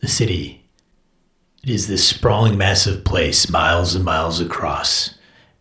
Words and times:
The 0.00 0.08
city. 0.08 0.64
It 1.62 1.68
is 1.68 1.86
this 1.86 2.08
sprawling, 2.08 2.56
massive 2.56 3.04
place, 3.04 3.50
miles 3.50 3.94
and 3.94 4.02
miles 4.02 4.40
across. 4.40 5.14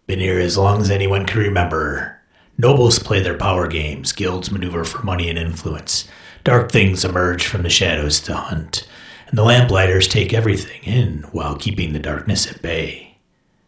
Been 0.07 0.21
here 0.21 0.39
as 0.39 0.57
long 0.57 0.79
as 0.79 0.89
anyone 0.89 1.25
can 1.25 1.41
remember. 1.41 2.21
Nobles 2.57 2.99
play 2.99 3.21
their 3.21 3.37
power 3.37 3.67
games, 3.67 4.13
guilds 4.13 4.49
maneuver 4.49 4.85
for 4.85 5.03
money 5.03 5.29
and 5.29 5.37
influence. 5.37 6.07
Dark 6.45 6.71
things 6.71 7.03
emerge 7.03 7.45
from 7.45 7.63
the 7.63 7.69
shadows 7.69 8.21
to 8.21 8.33
hunt, 8.33 8.87
and 9.27 9.37
the 9.37 9.43
lamplighters 9.43 10.07
take 10.07 10.33
everything 10.33 10.83
in 10.83 11.23
while 11.33 11.57
keeping 11.57 11.91
the 11.91 11.99
darkness 11.99 12.49
at 12.49 12.61
bay. 12.61 13.17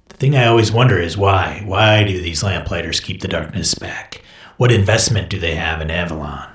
The 0.08 0.16
thing 0.16 0.38
I 0.38 0.46
always 0.46 0.72
wonder 0.72 1.00
is 1.00 1.18
why? 1.18 1.64
Why 1.66 2.06
do 2.06 2.22
these 2.22 2.44
lamplighters 2.44 3.02
keep 3.02 3.20
the 3.20 3.28
darkness 3.28 3.76
back? 3.76 4.22
What 4.56 4.72
investment 4.72 5.30
do 5.30 5.38
they 5.38 5.56
have 5.56 5.82
in 5.82 5.92
Avalon? 5.92 6.51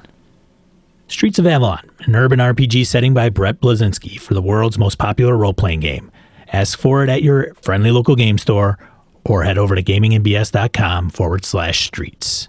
Streets 1.09 1.39
of 1.39 1.47
Avalon, 1.47 1.89
an 2.01 2.17
urban 2.17 2.41
RPG 2.41 2.85
setting 2.87 3.15
by 3.15 3.29
Brett 3.29 3.61
Blazinski 3.61 4.19
for 4.21 4.35
the 4.35 4.43
world's 4.43 4.77
most 4.79 4.99
popular 4.99 5.37
role 5.37 5.55
playing 5.55 5.79
game. 5.81 6.11
Ask 6.53 6.77
for 6.79 7.03
it 7.05 7.09
at 7.09 7.23
your 7.23 7.55
friendly 7.63 7.91
local 7.93 8.17
game 8.17 8.39
store 8.39 8.79
or 9.25 9.45
head 9.45 9.57
over 9.59 9.75
to 9.77 9.83
gamingandbs.com 9.83 11.11
forward 11.11 11.45
slash 11.45 11.87
streets. 11.87 12.49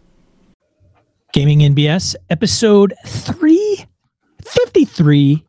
Gaming 1.33 1.61
and 1.63 1.75
BS, 1.75 2.15
episode 2.29 2.93
353, 3.05 5.43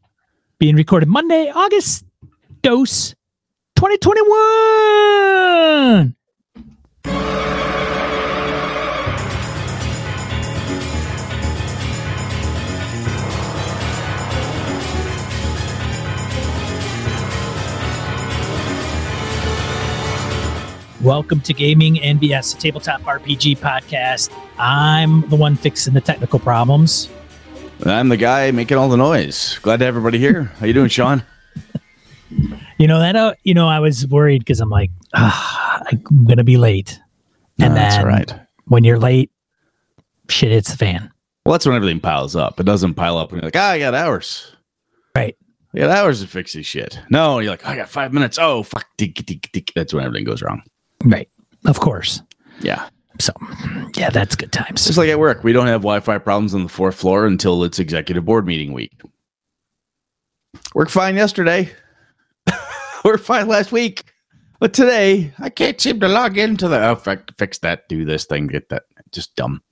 being 0.59 0.75
recorded 0.77 1.09
Monday, 1.09 1.53
August 1.55 2.05
dose 2.63 3.15
2021. 3.77 6.15
Welcome 21.03 21.41
to 21.43 21.55
Gaming 21.55 22.01
and 22.01 22.21
BS, 22.21 22.57
a 22.57 22.59
tabletop 22.61 23.03
RPG 23.03 23.59
podcast. 23.59 24.31
I'm 24.59 25.29
the 25.29 25.37
one 25.37 25.55
fixing 25.55 25.95
the 25.95 26.01
technical 26.01 26.41
problems. 26.41 27.09
I'm 27.87 28.09
the 28.09 28.17
guy 28.17 28.51
making 28.51 28.77
all 28.79 28.89
the 28.89 28.97
noise. 28.97 29.59
Glad 29.63 29.79
to 29.79 29.85
have 29.85 29.93
everybody 29.95 30.19
here. 30.19 30.45
How 30.59 30.67
you 30.67 30.73
doing, 30.73 30.89
Sean? 30.89 31.23
You 32.81 32.87
know 32.87 33.01
that. 33.01 33.17
Uh, 33.17 33.35
you 33.43 33.55
know, 33.55 33.67
I 33.67 33.81
was 33.81 34.07
worried 34.07 34.39
because 34.39 34.61
I'm 34.61 34.71
like, 34.71 34.93
ah, 35.13 35.83
I'm 35.91 36.25
gonna 36.27 36.45
be 36.45 36.57
late, 36.59 37.01
and 37.59 37.75
No, 37.75 37.81
that's 37.81 37.97
then 37.97 38.07
right. 38.07 38.33
when 38.67 38.85
you're 38.85 39.01
late, 39.01 39.33
shit 40.29 40.53
hits 40.53 40.71
the 40.71 40.77
fan. 40.77 41.11
Well, 41.45 41.55
that's 41.55 41.67
when 41.67 41.75
everything 41.75 41.99
piles 41.99 42.37
up. 42.37 42.61
It 42.61 42.67
doesn't 42.67 42.95
pile 42.95 43.19
up 43.19 43.33
when 43.33 43.41
you're 43.41 43.47
like, 43.49 43.57
ah, 43.57 43.71
I 43.71 43.81
got 43.81 43.95
hours. 43.95 44.53
Right. 45.17 45.37
I 45.75 45.79
got 45.79 45.91
hours 45.91 46.21
to 46.21 46.29
fix 46.29 46.53
this 46.53 46.67
shit. 46.67 47.01
No, 47.11 47.41
you're 47.41 47.51
like, 47.51 47.67
I 47.67 47.75
got 47.75 47.89
five 47.89 48.13
minutes. 48.13 48.39
Oh, 48.41 48.63
fuck. 48.63 48.87
That's 48.97 49.93
when 49.93 50.05
everything 50.05 50.25
goes 50.25 50.41
wrong. 50.41 50.63
Right. 51.05 51.29
Of 51.67 51.81
course. 51.81 52.23
Yeah. 52.61 52.89
So, 53.21 53.33
yeah, 53.97 54.11
that's 54.11 54.37
good 54.37 54.53
times. 54.53 54.87
Just 54.87 54.99
like 54.99 55.09
at 55.09 55.19
work, 55.19 55.43
we 55.43 55.53
don't 55.53 55.67
have 55.67 55.83
Wi 55.83 56.01
Fi 56.01 56.19
problems 56.19 56.55
on 56.55 56.63
the 56.63 56.69
fourth 56.69 56.95
floor 56.95 57.27
until 57.27 57.65
it's 57.65 57.79
executive 57.79 58.25
board 58.25 58.47
meeting 58.47 58.73
week. 58.73 58.93
Worked 60.75 60.93
fine 60.93 61.17
yesterday. 61.17 61.73
Worked 63.05 63.25
fine 63.25 63.49
last 63.49 63.73
week. 63.73 64.05
But 64.61 64.73
today, 64.75 65.33
I 65.39 65.51
can't 65.51 65.81
seem 65.81 66.01
to 66.01 66.09
log 66.09 66.37
into 66.37 66.69
the. 66.69 66.89
Oh, 66.89 66.97
fi- 66.97 67.19
fix 67.39 67.59
that. 67.59 67.89
Do 67.89 68.05
this 68.05 68.25
thing. 68.25 68.49
Get 68.49 68.69
that. 68.71 68.85
Just 69.13 69.35
dumb. 69.37 69.63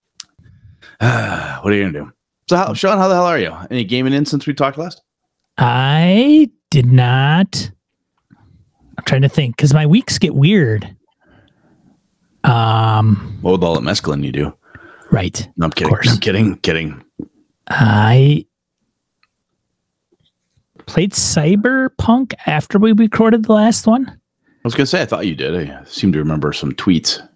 what 0.98 1.00
are 1.00 1.72
you 1.72 1.82
going 1.82 1.92
to 1.92 2.00
do? 2.00 2.12
So, 2.48 2.56
how, 2.56 2.74
Sean, 2.74 2.98
how 2.98 3.08
the 3.08 3.14
hell 3.14 3.26
are 3.26 3.38
you? 3.38 3.54
Any 3.70 3.84
gaming 3.84 4.12
in 4.12 4.26
since 4.26 4.46
we 4.46 4.54
talked 4.54 4.78
last? 4.78 5.02
I 5.58 6.50
did 6.70 6.86
not. 6.86 7.70
I'm 9.04 9.06
trying 9.06 9.22
to 9.22 9.28
think 9.28 9.54
because 9.54 9.74
my 9.74 9.84
weeks 9.84 10.16
get 10.16 10.34
weird. 10.34 10.96
Um. 12.42 13.36
What 13.42 13.52
with 13.52 13.62
all 13.62 13.74
the 13.74 13.82
mescaline 13.82 14.24
you 14.24 14.32
do? 14.32 14.56
Right. 15.10 15.46
No, 15.58 15.66
I'm 15.66 15.70
kidding. 15.72 15.90
course. 15.90 16.10
I'm 16.10 16.20
kidding. 16.20 16.56
Kidding. 16.60 17.04
I 17.68 18.46
played 20.86 21.12
Cyberpunk 21.12 22.32
after 22.46 22.78
we 22.78 22.92
recorded 22.92 23.44
the 23.44 23.52
last 23.52 23.86
one. 23.86 24.08
I 24.08 24.60
was 24.64 24.74
going 24.74 24.84
to 24.84 24.90
say, 24.90 25.02
I 25.02 25.04
thought 25.04 25.26
you 25.26 25.34
did. 25.34 25.70
I 25.70 25.84
seem 25.84 26.10
to 26.12 26.18
remember 26.18 26.54
some 26.54 26.72
tweets. 26.72 27.26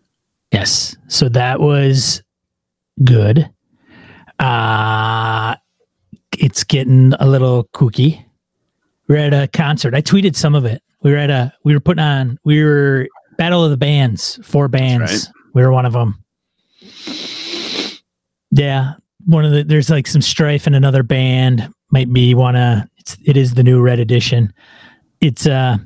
Yes. 0.50 0.97
So 1.09 1.28
that 1.28 1.60
was 1.60 2.22
good. 3.04 3.50
Uh 4.38 5.54
it's 6.38 6.65
getting 6.65 7.12
a 7.21 7.26
little 7.26 7.65
kooky. 7.75 8.25
We 9.06 9.16
are 9.16 9.19
at 9.19 9.34
a 9.34 9.48
concert. 9.48 9.94
I 9.94 10.00
tweeted 10.00 10.34
some 10.34 10.54
of 10.54 10.65
it. 10.65 10.82
We 11.03 11.12
were 11.12 11.16
at 11.16 11.31
a 11.31 11.53
we 11.64 11.75
were 11.75 11.81
putting 11.81 12.03
on 12.03 12.38
we 12.44 12.62
were 12.64 13.09
Battle 13.36 13.64
of 13.64 13.70
the 13.70 13.76
Bands, 13.76 14.38
four 14.42 14.69
bands. 14.69 15.00
right. 15.28 15.34
We 15.54 15.62
were 15.62 15.72
one 15.72 15.86
of 15.86 15.92
them. 15.92 16.22
Yeah. 18.50 18.94
One 19.26 19.44
of 19.44 19.53
the 19.53 19.62
there's 19.62 19.91
like 19.91 20.06
some 20.06 20.22
strife 20.22 20.66
in 20.66 20.75
another 20.75 21.03
band. 21.03 21.72
Might 21.91 22.12
be 22.12 22.34
wanna 22.34 22.88
it's 22.98 23.16
it 23.25 23.36
is 23.36 23.54
the 23.54 23.62
new 23.62 23.81
red 23.81 23.98
edition. 24.00 24.53
It's 25.20 25.47
uh 25.47 25.78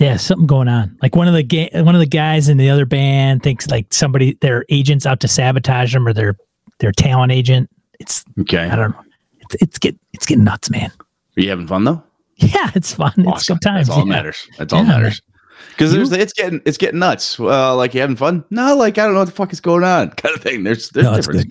yeah, 0.00 0.16
something 0.16 0.46
going 0.46 0.68
on. 0.68 0.96
Like 1.02 1.16
one 1.16 1.26
of 1.26 1.34
the 1.34 1.42
ga- 1.42 1.70
one 1.82 1.96
of 1.96 2.00
the 2.00 2.06
guys 2.06 2.48
in 2.48 2.56
the 2.56 2.70
other 2.70 2.86
band 2.86 3.42
thinks 3.42 3.66
like 3.68 3.92
somebody 3.92 4.38
their 4.40 4.64
agents 4.68 5.06
out 5.06 5.18
to 5.20 5.28
sabotage 5.28 5.92
them 5.92 6.06
or 6.06 6.12
their 6.12 6.36
their 6.78 6.92
talent 6.92 7.32
agent. 7.32 7.68
It's 7.98 8.24
Okay. 8.40 8.68
I 8.68 8.76
don't 8.76 8.92
know. 8.92 9.02
It's 9.40 9.56
it's 9.62 9.78
get 9.78 9.96
it's 10.12 10.24
getting 10.26 10.44
nuts, 10.44 10.70
man. 10.70 10.92
Are 11.36 11.40
you 11.42 11.50
having 11.50 11.66
fun 11.66 11.84
though? 11.84 12.02
Yeah, 12.54 12.70
it's 12.76 12.94
fun. 12.94 13.12
It's 13.18 13.48
good 13.48 13.60
times. 13.60 13.88
That's 13.88 13.98
all 13.98 14.04
that 14.04 14.06
yeah. 14.06 14.16
matters. 14.16 14.48
That's 14.58 14.72
all 14.72 14.80
Yeah, 14.80 14.86
that 14.92 15.00
matters. 15.00 15.22
Because 15.70 15.92
there's 15.92 16.12
it's 16.12 16.32
getting 16.32 16.60
it's 16.64 16.78
getting 16.78 17.00
nuts. 17.00 17.36
Well, 17.38 17.76
like 17.76 17.94
you 17.94 18.00
having 18.00 18.16
fun? 18.16 18.44
No, 18.50 18.76
like 18.76 18.96
I 18.96 19.04
don't 19.04 19.14
know 19.14 19.20
what 19.20 19.26
the 19.26 19.32
fuck 19.32 19.52
is 19.52 19.60
going 19.60 19.82
on, 19.82 20.10
kind 20.16 20.34
of 20.34 20.42
thing. 20.42 20.62
There's 20.62 20.90
there's 20.90 21.06
No, 21.06 21.16
difference. 21.16 21.44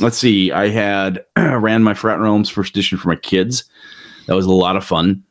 Let's 0.00 0.18
see. 0.18 0.52
I 0.52 0.68
had 0.68 1.24
ran 1.36 1.82
my 1.82 1.94
Forgotten 1.94 2.22
Realms 2.22 2.50
first 2.50 2.70
edition 2.70 2.98
for 2.98 3.08
my 3.08 3.16
kids. 3.16 3.64
That 4.26 4.34
was 4.34 4.46
a 4.46 4.52
lot 4.52 4.76
of 4.76 4.84
fun. 4.84 5.22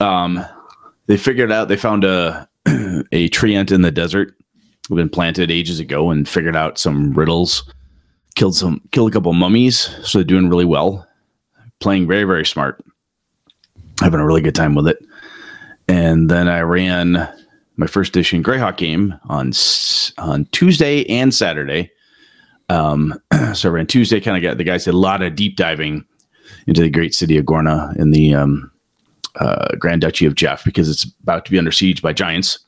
Um, 0.00 0.44
they 1.06 1.16
figured 1.16 1.52
out 1.52 1.68
they 1.68 1.76
found 1.76 2.04
a 2.04 2.48
a 3.12 3.28
treant 3.28 3.72
in 3.72 3.82
the 3.82 3.90
desert. 3.90 4.34
Had 4.88 4.96
been 4.96 5.08
planted 5.08 5.50
ages 5.50 5.80
ago 5.80 6.10
and 6.10 6.28
figured 6.28 6.56
out 6.56 6.78
some 6.78 7.12
riddles. 7.14 7.70
Killed 8.36 8.56
some 8.56 8.80
killed 8.90 9.10
a 9.10 9.12
couple 9.12 9.32
mummies, 9.32 9.88
so 10.02 10.18
they're 10.18 10.24
doing 10.24 10.48
really 10.48 10.64
well. 10.64 11.06
Playing 11.80 12.06
very 12.06 12.24
very 12.24 12.44
smart. 12.44 12.84
Having 14.04 14.20
a 14.20 14.26
really 14.26 14.42
good 14.42 14.54
time 14.54 14.74
with 14.74 14.86
it. 14.86 14.98
And 15.88 16.30
then 16.30 16.46
I 16.46 16.60
ran 16.60 17.26
my 17.76 17.86
first 17.86 18.10
edition 18.10 18.42
Greyhawk 18.42 18.76
game 18.76 19.14
on 19.30 19.52
on 20.18 20.44
Tuesday 20.52 21.06
and 21.06 21.34
Saturday. 21.34 21.90
Um, 22.68 23.18
so 23.54 23.70
I 23.70 23.72
ran 23.72 23.86
Tuesday. 23.86 24.20
Kind 24.20 24.36
of 24.36 24.42
got 24.42 24.58
the 24.58 24.64
guys 24.64 24.84
did 24.84 24.92
a 24.92 24.98
lot 24.98 25.22
of 25.22 25.34
deep 25.34 25.56
diving 25.56 26.04
into 26.66 26.82
the 26.82 26.90
great 26.90 27.14
city 27.14 27.38
of 27.38 27.46
Gorna 27.46 27.96
in 27.96 28.10
the 28.10 28.34
um, 28.34 28.70
uh, 29.36 29.74
Grand 29.76 30.02
Duchy 30.02 30.26
of 30.26 30.34
Geoff 30.34 30.66
because 30.66 30.90
it's 30.90 31.04
about 31.22 31.46
to 31.46 31.50
be 31.50 31.58
under 31.58 31.72
siege 31.72 32.02
by 32.02 32.12
giants. 32.12 32.58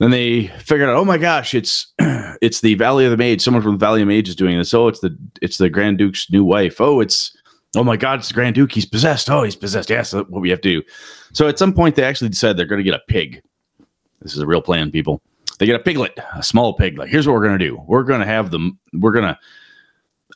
Then 0.00 0.10
they 0.10 0.48
figured 0.58 0.88
out, 0.88 0.96
oh 0.96 1.04
my 1.04 1.16
gosh, 1.16 1.54
it's 1.54 1.92
it's 2.42 2.60
the 2.60 2.74
Valley 2.74 3.04
of 3.04 3.12
the 3.12 3.16
Mage. 3.16 3.40
Someone 3.40 3.62
from 3.62 3.72
the 3.72 3.86
Valley 3.86 4.02
of 4.02 4.08
the 4.08 4.14
Mage 4.14 4.28
is 4.28 4.34
doing 4.34 4.58
this. 4.58 4.74
Oh, 4.74 4.88
it's 4.88 4.98
the 4.98 5.16
it's 5.40 5.58
the 5.58 5.70
Grand 5.70 5.98
Duke's 5.98 6.28
new 6.28 6.44
wife. 6.44 6.80
Oh, 6.80 7.00
it's 7.00 7.33
oh 7.76 7.84
my 7.84 7.96
God, 7.96 8.18
it's 8.18 8.28
the 8.28 8.34
Grand 8.34 8.54
Duke. 8.54 8.72
He's 8.72 8.86
possessed. 8.86 9.30
Oh, 9.30 9.42
he's 9.42 9.56
possessed. 9.56 9.90
Yes, 9.90 10.10
that's 10.10 10.28
what 10.28 10.40
we 10.40 10.50
have 10.50 10.60
to 10.62 10.80
do. 10.80 10.86
So 11.32 11.48
at 11.48 11.58
some 11.58 11.72
point, 11.72 11.96
they 11.96 12.04
actually 12.04 12.28
decided 12.28 12.56
they're 12.56 12.66
going 12.66 12.84
to 12.84 12.90
get 12.90 12.94
a 12.94 13.02
pig. 13.08 13.42
This 14.22 14.34
is 14.34 14.38
a 14.38 14.46
real 14.46 14.62
plan, 14.62 14.90
people. 14.90 15.20
They 15.58 15.66
get 15.66 15.76
a 15.76 15.80
piglet, 15.80 16.18
a 16.34 16.42
small 16.42 16.74
pig. 16.74 16.98
Like, 16.98 17.08
here's 17.08 17.26
what 17.26 17.34
we're 17.34 17.44
going 17.46 17.58
to 17.58 17.64
do. 17.64 17.80
We're 17.86 18.02
going 18.02 18.20
to 18.20 18.26
have 18.26 18.50
them. 18.50 18.78
We're 18.92 19.12
going 19.12 19.34
to. 19.34 19.38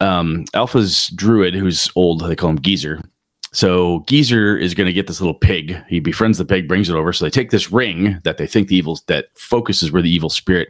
Um, 0.00 0.44
Alpha's 0.54 1.09
druid, 1.09 1.54
who's 1.54 1.91
old, 1.97 2.21
they 2.21 2.37
call 2.37 2.50
him 2.50 2.60
Geezer. 2.60 3.03
So 3.53 4.04
Geezer 4.07 4.57
is 4.57 4.74
going 4.74 4.86
to 4.86 4.92
get 4.92 5.07
this 5.07 5.21
little 5.21 5.34
pig. 5.34 5.77
He 5.89 5.98
befriends 5.98 6.39
the 6.39 6.45
pig, 6.45 6.68
brings 6.68 6.89
it 6.89 6.95
over. 6.95 7.13
So 7.13 7.24
they 7.24 7.30
take 7.30 7.51
this 7.51 7.72
ring 7.72 8.21
that 8.22 8.36
they 8.36 8.47
think 8.47 8.68
the 8.68 8.77
evil 8.77 9.01
that 9.07 9.27
focuses 9.34 9.91
where 9.91 10.03
the 10.03 10.10
evil 10.10 10.28
spirit 10.28 10.68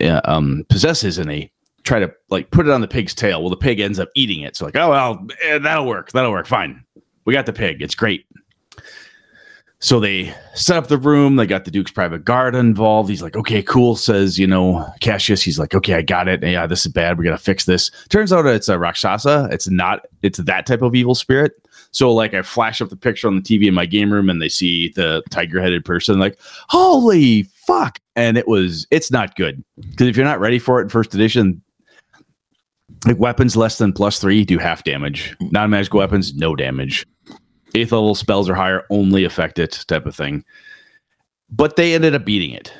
uh, 0.00 0.20
um, 0.24 0.66
possesses, 0.68 1.16
and 1.16 1.30
they 1.30 1.50
try 1.84 1.98
to 2.00 2.12
like 2.30 2.50
put 2.50 2.66
it 2.66 2.72
on 2.72 2.80
the 2.80 2.88
pig's 2.88 3.14
tail. 3.14 3.40
Well, 3.40 3.50
the 3.50 3.56
pig 3.56 3.80
ends 3.80 3.98
up 3.98 4.08
eating 4.14 4.40
it. 4.40 4.56
So 4.56 4.64
like, 4.64 4.76
oh 4.76 4.90
well, 4.90 5.26
eh, 5.42 5.58
that'll 5.58 5.86
work. 5.86 6.12
That'll 6.12 6.32
work. 6.32 6.46
Fine. 6.46 6.82
We 7.24 7.32
got 7.32 7.46
the 7.46 7.52
pig. 7.52 7.82
It's 7.82 7.94
great. 7.94 8.26
So 9.84 10.00
they 10.00 10.34
set 10.54 10.78
up 10.78 10.86
the 10.86 10.96
room. 10.96 11.36
They 11.36 11.46
got 11.46 11.66
the 11.66 11.70
Duke's 11.70 11.90
private 11.90 12.24
guard 12.24 12.54
involved. 12.54 13.10
He's 13.10 13.20
like, 13.20 13.36
okay, 13.36 13.62
cool. 13.62 13.96
Says, 13.96 14.38
you 14.38 14.46
know, 14.46 14.90
Cassius, 15.00 15.42
he's 15.42 15.58
like, 15.58 15.74
okay, 15.74 15.92
I 15.92 16.00
got 16.00 16.26
it. 16.26 16.42
Yeah, 16.42 16.66
this 16.66 16.86
is 16.86 16.92
bad. 16.92 17.18
We 17.18 17.24
got 17.26 17.32
to 17.32 17.38
fix 17.38 17.66
this. 17.66 17.90
Turns 18.08 18.32
out 18.32 18.46
it's 18.46 18.70
a 18.70 18.78
Rakshasa. 18.78 19.50
It's 19.52 19.68
not, 19.68 20.06
it's 20.22 20.38
that 20.38 20.64
type 20.64 20.80
of 20.80 20.94
evil 20.94 21.14
spirit. 21.14 21.52
So, 21.90 22.10
like, 22.14 22.32
I 22.32 22.40
flash 22.40 22.80
up 22.80 22.88
the 22.88 22.96
picture 22.96 23.28
on 23.28 23.36
the 23.36 23.42
TV 23.42 23.66
in 23.66 23.74
my 23.74 23.84
game 23.84 24.10
room 24.10 24.30
and 24.30 24.40
they 24.40 24.48
see 24.48 24.88
the 24.96 25.22
tiger 25.28 25.60
headed 25.60 25.84
person, 25.84 26.18
like, 26.18 26.38
holy 26.68 27.42
fuck. 27.66 27.98
And 28.16 28.38
it 28.38 28.48
was, 28.48 28.86
it's 28.90 29.10
not 29.10 29.36
good. 29.36 29.62
Because 29.78 30.06
if 30.06 30.16
you're 30.16 30.24
not 30.24 30.40
ready 30.40 30.58
for 30.58 30.80
it 30.80 30.84
in 30.84 30.88
first 30.88 31.14
edition, 31.14 31.62
like 33.06 33.18
weapons 33.18 33.56
less 33.56 33.78
than 33.78 33.92
plus 33.92 34.18
three 34.18 34.44
do 34.44 34.58
half 34.58 34.84
damage. 34.84 35.36
Non 35.40 35.70
magical 35.70 35.98
weapons, 35.98 36.34
no 36.34 36.56
damage. 36.56 37.06
Eighth 37.74 37.92
level 37.92 38.14
spells 38.14 38.48
are 38.48 38.54
higher, 38.54 38.84
only 38.90 39.24
affect 39.24 39.58
it, 39.58 39.84
type 39.88 40.06
of 40.06 40.14
thing. 40.14 40.44
But 41.50 41.76
they 41.76 41.94
ended 41.94 42.14
up 42.14 42.24
beating 42.24 42.52
it. 42.52 42.72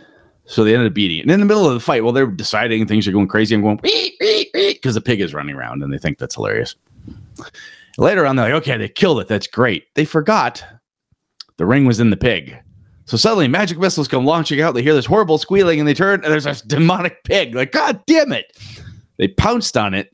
So 0.46 0.62
they 0.62 0.74
ended 0.74 0.88
up 0.88 0.94
beating 0.94 1.18
it. 1.18 1.22
And 1.22 1.30
in 1.30 1.40
the 1.40 1.46
middle 1.46 1.66
of 1.66 1.74
the 1.74 1.80
fight, 1.80 2.04
while 2.04 2.12
they're 2.12 2.26
deciding 2.26 2.86
things 2.86 3.08
are 3.08 3.12
going 3.12 3.28
crazy, 3.28 3.54
I'm 3.54 3.62
going 3.62 3.78
because 3.78 4.94
the 4.94 5.00
pig 5.00 5.20
is 5.20 5.34
running 5.34 5.56
around 5.56 5.82
and 5.82 5.92
they 5.92 5.98
think 5.98 6.18
that's 6.18 6.34
hilarious. 6.34 6.76
Later 7.98 8.26
on, 8.26 8.36
they're 8.36 8.52
like, 8.52 8.62
okay, 8.62 8.76
they 8.76 8.88
killed 8.88 9.20
it. 9.20 9.28
That's 9.28 9.46
great. 9.46 9.94
They 9.94 10.04
forgot 10.04 10.64
the 11.56 11.66
ring 11.66 11.86
was 11.86 12.00
in 12.00 12.10
the 12.10 12.16
pig. 12.16 12.56
So 13.06 13.16
suddenly 13.16 13.48
magic 13.48 13.78
missiles 13.78 14.08
come 14.08 14.24
launching 14.24 14.60
out. 14.60 14.74
They 14.74 14.82
hear 14.82 14.94
this 14.94 15.06
horrible 15.06 15.38
squealing 15.38 15.78
and 15.78 15.88
they 15.88 15.94
turn 15.94 16.24
and 16.24 16.32
there's 16.32 16.46
a 16.46 16.54
demonic 16.66 17.24
pig. 17.24 17.54
Like, 17.54 17.72
God 17.72 18.00
damn 18.06 18.32
it. 18.32 18.56
They 19.18 19.28
pounced 19.28 19.76
on 19.76 19.94
it 19.94 20.13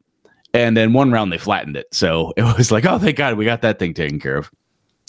and 0.55 0.76
then 0.76 0.93
one 0.93 1.11
round 1.11 1.32
they 1.32 1.38
flattened 1.38 1.76
it. 1.76 1.87
So 1.93 2.32
it 2.37 2.43
was 2.56 2.70
like, 2.70 2.85
oh 2.85 2.99
thank 2.99 3.17
God 3.17 3.37
we 3.37 3.44
got 3.44 3.62
that 3.62 3.79
thing 3.79 3.94
taken 3.94 4.20
care 4.20 4.37
of. 4.37 4.50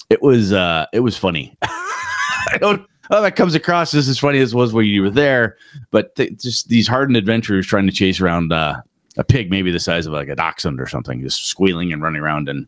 It 0.10 0.22
was 0.22 0.52
uh 0.54 0.86
it 0.94 1.02
was 1.02 1.18
funny. 1.18 1.56
I 1.62 2.58
don't 2.60 2.86
oh 3.12 3.22
that 3.22 3.36
comes 3.36 3.56
across 3.56 3.94
as 3.94 4.08
as 4.08 4.20
funny 4.20 4.40
as 4.40 4.54
it 4.54 4.56
was 4.56 4.74
when 4.74 4.86
you 4.86 5.02
were 5.02 5.10
there, 5.10 5.58
but 5.92 6.16
th- 6.16 6.42
just 6.42 6.70
these 6.70 6.88
hardened 6.88 7.18
adventurers 7.18 7.68
trying 7.68 7.86
to 7.86 7.94
chase 7.94 8.20
around 8.20 8.52
uh, 8.52 8.82
a 9.18 9.24
pig 9.24 9.50
maybe 9.50 9.72
the 9.72 9.80
size 9.80 10.06
of 10.06 10.14
like 10.14 10.30
a 10.30 10.36
dachshund 10.36 10.80
or 10.80 10.88
something, 10.88 11.22
just 11.22 11.46
squealing 11.46 11.92
and 11.94 12.02
running 12.02 12.22
around 12.22 12.50
and 12.50 12.68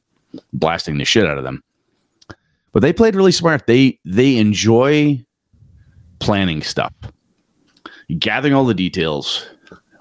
blasting 0.53 0.97
the 0.97 1.05
shit 1.05 1.25
out 1.25 1.37
of 1.37 1.43
them. 1.43 1.63
But 2.71 2.81
they 2.81 2.93
played 2.93 3.15
really 3.15 3.31
smart. 3.31 3.67
They 3.67 3.99
they 4.03 4.37
enjoy 4.37 5.23
planning 6.19 6.61
stuff, 6.61 6.93
gathering 8.19 8.53
all 8.53 8.65
the 8.65 8.73
details. 8.73 9.45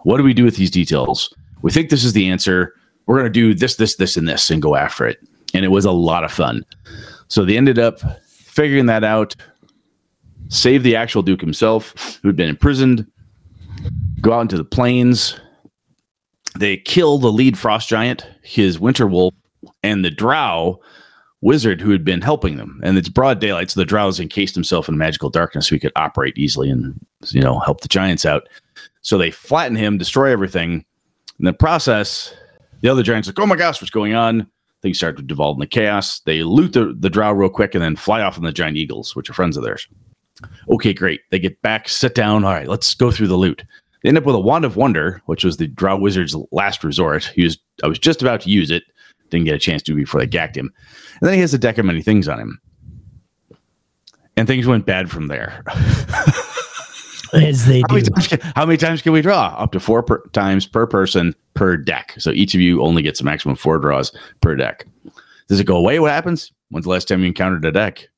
What 0.05 0.17
do 0.17 0.25
we 0.25 0.35
do 0.35 0.45
with 0.45 0.57
these 0.57 0.71
details? 0.71 1.33
We 1.63 1.71
think 1.71 1.91
this 1.91 2.05
is 2.05 2.13
the 2.13 2.29
answer. 2.29 2.75
We're 3.07 3.19
going 3.19 3.27
to 3.27 3.31
do 3.31 3.55
this, 3.55 3.77
this, 3.77 3.97
this, 3.97 4.17
and 4.17 4.29
this, 4.29 4.51
and 4.51 4.61
go 4.61 4.77
after 4.77 5.07
it. 5.07 5.19
And 5.55 5.65
it 5.65 5.69
was 5.69 5.85
a 5.85 5.93
lot 5.93 6.25
of 6.25 6.33
fun. 6.33 6.65
So 7.29 7.45
they 7.45 7.57
ended 7.57 7.79
up 7.79 8.01
figuring 8.27 8.87
that 8.87 9.05
out, 9.05 9.35
save 10.49 10.83
the 10.83 10.97
actual 10.97 11.23
Duke 11.23 11.41
himself, 11.41 12.19
who'd 12.23 12.37
been 12.37 12.49
imprisoned, 12.49 13.07
go 14.21 14.33
out 14.33 14.43
into 14.43 14.57
the 14.57 14.65
plains. 14.65 15.39
They 16.59 16.77
kill 16.77 17.19
the 17.19 17.33
lead 17.33 17.59
frost 17.59 17.89
giant, 17.89 18.27
his 18.43 18.79
winter 18.79 19.07
wolf, 19.07 19.35
and 19.83 20.05
the 20.05 20.11
drow 20.11 20.81
wizard 21.43 21.81
who 21.81 21.91
had 21.91 22.05
been 22.05 22.21
helping 22.21 22.57
them. 22.57 22.81
And 22.83 22.97
it's 22.97 23.09
broad 23.09 23.41
daylight, 23.41 23.71
so 23.71 23.81
the 23.81 23.87
drow 23.87 24.07
has 24.07 24.21
encased 24.21 24.55
himself 24.55 24.89
in 24.89 24.97
magical 24.97 25.29
darkness 25.29 25.67
so 25.67 25.75
he 25.75 25.81
could 25.81 25.93
operate 25.97 26.39
easily 26.39 26.71
and 26.71 26.95
you 27.31 27.41
know 27.41 27.59
help 27.61 27.81
the 27.81 27.89
giants 27.89 28.25
out. 28.25 28.49
So 29.03 29.19
they 29.19 29.31
flatten 29.31 29.77
him, 29.77 29.99
destroy 29.99 30.31
everything. 30.31 30.85
In 31.43 31.47
the 31.47 31.53
process, 31.53 32.33
the 32.83 32.89
other 32.89 33.03
giants 33.03 33.27
like, 33.27 33.39
oh 33.41 33.47
my 33.47 33.57
gosh, 33.57 33.83
what's 33.83 33.91
going 33.91 34.15
on? 34.15 34.47
Things 34.81 34.97
start 34.97 35.17
to 35.17 35.25
devolve 35.25 35.57
into 35.57 35.67
chaos. 35.67 36.21
They 36.21 36.45
loot 36.45 36.73
the, 36.73 36.97
the 36.97 37.11
drow 37.11 37.33
real 37.33 37.51
quick 37.51 37.75
and 37.75 37.83
then 37.83 37.97
fly 37.97 38.23
off 38.23 38.39
on 38.39 38.45
the 38.45 38.53
giant 38.53 38.77
eagles, 38.77 39.17
which 39.17 39.29
are 39.29 39.35
friends 39.35 39.57
of 39.57 39.65
theirs. 39.65 39.89
Okay, 40.71 40.95
great. 40.95 41.21
They 41.31 41.41
get 41.41 41.61
back, 41.61 41.89
sit 41.89 42.15
down. 42.15 42.45
All 42.45 42.53
right, 42.53 42.69
let's 42.69 42.95
go 42.95 43.11
through 43.11 43.27
the 43.27 43.37
loot. 43.37 43.65
They 44.03 44.09
end 44.09 44.19
up 44.19 44.25
with 44.25 44.37
a 44.37 44.41
wand 44.41 44.65
of 44.65 44.77
wonder, 44.77 45.21
which 45.27 45.43
was 45.43 45.57
the 45.57 45.67
drow 45.67 45.99
wizard's 45.99 46.37
last 46.53 46.85
resort. 46.85 47.25
He 47.25 47.43
was 47.43 47.59
I 47.83 47.89
was 47.89 47.99
just 47.99 48.23
about 48.23 48.41
to 48.43 48.51
use 48.51 48.71
it, 48.71 48.85
didn't 49.31 49.47
get 49.47 49.57
a 49.57 49.59
chance 49.59 49.83
to 49.83 49.97
before 49.97 50.21
they 50.21 50.27
gacked 50.29 50.57
him. 50.57 50.73
And 51.21 51.27
then 51.27 51.35
he 51.35 51.41
has 51.41 51.55
a 51.55 51.59
deck 51.59 51.77
of 51.77 51.87
many 51.87 52.03
things 52.03 52.29
on 52.29 52.39
him. 52.39 52.61
And 54.37 54.47
things 54.47 54.67
went 54.67 54.87
bad 54.87 55.11
from 55.11 55.27
there. 55.27 55.65
As 57.33 57.67
they 57.67 57.81
how, 57.81 57.87
do. 57.89 57.95
many 57.95 58.07
times 58.09 58.27
can, 58.29 58.41
how 58.55 58.67
many 58.67 58.77
times 58.77 59.03
can 59.03 59.13
we 59.13 59.23
draw? 59.23 59.55
Up 59.59 59.73
to 59.73 59.81
four 59.81 60.03
per, 60.03 60.27
times 60.29 60.67
per 60.67 60.87
person 60.87 61.35
per 61.55 61.77
deck. 61.77 62.15
So 62.19 62.31
each 62.31 62.55
of 62.55 62.61
you 62.61 62.83
only 62.83 63.03
gets 63.03 63.21
a 63.21 63.25
maximum 63.25 63.57
four 63.57 63.79
draws 63.79 64.13
per 64.41 64.55
deck. 64.55 64.87
Does 65.49 65.61
it 65.61 65.65
go 65.65 65.77
away? 65.77 65.99
What 65.99 66.13
happens? 66.13 66.53
When's 66.71 66.85
the 66.85 66.91
last 66.91 67.09
time 67.09 67.21
you 67.21 67.27
encountered 67.27 67.65
a 67.65 67.73
deck? 67.73 68.09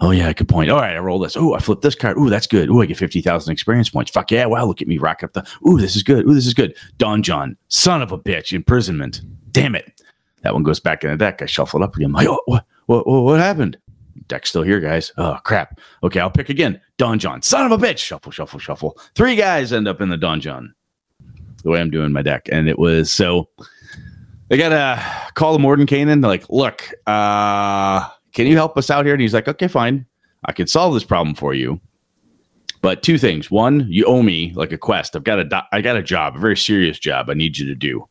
Oh 0.00 0.10
yeah, 0.10 0.32
good 0.32 0.48
point. 0.48 0.70
All 0.70 0.80
right, 0.80 0.94
I 0.94 0.98
roll 0.98 1.18
this. 1.18 1.36
Oh, 1.36 1.54
I 1.54 1.60
flip 1.60 1.80
this 1.80 1.94
card. 1.94 2.18
Oh, 2.18 2.28
that's 2.28 2.46
good. 2.46 2.68
Oh, 2.68 2.82
I 2.82 2.86
get 2.86 2.98
fifty 2.98 3.22
thousand 3.22 3.52
experience 3.52 3.88
points. 3.88 4.10
Fuck 4.10 4.30
yeah! 4.30 4.44
Wow, 4.44 4.66
look 4.66 4.82
at 4.82 4.88
me 4.88 4.98
rack 4.98 5.22
up 5.22 5.32
the. 5.32 5.48
Oh, 5.64 5.78
this 5.78 5.96
is 5.96 6.02
good. 6.02 6.26
Oh, 6.28 6.34
this 6.34 6.46
is 6.46 6.52
good. 6.52 6.76
Donjon, 6.98 7.56
son 7.68 8.02
of 8.02 8.12
a 8.12 8.18
bitch, 8.18 8.52
imprisonment. 8.52 9.22
Damn 9.52 9.74
it. 9.74 10.02
That 10.42 10.52
one 10.52 10.62
goes 10.62 10.78
back 10.78 11.02
in 11.02 11.10
the 11.10 11.16
deck. 11.16 11.40
I 11.40 11.46
shuffle 11.46 11.80
it 11.80 11.84
up 11.84 11.96
again. 11.96 12.08
I'm 12.08 12.12
like, 12.12 12.28
oh, 12.28 12.42
what, 12.44 12.66
what, 12.84 13.06
what 13.06 13.40
happened? 13.40 13.78
Deck's 14.28 14.50
still 14.50 14.62
here, 14.62 14.80
guys. 14.80 15.12
Oh 15.18 15.38
crap. 15.44 15.78
Okay, 16.02 16.20
I'll 16.20 16.30
pick 16.30 16.48
again. 16.48 16.80
Donjon, 16.98 17.44
son 17.44 17.70
of 17.70 17.72
a 17.72 17.84
bitch. 17.84 17.98
Shuffle, 17.98 18.32
shuffle, 18.32 18.58
shuffle. 18.58 18.98
Three 19.14 19.36
guys 19.36 19.72
end 19.72 19.86
up 19.86 20.00
in 20.00 20.08
the 20.08 20.18
donjon. 20.18 20.68
The 21.62 21.70
way 21.70 21.80
I'm 21.80 21.90
doing 21.90 22.12
my 22.12 22.22
deck, 22.22 22.48
and 22.50 22.68
it 22.68 22.78
was 22.78 23.12
so. 23.12 23.48
They 24.48 24.56
got 24.56 24.72
a 24.72 25.02
call 25.34 25.56
to 25.56 25.62
Mordenkainen. 25.62 26.20
They're 26.20 26.30
like, 26.30 26.48
look, 26.48 26.88
uh, 27.08 28.08
can 28.32 28.46
you 28.46 28.54
help 28.54 28.78
us 28.78 28.90
out 28.90 29.04
here? 29.04 29.14
And 29.14 29.20
he's 29.20 29.34
like, 29.34 29.48
okay, 29.48 29.66
fine. 29.66 30.06
I 30.44 30.52
can 30.52 30.68
solve 30.68 30.94
this 30.94 31.02
problem 31.02 31.34
for 31.34 31.52
you. 31.52 31.80
But 32.80 33.02
two 33.02 33.18
things. 33.18 33.50
One, 33.50 33.86
you 33.88 34.04
owe 34.04 34.22
me 34.22 34.52
like 34.54 34.70
a 34.70 34.78
quest. 34.78 35.16
I've 35.16 35.24
got 35.24 35.40
a 35.40 35.44
do- 35.44 35.66
I 35.72 35.80
got 35.80 35.96
a 35.96 36.02
job, 36.02 36.36
a 36.36 36.38
very 36.38 36.56
serious 36.56 37.00
job 37.00 37.28
I 37.28 37.34
need 37.34 37.58
you 37.58 37.66
to 37.66 37.74
do 37.74 38.06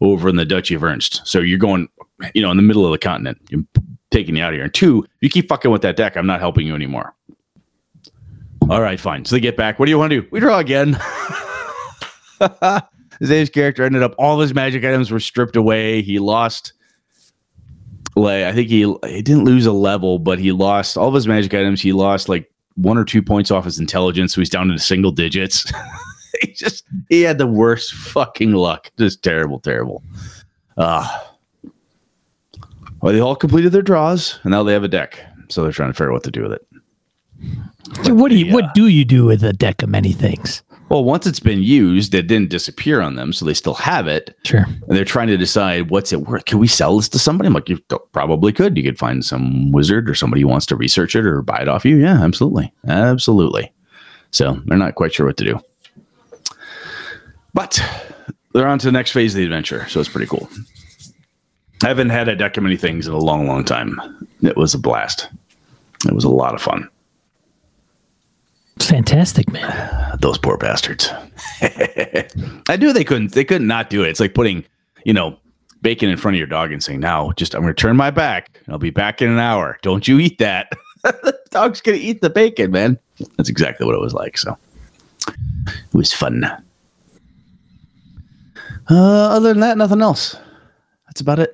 over 0.00 0.28
in 0.28 0.34
the 0.34 0.44
Duchy 0.44 0.74
of 0.74 0.82
Urnst. 0.82 1.24
So 1.24 1.38
you're 1.38 1.58
going, 1.58 1.88
you 2.34 2.42
know, 2.42 2.50
in 2.50 2.56
the 2.56 2.62
middle 2.64 2.84
of 2.84 2.90
the 2.90 2.98
continent. 2.98 3.38
I'm 3.52 3.68
taking 4.10 4.36
you 4.36 4.42
out 4.42 4.52
of 4.52 4.56
here. 4.56 4.64
And 4.64 4.74
two, 4.74 5.06
you 5.20 5.28
keep 5.28 5.48
fucking 5.48 5.70
with 5.70 5.82
that 5.82 5.96
deck. 5.96 6.16
I'm 6.16 6.26
not 6.26 6.40
helping 6.40 6.66
you 6.66 6.74
anymore. 6.74 7.14
All 8.68 8.80
right, 8.80 9.00
fine. 9.00 9.24
So 9.24 9.36
they 9.36 9.40
get 9.40 9.56
back. 9.56 9.78
What 9.78 9.86
do 9.86 9.90
you 9.90 9.98
want 9.98 10.10
to 10.10 10.20
do? 10.22 10.28
We 10.30 10.40
draw 10.40 10.58
again. 10.58 10.98
Zave's 13.24 13.50
character 13.50 13.84
ended 13.84 14.02
up 14.02 14.14
all 14.18 14.40
his 14.40 14.54
magic 14.54 14.84
items 14.84 15.10
were 15.10 15.20
stripped 15.20 15.56
away. 15.56 16.02
He 16.02 16.18
lost 16.18 16.72
like 18.16 18.44
I 18.44 18.52
think 18.52 18.68
he 18.68 18.82
he 19.04 19.22
didn't 19.22 19.44
lose 19.44 19.66
a 19.66 19.72
level, 19.72 20.18
but 20.18 20.38
he 20.38 20.52
lost 20.52 20.96
all 20.96 21.08
of 21.08 21.14
his 21.14 21.26
magic 21.28 21.52
items. 21.52 21.80
He 21.80 21.92
lost 21.92 22.28
like 22.28 22.50
one 22.76 22.96
or 22.96 23.04
two 23.04 23.22
points 23.22 23.50
off 23.50 23.64
his 23.64 23.78
intelligence, 23.78 24.34
so 24.34 24.40
he's 24.40 24.50
down 24.50 24.70
into 24.70 24.82
single 24.82 25.10
digits. 25.10 25.70
he 26.40 26.52
just 26.52 26.84
he 27.08 27.22
had 27.22 27.38
the 27.38 27.46
worst 27.46 27.92
fucking 27.92 28.52
luck. 28.52 28.90
Just 28.98 29.22
terrible, 29.22 29.60
terrible. 29.60 30.02
Uh 30.76 31.06
well, 33.00 33.12
they 33.12 33.20
all 33.20 33.36
completed 33.36 33.72
their 33.72 33.82
draws, 33.82 34.38
and 34.44 34.50
now 34.52 34.62
they 34.62 34.72
have 34.72 34.84
a 34.84 34.88
deck. 34.88 35.18
So 35.48 35.62
they're 35.62 35.72
trying 35.72 35.90
to 35.90 35.94
figure 35.94 36.10
out 36.10 36.14
what 36.14 36.24
to 36.24 36.30
do 36.30 36.42
with 36.42 36.52
it. 36.52 36.66
So 38.04 38.14
what 38.14 38.30
do 38.30 38.36
you 38.36 38.46
Yeah. 38.46 38.54
what 38.54 38.74
do 38.74 38.86
you 38.86 39.04
do 39.04 39.24
with 39.24 39.42
a 39.42 39.52
deck 39.52 39.82
of 39.82 39.88
many 39.88 40.12
things? 40.12 40.62
Well, 40.90 41.04
once 41.04 41.24
it's 41.26 41.38
been 41.40 41.62
used, 41.62 42.14
it 42.14 42.26
didn't 42.26 42.50
disappear 42.50 43.00
on 43.00 43.14
them, 43.14 43.32
so 43.32 43.44
they 43.44 43.54
still 43.54 43.74
have 43.74 44.08
it. 44.08 44.36
Sure. 44.44 44.64
And 44.66 44.96
they're 44.96 45.04
trying 45.04 45.28
to 45.28 45.36
decide 45.36 45.88
what's 45.88 46.12
it 46.12 46.22
worth. 46.22 46.44
Can 46.46 46.58
we 46.58 46.66
sell 46.66 46.96
this 46.96 47.08
to 47.10 47.18
somebody? 47.18 47.46
I'm 47.46 47.52
like, 47.54 47.68
you 47.68 47.78
probably 48.12 48.52
could. 48.52 48.76
You 48.76 48.82
could 48.82 48.98
find 48.98 49.24
some 49.24 49.70
wizard 49.70 50.10
or 50.10 50.14
somebody 50.16 50.42
who 50.42 50.48
wants 50.48 50.66
to 50.66 50.76
research 50.76 51.14
it 51.14 51.24
or 51.24 51.42
buy 51.42 51.58
it 51.62 51.68
off 51.68 51.84
you. 51.84 51.96
Yeah, 51.96 52.20
absolutely. 52.22 52.72
Absolutely. 52.88 53.72
So 54.32 54.60
they're 54.66 54.78
not 54.78 54.96
quite 54.96 55.14
sure 55.14 55.26
what 55.26 55.36
to 55.36 55.44
do. 55.44 55.60
But 57.54 57.80
they're 58.52 58.66
on 58.68 58.78
to 58.80 58.86
the 58.86 58.92
next 58.92 59.12
phase 59.12 59.32
of 59.34 59.38
the 59.38 59.44
adventure. 59.44 59.86
So 59.88 60.00
it's 60.00 60.08
pretty 60.08 60.26
cool. 60.26 60.48
I 61.82 61.88
haven't 61.88 62.10
had 62.10 62.28
a 62.28 62.36
deck 62.36 62.56
of 62.56 62.62
many 62.62 62.76
things 62.76 63.06
in 63.06 63.12
a 63.12 63.18
long, 63.18 63.46
long 63.46 63.64
time. 63.64 63.98
It 64.42 64.56
was 64.56 64.74
a 64.74 64.78
blast. 64.78 65.28
It 66.06 66.12
was 66.12 66.24
a 66.24 66.28
lot 66.28 66.54
of 66.54 66.60
fun. 66.60 66.88
It's 68.76 68.88
fantastic, 68.88 69.50
man. 69.50 70.16
Those 70.20 70.38
poor 70.38 70.56
bastards. 70.56 71.10
I 71.62 72.76
knew 72.78 72.92
they 72.92 73.04
couldn't. 73.04 73.32
They 73.32 73.44
couldn't 73.44 73.66
not 73.66 73.90
do 73.90 74.04
it. 74.04 74.08
It's 74.08 74.20
like 74.20 74.34
putting, 74.34 74.64
you 75.04 75.12
know, 75.12 75.38
bacon 75.82 76.10
in 76.10 76.16
front 76.16 76.34
of 76.34 76.38
your 76.38 76.46
dog 76.46 76.72
and 76.72 76.82
saying, 76.82 77.00
"Now, 77.00 77.32
just 77.32 77.54
I'm 77.54 77.62
going 77.62 77.74
to 77.74 77.80
turn 77.80 77.96
my 77.96 78.10
back. 78.10 78.60
I'll 78.68 78.78
be 78.78 78.90
back 78.90 79.22
in 79.22 79.30
an 79.30 79.38
hour. 79.38 79.78
Don't 79.82 80.06
you 80.06 80.18
eat 80.18 80.38
that." 80.38 80.72
the 81.02 81.38
dog's 81.50 81.80
going 81.80 81.98
to 81.98 82.04
eat 82.04 82.20
the 82.20 82.30
bacon, 82.30 82.70
man. 82.70 82.98
That's 83.36 83.48
exactly 83.48 83.86
what 83.86 83.94
it 83.94 84.00
was 84.00 84.14
like. 84.14 84.36
So 84.36 84.56
it 85.28 85.94
was 85.94 86.12
fun. 86.12 86.44
Uh, 88.88 88.94
other 88.94 89.50
than 89.50 89.60
that, 89.60 89.78
nothing 89.78 90.02
else. 90.02 90.36
That's 91.10 91.20
about 91.20 91.40
it. 91.40 91.50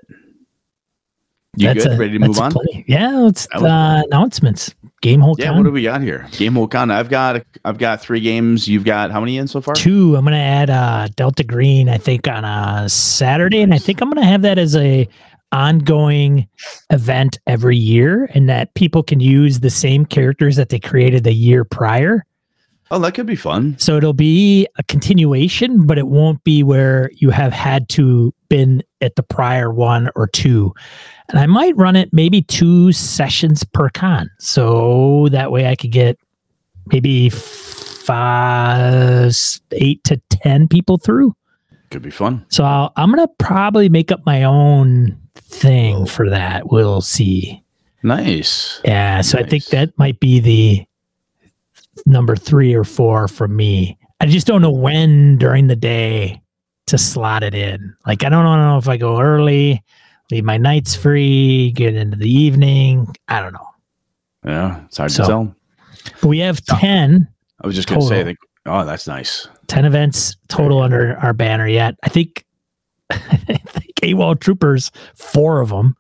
You 1.56 1.68
That's 1.68 1.84
good? 1.84 1.94
a- 1.94 1.98
Ready 1.98 2.12
to 2.12 2.18
move 2.18 2.38
on? 2.38 2.52
plenty. 2.52 2.84
Yeah, 2.86 3.16
let's 3.16 3.48
uh, 3.54 4.02
announcements. 4.06 4.74
Game 5.00 5.20
Hole 5.20 5.36
Yeah. 5.38 5.56
What 5.56 5.62
do 5.64 5.70
we 5.70 5.82
got 5.82 6.02
here? 6.02 6.28
Game 6.32 6.54
Hole 6.54 6.68
Con. 6.68 6.90
I've 6.90 7.08
got. 7.08 7.42
I've 7.64 7.78
got 7.78 8.00
three 8.02 8.20
games. 8.20 8.68
You've 8.68 8.84
got 8.84 9.10
how 9.10 9.20
many 9.20 9.38
in 9.38 9.48
so 9.48 9.60
far? 9.62 9.74
Two. 9.74 10.14
I'm 10.16 10.24
gonna 10.24 10.36
add 10.36 10.68
uh, 10.68 11.08
Delta 11.16 11.44
Green. 11.44 11.88
I 11.88 11.96
think 11.96 12.28
on 12.28 12.44
a 12.44 12.88
Saturday, 12.88 13.62
and 13.62 13.72
I 13.72 13.78
think 13.78 14.02
I'm 14.02 14.10
gonna 14.10 14.26
have 14.26 14.42
that 14.42 14.58
as 14.58 14.76
a 14.76 15.08
ongoing 15.52 16.46
event 16.90 17.38
every 17.46 17.76
year, 17.76 18.28
and 18.34 18.48
that 18.50 18.74
people 18.74 19.02
can 19.02 19.20
use 19.20 19.60
the 19.60 19.70
same 19.70 20.04
characters 20.04 20.56
that 20.56 20.68
they 20.68 20.78
created 20.78 21.24
the 21.24 21.32
year 21.32 21.64
prior. 21.64 22.24
Oh, 22.90 22.98
that 23.00 23.14
could 23.14 23.26
be 23.26 23.36
fun. 23.36 23.76
So 23.78 23.96
it'll 23.96 24.12
be 24.12 24.66
a 24.76 24.82
continuation, 24.84 25.86
but 25.86 25.98
it 25.98 26.06
won't 26.06 26.42
be 26.44 26.62
where 26.62 27.10
you 27.14 27.30
have 27.30 27.52
had 27.52 27.88
to 27.90 28.32
been 28.48 28.82
at 29.00 29.16
the 29.16 29.22
prior 29.22 29.72
one 29.72 30.10
or 30.14 30.26
two. 30.26 30.74
And 31.28 31.38
I 31.38 31.46
might 31.46 31.76
run 31.76 31.96
it 31.96 32.12
maybe 32.12 32.42
two 32.42 32.92
sessions 32.92 33.64
per 33.64 33.88
con. 33.88 34.30
So 34.38 35.28
that 35.30 35.50
way 35.50 35.66
I 35.66 35.76
could 35.76 35.92
get 35.92 36.18
maybe 36.86 37.30
five, 37.30 39.34
eight 39.72 40.04
to 40.04 40.20
10 40.30 40.68
people 40.68 40.98
through. 40.98 41.34
Could 41.90 42.02
be 42.02 42.10
fun. 42.10 42.44
So 42.48 42.64
I'll, 42.64 42.92
I'm 42.96 43.10
gonna 43.10 43.28
probably 43.38 43.88
make 43.88 44.10
up 44.10 44.24
my 44.26 44.42
own 44.42 45.16
thing 45.34 46.06
for 46.06 46.28
that. 46.30 46.70
We'll 46.70 47.00
see. 47.00 47.62
Nice. 48.02 48.80
Yeah, 48.84 49.20
so 49.20 49.38
I 49.38 49.42
think 49.42 49.66
that 49.66 49.96
might 49.98 50.20
be 50.20 50.40
the 50.40 50.84
number 52.06 52.36
three 52.36 52.74
or 52.74 52.84
four 52.84 53.28
for 53.28 53.48
me. 53.48 53.98
I 54.20 54.26
just 54.26 54.46
don't 54.46 54.62
know 54.62 54.70
when 54.70 55.38
during 55.38 55.66
the 55.66 55.76
day 55.76 56.40
to 56.86 56.98
slot 56.98 57.42
it 57.42 57.54
in. 57.54 57.94
Like 58.06 58.24
I 58.24 58.28
don't 58.28 58.44
know 58.44 58.78
if 58.78 58.88
I 58.88 58.96
go 58.96 59.20
early, 59.20 59.82
leave 60.30 60.44
my 60.44 60.56
nights 60.56 60.94
free, 60.94 61.72
get 61.72 61.94
into 61.94 62.16
the 62.16 62.30
evening. 62.30 63.14
I 63.28 63.40
don't 63.40 63.52
know. 63.52 63.68
Yeah, 64.44 64.84
it's 64.84 64.96
hard 64.96 65.10
So- 65.10 65.22
to 65.22 65.28
tell. 65.28 65.56
But 66.20 66.28
we 66.28 66.38
have 66.38 66.64
10, 66.64 67.26
I 67.62 67.66
was 67.66 67.74
just 67.74 67.88
going 67.88 68.00
to 68.00 68.06
say, 68.06 68.22
think, 68.22 68.38
oh, 68.64 68.84
that's 68.84 69.08
nice. 69.08 69.48
10 69.66 69.84
events 69.84 70.36
total 70.46 70.80
under 70.80 71.16
our 71.16 71.32
banner 71.32 71.66
yet. 71.66 71.96
I 72.04 72.08
think 72.08 72.44
I 73.10 73.16
think 73.16 73.94
AWOL 74.02 74.38
Troopers, 74.38 74.92
four 75.16 75.60
of 75.60 75.70
them. 75.70 75.96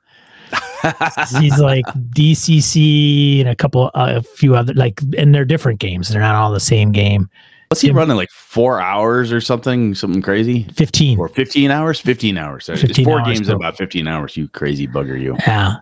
He's 1.40 1.58
like 1.58 1.84
DCC 1.86 3.40
and 3.40 3.48
a 3.48 3.56
couple, 3.56 3.90
uh, 3.94 4.14
a 4.16 4.22
few 4.22 4.54
other 4.54 4.74
like, 4.74 5.00
and 5.18 5.34
they're 5.34 5.44
different 5.44 5.80
games. 5.80 6.08
They're 6.08 6.20
not 6.20 6.36
all 6.36 6.52
the 6.52 6.60
same 6.60 6.92
game. 6.92 7.28
What's 7.68 7.80
he 7.80 7.88
Yeah. 7.88 7.94
running 7.94 8.16
like 8.16 8.30
four 8.30 8.80
hours 8.80 9.32
or 9.32 9.40
something? 9.40 9.94
Something 9.94 10.22
crazy? 10.22 10.64
Fifteen. 10.74 11.18
Or 11.18 11.28
15 11.28 11.70
hours? 11.70 12.00
15 12.00 12.38
hours. 12.38 12.68
It's 12.68 12.80
15 12.80 13.04
four 13.04 13.20
hours 13.20 13.26
games 13.38 13.48
in 13.48 13.54
about 13.56 13.76
15 13.76 14.06
hours. 14.06 14.36
You 14.36 14.48
crazy 14.48 14.86
bugger, 14.86 15.20
you. 15.20 15.36
Yeah. 15.46 15.76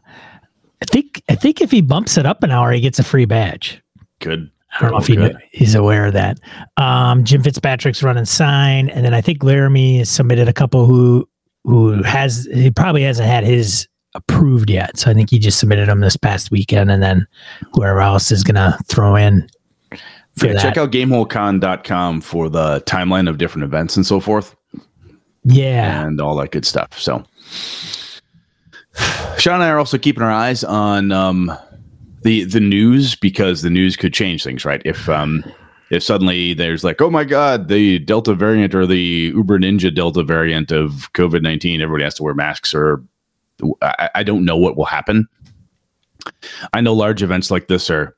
I 0.82 0.84
think 0.86 1.22
I 1.28 1.34
think 1.34 1.60
if 1.60 1.70
he 1.70 1.80
bumps 1.80 2.16
it 2.18 2.26
up 2.26 2.42
an 2.42 2.50
hour, 2.50 2.72
he 2.72 2.80
gets 2.80 2.98
a 2.98 3.04
free 3.04 3.24
badge. 3.24 3.82
Good. 4.20 4.50
I 4.76 4.82
don't 4.82 4.90
know 4.90 4.98
if 4.98 5.06
he 5.06 5.30
he's 5.52 5.74
aware 5.74 6.06
of 6.06 6.14
that. 6.14 6.40
Um, 6.78 7.22
Jim 7.24 7.42
Fitzpatrick's 7.42 8.02
running 8.02 8.24
sign, 8.24 8.88
and 8.90 9.04
then 9.04 9.14
I 9.14 9.20
think 9.20 9.44
Laramie 9.44 9.98
has 9.98 10.10
submitted 10.10 10.48
a 10.48 10.52
couple 10.52 10.84
who 10.86 11.28
who 11.64 12.02
has 12.02 12.48
he 12.52 12.70
probably 12.70 13.02
hasn't 13.04 13.28
had 13.28 13.44
his 13.44 13.86
approved 14.14 14.68
yet. 14.70 14.98
So 14.98 15.10
I 15.10 15.14
think 15.14 15.30
he 15.30 15.38
just 15.38 15.58
submitted 15.60 15.88
them 15.88 16.00
this 16.00 16.16
past 16.16 16.50
weekend, 16.50 16.90
and 16.90 17.02
then 17.02 17.26
whoever 17.72 18.00
else 18.00 18.32
is 18.32 18.42
gonna 18.42 18.76
throw 18.88 19.14
in 19.16 19.46
for 20.36 20.46
Yeah, 20.46 20.52
that. 20.54 20.62
check 20.62 20.76
out 20.76 20.90
gameholecon.com 20.92 22.20
for 22.20 22.48
the 22.48 22.80
timeline 22.86 23.28
of 23.28 23.38
different 23.38 23.64
events 23.64 23.96
and 23.96 24.04
so 24.06 24.20
forth 24.20 24.54
yeah, 25.44 26.06
and 26.06 26.20
all 26.20 26.34
that 26.36 26.52
good 26.52 26.64
stuff. 26.64 26.98
So, 26.98 27.22
Sean 29.38 29.54
and 29.54 29.62
I 29.64 29.68
are 29.68 29.78
also 29.78 29.98
keeping 29.98 30.22
our 30.22 30.30
eyes 30.30 30.64
on 30.64 31.12
um, 31.12 31.52
the 32.22 32.44
the 32.44 32.60
news 32.60 33.14
because 33.14 33.60
the 33.62 33.68
news 33.70 33.96
could 33.96 34.14
change 34.14 34.42
things, 34.42 34.64
right? 34.64 34.80
If 34.86 35.06
um, 35.08 35.44
if 35.90 36.02
suddenly 36.02 36.54
there's 36.54 36.82
like, 36.82 37.02
oh 37.02 37.10
my 37.10 37.24
god, 37.24 37.68
the 37.68 37.98
Delta 37.98 38.34
variant 38.34 38.74
or 38.74 38.86
the 38.86 39.32
Uber 39.34 39.58
Ninja 39.58 39.94
Delta 39.94 40.22
variant 40.22 40.72
of 40.72 41.12
COVID 41.12 41.42
nineteen, 41.42 41.82
everybody 41.82 42.04
has 42.04 42.14
to 42.14 42.22
wear 42.22 42.32
masks, 42.34 42.72
or 42.74 43.02
I, 43.82 44.08
I 44.14 44.22
don't 44.22 44.46
know 44.46 44.56
what 44.56 44.76
will 44.78 44.86
happen. 44.86 45.28
I 46.72 46.80
know 46.80 46.94
large 46.94 47.22
events 47.22 47.50
like 47.50 47.68
this 47.68 47.90
are, 47.90 48.16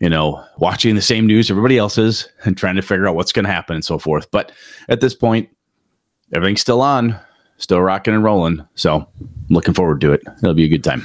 you 0.00 0.08
know, 0.08 0.44
watching 0.58 0.94
the 0.94 1.02
same 1.02 1.26
news 1.26 1.50
everybody 1.50 1.78
else 1.78 1.98
is 1.98 2.28
and 2.44 2.56
trying 2.56 2.76
to 2.76 2.82
figure 2.82 3.08
out 3.08 3.14
what's 3.14 3.32
going 3.32 3.44
to 3.44 3.50
happen 3.50 3.74
and 3.74 3.84
so 3.84 3.98
forth. 3.98 4.30
But 4.30 4.52
at 4.88 5.00
this 5.00 5.14
point, 5.14 5.48
everything's 6.34 6.60
still 6.60 6.80
on, 6.80 7.18
still 7.58 7.80
rocking 7.80 8.14
and 8.14 8.24
rolling. 8.24 8.66
So 8.74 8.96
I'm 8.96 9.26
looking 9.50 9.74
forward 9.74 10.00
to 10.02 10.12
it. 10.12 10.22
It'll 10.42 10.54
be 10.54 10.64
a 10.64 10.68
good 10.68 10.84
time. 10.84 11.00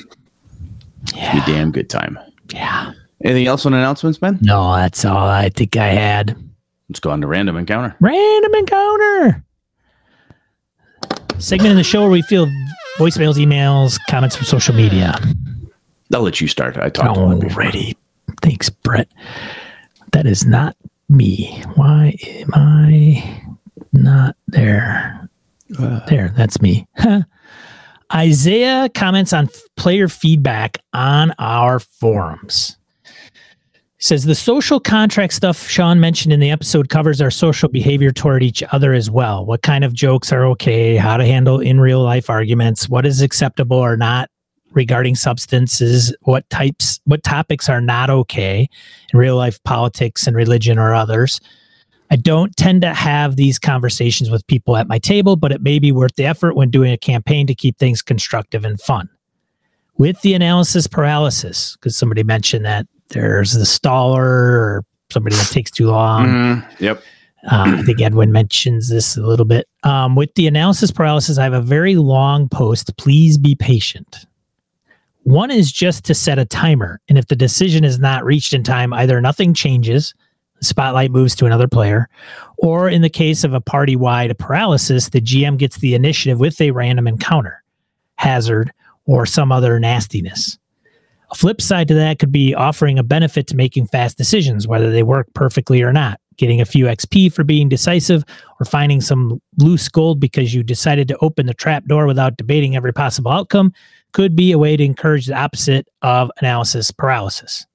Be 1.14 1.20
a 1.20 1.24
yeah, 1.24 1.46
damn 1.46 1.72
good 1.72 1.90
time. 1.90 2.20
yeah. 2.54 2.94
Anything 3.24 3.48
else 3.48 3.66
on 3.66 3.74
announcements, 3.74 4.22
man? 4.22 4.40
No, 4.42 4.76
that's 4.76 5.04
all 5.04 5.28
I 5.28 5.50
think 5.50 5.76
I 5.76 5.88
had. 5.88 6.38
Let's 6.88 7.02
go 7.02 7.10
on 7.12 7.20
to 7.20 7.28
random 7.28 7.58
encounter. 7.58 7.94
Random 8.00 8.56
encounter. 8.56 9.44
Segment 11.38 11.72
in 11.72 11.78
the 11.78 11.84
show 11.84 12.02
where 12.02 12.10
we 12.10 12.22
field 12.22 12.50
voicemails, 12.98 13.36
emails, 13.36 13.98
comments 14.10 14.38
from 14.38 14.46
social 14.46 14.74
media. 14.74 15.20
I'll 16.14 16.22
let 16.22 16.40
you 16.42 16.48
start. 16.48 16.78
I 16.78 16.90
talked 16.90 17.18
about 17.18 17.32
it 17.34 17.40
before. 17.42 17.64
Already. 17.64 17.98
Thanks, 18.42 18.70
Brett. 18.70 19.10
That 20.12 20.26
is 20.26 20.46
not 20.46 20.76
me. 21.08 21.64
Why 21.76 22.16
am 22.26 22.50
I 22.54 23.44
not 23.94 24.36
there? 24.48 25.30
Uh. 25.78 26.00
there, 26.08 26.34
that's 26.36 26.62
me. 26.62 26.88
Isaiah 28.14 28.90
comments 28.96 29.34
on 29.34 29.46
f- 29.46 29.62
player 29.78 30.08
feedback 30.08 30.80
on 30.94 31.32
our 31.38 31.80
forums. 31.80 32.76
Says 34.00 34.24
the 34.24 34.34
social 34.34 34.80
contract 34.80 35.34
stuff 35.34 35.68
Sean 35.68 36.00
mentioned 36.00 36.34
in 36.34 36.40
the 36.40 36.50
episode 36.50 36.90
covers 36.90 37.22
our 37.22 37.30
social 37.30 37.70
behavior 37.70 38.12
toward 38.12 38.42
each 38.42 38.64
other 38.72 38.94
as 38.94 39.12
well. 39.12 39.46
What 39.46 39.62
kind 39.62 39.84
of 39.84 39.94
jokes 39.94 40.32
are 40.32 40.46
okay, 40.48 40.96
how 40.96 41.18
to 41.18 41.26
handle 41.26 41.60
in 41.60 41.80
real 41.82 42.02
life 42.02 42.30
arguments, 42.30 42.88
what 42.90 43.06
is 43.06 43.22
acceptable 43.22 43.78
or 43.78 43.98
not 43.98 44.30
regarding 44.74 45.16
substances, 45.16 46.16
what 46.22 46.50
types 46.50 47.00
what 47.06 47.24
topics 47.24 47.70
are 47.70 47.82
not 47.82 48.10
okay 48.10 48.68
in 49.12 49.20
real 49.20 49.36
life 49.36 49.62
politics 49.64 50.28
and 50.28 50.36
religion 50.36 50.78
or 50.78 50.94
others. 50.94 51.42
I 52.12 52.16
don't 52.16 52.56
tend 52.58 52.82
to 52.82 52.94
have 52.94 53.36
these 53.36 53.60
conversations 53.60 54.30
with 54.32 54.46
people 54.48 54.76
at 54.78 54.88
my 54.88 54.98
table, 54.98 55.36
but 55.36 55.52
it 55.52 55.62
may 55.62 55.78
be 55.78 55.92
worth 55.92 56.16
the 56.16 56.26
effort 56.26 56.56
when 56.56 56.72
doing 56.72 56.92
a 56.92 56.98
campaign 56.98 57.46
to 57.48 57.54
keep 57.54 57.78
things 57.78 58.02
constructive 58.02 58.66
and 58.66 58.82
fun. 58.82 59.10
With 59.98 60.22
the 60.22 60.34
analysis 60.34 60.88
paralysis, 60.88 61.76
because 61.76 61.96
somebody 61.96 62.24
mentioned 62.24 62.66
that 62.66 62.88
there's 63.10 63.54
the 63.54 63.66
staller 63.66 64.18
or 64.24 64.86
somebody 65.12 65.36
that 65.36 65.50
takes 65.52 65.72
too 65.72 65.88
long. 65.88 66.26
Mhm. 66.26 66.66
Yep. 66.80 67.04
Uh, 67.52 67.64
I 67.78 67.84
think 67.84 68.02
Edwin 68.02 68.32
mentions 68.32 68.90
this 68.90 69.16
a 69.16 69.22
little 69.22 69.46
bit. 69.46 69.68
Um, 69.84 70.16
with 70.16 70.34
the 70.36 70.48
analysis 70.48 70.92
paralysis, 70.92 71.38
I 71.38 71.44
have 71.44 71.54
a 71.54 71.62
very 71.62 71.96
long 71.96 72.50
post. 72.50 72.96
Please 72.98 73.38
be 73.38 73.56
patient. 73.56 74.26
One 75.30 75.52
is 75.52 75.72
just 75.72 76.06
to 76.06 76.16
set 76.16 76.40
a 76.40 76.46
timer. 76.46 77.00
And 77.08 77.16
if 77.16 77.28
the 77.28 77.36
decision 77.36 77.84
is 77.84 78.00
not 78.00 78.26
reached 78.26 78.52
in 78.52 78.64
time, 78.64 78.92
either 78.94 79.22
nothing 79.22 79.54
changes, 79.54 80.16
the 80.58 80.66
spotlight 80.66 81.12
moves 81.12 81.36
to 81.36 81.46
another 81.46 81.68
player, 81.68 82.10
or 82.58 82.90
in 82.90 83.04
the 83.04 83.12
case 83.12 83.44
of 83.44 83.54
a 83.54 83.62
party 83.62 83.96
wide 83.96 84.36
paralysis, 84.40 85.10
the 85.10 85.22
GM 85.22 85.60
gets 85.60 85.78
the 85.78 85.94
initiative 85.94 86.40
with 86.40 86.60
a 86.60 86.72
random 86.72 87.08
encounter, 87.08 87.64
hazard, 88.16 88.74
or 89.06 89.28
some 89.28 89.52
other 89.52 89.80
nastiness. 89.80 90.58
A 91.30 91.36
flip 91.36 91.62
side 91.62 91.88
to 91.90 91.94
that 91.94 92.18
could 92.18 92.32
be 92.32 92.56
offering 92.56 92.98
a 92.98 93.04
benefit 93.04 93.46
to 93.50 93.56
making 93.56 93.86
fast 93.86 94.18
decisions, 94.18 94.68
whether 94.68 94.90
they 94.90 95.04
work 95.04 95.28
perfectly 95.36 95.84
or 95.84 95.94
not, 95.94 96.20
getting 96.38 96.60
a 96.60 96.66
few 96.66 96.86
XP 96.86 97.32
for 97.32 97.44
being 97.44 97.70
decisive, 97.70 98.24
or 98.60 98.66
finding 98.66 99.00
some 99.00 99.40
loose 99.60 99.90
gold 99.90 100.20
because 100.20 100.56
you 100.56 100.64
decided 100.64 101.08
to 101.08 101.18
open 101.22 101.46
the 101.46 101.54
trap 101.54 101.86
door 101.86 102.08
without 102.08 102.36
debating 102.36 102.76
every 102.76 102.94
possible 102.94 103.30
outcome 103.30 103.72
could 104.14 104.36
be 104.36 104.52
a 104.52 104.58
way 104.58 104.76
to 104.78 104.84
encourage 104.84 105.28
the 105.28 105.36
opposite 105.36 105.88
of 106.02 106.32
analysis 106.40 106.92
paralysis. 106.92 107.66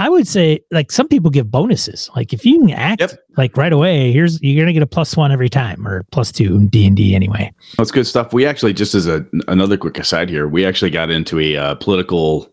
I 0.00 0.08
would 0.08 0.28
say, 0.28 0.60
like 0.70 0.92
some 0.92 1.08
people 1.08 1.28
give 1.28 1.50
bonuses. 1.50 2.08
Like 2.14 2.32
if 2.32 2.46
you 2.46 2.60
can 2.60 2.70
act 2.70 3.00
Yep. 3.00 3.18
like 3.36 3.56
right 3.56 3.72
away, 3.72 4.12
here's 4.12 4.40
you're 4.40 4.62
gonna 4.62 4.72
get 4.72 4.82
a 4.82 4.86
plus 4.86 5.16
one 5.16 5.32
every 5.32 5.48
time, 5.48 5.86
or 5.86 6.04
plus 6.12 6.30
two 6.30 6.54
in 6.54 6.68
D 6.68 6.86
and 6.86 6.96
D 6.96 7.16
anyway. 7.16 7.52
That's 7.76 7.90
good 7.90 8.06
stuff. 8.06 8.32
We 8.32 8.46
actually, 8.46 8.74
just 8.74 8.94
as 8.94 9.08
a 9.08 9.26
another 9.48 9.76
quick 9.76 9.98
aside 9.98 10.28
here, 10.28 10.46
we 10.46 10.64
actually 10.64 10.92
got 10.92 11.10
into 11.10 11.40
a 11.40 11.56
uh, 11.56 11.74
political 11.76 12.48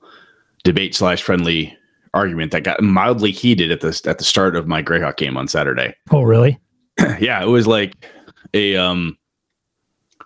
debate 0.63 0.95
slash 0.95 1.21
friendly 1.21 1.77
argument 2.15 2.51
that 2.51 2.63
got 2.63 2.81
mildly 2.81 3.29
heated 3.31 3.69
at 3.69 3.81
the 3.81 4.01
at 4.05 4.17
the 4.17 4.23
start 4.23 4.55
of 4.55 4.67
my 4.67 4.81
Greyhawk 4.81 5.17
game 5.17 5.37
on 5.37 5.47
Saturday. 5.47 5.93
Oh, 6.09 6.23
really? 6.23 6.59
yeah, 7.19 7.43
it 7.43 7.47
was 7.47 7.67
like 7.67 7.93
a 8.55 8.75
um 8.75 9.15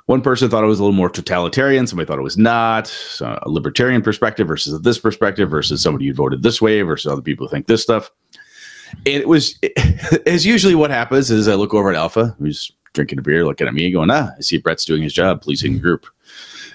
one 0.10 0.24
person 0.24 0.50
thought 0.50 0.64
it 0.64 0.68
was 0.68 0.80
a 0.80 0.84
little 0.84 0.96
more 0.96 1.08
totalitarian, 1.08 1.86
somebody 1.86 2.08
thought 2.08 2.18
it 2.18 2.24
was 2.24 2.36
not. 2.36 2.88
So 2.88 3.38
a 3.44 3.48
libertarian 3.48 4.02
perspective 4.02 4.48
versus 4.48 4.82
this 4.82 4.98
perspective 4.98 5.52
versus 5.52 5.84
somebody 5.84 6.08
who 6.08 6.16
voted 6.16 6.42
this 6.42 6.60
way 6.60 6.82
versus 6.82 7.12
other 7.12 7.22
people 7.22 7.46
who 7.46 7.52
think 7.52 7.68
this 7.68 7.84
stuff. 7.84 8.10
And 9.06 9.22
it 9.22 9.28
was 9.28 9.60
as 10.26 10.48
usually 10.48 10.74
what 10.74 10.90
happens 10.90 11.30
is 11.30 11.48
I 11.48 11.54
look 11.54 11.76
over 11.76 11.92
at 11.92 11.96
Alpha, 11.96 12.36
who's 12.40 12.72
drinking 12.94 13.20
a 13.20 13.22
beer, 13.22 13.46
looking 13.46 13.68
at 13.68 13.74
me, 13.76 13.92
going, 13.92 14.10
ah, 14.10 14.32
I 14.36 14.42
see 14.42 14.58
Brett's 14.58 14.84
doing 14.84 15.04
his 15.04 15.14
job, 15.14 15.44
policing 15.44 15.74
the 15.74 15.80
group. 15.80 16.08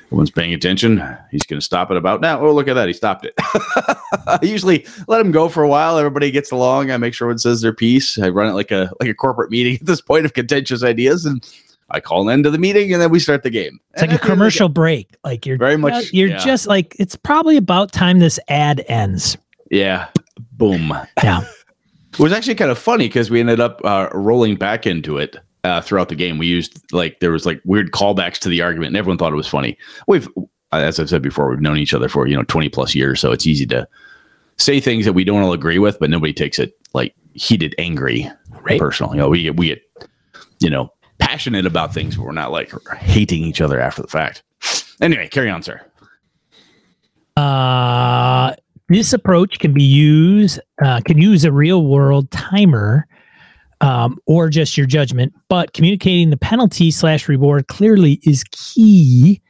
Everyone's 0.04 0.30
paying 0.30 0.54
attention. 0.54 1.02
He's 1.32 1.44
going 1.44 1.58
to 1.58 1.64
stop 1.64 1.90
it 1.90 1.96
about 1.96 2.20
now. 2.20 2.40
Oh, 2.40 2.54
look 2.54 2.68
at 2.68 2.74
that. 2.74 2.86
He 2.86 2.94
stopped 2.94 3.24
it. 3.24 3.34
I 3.38 4.38
usually 4.42 4.86
let 5.08 5.20
him 5.20 5.32
go 5.32 5.48
for 5.48 5.64
a 5.64 5.68
while. 5.68 5.98
Everybody 5.98 6.30
gets 6.30 6.52
along. 6.52 6.92
I 6.92 6.98
make 6.98 7.14
sure 7.14 7.26
everyone 7.26 7.38
says 7.38 7.62
their 7.62 7.72
piece. 7.72 8.16
I 8.16 8.28
run 8.28 8.46
it 8.46 8.54
like 8.54 8.70
a 8.70 8.92
like 9.00 9.08
a 9.08 9.14
corporate 9.14 9.50
meeting 9.50 9.74
at 9.80 9.86
this 9.86 10.00
point 10.00 10.24
of 10.24 10.34
contentious 10.34 10.84
ideas, 10.84 11.26
and 11.26 11.44
I 11.94 12.00
call 12.00 12.28
an 12.28 12.32
end 12.32 12.44
to 12.44 12.50
the 12.50 12.58
meeting, 12.58 12.92
and 12.92 13.00
then 13.00 13.10
we 13.10 13.18
start 13.18 13.42
the 13.42 13.50
game. 13.50 13.78
It's 13.92 14.02
like 14.02 14.10
a 14.10 14.14
at 14.14 14.20
the 14.20 14.20
end 14.20 14.20
of 14.20 14.20
the 14.20 14.26
commercial 14.34 14.68
break. 14.68 15.16
Like 15.24 15.46
you're 15.46 15.56
Very 15.56 15.76
much, 15.76 16.12
You're 16.12 16.28
yeah. 16.28 16.36
just 16.38 16.66
like 16.66 16.94
it's 16.98 17.16
probably 17.16 17.56
about 17.56 17.92
time 17.92 18.18
this 18.18 18.38
ad 18.48 18.84
ends. 18.88 19.36
yeah, 19.70 20.08
boom. 20.52 20.92
Yeah. 21.22 21.44
It 22.12 22.20
was 22.20 22.32
actually 22.32 22.54
kind 22.54 22.70
of 22.70 22.78
funny 22.78 23.08
because 23.08 23.28
we 23.28 23.40
ended 23.40 23.58
up 23.58 23.80
uh, 23.84 24.08
rolling 24.12 24.54
back 24.54 24.86
into 24.86 25.18
it 25.18 25.36
uh, 25.64 25.80
throughout 25.80 26.08
the 26.10 26.14
game. 26.14 26.38
We 26.38 26.46
used 26.46 26.80
like 26.92 27.18
there 27.18 27.32
was 27.32 27.44
like 27.44 27.60
weird 27.64 27.90
callbacks 27.90 28.38
to 28.38 28.48
the 28.48 28.62
argument, 28.62 28.90
and 28.90 28.96
everyone 28.96 29.18
thought 29.18 29.32
it 29.32 29.36
was 29.36 29.48
funny. 29.48 29.76
We've, 30.06 30.28
as 30.70 31.00
I've 31.00 31.08
said 31.08 31.22
before, 31.22 31.50
we've 31.50 31.60
known 31.60 31.76
each 31.76 31.92
other 31.92 32.08
for 32.08 32.28
you 32.28 32.36
know 32.36 32.44
twenty 32.44 32.68
plus 32.68 32.94
years, 32.94 33.18
so 33.20 33.32
it's 33.32 33.48
easy 33.48 33.66
to 33.66 33.88
say 34.58 34.78
things 34.78 35.06
that 35.06 35.14
we 35.14 35.24
don't 35.24 35.42
all 35.42 35.52
agree 35.52 35.80
with, 35.80 35.98
but 35.98 36.08
nobody 36.08 36.32
takes 36.32 36.60
it 36.60 36.78
like 36.92 37.16
heated, 37.32 37.74
angry, 37.78 38.30
Right. 38.62 38.78
personal. 38.78 39.10
You 39.12 39.18
know, 39.18 39.28
we 39.28 39.42
get 39.42 39.56
we 39.56 39.66
get 39.66 39.82
you 40.60 40.70
know, 40.70 40.92
passionate 41.18 41.66
about 41.66 41.94
things, 41.94 42.16
but 42.16 42.24
we're 42.24 42.32
not 42.32 42.52
like 42.52 42.72
hating 42.98 43.42
each 43.42 43.60
other 43.60 43.80
after 43.80 44.02
the 44.02 44.08
fact. 44.08 44.42
Anyway, 45.00 45.28
carry 45.28 45.50
on, 45.50 45.62
sir. 45.62 45.80
Uh, 47.36 48.54
this 48.88 49.12
approach 49.12 49.58
can 49.58 49.72
be 49.72 49.82
used 49.82 50.60
uh, 50.82 51.00
can 51.04 51.18
use 51.18 51.44
a 51.44 51.52
real 51.52 51.86
world 51.86 52.30
timer 52.30 53.06
um, 53.80 54.18
or 54.26 54.48
just 54.48 54.76
your 54.76 54.86
judgment, 54.86 55.32
but 55.48 55.72
communicating 55.72 56.30
the 56.30 56.36
penalty 56.36 56.90
slash 56.90 57.28
reward 57.28 57.66
clearly 57.68 58.20
is 58.22 58.44
key. 58.50 59.40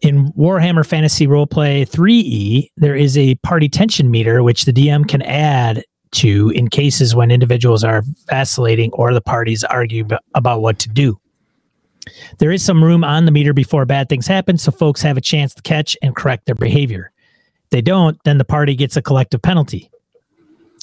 In 0.00 0.30
Warhammer 0.32 0.86
Fantasy 0.86 1.26
Roleplay 1.26 1.88
3E, 1.88 2.68
there 2.76 2.94
is 2.94 3.16
a 3.16 3.36
party 3.36 3.70
tension 3.70 4.10
meter 4.10 4.42
which 4.42 4.66
the 4.66 4.72
DM 4.72 5.08
can 5.08 5.22
add 5.22 5.82
to 6.14 6.50
in 6.50 6.68
cases 6.68 7.14
when 7.14 7.30
individuals 7.30 7.84
are 7.84 8.02
vacillating 8.28 8.90
or 8.92 9.12
the 9.12 9.20
parties 9.20 9.64
argue 9.64 10.04
b- 10.04 10.16
about 10.34 10.62
what 10.62 10.78
to 10.80 10.88
do. 10.88 11.18
There 12.38 12.52
is 12.52 12.64
some 12.64 12.84
room 12.84 13.04
on 13.04 13.24
the 13.24 13.30
meter 13.30 13.52
before 13.52 13.86
bad 13.86 14.08
things 14.08 14.26
happen, 14.26 14.58
so 14.58 14.70
folks 14.70 15.02
have 15.02 15.16
a 15.16 15.22
chance 15.22 15.54
to 15.54 15.62
catch 15.62 15.96
and 16.02 16.14
correct 16.14 16.46
their 16.46 16.54
behavior. 16.54 17.10
If 17.64 17.70
they 17.70 17.82
don't, 17.82 18.18
then 18.24 18.38
the 18.38 18.44
party 18.44 18.74
gets 18.74 18.96
a 18.96 19.02
collective 19.02 19.42
penalty. 19.42 19.90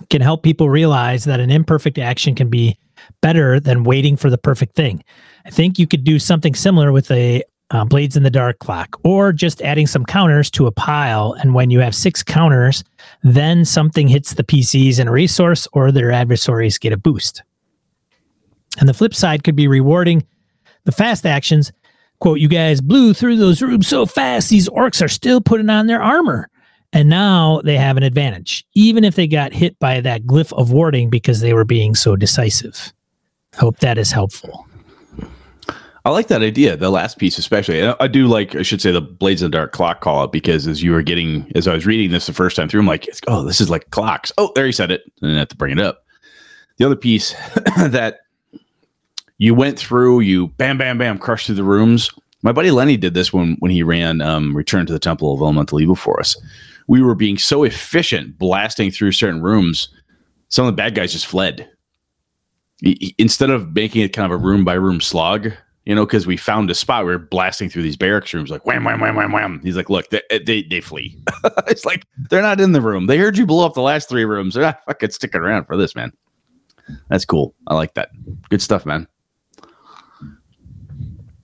It 0.02 0.10
can 0.10 0.22
help 0.22 0.44
people 0.44 0.70
realize 0.70 1.26
that 1.26 1.40
an 1.40 1.52
imperfect 1.52 1.98
action 2.00 2.34
can 2.34 2.50
be 2.50 2.78
better 3.22 3.60
than 3.60 3.84
waiting 3.84 4.18
for 4.18 4.30
the 4.30 4.38
perfect 4.38 4.76
thing. 4.76 5.04
I 5.46 5.50
think 5.50 5.80
you 5.80 5.88
could 5.88 6.04
do 6.04 6.20
something 6.20 6.56
similar 6.56 6.92
with 6.92 7.10
a 7.12 7.44
uh, 7.72 7.86
Blades 7.86 8.18
in 8.18 8.24
the 8.24 8.30
Dark 8.30 8.60
clock, 8.60 9.00
or 9.04 9.32
just 9.32 9.62
adding 9.62 9.88
some 9.88 10.06
counters 10.06 10.52
to 10.52 10.68
a 10.68 10.72
pile. 10.72 11.34
And 11.34 11.54
when 11.54 11.70
you 11.72 11.80
have 11.80 11.96
six 11.96 12.22
counters, 12.22 12.84
then 13.24 13.66
something 13.66 14.08
hits 14.08 14.34
the 14.34 14.44
PCs 14.44 15.00
in 15.00 15.08
a 15.08 15.12
resource, 15.12 15.68
or 15.74 15.92
their 15.92 16.12
adversaries 16.12 16.78
get 16.78 16.94
a 16.94 16.98
boost. 16.98 17.42
And 18.80 18.88
the 18.88 18.94
flip 18.94 19.16
side 19.16 19.44
could 19.44 19.56
be 19.56 19.68
rewarding 19.68 20.26
the 20.84 20.92
fast 20.92 21.26
actions. 21.26 21.72
Quote, 22.20 22.40
you 22.40 22.48
guys 22.48 22.82
blew 22.82 23.14
through 23.14 23.38
those 23.38 23.62
rooms 23.62 23.88
so 23.88 24.06
fast, 24.06 24.50
these 24.50 24.70
orcs 24.70 25.04
are 25.04 25.10
still 25.10 25.42
putting 25.42 25.70
on 25.70 25.88
their 25.88 26.02
armor. 26.02 26.50
And 26.94 27.10
now 27.10 27.62
they 27.64 27.78
have 27.78 27.96
an 27.96 28.04
advantage, 28.04 28.66
even 28.74 29.04
if 29.04 29.16
they 29.16 29.28
got 29.28 29.54
hit 29.54 29.80
by 29.80 30.02
that 30.02 30.24
glyph 30.24 30.52
of 30.54 30.72
warding 30.72 31.10
because 31.10 31.40
they 31.40 31.54
were 31.54 31.64
being 31.64 31.96
so 31.96 32.16
decisive. 32.18 32.94
Hope 33.56 33.80
that 33.80 33.98
is 33.98 34.12
helpful. 34.12 34.68
I 36.04 36.10
like 36.10 36.28
that 36.28 36.42
idea. 36.42 36.76
The 36.76 36.90
last 36.90 37.20
piece, 37.20 37.38
especially. 37.38 37.86
I, 37.86 37.96
I 38.00 38.08
do 38.08 38.28
like. 38.28 38.56
I 38.56 38.64
should 38.64 38.82
say 38.82 38.92
the 38.92 39.02
Blades 39.02 39.42
of 39.42 39.52
the 39.52 39.58
Dark 39.58 39.72
clock 39.72 40.02
call 40.02 40.24
out 40.24 40.32
because 40.32 40.66
as 40.68 40.82
you 40.82 40.92
were 40.92 41.04
getting, 41.04 41.52
as 41.56 41.68
I 41.68 41.74
was 41.74 41.86
reading 41.86 42.12
this 42.12 42.26
the 42.26 42.34
first 42.34 42.56
time 42.56 42.68
through, 42.68 42.80
I'm 42.80 42.88
like, 42.88 43.08
oh, 43.28 43.44
this 43.44 43.62
is 43.62 43.70
like 43.70 43.90
clocks. 43.92 44.32
Oh, 44.38 44.52
there 44.56 44.66
he 44.66 44.72
said 44.72 44.92
it, 44.92 45.04
and 45.22 45.36
I 45.36 45.40
have 45.40 45.50
to 45.50 45.56
bring 45.56 45.78
it 45.78 45.84
up. 45.84 46.06
The 46.78 46.86
other 46.86 46.96
piece 46.96 47.34
that 47.78 48.22
you 49.38 49.54
went 49.54 49.78
through, 49.78 50.22
you 50.22 50.48
bam, 50.48 50.78
bam, 50.78 50.98
bam, 50.98 51.20
crushed 51.20 51.46
through 51.46 51.56
the 51.56 51.64
rooms. 51.64 52.10
My 52.42 52.52
buddy 52.52 52.72
Lenny 52.72 52.98
did 52.98 53.14
this 53.14 53.32
when 53.32 53.56
when 53.60 53.72
he 53.72 53.84
ran 53.84 54.22
um, 54.22 54.58
Return 54.58 54.88
to 54.88 54.94
the 54.94 55.00
Temple 55.00 55.34
of 55.34 55.42
Elemental 55.42 55.80
Evil 55.80 55.96
for 55.96 56.20
us. 56.20 56.36
We 56.88 57.04
were 57.04 57.16
being 57.16 57.38
so 57.38 57.64
efficient, 57.64 58.40
blasting 58.40 58.90
through 58.90 59.12
certain 59.12 59.42
rooms. 59.42 59.88
Some 60.50 60.66
of 60.66 60.74
the 60.74 60.82
bad 60.82 60.96
guys 60.96 61.14
just 61.14 61.28
fled. 61.28 61.70
Instead 63.20 63.52
of 63.52 63.76
making 63.76 64.02
it 64.02 64.14
kind 64.14 64.26
of 64.26 64.32
a 64.32 64.44
room 64.44 64.66
by 64.66 64.74
room 64.74 65.00
slog, 65.00 65.52
you 65.86 65.96
know, 65.96 66.06
because 66.06 66.28
we 66.28 66.38
found 66.38 66.70
a 66.70 66.76
spot. 66.76 67.06
We 67.06 67.12
were 67.12 67.18
blasting 67.18 67.70
through 67.70 67.84
these 67.84 67.98
barracks 67.98 68.34
rooms, 68.34 68.52
like 68.52 68.66
wham, 68.66 68.84
wham, 68.84 69.00
wham, 69.00 69.16
wham, 69.16 69.32
wham. 69.32 69.60
He's 69.64 69.76
like, 69.76 69.90
look, 69.90 70.10
they 70.10 70.22
they, 70.30 70.64
they 70.64 70.82
flee. 70.82 71.18
it's 71.68 71.86
like 71.86 72.06
they're 72.30 72.42
not 72.42 72.62
in 72.62 72.72
the 72.72 72.82
room. 72.82 73.08
They 73.08 73.18
heard 73.18 73.38
you 73.38 73.46
blow 73.46 73.66
up 73.66 73.74
the 73.74 73.82
last 73.82 74.08
three 74.08 74.26
rooms. 74.26 74.54
They're 74.54 74.64
not 74.64 74.84
fucking 74.86 75.12
sticking 75.12 75.42
around 75.42 75.66
for 75.66 75.78
this, 75.78 75.96
man. 75.96 76.12
That's 77.10 77.26
cool. 77.26 77.56
I 77.68 77.76
like 77.76 77.94
that. 77.96 78.10
Good 78.50 78.62
stuff, 78.62 78.86
man. 78.86 79.08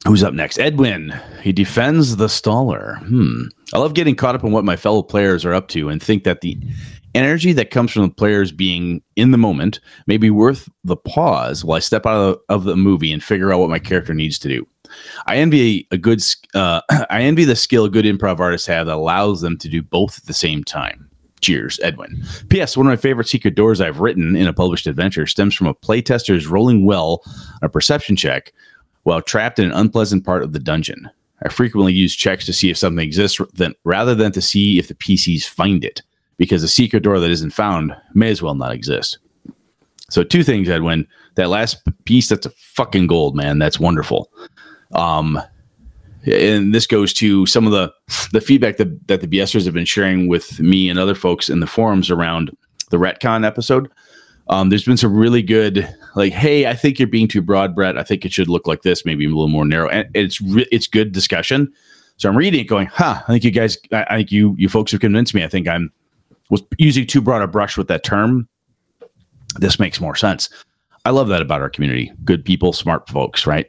Who's 0.05 0.23
up 0.23 0.33
next? 0.33 0.59
Edwin. 0.59 1.13
He 1.41 1.51
defends 1.51 2.15
the 2.15 2.27
staller. 2.27 2.99
Hmm. 3.07 3.47
I 3.73 3.79
love 3.79 3.93
getting 3.93 4.15
caught 4.15 4.35
up 4.35 4.43
in 4.43 4.51
what 4.51 4.63
my 4.63 4.77
fellow 4.77 5.03
players 5.03 5.43
are 5.43 5.53
up 5.53 5.67
to 5.69 5.89
and 5.89 6.01
think 6.01 6.23
that 6.23 6.41
the 6.41 6.57
energy 7.17 7.53
that 7.53 7.71
comes 7.71 7.91
from 7.91 8.03
the 8.03 8.13
players 8.13 8.51
being 8.51 9.01
in 9.15 9.31
the 9.31 9.37
moment 9.37 9.79
may 10.05 10.17
be 10.17 10.29
worth 10.29 10.69
the 10.83 10.95
pause 10.95 11.63
while 11.63 11.77
I 11.77 11.79
step 11.79 12.05
out 12.05 12.15
of 12.15 12.39
the, 12.47 12.53
of 12.53 12.63
the 12.63 12.75
movie 12.75 13.11
and 13.11 13.23
figure 13.23 13.51
out 13.51 13.59
what 13.59 13.69
my 13.69 13.79
character 13.79 14.13
needs 14.13 14.39
to 14.39 14.47
do. 14.47 14.67
I 15.25 15.37
envy 15.37 15.87
a 15.91 15.97
good, 15.97 16.23
uh, 16.53 16.81
I 17.09 17.21
envy 17.21 17.43
the 17.43 17.55
skill 17.55 17.89
good 17.89 18.05
improv 18.05 18.39
artists 18.39 18.67
have 18.67 18.87
that 18.87 18.95
allows 18.95 19.41
them 19.41 19.57
to 19.57 19.69
do 19.69 19.81
both 19.81 20.19
at 20.19 20.25
the 20.25 20.33
same 20.33 20.63
time. 20.63 21.09
Cheers, 21.41 21.79
Edwin. 21.83 22.23
P.S. 22.49 22.75
One 22.75 22.87
of 22.87 22.91
my 22.91 22.95
favorite 22.95 23.27
secret 23.27 23.55
doors 23.55 23.79
I've 23.79 23.99
written 23.99 24.35
in 24.35 24.47
a 24.47 24.53
published 24.53 24.87
adventure 24.87 25.27
stems 25.27 25.53
from 25.53 25.67
a 25.67 25.75
playtester's 25.75 26.47
rolling 26.47 26.85
well 26.85 27.21
on 27.25 27.63
a 27.63 27.69
perception 27.69 28.15
check 28.15 28.53
while 29.03 29.21
trapped 29.21 29.59
in 29.59 29.65
an 29.65 29.71
unpleasant 29.71 30.25
part 30.25 30.41
of 30.41 30.53
the 30.53 30.59
dungeon. 30.59 31.09
I 31.43 31.49
frequently 31.49 31.93
use 31.93 32.15
checks 32.15 32.45
to 32.47 32.53
see 32.53 32.69
if 32.69 32.77
something 32.77 33.05
exists 33.05 33.39
than, 33.53 33.75
rather 33.83 34.15
than 34.15 34.31
to 34.31 34.41
see 34.41 34.79
if 34.79 34.87
the 34.87 34.95
PCs 34.95 35.45
find 35.45 35.85
it, 35.85 36.01
because 36.37 36.63
a 36.63 36.67
secret 36.67 37.03
door 37.03 37.19
that 37.19 37.31
isn't 37.31 37.51
found 37.51 37.95
may 38.13 38.29
as 38.29 38.41
well 38.41 38.55
not 38.55 38.71
exist. 38.71 39.19
So, 40.09 40.23
two 40.23 40.43
things, 40.43 40.69
Edwin. 40.69 41.07
That 41.35 41.49
last 41.49 41.77
piece, 42.05 42.29
that's 42.29 42.45
a 42.45 42.51
fucking 42.51 43.07
gold, 43.07 43.35
man. 43.35 43.59
That's 43.59 43.79
wonderful. 43.79 44.31
Um, 44.93 45.39
and 46.25 46.73
this 46.73 46.87
goes 46.87 47.13
to 47.13 47.45
some 47.45 47.65
of 47.65 47.71
the 47.71 47.93
the 48.31 48.41
feedback 48.41 48.77
that, 48.77 49.07
that 49.07 49.21
the 49.21 49.27
BSers 49.27 49.65
have 49.65 49.73
been 49.73 49.85
sharing 49.85 50.27
with 50.27 50.59
me 50.59 50.89
and 50.89 50.97
other 50.97 51.15
folks 51.15 51.49
in 51.49 51.59
the 51.59 51.67
forums 51.67 52.09
around 52.09 52.55
the 52.89 52.97
retcon 52.97 53.45
episode. 53.45 53.91
Um, 54.49 54.69
there's 54.69 54.85
been 54.85 54.97
some 54.97 55.15
really 55.15 55.41
good, 55.41 55.93
like, 56.15 56.31
hey, 56.31 56.67
I 56.67 56.73
think 56.73 56.99
you're 56.99 57.07
being 57.07 57.27
too 57.27 57.41
broad, 57.41 57.75
Brett. 57.75 57.97
I 57.97 58.03
think 58.03 58.23
it 58.23 58.31
should 58.31 58.47
look 58.47 58.65
like 58.65 58.81
this, 58.81 59.05
maybe 59.05 59.25
a 59.25 59.29
little 59.29 59.49
more 59.49 59.65
narrow. 59.65 59.89
And 59.89 60.07
it's 60.13 60.39
re- 60.41 60.67
it's 60.71 60.87
good 60.87 61.11
discussion. 61.11 61.71
So 62.15 62.29
I'm 62.29 62.37
reading 62.37 62.61
it, 62.61 62.63
going, 62.63 62.87
huh? 62.87 63.21
I 63.27 63.31
think 63.33 63.43
you 63.43 63.51
guys, 63.51 63.77
I, 63.91 64.05
I 64.09 64.17
think 64.17 64.31
you 64.31 64.55
you 64.57 64.69
folks 64.69 64.91
have 64.91 65.01
convinced 65.01 65.33
me. 65.33 65.43
I 65.43 65.49
think 65.49 65.67
I'm 65.67 65.91
was 66.49 66.63
using 66.77 67.05
too 67.05 67.21
broad 67.21 67.41
a 67.41 67.47
brush 67.47 67.77
with 67.77 67.87
that 67.87 68.03
term. 68.03 68.47
This 69.55 69.79
makes 69.79 69.99
more 69.99 70.15
sense. 70.15 70.49
I 71.05 71.11
love 71.11 71.29
that 71.29 71.41
about 71.41 71.61
our 71.61 71.69
community. 71.69 72.11
Good 72.23 72.43
people, 72.43 72.73
smart 72.73 73.07
folks, 73.09 73.47
right? 73.47 73.65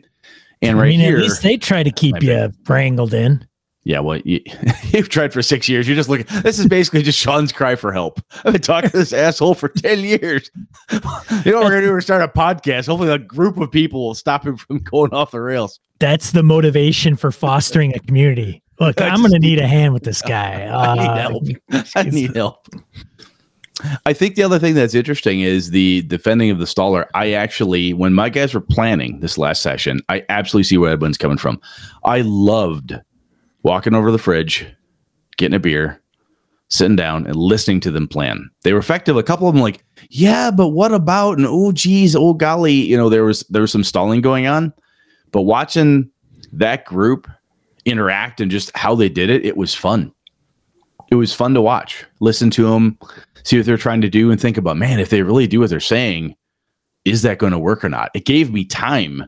And 0.61 0.79
right 0.79 0.88
mean, 0.88 1.01
here, 1.01 1.17
at 1.19 1.23
least 1.23 1.43
they 1.43 1.57
try 1.57 1.83
to 1.83 1.91
keep 1.91 2.21
you 2.21 2.53
wrangled 2.69 3.14
in. 3.14 3.47
yeah, 3.85 4.01
well, 4.01 4.19
you, 4.25 4.41
you've 4.91 5.09
tried 5.09 5.33
for 5.33 5.41
six 5.41 5.69
years. 5.69 5.87
You're 5.87 5.97
just 5.97 6.09
looking. 6.09 6.27
This 6.43 6.59
is 6.59 6.67
basically 6.67 7.03
just 7.03 7.19
Sean's 7.19 7.53
cry 7.53 7.77
for 7.77 7.93
help. 7.93 8.21
I've 8.45 8.55
been 8.55 8.62
talking 8.62 8.91
to 8.91 8.97
this 8.97 9.12
asshole 9.12 9.55
for 9.55 9.69
ten 9.69 10.01
years. 10.01 10.51
you 10.93 10.99
know 10.99 11.59
what 11.59 11.64
we're 11.64 11.71
gonna 11.71 11.83
do? 11.83 11.93
We're 11.93 12.01
start 12.01 12.23
a 12.23 12.29
podcast. 12.29 12.88
Hopefully, 12.88 13.11
a 13.11 13.19
group 13.19 13.57
of 13.59 13.71
people 13.71 14.05
will 14.05 14.14
stop 14.17 14.45
him 14.45 14.57
from 14.57 14.79
going 14.83 15.14
off 15.14 15.31
the 15.31 15.41
rails. 15.41 15.79
That's 16.01 16.33
the 16.33 16.43
motivation 16.43 17.14
for 17.14 17.31
fostering 17.31 17.95
a 17.95 18.01
community. 18.01 18.62
Look, 18.81 19.01
I'm 19.01 19.21
going 19.21 19.33
to 19.33 19.38
need 19.38 19.59
a 19.59 19.67
hand 19.67 19.93
with 19.93 20.05
this 20.05 20.23
guy. 20.23 20.67
I 20.73 20.95
need 20.95 21.09
Uh, 21.09 21.17
help. 21.17 21.45
I 21.97 22.03
need 22.05 22.37
help. 22.37 22.67
I 24.07 24.12
think 24.12 24.35
the 24.35 24.43
other 24.43 24.59
thing 24.59 24.75
that's 24.75 24.95
interesting 24.95 25.41
is 25.41 25.71
the 25.71 26.03
defending 26.03 26.51
of 26.51 26.59
the 26.59 26.64
staller. 26.64 27.07
I 27.14 27.33
actually, 27.33 27.93
when 27.93 28.12
my 28.12 28.29
guys 28.29 28.53
were 28.53 28.61
planning 28.61 29.21
this 29.21 29.38
last 29.38 29.62
session, 29.62 30.01
I 30.09 30.25
absolutely 30.29 30.64
see 30.64 30.79
where 30.79 30.93
Edwin's 30.93 31.19
coming 31.19 31.38
from. 31.38 31.61
I 32.05 32.23
loved 32.23 32.95
walking 33.62 33.95
over 33.95 34.09
to 34.09 34.12
the 34.12 34.19
fridge, 34.19 34.67
getting 35.37 35.55
a 35.55 35.61
beer, 35.61 36.03
sitting 36.69 36.97
down, 36.97 37.25
and 37.27 37.37
listening 37.37 37.79
to 37.81 37.93
them 37.93 38.09
plan. 38.09 38.51
They 38.64 38.73
were 38.73 38.81
effective. 38.81 39.17
A 39.17 39.23
couple 39.23 39.47
of 39.49 39.55
them 39.55 39.62
like, 39.62 39.85
yeah, 40.11 40.51
but 40.51 40.71
what 40.71 40.93
about? 40.93 41.38
And 41.38 41.47
oh, 41.47 41.71
geez, 41.71 42.17
oh 42.17 42.35
golly, 42.35 42.73
you 42.73 42.97
know, 42.97 43.09
there 43.09 43.25
was 43.25 43.41
there 43.49 43.62
was 43.62 43.71
some 43.71 43.85
stalling 43.85 44.23
going 44.23 44.49
on, 44.49 44.73
but 45.31 45.43
watching 45.43 46.11
that 46.53 46.85
group 46.85 47.29
interact 47.88 48.40
and 48.40 48.51
just 48.51 48.70
how 48.77 48.94
they 48.94 49.09
did 49.09 49.31
it, 49.31 49.44
it 49.44 49.57
was 49.57 49.74
fun 49.74 50.12
it 51.11 51.14
was 51.14 51.35
fun 51.35 51.55
to 51.55 51.62
watch, 51.62 52.05
listen 52.20 52.51
to 52.51 52.70
them, 52.70 52.98
see 53.44 53.57
what 53.57 53.66
they're 53.66 53.77
trying 53.77 54.03
to 54.03 54.11
do, 54.11 54.31
and 54.31 54.40
think 54.40 54.57
about, 54.57 54.77
man, 54.77 55.01
if 55.01 55.11
they 55.11 55.22
really 55.22 55.46
do 55.46 55.61
what 55.61 55.70
they're 55.70 55.81
saying, 55.81 56.35
is 57.05 57.22
that 57.22 57.38
going 57.38 57.53
to 57.53 57.59
work 57.59 57.85
or 57.85 57.88
not? 57.88 58.11
It 58.14 58.27
gave 58.27 58.53
me 58.53 58.64
time 58.64 59.24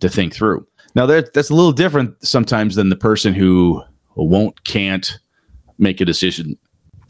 to 0.00 0.08
think 0.08 0.32
through. 0.32 0.66
Now, 0.94 1.06
that, 1.06 1.32
that's 1.32 1.50
a 1.50 1.54
little 1.54 1.72
different 1.72 2.14
sometimes 2.24 2.76
than 2.76 2.88
the 2.88 2.96
person 2.96 3.34
who 3.34 3.82
won't, 4.14 4.62
can't 4.64 5.18
make 5.78 6.00
a 6.00 6.04
decision, 6.04 6.56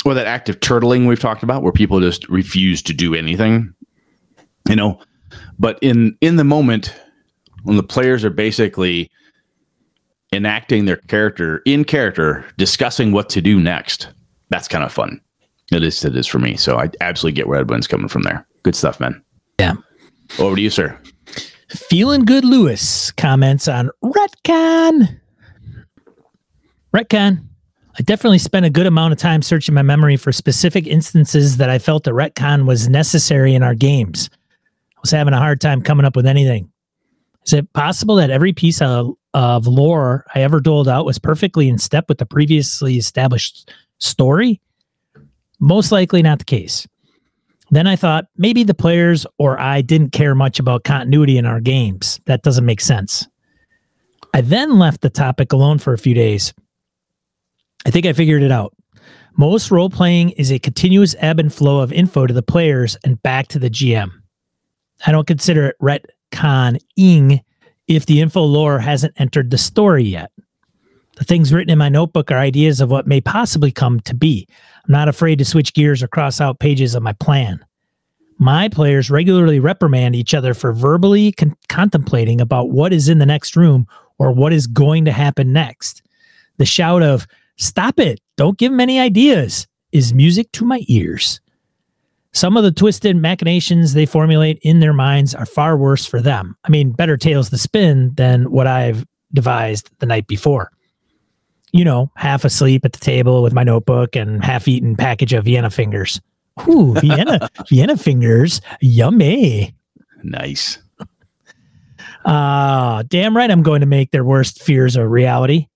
or 0.05 0.15
that 0.15 0.27
active 0.27 0.61
turtling 0.61 1.07
we've 1.07 1.21
talked 1.21 1.43
about, 1.43 1.63
where 1.63 1.73
people 1.73 2.01
just 2.01 2.27
refuse 2.29 2.81
to 2.83 2.95
do 2.95 3.15
anything. 3.15 3.75
You 4.69 4.77
know, 4.77 5.01
but 5.59 5.79
in 5.81 6.17
in 6.21 6.37
the 6.37 6.45
moment 6.45 6.95
when 7.63 7.77
the 7.79 7.83
players 7.83 8.23
are 8.25 8.31
basically 8.31 9.11
enacting 10.33 10.85
their 10.85 10.97
character 10.97 11.63
in 11.65 11.85
character, 11.85 12.45
discussing 12.57 13.13
what 13.13 13.29
to 13.31 13.41
do 13.41 13.61
next. 13.61 14.09
That's 14.51 14.69
kind 14.69 14.85
of 14.85 14.93
fun. 14.93 15.21
It 15.73 15.83
is. 15.83 16.05
It 16.05 16.17
is 16.17 16.27
for 16.27 16.39
me. 16.39 16.57
So 16.57 16.79
I 16.79 16.91
absolutely 17.01 17.37
get 17.37 17.49
where 17.49 17.61
Edwin's 17.61 17.87
coming 17.87 18.09
from 18.09 18.23
there. 18.23 18.47
Good 18.63 18.75
stuff, 18.75 19.01
man. 19.01 19.23
Yeah. 19.61 19.75
Over 20.39 20.57
to 20.57 20.63
you, 20.63 20.71
sir. 20.71 20.99
Feeling 21.69 22.25
good 22.25 22.45
Lewis 22.45 23.13
comments 23.13 23.69
on 23.69 23.91
Retcon. 24.03 25.21
Retcon. 26.95 27.45
I 27.99 28.03
definitely 28.03 28.39
spent 28.39 28.65
a 28.65 28.71
good 28.71 28.87
amount 28.87 29.13
of 29.13 29.19
time 29.19 29.43
searching 29.43 29.75
my 29.75 29.83
memory 29.83 30.17
for 30.17 30.33
specific 30.33 30.87
instances 30.87 31.57
that 31.57 31.69
I 31.69 31.79
felt 31.79 32.07
a 32.07 32.13
retcon 32.13 32.65
was 32.65 32.89
necessary 32.89 33.55
in 33.55 33.63
our 33.63 33.75
games. 33.75 34.31
I 34.97 35.01
was 35.03 35.11
having 35.11 35.35
a 35.35 35.39
hard 35.39 35.61
time 35.61 35.83
coming 35.83 36.07
up 36.07 36.17
with 36.17 36.27
anything. 36.27 36.71
Is 37.45 37.53
it 37.53 37.73
possible 37.73 38.15
that 38.17 38.31
every 38.31 38.53
piece 38.53 38.81
of, 38.81 39.15
of 39.39 39.69
lore 39.69 40.27
I 40.35 40.41
ever 40.41 40.59
doled 40.59 40.89
out 40.89 41.05
was 41.05 41.21
perfectly 41.21 41.69
in 41.69 41.79
step 41.79 42.07
with 42.09 42.19
the 42.19 42.27
previously 42.27 42.97
established 42.97 43.73
story? 43.99 44.61
Most 45.61 45.93
likely 45.93 46.23
not 46.23 46.41
the 46.41 46.45
case. 46.45 46.89
Then 47.71 47.87
I 47.87 47.95
thought 47.95 48.25
maybe 48.37 48.65
the 48.65 48.75
players 48.75 49.27
or 49.39 49.61
I 49.61 49.81
didn't 49.81 50.11
care 50.11 50.35
much 50.35 50.59
about 50.59 50.83
continuity 50.83 51.39
in 51.39 51.47
our 51.47 51.61
games. 51.61 52.19
That 52.25 52.43
doesn't 52.43 52.65
make 52.65 52.81
sense. 52.81 53.29
I 54.35 54.41
then 54.41 54.77
left 54.77 55.03
the 55.03 55.11
topic 55.11 55.53
alone 55.53 55.79
for 55.79 55.93
a 55.93 55.99
few 55.99 56.15
days. 56.15 56.53
I 57.87 57.91
think 57.93 58.07
I 58.07 58.15
figured 58.15 58.43
it 58.43 58.51
out. 58.51 58.75
Most 59.37 59.71
role 59.71 59.89
playing 59.89 60.31
is 60.31 60.51
a 60.51 60.59
continuous 60.59 61.15
ebb 61.21 61.39
and 61.39 61.55
flow 61.55 61.79
of 61.79 61.93
info 61.93 62.27
to 62.27 62.35
the 62.35 62.43
players 62.43 62.97
and 63.05 63.23
back 63.23 63.47
to 63.49 63.61
the 63.61 63.71
GM. 63.71 64.11
I 65.07 65.13
don't 65.13 65.29
consider 65.29 65.69
it 65.69 65.77
retconning 65.81 67.45
if 67.89 68.07
the 68.07 68.21
info 68.21 68.43
lore 68.43 68.79
hasn't 68.79 69.19
entered 69.21 69.51
the 69.51 69.59
story 69.59 70.05
yet. 70.05 70.31
The 71.17 71.25
things 71.25 71.53
written 71.53 71.73
in 71.73 71.79
my 71.79 71.89
notebook 71.89 72.31
are 72.31 72.39
ideas 72.39 72.81
of 72.81 72.91
what 72.91 73.09
may 73.09 73.21
possibly 73.21 73.73
come 73.73 73.99
to 74.01 74.15
be. 74.15 74.47
I'm 74.87 74.93
not 74.93 75.09
afraid 75.09 75.39
to 75.41 75.45
switch 75.45 75.75
gears 75.75 76.03
or 76.03 76.09
cross 76.09 76.41
out 76.41 76.61
pages 76.61 76.95
of 76.95 77.03
my 77.03 77.13
plan. 77.15 77.65
My 78.39 78.69
players 78.69 79.11
regularly 79.11 79.59
reprimand 79.59 80.15
each 80.15 80.33
other 80.33 80.55
for 80.55 80.73
verbally 80.73 81.33
con- 81.33 81.57
contemplating 81.69 82.41
about 82.41 82.71
what 82.71 82.93
is 82.93 83.09
in 83.09 83.19
the 83.19 83.27
next 83.27 83.57
room 83.57 83.89
or 84.19 84.31
what 84.31 84.53
is 84.53 84.69
going 84.69 85.05
to 85.07 85.13
happen 85.13 85.53
next. 85.53 86.03
The 86.59 86.67
shout 86.67 87.03
of, 87.03 87.27
Stop 87.57 87.99
it, 87.99 88.21
don't 88.37 88.57
give 88.57 88.71
him 88.73 88.79
any 88.79 89.01
ideas, 89.01 89.67
is 89.91 90.15
music 90.15 90.53
to 90.53 90.65
my 90.65 90.85
ears. 90.87 91.41
Some 92.33 92.57
of 92.57 92.63
the 92.63 92.73
twisted 92.73 93.17
machinations 93.17 93.95
they 93.95 94.07
formulate 94.07 94.59
in 94.63 94.81
their 94.81 94.93
minds 94.93 95.35
are 95.35 95.47
far 95.47 95.77
worse 95.77 96.07
for 96.07 96.21
them. 96.21 96.57
I 96.65 96.69
mean, 96.69 96.93
better 96.93 97.17
tales 97.17 97.51
to 97.51 97.59
spin 97.59 98.13
than 98.15 98.51
what 98.51 98.67
I've 98.67 99.07
devised 99.33 99.91
the 99.99 100.07
night 100.07 100.27
before. 100.27 100.71
You 101.73 101.85
know, 101.85 102.11
half 102.17 102.45
asleep 102.45 102.85
at 102.85 102.93
the 102.93 102.99
table 102.99 103.43
with 103.43 103.53
my 103.53 103.63
notebook 103.63 104.17
and 104.17 104.45
half 104.45 104.69
eaten 104.69 104.97
package 104.97 105.33
of 105.33 105.45
Vienna 105.45 105.71
fingers. 105.71 106.21
Ooh, 106.69 106.95
Vienna, 107.01 107.49
Vienna 107.69 107.97
fingers, 107.97 108.61
yummy. 108.81 109.75
Nice. 110.23 110.79
Ah, 112.25 112.99
uh, 112.99 113.03
damn 113.07 113.37
right 113.37 113.51
I'm 113.51 113.63
going 113.63 113.81
to 113.81 113.87
make 113.87 114.11
their 114.11 114.25
worst 114.25 114.63
fears 114.63 114.97
a 114.97 115.07
reality. 115.07 115.69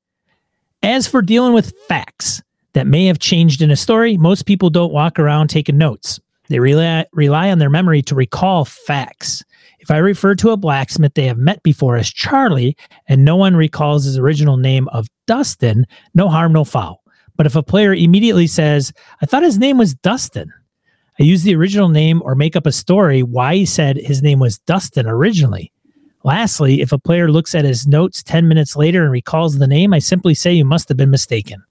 As 0.83 1.07
for 1.07 1.23
dealing 1.23 1.53
with 1.53 1.75
facts 1.89 2.43
that 2.73 2.87
may 2.87 3.07
have 3.07 3.19
changed 3.19 3.63
in 3.63 3.71
a 3.71 3.77
story, 3.77 4.17
most 4.17 4.47
people 4.47 4.69
don't 4.69 4.93
walk 4.93 5.19
around 5.19 5.49
taking 5.49 5.79
notes. 5.79 6.21
They 6.53 6.59
rely, 6.59 7.07
rely 7.13 7.51
on 7.51 7.59
their 7.61 7.71
memory 7.71 8.03
to 8.03 8.15
recall 8.15 8.67
facts. 8.67 9.43
If 9.81 9.91
I 9.91 9.97
refer 9.97 10.35
to 10.35 10.51
a 10.51 10.57
blacksmith 10.59 11.15
they 11.15 11.25
have 11.25 11.39
met 11.39 11.63
before 11.63 11.97
as 11.97 12.13
Charlie 12.13 12.77
and 13.09 13.25
no 13.25 13.37
one 13.37 13.57
recalls 13.57 14.05
his 14.05 14.19
original 14.19 14.59
name 14.59 14.87
of 14.89 15.09
Dustin, 15.27 15.87
no 16.15 16.29
harm, 16.29 16.53
no 16.53 16.65
foul. 16.65 17.03
But 17.37 17.47
if 17.47 17.57
a 17.57 17.63
player 17.63 17.95
immediately 17.95 18.47
says, 18.47 18.93
I 19.23 19.27
thought 19.27 19.43
his 19.43 19.59
name 19.59 19.79
was 19.79 19.95
Dustin, 19.95 20.53
I 21.19 21.23
use 21.23 21.43
the 21.43 21.57
original 21.57 21.89
name 21.89 22.21
or 22.23 22.35
make 22.35 22.55
up 22.55 22.67
a 22.67 22.73
story 22.73 23.23
why 23.23 23.57
he 23.57 23.65
said 23.65 23.97
his 23.97 24.23
name 24.23 24.39
was 24.39 24.59
Dustin 24.59 25.07
originally. 25.07 25.73
Lastly, 26.23 26.83
if 26.83 26.93
a 26.93 26.99
player 26.99 27.31
looks 27.31 27.55
at 27.55 27.65
his 27.65 27.87
notes 27.87 28.23
10 28.23 28.47
minutes 28.47 28.77
later 28.77 29.03
and 29.03 29.11
recalls 29.11 29.59
the 29.59 29.67
name, 29.67 29.95
I 29.95 30.01
simply 30.01 30.35
say 30.35 30.53
you 30.53 30.67
must 30.67 30.89
have 30.89 30.99
been 30.99 31.11
mistaken. 31.11 31.65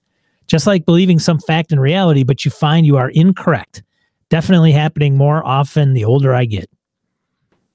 Just 0.48 0.66
like 0.66 0.86
believing 0.86 1.20
some 1.20 1.40
fact 1.40 1.72
in 1.72 1.80
reality, 1.80 2.24
but 2.24 2.46
you 2.46 2.50
find 2.50 2.86
you 2.86 2.98
are 2.98 3.12
incorrect. 3.12 3.84
Definitely 4.32 4.72
happening 4.72 5.18
more 5.18 5.46
often 5.46 5.92
the 5.92 6.06
older 6.06 6.34
I 6.34 6.46
get. 6.46 6.70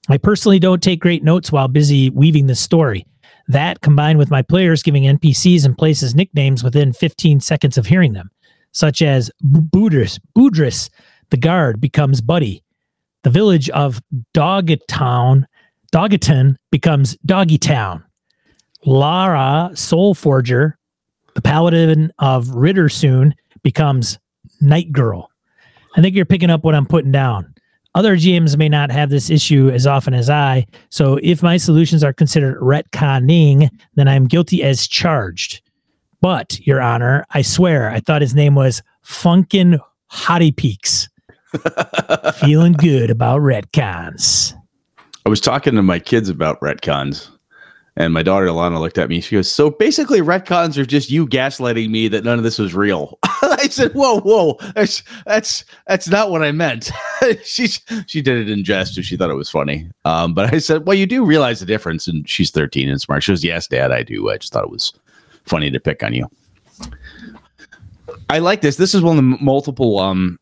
I 0.08 0.16
personally 0.16 0.58
don't 0.58 0.82
take 0.82 1.00
great 1.00 1.22
notes 1.22 1.52
while 1.52 1.68
busy 1.68 2.08
weaving 2.08 2.46
the 2.46 2.54
story. 2.54 3.06
That 3.46 3.82
combined 3.82 4.18
with 4.18 4.30
my 4.30 4.40
players 4.40 4.82
giving 4.82 5.02
NPCs 5.02 5.66
and 5.66 5.76
places 5.76 6.14
nicknames 6.14 6.64
within 6.64 6.94
15 6.94 7.40
seconds 7.40 7.76
of 7.76 7.84
hearing 7.84 8.14
them, 8.14 8.30
such 8.72 9.02
as 9.02 9.30
Boudris, 9.44 10.18
Boudris, 10.34 10.88
the 11.28 11.36
guard 11.36 11.78
becomes 11.78 12.22
Buddy. 12.22 12.64
The 13.22 13.30
village 13.30 13.68
of 13.70 14.00
Dogtown 14.32 15.46
Doggeton 15.92 16.56
becomes 16.70 17.18
Doggy 17.26 17.58
Town. 17.58 18.02
Lara 18.86 19.72
Soul 19.74 20.14
Forger, 20.14 20.78
the 21.34 21.42
paladin 21.42 22.12
of 22.18 22.46
Rittersoon, 22.46 23.32
becomes 23.62 24.18
Night 24.62 24.90
Girl. 24.90 25.30
I 25.96 26.02
think 26.02 26.14
you're 26.14 26.26
picking 26.26 26.50
up 26.50 26.62
what 26.62 26.74
I'm 26.74 26.86
putting 26.86 27.12
down. 27.12 27.54
Other 27.94 28.16
GMs 28.16 28.58
may 28.58 28.68
not 28.68 28.90
have 28.90 29.08
this 29.08 29.30
issue 29.30 29.70
as 29.70 29.86
often 29.86 30.12
as 30.12 30.28
I, 30.28 30.66
so 30.90 31.18
if 31.22 31.42
my 31.42 31.56
solutions 31.56 32.04
are 32.04 32.12
considered 32.12 32.60
retconning, 32.60 33.70
then 33.94 34.06
I'm 34.06 34.26
guilty 34.26 34.62
as 34.62 34.86
charged. 34.86 35.62
But, 36.20 36.60
Your 36.60 36.82
Honor, 36.82 37.24
I 37.30 37.40
swear, 37.40 37.90
I 37.90 38.00
thought 38.00 38.20
his 38.20 38.34
name 38.34 38.54
was 38.54 38.82
Funkin' 39.02 39.78
Hottie 40.12 40.54
Peaks. 40.54 41.08
Feeling 42.40 42.74
good 42.74 43.10
about 43.10 43.40
retcons. 43.40 44.52
I 45.24 45.30
was 45.30 45.40
talking 45.40 45.74
to 45.76 45.82
my 45.82 45.98
kids 45.98 46.28
about 46.28 46.60
retcons, 46.60 47.30
and 47.96 48.12
my 48.12 48.22
daughter 48.22 48.46
Alana 48.46 48.78
looked 48.78 48.98
at 48.98 49.08
me. 49.08 49.20
She 49.20 49.36
goes, 49.36 49.50
"So 49.50 49.70
basically, 49.70 50.20
retcons 50.20 50.76
are 50.76 50.84
just 50.84 51.10
you 51.10 51.26
gaslighting 51.26 51.90
me 51.90 52.08
that 52.08 52.24
none 52.24 52.36
of 52.38 52.44
this 52.44 52.58
was 52.58 52.74
real." 52.74 53.18
I 53.42 53.68
said, 53.68 53.92
"Whoa, 53.92 54.20
whoa, 54.20 54.58
that's 54.74 55.02
that's 55.24 55.64
that's 55.86 56.08
not 56.08 56.30
what 56.30 56.42
I 56.42 56.52
meant." 56.52 56.90
she 57.44 57.68
she 58.06 58.20
did 58.20 58.36
it 58.36 58.50
in 58.50 58.64
jest, 58.64 58.96
and 58.96 59.06
she 59.06 59.16
thought 59.16 59.30
it 59.30 59.34
was 59.34 59.50
funny. 59.50 59.90
Um, 60.04 60.34
but 60.34 60.52
I 60.52 60.58
said, 60.58 60.86
"Well, 60.86 60.96
you 60.96 61.06
do 61.06 61.24
realize 61.24 61.60
the 61.60 61.66
difference." 61.66 62.06
And 62.06 62.28
she's 62.28 62.50
thirteen 62.50 62.88
and 62.88 63.00
smart. 63.00 63.22
She 63.22 63.32
goes, 63.32 63.44
"Yes, 63.44 63.66
Dad, 63.66 63.92
I 63.92 64.02
do. 64.02 64.30
I 64.30 64.36
just 64.36 64.52
thought 64.52 64.64
it 64.64 64.70
was 64.70 64.92
funny 65.44 65.70
to 65.70 65.80
pick 65.80 66.02
on 66.02 66.12
you." 66.12 66.28
I 68.28 68.38
like 68.40 68.60
this. 68.60 68.76
This 68.76 68.94
is 68.94 69.02
one 69.02 69.18
of 69.18 69.24
the 69.24 69.44
multiple 69.44 69.98
um 69.98 70.38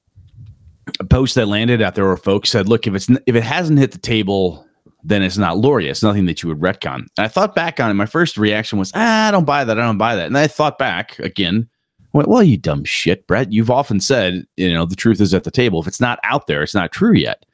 posts 1.09 1.35
that 1.35 1.47
landed 1.47 1.83
out 1.83 1.95
there 1.95 2.07
where 2.07 2.17
folks 2.17 2.51
said, 2.51 2.69
"Look, 2.69 2.89
if 2.89 2.95
it's 2.95 3.09
if 3.27 3.37
it 3.37 3.45
hasn't 3.45 3.79
hit 3.79 3.93
the 3.93 3.99
table." 3.99 4.67
Then 5.05 5.23
it's 5.23 5.37
not 5.37 5.59
Loria. 5.59 5.91
It's 5.91 6.03
nothing 6.03 6.25
that 6.27 6.43
you 6.43 6.49
would 6.49 6.61
retcon. 6.61 6.95
And 6.97 7.09
I 7.19 7.29
thought 7.29 7.55
back 7.55 7.79
on 7.79 7.91
it. 7.91 7.95
My 7.95 8.07
first 8.07 8.39
reaction 8.39 8.79
was, 8.79 8.91
ah, 8.95 9.29
I 9.29 9.31
don't 9.31 9.45
buy 9.45 9.63
that. 9.63 9.79
I 9.79 9.83
don't 9.83 9.99
buy 9.99 10.17
that. 10.17 10.27
And 10.27 10.39
I 10.39 10.47
thought 10.47 10.79
back 10.79 11.19
again. 11.19 11.69
Went, 12.15 12.29
well, 12.29 12.45
you 12.45 12.57
dumb 12.57 12.85
shit, 12.85 13.27
Brett. 13.27 13.53
You've 13.53 13.73
often 13.73 14.01
said, 14.01 14.47
you 14.57 14.73
know, 14.73 14.87
the 14.87 14.97
truth 14.97 15.21
is 15.21 15.35
at 15.35 15.45
the 15.45 15.51
table. 15.51 15.81
If 15.81 15.89
it's 15.89 16.01
not 16.01 16.21
out 16.23 16.47
there, 16.47 16.63
it's 16.63 16.75
not 16.75 16.93
true 16.93 17.13
yet. 17.13 17.45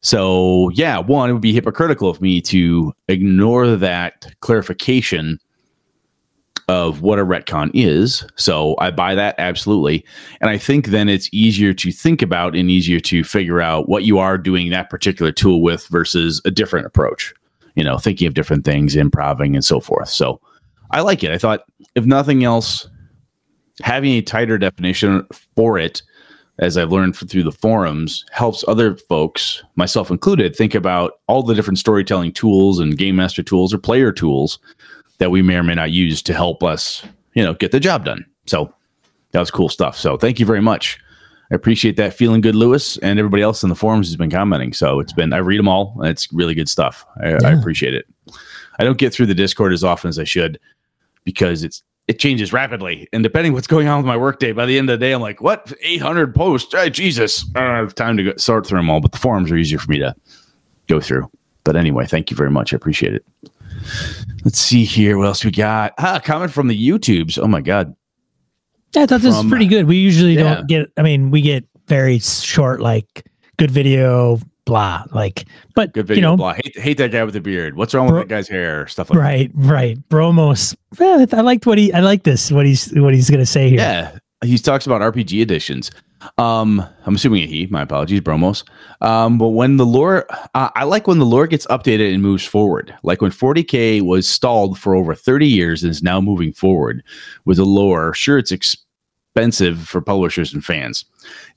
So, 0.00 0.70
yeah, 0.70 0.98
one, 0.98 1.28
it 1.28 1.32
would 1.32 1.42
be 1.42 1.52
hypocritical 1.52 2.08
of 2.08 2.20
me 2.20 2.40
to 2.42 2.94
ignore 3.08 3.76
that 3.76 4.32
clarification 4.40 5.38
of 6.70 7.02
what 7.02 7.18
a 7.18 7.26
retcon 7.26 7.68
is. 7.74 8.24
So 8.36 8.76
I 8.78 8.92
buy 8.92 9.16
that 9.16 9.34
absolutely. 9.38 10.04
And 10.40 10.48
I 10.48 10.56
think 10.56 10.86
then 10.86 11.08
it's 11.08 11.28
easier 11.32 11.74
to 11.74 11.90
think 11.90 12.22
about 12.22 12.54
and 12.54 12.70
easier 12.70 13.00
to 13.00 13.24
figure 13.24 13.60
out 13.60 13.88
what 13.88 14.04
you 14.04 14.20
are 14.20 14.38
doing 14.38 14.70
that 14.70 14.88
particular 14.88 15.32
tool 15.32 15.62
with 15.62 15.88
versus 15.88 16.40
a 16.44 16.50
different 16.52 16.86
approach, 16.86 17.34
you 17.74 17.82
know, 17.82 17.98
thinking 17.98 18.28
of 18.28 18.34
different 18.34 18.64
things, 18.64 18.94
improving 18.94 19.56
and 19.56 19.64
so 19.64 19.80
forth. 19.80 20.10
So 20.10 20.40
I 20.92 21.00
like 21.00 21.24
it. 21.24 21.32
I 21.32 21.38
thought, 21.38 21.64
if 21.96 22.06
nothing 22.06 22.44
else, 22.44 22.88
having 23.82 24.12
a 24.12 24.22
tighter 24.22 24.56
definition 24.56 25.26
for 25.56 25.76
it, 25.76 26.02
as 26.60 26.78
I've 26.78 26.92
learned 26.92 27.16
through 27.16 27.42
the 27.42 27.50
forums, 27.50 28.24
helps 28.30 28.62
other 28.68 28.96
folks, 28.96 29.64
myself 29.74 30.08
included, 30.08 30.54
think 30.54 30.76
about 30.76 31.14
all 31.26 31.42
the 31.42 31.54
different 31.54 31.78
storytelling 31.78 32.32
tools 32.32 32.78
and 32.78 32.96
game 32.96 33.16
master 33.16 33.42
tools 33.42 33.74
or 33.74 33.78
player 33.78 34.12
tools 34.12 34.60
that 35.20 35.30
we 35.30 35.42
may 35.42 35.54
or 35.54 35.62
may 35.62 35.74
not 35.74 35.92
use 35.92 36.22
to 36.22 36.34
help 36.34 36.64
us, 36.64 37.04
you 37.34 37.44
know, 37.44 37.54
get 37.54 37.70
the 37.70 37.78
job 37.78 38.04
done. 38.04 38.26
So 38.46 38.74
that 39.30 39.38
was 39.38 39.50
cool 39.50 39.68
stuff. 39.68 39.96
So 39.96 40.16
thank 40.16 40.40
you 40.40 40.46
very 40.46 40.62
much. 40.62 40.98
I 41.52 41.54
appreciate 41.54 41.96
that. 41.96 42.14
Feeling 42.14 42.40
good, 42.40 42.54
Lewis, 42.54 42.96
and 42.98 43.18
everybody 43.18 43.42
else 43.42 43.62
in 43.62 43.68
the 43.68 43.76
forums 43.76 44.08
has 44.08 44.16
been 44.16 44.30
commenting. 44.30 44.72
So 44.72 44.98
it's 44.98 45.12
been 45.12 45.32
I 45.32 45.38
read 45.38 45.58
them 45.58 45.68
all. 45.68 45.94
And 45.98 46.08
it's 46.08 46.32
really 46.32 46.54
good 46.54 46.68
stuff. 46.68 47.04
I, 47.22 47.30
yeah. 47.30 47.38
I 47.44 47.50
appreciate 47.50 47.94
it. 47.94 48.06
I 48.78 48.84
don't 48.84 48.98
get 48.98 49.12
through 49.12 49.26
the 49.26 49.34
Discord 49.34 49.72
as 49.72 49.84
often 49.84 50.08
as 50.08 50.18
I 50.18 50.24
should 50.24 50.58
because 51.24 51.62
it's 51.62 51.82
it 52.08 52.18
changes 52.18 52.52
rapidly. 52.52 53.06
And 53.12 53.22
depending 53.22 53.52
what's 53.52 53.68
going 53.68 53.86
on 53.86 53.98
with 53.98 54.06
my 54.06 54.16
workday, 54.16 54.50
by 54.50 54.66
the 54.66 54.78
end 54.78 54.90
of 54.90 54.98
the 54.98 55.06
day, 55.06 55.12
I'm 55.12 55.20
like, 55.20 55.40
what? 55.40 55.72
800 55.80 56.34
posts? 56.34 56.74
Oh, 56.74 56.88
Jesus. 56.88 57.44
I 57.54 57.60
don't 57.60 57.76
have 57.76 57.94
time 57.94 58.16
to 58.16 58.24
go, 58.24 58.36
sort 58.36 58.66
through 58.66 58.80
them 58.80 58.90
all, 58.90 59.00
but 59.00 59.12
the 59.12 59.18
forums 59.18 59.52
are 59.52 59.56
easier 59.56 59.78
for 59.78 59.88
me 59.90 60.00
to 60.00 60.16
go 60.88 60.98
through. 60.98 61.30
But 61.62 61.76
anyway, 61.76 62.06
thank 62.06 62.30
you 62.30 62.36
very 62.36 62.50
much. 62.50 62.72
I 62.72 62.76
appreciate 62.76 63.14
it. 63.14 63.24
Let's 64.44 64.58
see 64.58 64.84
here. 64.84 65.18
What 65.18 65.26
else 65.26 65.44
we 65.44 65.50
got? 65.50 65.94
Ah, 65.98 66.20
comment 66.22 66.52
from 66.52 66.68
the 66.68 66.88
YouTubes. 66.88 67.38
Oh 67.38 67.46
my 67.46 67.60
god. 67.60 67.94
Yeah, 68.94 69.02
I 69.02 69.06
thought 69.06 69.20
this 69.20 69.36
was 69.36 69.46
pretty 69.46 69.66
good. 69.66 69.86
We 69.86 69.96
usually 69.96 70.34
yeah. 70.34 70.54
don't 70.54 70.66
get. 70.66 70.90
I 70.96 71.02
mean, 71.02 71.30
we 71.30 71.42
get 71.42 71.64
very 71.86 72.18
short, 72.18 72.80
like 72.80 73.26
good 73.56 73.70
video, 73.70 74.40
blah. 74.64 75.04
Like, 75.12 75.44
but 75.74 75.92
good 75.92 76.06
video, 76.06 76.16
you 76.16 76.22
know, 76.22 76.36
blah. 76.36 76.54
Hate, 76.54 76.78
hate 76.78 76.98
that 76.98 77.12
guy 77.12 77.22
with 77.22 77.34
the 77.34 77.40
beard. 77.40 77.76
What's 77.76 77.94
wrong 77.94 78.06
with 78.06 78.16
that 78.16 78.28
guy's 78.28 78.48
hair? 78.48 78.86
Stuff 78.88 79.10
like 79.10 79.18
right, 79.18 79.52
that. 79.54 79.64
Right, 79.64 79.72
right. 79.72 80.08
Bromos. 80.08 80.74
Yeah, 80.98 81.24
I 81.32 81.42
liked 81.42 81.66
what 81.66 81.78
he. 81.78 81.92
I 81.92 82.00
like 82.00 82.24
this. 82.24 82.50
What 82.50 82.66
he's 82.66 82.90
what 82.94 83.14
he's 83.14 83.30
gonna 83.30 83.46
say 83.46 83.68
here. 83.68 83.78
Yeah, 83.78 84.18
he 84.42 84.58
talks 84.58 84.86
about 84.86 85.02
RPG 85.02 85.40
editions. 85.40 85.90
Um, 86.38 86.86
I'm 87.06 87.14
assuming 87.14 87.44
a 87.44 87.46
he. 87.46 87.66
My 87.66 87.82
apologies, 87.82 88.20
Bromos. 88.20 88.64
Um, 89.00 89.38
but 89.38 89.48
when 89.48 89.76
the 89.76 89.86
lore, 89.86 90.26
uh, 90.54 90.70
I 90.74 90.84
like 90.84 91.06
when 91.06 91.18
the 91.18 91.24
lore 91.24 91.46
gets 91.46 91.66
updated 91.66 92.12
and 92.12 92.22
moves 92.22 92.44
forward. 92.44 92.94
Like 93.02 93.22
when 93.22 93.30
40k 93.30 94.02
was 94.02 94.28
stalled 94.28 94.78
for 94.78 94.94
over 94.94 95.14
30 95.14 95.46
years 95.46 95.82
and 95.82 95.90
is 95.90 96.02
now 96.02 96.20
moving 96.20 96.52
forward 96.52 97.02
with 97.44 97.56
the 97.56 97.64
lore. 97.64 98.12
Sure, 98.14 98.38
it's 98.38 98.52
expensive 98.52 99.88
for 99.88 100.00
publishers 100.00 100.52
and 100.52 100.64
fans. 100.64 101.04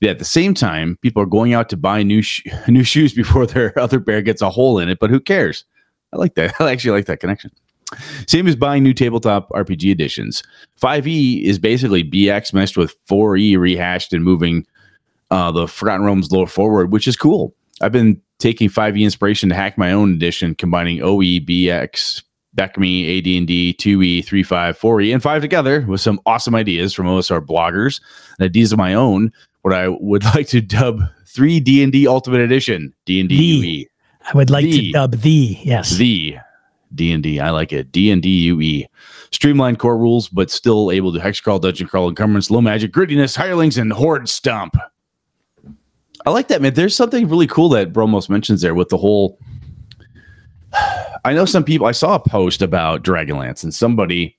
Yet 0.00 0.12
at 0.12 0.18
the 0.18 0.24
same 0.24 0.54
time, 0.54 0.98
people 1.02 1.22
are 1.22 1.26
going 1.26 1.52
out 1.52 1.68
to 1.70 1.76
buy 1.76 2.02
new 2.02 2.22
sh- 2.22 2.46
new 2.68 2.84
shoes 2.84 3.12
before 3.12 3.46
their 3.46 3.78
other 3.78 4.00
pair 4.00 4.22
gets 4.22 4.42
a 4.42 4.50
hole 4.50 4.78
in 4.78 4.88
it. 4.88 4.98
But 4.98 5.10
who 5.10 5.20
cares? 5.20 5.64
I 6.12 6.16
like 6.16 6.34
that. 6.36 6.54
I 6.60 6.70
actually 6.70 6.92
like 6.92 7.06
that 7.06 7.20
connection. 7.20 7.50
Same 8.26 8.46
as 8.48 8.56
buying 8.56 8.82
new 8.82 8.94
tabletop 8.94 9.48
RPG 9.50 9.90
editions. 9.90 10.42
5e 10.80 11.42
is 11.42 11.58
basically 11.58 12.02
BX 12.02 12.52
meshed 12.52 12.76
with 12.76 12.94
4e 13.06 13.56
rehashed 13.58 14.12
and 14.12 14.24
moving 14.24 14.66
uh, 15.30 15.50
the 15.52 15.68
Forgotten 15.68 16.04
Realms 16.04 16.30
lore 16.32 16.46
forward, 16.46 16.92
which 16.92 17.06
is 17.08 17.16
cool. 17.16 17.54
I've 17.80 17.92
been 17.92 18.20
taking 18.38 18.68
5e 18.68 19.00
inspiration 19.02 19.48
to 19.48 19.54
hack 19.54 19.78
my 19.78 19.92
own 19.92 20.14
edition, 20.14 20.54
combining 20.54 21.02
OE, 21.02 21.40
BX, 21.40 22.22
BECMI, 22.56 23.18
AD&D, 23.18 23.76
2e, 23.78 24.24
3.5, 24.24 24.78
4e, 24.78 25.12
and 25.12 25.22
5 25.22 25.42
together 25.42 25.80
with 25.88 26.00
some 26.00 26.20
awesome 26.26 26.54
ideas 26.54 26.94
from 26.94 27.06
OSR 27.06 27.44
bloggers 27.44 28.00
and 28.38 28.44
ideas 28.46 28.72
of 28.72 28.78
my 28.78 28.94
own, 28.94 29.32
what 29.62 29.74
I 29.74 29.88
would 29.88 30.24
like 30.34 30.48
to 30.48 30.60
dub 30.60 31.00
3 31.26 31.60
D&D 31.60 32.06
Ultimate 32.06 32.40
Edition, 32.40 32.94
D&D. 33.06 33.34
UE. 33.34 33.86
I 34.32 34.36
would 34.36 34.50
like 34.50 34.64
The. 34.64 34.86
to 34.86 34.92
dub 34.92 35.12
the 35.16 35.58
yes. 35.62 35.96
The 35.96 36.38
D 36.94 37.12
and 37.12 37.22
D, 37.22 37.40
I 37.40 37.50
like 37.50 37.72
it. 37.72 37.92
D 37.92 38.10
and 38.10 38.22
D 38.22 38.28
UE, 38.28 38.86
streamlined 39.30 39.78
core 39.78 39.98
rules, 39.98 40.28
but 40.28 40.50
still 40.50 40.90
able 40.90 41.12
to 41.12 41.20
hex 41.20 41.40
crawl, 41.40 41.58
dungeon 41.58 41.86
crawl, 41.86 42.08
encumbrance, 42.08 42.50
low 42.50 42.60
magic, 42.60 42.92
grittiness, 42.92 43.36
hirelings, 43.36 43.78
and 43.78 43.92
horde 43.92 44.28
stomp. 44.28 44.76
I 46.26 46.30
like 46.30 46.48
that, 46.48 46.62
man. 46.62 46.74
There's 46.74 46.96
something 46.96 47.28
really 47.28 47.46
cool 47.46 47.68
that 47.70 47.92
Bromos 47.92 48.28
mentions 48.28 48.62
there 48.62 48.74
with 48.74 48.88
the 48.88 48.96
whole. 48.96 49.38
I 51.24 51.32
know 51.32 51.44
some 51.44 51.64
people. 51.64 51.86
I 51.86 51.92
saw 51.92 52.14
a 52.14 52.20
post 52.20 52.62
about 52.62 53.02
Dragonlance, 53.02 53.62
and 53.62 53.74
somebody, 53.74 54.36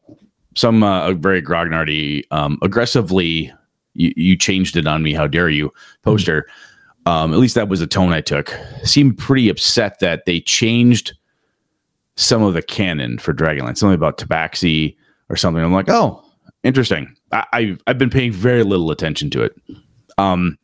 some 0.55 0.83
uh, 0.83 1.13
very 1.13 1.41
grognardy, 1.41 2.23
um, 2.31 2.59
aggressively, 2.61 3.51
you, 3.93 4.13
you 4.15 4.37
changed 4.37 4.77
it 4.77 4.87
on 4.87 5.01
me. 5.03 5.13
How 5.13 5.27
dare 5.27 5.49
you, 5.49 5.73
poster? 6.03 6.47
Um, 7.05 7.33
at 7.33 7.39
least 7.39 7.55
that 7.55 7.69
was 7.69 7.79
the 7.79 7.87
tone 7.87 8.13
I 8.13 8.21
took. 8.21 8.55
Seemed 8.83 9.17
pretty 9.17 9.49
upset 9.49 9.99
that 9.99 10.25
they 10.25 10.39
changed 10.39 11.13
some 12.17 12.43
of 12.43 12.54
the 12.54 12.62
canon 12.62 13.17
for 13.17 13.34
Dragonlance, 13.34 13.78
something 13.78 13.95
about 13.95 14.17
Tabaxi 14.17 14.95
or 15.30 15.36
something. 15.36 15.63
I'm 15.63 15.73
like, 15.73 15.89
oh, 15.89 16.23
interesting. 16.63 17.13
I, 17.32 17.45
I've 17.54 17.82
I've 17.88 17.97
been 17.97 18.10
paying 18.10 18.32
very 18.32 18.63
little 18.63 18.91
attention 18.91 19.30
to 19.32 19.43
it. 19.43 19.56
Um, 20.17 20.58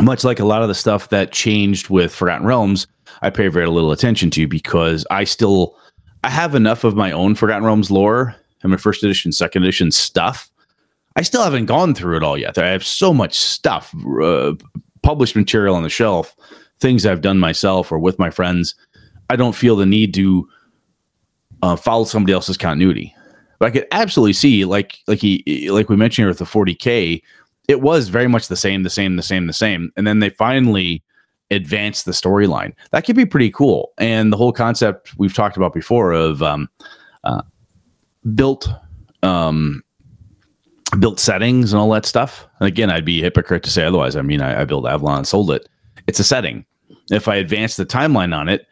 much 0.00 0.24
like 0.24 0.40
a 0.40 0.44
lot 0.44 0.62
of 0.62 0.68
the 0.68 0.74
stuff 0.74 1.10
that 1.10 1.32
changed 1.32 1.90
with 1.90 2.14
Forgotten 2.14 2.46
Realms, 2.46 2.86
I 3.20 3.30
pay 3.30 3.48
very 3.48 3.66
little 3.66 3.92
attention 3.92 4.30
to 4.30 4.46
because 4.46 5.06
I 5.10 5.24
still 5.24 5.76
I 6.24 6.30
have 6.30 6.54
enough 6.54 6.84
of 6.84 6.96
my 6.96 7.12
own 7.12 7.34
Forgotten 7.34 7.64
Realms 7.64 7.90
lore 7.90 8.34
and 8.62 8.70
my 8.70 8.76
first 8.76 9.02
edition, 9.02 9.32
second 9.32 9.64
edition 9.64 9.90
stuff. 9.90 10.50
I 11.16 11.22
still 11.22 11.42
haven't 11.42 11.66
gone 11.66 11.94
through 11.94 12.16
it 12.16 12.22
all 12.22 12.38
yet. 12.38 12.56
I 12.56 12.68
have 12.68 12.84
so 12.84 13.12
much 13.12 13.38
stuff, 13.38 13.94
uh, 14.22 14.54
published 15.02 15.36
material 15.36 15.74
on 15.74 15.82
the 15.82 15.90
shelf, 15.90 16.34
things 16.80 17.04
I've 17.04 17.20
done 17.20 17.38
myself 17.38 17.92
or 17.92 17.98
with 17.98 18.18
my 18.18 18.30
friends. 18.30 18.74
I 19.28 19.36
don't 19.36 19.54
feel 19.54 19.76
the 19.76 19.84
need 19.84 20.14
to 20.14 20.48
uh, 21.62 21.76
follow 21.76 22.04
somebody 22.04 22.32
else's 22.32 22.58
continuity. 22.58 23.14
But 23.58 23.66
I 23.66 23.70
could 23.70 23.86
absolutely 23.92 24.32
see, 24.34 24.64
like 24.64 24.98
like 25.06 25.20
he 25.20 25.70
like 25.70 25.88
we 25.88 25.96
mentioned 25.96 26.24
here 26.24 26.28
with 26.28 26.38
the 26.38 26.44
40k, 26.44 27.22
it 27.68 27.80
was 27.80 28.08
very 28.08 28.28
much 28.28 28.48
the 28.48 28.56
same, 28.56 28.82
the 28.82 28.90
same, 28.90 29.16
the 29.16 29.22
same, 29.22 29.46
the 29.46 29.52
same, 29.52 29.92
and 29.96 30.06
then 30.06 30.18
they 30.18 30.30
finally 30.30 31.02
advanced 31.50 32.06
the 32.06 32.12
storyline. 32.12 32.72
That 32.90 33.04
could 33.04 33.14
be 33.14 33.26
pretty 33.26 33.50
cool. 33.50 33.92
And 33.98 34.32
the 34.32 34.36
whole 34.36 34.52
concept 34.52 35.16
we've 35.18 35.34
talked 35.34 35.56
about 35.56 35.74
before 35.74 36.12
of 36.12 36.42
um, 36.42 36.68
uh, 37.24 37.42
built 38.34 38.68
um, 39.22 39.84
built 40.98 41.20
settings 41.20 41.72
and 41.72 41.80
all 41.80 41.90
that 41.90 42.06
stuff. 42.06 42.46
And 42.58 42.66
again, 42.66 42.90
I'd 42.90 43.04
be 43.04 43.20
a 43.20 43.24
hypocrite 43.24 43.62
to 43.64 43.70
say 43.70 43.84
otherwise. 43.84 44.16
I 44.16 44.22
mean, 44.22 44.40
I, 44.40 44.62
I 44.62 44.64
built 44.64 44.86
Avalon 44.86 45.18
and 45.18 45.28
sold 45.28 45.50
it. 45.50 45.68
It's 46.06 46.18
a 46.18 46.24
setting. 46.24 46.64
If 47.10 47.28
I 47.28 47.36
advance 47.36 47.76
the 47.76 47.86
timeline 47.86 48.36
on 48.36 48.48
it, 48.48 48.66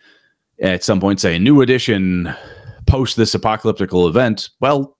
at 0.60 0.84
some 0.84 1.00
point 1.00 1.20
say 1.20 1.36
a 1.36 1.38
new 1.38 1.62
edition 1.62 2.34
post 2.90 3.16
this 3.16 3.34
apocalyptical 3.34 4.08
event, 4.08 4.50
well, 4.60 4.98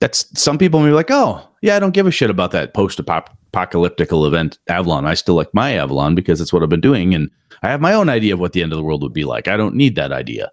that's 0.00 0.26
some 0.40 0.56
people 0.56 0.80
may 0.80 0.88
be 0.88 0.92
like, 0.92 1.10
oh, 1.10 1.46
yeah, 1.60 1.76
I 1.76 1.78
don't 1.78 1.92
give 1.92 2.06
a 2.06 2.10
shit 2.10 2.30
about 2.30 2.52
that 2.52 2.72
post 2.72 2.98
apocalyptical 2.98 4.26
event 4.26 4.58
Avalon. 4.68 5.06
I 5.06 5.14
still 5.14 5.34
like 5.34 5.52
my 5.52 5.72
Avalon 5.72 6.14
because 6.14 6.40
it's 6.40 6.52
what 6.52 6.62
I've 6.62 6.68
been 6.68 6.80
doing, 6.80 7.14
and 7.14 7.30
I 7.62 7.68
have 7.68 7.80
my 7.80 7.92
own 7.92 8.08
idea 8.08 8.34
of 8.34 8.40
what 8.40 8.52
the 8.52 8.62
end 8.62 8.72
of 8.72 8.78
the 8.78 8.84
world 8.84 9.02
would 9.02 9.12
be 9.12 9.24
like. 9.24 9.48
I 9.48 9.56
don't 9.56 9.74
need 9.74 9.96
that 9.96 10.12
idea. 10.12 10.50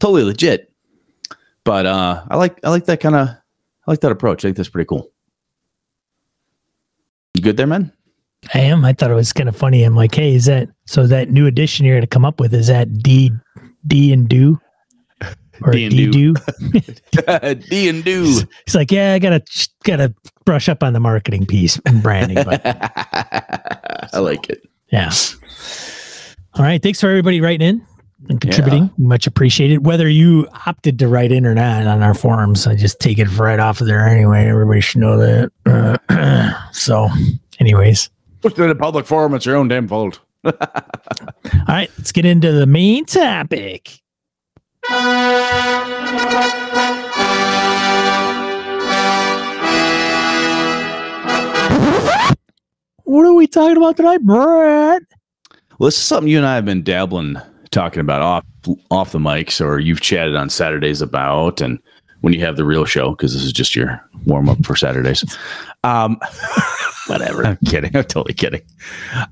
Totally 0.00 0.24
legit. 0.24 0.72
But 1.64 1.86
uh, 1.86 2.24
I 2.28 2.36
like 2.36 2.58
I 2.64 2.70
like 2.70 2.86
that 2.86 3.00
kind 3.00 3.14
of 3.14 3.28
I 3.28 3.90
like 3.90 4.00
that 4.00 4.12
approach. 4.12 4.44
I 4.44 4.48
think 4.48 4.56
that's 4.56 4.70
pretty 4.70 4.86
cool. 4.86 5.12
You 7.34 7.42
good 7.42 7.58
there, 7.58 7.66
man? 7.66 7.92
I 8.54 8.60
am. 8.60 8.84
I 8.84 8.92
thought 8.94 9.10
it 9.10 9.14
was 9.14 9.32
kind 9.32 9.48
of 9.48 9.56
funny. 9.56 9.82
I'm 9.82 9.94
like, 9.94 10.14
hey, 10.14 10.34
is 10.34 10.46
that 10.46 10.70
so? 10.86 11.06
That 11.06 11.30
new 11.30 11.46
edition 11.46 11.84
you're 11.84 11.96
going 11.96 12.00
to 12.00 12.06
come 12.06 12.24
up 12.24 12.40
with 12.40 12.54
is 12.54 12.68
that 12.68 13.02
D 13.02 13.30
D 13.86 14.12
and 14.12 14.28
do 14.28 14.58
or 15.62 15.72
D 15.72 15.84
and 15.84 15.94
D 15.94 16.10
do. 16.10 16.34
do? 16.34 17.54
D 17.54 17.88
and 17.88 18.04
do. 18.04 18.40
He's 18.64 18.74
like, 18.74 18.90
yeah, 18.90 19.14
I 19.14 19.18
gotta 19.18 19.42
gotta 19.84 20.14
brush 20.44 20.68
up 20.68 20.82
on 20.82 20.92
the 20.92 21.00
marketing 21.00 21.46
piece 21.46 21.80
and 21.86 22.02
branding, 22.02 22.44
but 22.44 22.60
I 24.14 24.18
like 24.18 24.48
it. 24.50 24.68
yeah. 24.90 25.12
All 26.54 26.64
right, 26.64 26.82
thanks 26.82 27.00
for 27.00 27.08
everybody 27.08 27.40
writing 27.40 27.66
in 27.66 27.86
and 28.28 28.40
contributing. 28.40 28.90
Much 28.98 29.26
appreciated. 29.26 29.86
Whether 29.86 30.08
you 30.08 30.48
opted 30.66 30.98
to 30.98 31.08
write 31.08 31.30
in 31.30 31.46
or 31.46 31.54
not 31.54 31.86
on 31.86 32.02
our 32.02 32.14
forums, 32.14 32.66
I 32.66 32.74
just 32.74 32.98
take 32.98 33.18
it 33.18 33.26
right 33.38 33.60
off 33.60 33.80
of 33.80 33.86
there 33.86 34.06
anyway. 34.08 34.46
Everybody 34.48 34.80
should 34.80 35.00
know 35.00 35.16
that. 35.18 36.68
so, 36.72 37.08
anyways, 37.60 38.10
Push 38.40 38.52
it 38.52 38.60
in 38.60 38.70
a 38.70 38.74
public 38.74 39.04
forum. 39.06 39.34
It's 39.34 39.44
your 39.46 39.56
own 39.56 39.68
damn 39.68 39.88
fault. 39.88 40.20
all 40.44 40.52
right, 41.68 41.90
let's 41.98 42.12
get 42.12 42.24
into 42.24 42.52
the 42.52 42.66
main 42.66 43.04
topic. 43.04 44.00
What 53.04 53.24
are 53.24 53.32
we 53.32 53.46
talking 53.46 53.76
about 53.78 53.96
tonight, 53.96 54.20
Brett? 54.22 55.02
Well, 55.78 55.86
this 55.86 55.96
is 55.96 56.02
something 56.04 56.28
you 56.30 56.36
and 56.38 56.46
I 56.46 56.56
have 56.56 56.64
been 56.66 56.82
dabbling, 56.82 57.36
talking 57.70 58.00
about 58.00 58.20
off 58.20 58.44
off 58.90 59.12
the 59.12 59.18
mics, 59.18 59.64
or 59.64 59.78
you've 59.78 60.00
chatted 60.00 60.36
on 60.36 60.50
Saturdays 60.50 61.00
about, 61.00 61.60
and 61.62 61.78
when 62.20 62.34
you 62.34 62.40
have 62.40 62.56
the 62.56 62.64
real 62.64 62.84
show, 62.84 63.10
because 63.12 63.32
this 63.32 63.42
is 63.44 63.52
just 63.52 63.74
your 63.74 63.98
warm 64.26 64.48
up 64.48 64.62
for 64.64 64.76
Saturdays. 64.76 65.24
Um, 65.84 66.18
whatever. 67.06 67.46
I'm 67.46 67.56
kidding. 67.64 67.96
I'm 67.96 68.04
totally 68.04 68.34
kidding. 68.34 68.60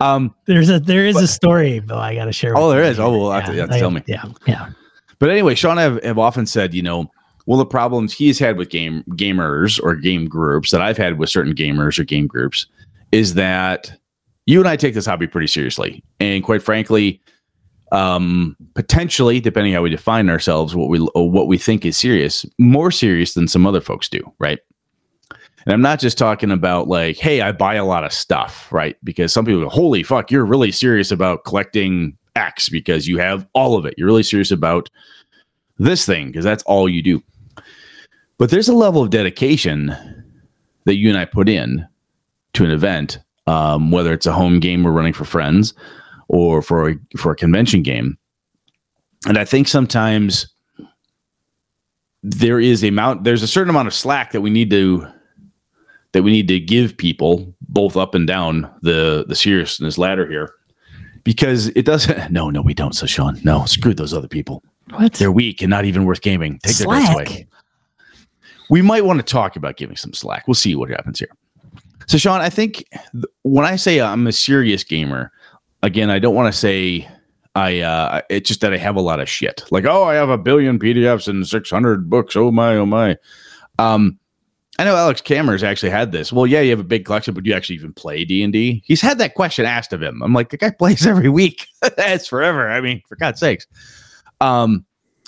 Um, 0.00 0.34
There's 0.46 0.70
a 0.70 0.80
there 0.80 1.04
is 1.06 1.16
a 1.16 1.26
story 1.28 1.80
though 1.80 1.98
I 1.98 2.14
got 2.14 2.26
to 2.26 2.32
share. 2.32 2.56
Oh, 2.56 2.70
there 2.70 2.82
you. 2.84 2.90
is? 2.90 2.98
Oh, 2.98 3.10
well, 3.18 3.30
have 3.32 3.44
to- 3.46 3.52
you 3.54 3.60
have 3.60 3.68
to 3.70 3.76
I- 3.76 3.78
tell 3.80 3.90
me. 3.90 4.02
Yeah, 4.06 4.24
yeah. 4.46 4.70
But 5.18 5.30
anyway, 5.30 5.54
Sean 5.54 5.78
have, 5.78 6.02
have 6.04 6.18
often 6.18 6.46
said, 6.46 6.74
you 6.74 6.82
know, 6.82 7.10
of 7.48 7.58
the 7.58 7.66
problems 7.66 8.12
he's 8.12 8.38
had 8.38 8.56
with 8.56 8.70
game 8.70 9.04
gamers 9.10 9.82
or 9.82 9.94
game 9.94 10.26
groups 10.26 10.70
that 10.72 10.82
I've 10.82 10.96
had 10.96 11.18
with 11.18 11.30
certain 11.30 11.54
gamers 11.54 11.98
or 11.98 12.04
game 12.04 12.26
groups 12.26 12.66
is 13.12 13.34
that 13.34 13.92
you 14.46 14.58
and 14.60 14.68
I 14.68 14.76
take 14.76 14.94
this 14.94 15.06
hobby 15.06 15.26
pretty 15.26 15.46
seriously, 15.46 16.02
and 16.20 16.42
quite 16.42 16.62
frankly, 16.62 17.20
um, 17.92 18.56
potentially, 18.74 19.40
depending 19.40 19.72
how 19.72 19.82
we 19.82 19.90
define 19.90 20.28
ourselves, 20.28 20.74
what 20.74 20.88
we 20.88 20.98
what 21.14 21.46
we 21.46 21.58
think 21.58 21.84
is 21.84 21.96
serious, 21.96 22.44
more 22.58 22.90
serious 22.90 23.34
than 23.34 23.48
some 23.48 23.66
other 23.66 23.80
folks 23.80 24.08
do, 24.08 24.20
right? 24.38 24.58
And 25.30 25.72
I'm 25.72 25.82
not 25.82 25.98
just 25.98 26.16
talking 26.16 26.52
about 26.52 26.86
like, 26.86 27.16
hey, 27.16 27.40
I 27.40 27.50
buy 27.50 27.74
a 27.74 27.84
lot 27.84 28.04
of 28.04 28.12
stuff, 28.12 28.72
right? 28.72 28.96
Because 29.02 29.32
some 29.32 29.44
people 29.44 29.62
go, 29.62 29.68
holy 29.68 30.04
fuck, 30.04 30.30
you're 30.30 30.44
really 30.44 30.70
serious 30.70 31.10
about 31.10 31.44
collecting 31.44 32.16
X 32.36 32.68
because 32.68 33.08
you 33.08 33.18
have 33.18 33.46
all 33.52 33.76
of 33.76 33.86
it. 33.86 33.94
You're 33.96 34.06
really 34.06 34.22
serious 34.22 34.50
about 34.50 34.90
this 35.78 36.06
thing 36.06 36.28
because 36.28 36.44
that's 36.44 36.62
all 36.64 36.88
you 36.88 37.02
do. 37.02 37.22
But 38.38 38.50
there's 38.50 38.68
a 38.68 38.74
level 38.74 39.02
of 39.02 39.10
dedication 39.10 39.94
that 40.84 40.96
you 40.96 41.08
and 41.08 41.18
I 41.18 41.24
put 41.24 41.48
in 41.48 41.86
to 42.52 42.64
an 42.64 42.70
event, 42.70 43.18
um, 43.46 43.90
whether 43.90 44.12
it's 44.12 44.26
a 44.26 44.32
home 44.32 44.60
game 44.60 44.84
we're 44.84 44.92
running 44.92 45.12
for 45.12 45.24
friends 45.24 45.74
or 46.28 46.62
for 46.62 46.90
a, 46.90 46.96
for 47.16 47.32
a 47.32 47.36
convention 47.36 47.82
game. 47.82 48.16
And 49.26 49.38
I 49.38 49.44
think 49.44 49.68
sometimes 49.68 50.46
there 52.22 52.60
is 52.60 52.82
a 52.82 52.88
amount 52.88 53.24
there's 53.24 53.42
a 53.42 53.48
certain 53.48 53.70
amount 53.70 53.86
of 53.86 53.94
slack 53.94 54.32
that 54.32 54.40
we 54.40 54.50
need 54.50 54.70
to 54.70 55.06
that 56.12 56.22
we 56.22 56.32
need 56.32 56.48
to 56.48 56.58
give 56.58 56.96
people 56.96 57.54
both 57.68 57.96
up 57.96 58.14
and 58.14 58.26
down 58.26 58.70
the 58.82 59.24
the 59.28 59.36
seriousness 59.36 59.96
ladder 59.96 60.28
here 60.28 60.52
because 61.26 61.66
it 61.68 61.84
doesn't 61.84 62.30
no 62.32 62.48
no 62.48 62.62
we 62.62 62.72
don't 62.72 62.94
so 62.94 63.04
sean 63.04 63.38
no 63.44 63.66
screw 63.66 63.92
those 63.92 64.14
other 64.14 64.28
people 64.28 64.62
What? 64.90 65.12
they're 65.14 65.30
weak 65.30 65.60
and 65.60 65.68
not 65.68 65.84
even 65.84 66.06
worth 66.06 66.22
gaming 66.22 66.58
take 66.62 66.76
their 66.76 66.86
guts 66.86 67.06
Slack? 67.12 67.26
away 67.28 67.46
we 68.70 68.80
might 68.80 69.04
want 69.04 69.18
to 69.18 69.22
talk 69.24 69.56
about 69.56 69.76
giving 69.76 69.96
some 69.96 70.14
slack 70.14 70.48
we'll 70.48 70.54
see 70.54 70.74
what 70.74 70.88
happens 70.88 71.18
here 71.18 71.28
so 72.08 72.16
So, 72.16 72.18
Sean, 72.18 72.40
I 72.40 72.48
think 72.50 72.84
th- 73.12 73.24
when 73.42 73.66
I 73.66 73.74
say 73.76 74.00
I'm 74.00 74.26
a 74.28 74.32
serious 74.32 74.84
gamer, 74.84 75.32
again, 75.82 76.08
I 76.08 76.20
don't 76.20 76.36
want 76.36 76.52
to 76.52 76.56
say 76.56 77.08
I. 77.56 77.80
Uh, 77.80 78.20
it's 78.30 78.46
just 78.46 78.60
that 78.60 78.72
I 78.72 78.76
have 78.76 78.94
a 78.94 79.00
lot 79.00 79.18
of 79.18 79.28
shit. 79.28 79.64
Like, 79.72 79.86
oh, 79.86 80.04
I 80.04 80.14
have 80.14 80.28
a 80.28 80.38
billion 80.38 80.78
PDFs 80.78 81.26
and 81.26 81.44
600 81.44 82.08
books. 82.08 82.36
Oh 82.36 82.52
my, 82.52 82.76
oh 82.76 82.86
my. 82.86 83.16
Um, 83.80 84.20
I 84.78 84.84
know 84.84 84.94
Alex 84.94 85.20
Cameron's 85.20 85.62
actually 85.62 85.90
had 85.90 86.12
this. 86.12 86.32
Well, 86.32 86.46
yeah, 86.46 86.60
you 86.60 86.70
have 86.70 86.80
a 86.80 86.84
big 86.84 87.06
collection, 87.06 87.32
but 87.32 87.44
do 87.44 87.50
you 87.50 87.56
actually 87.56 87.76
even 87.76 87.94
play 87.94 88.24
D 88.24 88.42
and 88.42 88.52
D? 88.52 88.82
He's 88.84 89.00
had 89.00 89.18
that 89.18 89.34
question 89.34 89.64
asked 89.64 89.92
of 89.92 90.02
him. 90.02 90.22
I'm 90.22 90.34
like, 90.34 90.50
the 90.50 90.58
guy 90.58 90.70
plays 90.70 91.06
every 91.06 91.30
week. 91.30 91.66
That's 91.96 92.26
forever. 92.26 92.68
I 92.68 92.80
mean, 92.80 93.02
for 93.08 93.16
God's 93.16 93.40
sakes. 93.40 93.66
Um, 94.40 94.84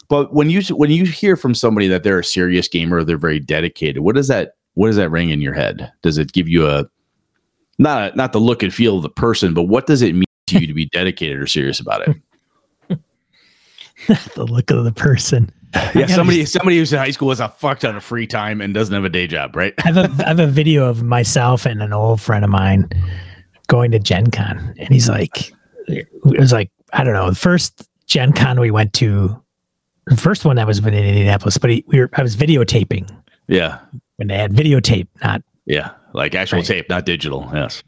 but 0.09 0.35
when 0.35 0.51
you 0.51 0.63
when 0.75 0.91
you 0.91 1.05
hear 1.05 1.37
from 1.37 1.55
somebody 1.55 1.89
that 1.89 2.03
they're 2.03 2.19
a 2.19 2.25
serious 2.25 2.69
gamer, 2.69 3.05
they're 3.05 3.17
very 3.17 3.41
dedicated. 3.41 4.03
What 4.03 4.17
does 4.17 4.29
that 4.29 4.55
what 4.75 4.89
does 4.89 4.97
that 4.97 5.11
ring 5.11 5.31
in 5.31 5.41
your 5.41 5.55
head? 5.55 5.93
Does 6.03 6.19
it 6.19 6.33
give 6.33 6.49
you 6.49 6.67
a 6.67 6.85
not 7.79 8.13
a, 8.13 8.17
not 8.17 8.33
the 8.33 8.41
look 8.41 8.63
and 8.63 8.73
feel 8.73 8.97
of 8.97 9.03
the 9.03 9.09
person, 9.09 9.55
but 9.55 9.65
what 9.65 9.87
does 9.87 10.03
it 10.03 10.15
mean 10.15 10.25
to 10.49 10.59
you 10.59 10.67
to 10.67 10.75
be 10.75 10.87
dedicated 10.93 11.39
or 11.39 11.47
serious 11.47 11.81
about 11.81 12.09
it? 12.09 12.17
the 14.35 14.45
look 14.45 14.71
of 14.71 14.85
the 14.85 14.93
person. 14.93 15.51
Yeah, 15.95 16.07
somebody 16.07 16.45
somebody 16.45 16.79
who's 16.79 16.93
in 16.93 16.99
high 16.99 17.11
school 17.11 17.29
has 17.31 17.41
a 17.41 17.49
fuck 17.49 17.81
ton 17.81 17.97
of 17.97 18.03
free 18.05 18.27
time 18.27 18.61
and 18.61 18.73
doesn't 18.73 18.95
have 18.95 19.05
a 19.05 19.09
day 19.11 19.27
job, 19.27 19.55
right? 19.57 19.75
I 19.85 19.89
have 19.93 19.97
a, 19.97 20.25
I 20.25 20.29
have 20.29 20.41
a 20.41 20.47
video 20.47 20.87
of 20.89 21.03
myself 21.03 21.67
and 21.67 21.83
an 21.83 21.93
old 21.93 22.21
friend 22.21 22.45
of 22.45 22.51
mine 22.51 22.89
going 23.67 23.91
to 23.91 23.99
Gen 23.99 24.31
Con. 24.31 24.75
And 24.79 24.89
he's 24.89 25.09
like, 25.09 25.53
it 25.89 26.07
was 26.25 26.53
like, 26.53 26.71
I 26.93 27.05
don't 27.05 27.13
know, 27.15 27.29
the 27.31 27.37
first 27.37 27.89
Gen 28.07 28.33
Con 28.33 28.59
we 28.61 28.71
went 28.71 28.93
to, 28.95 29.43
the 30.07 30.17
first 30.17 30.45
one 30.47 30.57
that 30.57 30.67
was 30.67 30.79
in 30.79 30.87
Indianapolis, 30.95 31.59
but 31.59 31.69
he, 31.71 31.85
we 31.87 32.01
were, 32.01 32.11
I 32.15 32.23
was 32.23 32.35
videotaping 32.37 33.11
Yeah, 33.47 33.79
when 34.17 34.29
they 34.29 34.39
had 34.39 34.53
videotape, 34.53 35.09
not, 35.23 35.43
yeah, 35.67 35.91
like 36.15 36.35
actual 36.35 36.59
Right. 36.61 36.67
tape, 36.67 36.89
not 36.89 37.05
digital. 37.05 37.49
Yes. 37.53 37.83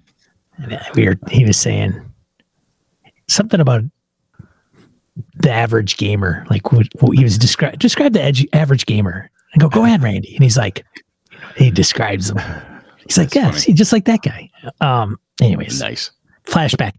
and 0.59 0.79
we 0.95 1.07
were, 1.07 1.17
he 1.31 1.45
was 1.47 1.57
saying 1.57 1.99
something 3.29 3.61
about 3.61 3.85
the 5.37 5.51
average 5.51 5.97
gamer. 5.97 6.47
Like 6.51 6.73
what, 6.73 6.87
what 7.01 7.17
he 7.17 7.25
was 7.25 7.39
describe, 7.39 7.79
describe 7.79 8.13
the 8.13 8.23
edge, 8.23 8.47
average 8.53 8.87
gamer. 8.87 9.31
I 9.55 9.59
go, 9.59 9.69
go 9.69 9.85
ahead, 9.85 10.03
Randy. 10.03 10.35
And 10.35 10.43
he's 10.45 10.57
like, 10.57 10.85
he 11.57 11.71
describes 11.71 12.31
him. 12.31 12.39
He's 13.07 13.19
like, 13.19 13.31
That's 13.31 13.37
yeah, 13.37 13.47
funny. 13.49 13.59
see, 13.59 13.73
just 13.73 13.93
like 13.93 14.05
that 14.05 14.23
guy. 14.23 14.51
Um, 14.81 15.19
anyways, 15.41 15.81
Nice. 15.81 16.11
flashback. 16.45 16.93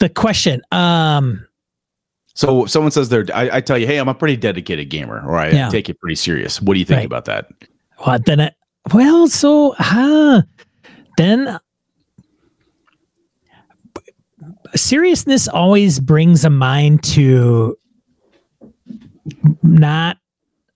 The 0.00 0.08
question, 0.08 0.62
um, 0.72 1.46
So 2.34 2.64
someone 2.66 2.90
says 2.90 3.08
they're, 3.10 3.26
I, 3.34 3.56
I 3.56 3.60
tell 3.60 3.76
you, 3.78 3.86
hey, 3.86 3.98
I'm 3.98 4.08
a 4.08 4.14
pretty 4.14 4.36
dedicated 4.36 4.88
gamer, 4.88 5.22
or 5.26 5.36
I 5.36 5.50
Yeah. 5.50 5.68
take 5.68 5.88
it 5.88 6.00
pretty 6.00 6.16
serious. 6.16 6.60
What 6.62 6.74
do 6.74 6.78
you 6.80 6.86
think 6.86 6.98
Right. 6.98 7.06
about 7.06 7.26
that? 7.26 7.46
well, 8.06 8.18
then, 8.24 8.40
I, 8.40 8.50
well, 8.92 9.28
so, 9.28 9.74
huh, 9.78 10.42
then 11.16 11.58
seriousness 14.74 15.48
always 15.48 16.00
brings 16.00 16.44
a 16.44 16.50
mind 16.50 17.02
to 17.04 17.76
not, 19.62 20.18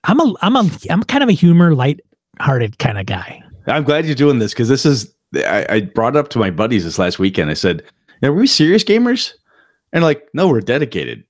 I'm 0.04 0.20
a, 0.20 0.34
I'm 0.42 0.56
a, 0.56 0.70
I'm 0.90 1.02
kind 1.02 1.22
of 1.22 1.28
a 1.28 1.32
humor, 1.32 1.74
light-hearted 1.74 2.78
kind 2.78 2.98
of 2.98 3.06
guy. 3.06 3.42
I'm 3.66 3.84
glad 3.84 4.06
you're 4.06 4.14
doing 4.14 4.38
this 4.38 4.52
because 4.52 4.68
this 4.68 4.86
is, 4.86 5.14
I, 5.34 5.66
I 5.68 5.80
brought 5.82 6.16
it 6.16 6.18
up 6.18 6.28
to 6.30 6.38
my 6.38 6.50
buddies 6.50 6.84
this 6.84 6.98
last 6.98 7.18
weekend. 7.18 7.50
I 7.50 7.54
said, 7.54 7.82
are 8.22 8.32
we 8.32 8.46
serious 8.46 8.82
gamers? 8.84 9.34
And 9.92 10.02
like, 10.02 10.28
no, 10.32 10.48
we're 10.48 10.60
dedicated. 10.60 11.24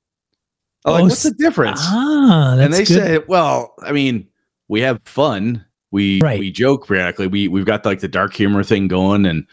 I'm 0.84 0.92
like, 0.92 1.00
Oh, 1.00 1.04
what's 1.06 1.22
the 1.24 1.32
difference? 1.32 1.80
Ah, 1.82 2.56
and 2.58 2.72
they 2.72 2.78
good. 2.78 2.86
said, 2.86 3.28
well, 3.28 3.74
I 3.82 3.92
mean, 3.92 4.28
we 4.68 4.80
have 4.82 5.00
fun. 5.04 5.64
We 5.90 6.20
Right. 6.22 6.38
we 6.38 6.52
joke 6.52 6.86
periodically. 6.86 7.26
We 7.26 7.48
we've 7.48 7.64
got 7.64 7.84
like 7.84 8.00
the 8.00 8.08
dark 8.08 8.34
humor 8.34 8.62
thing 8.62 8.88
going, 8.88 9.24
and 9.26 9.46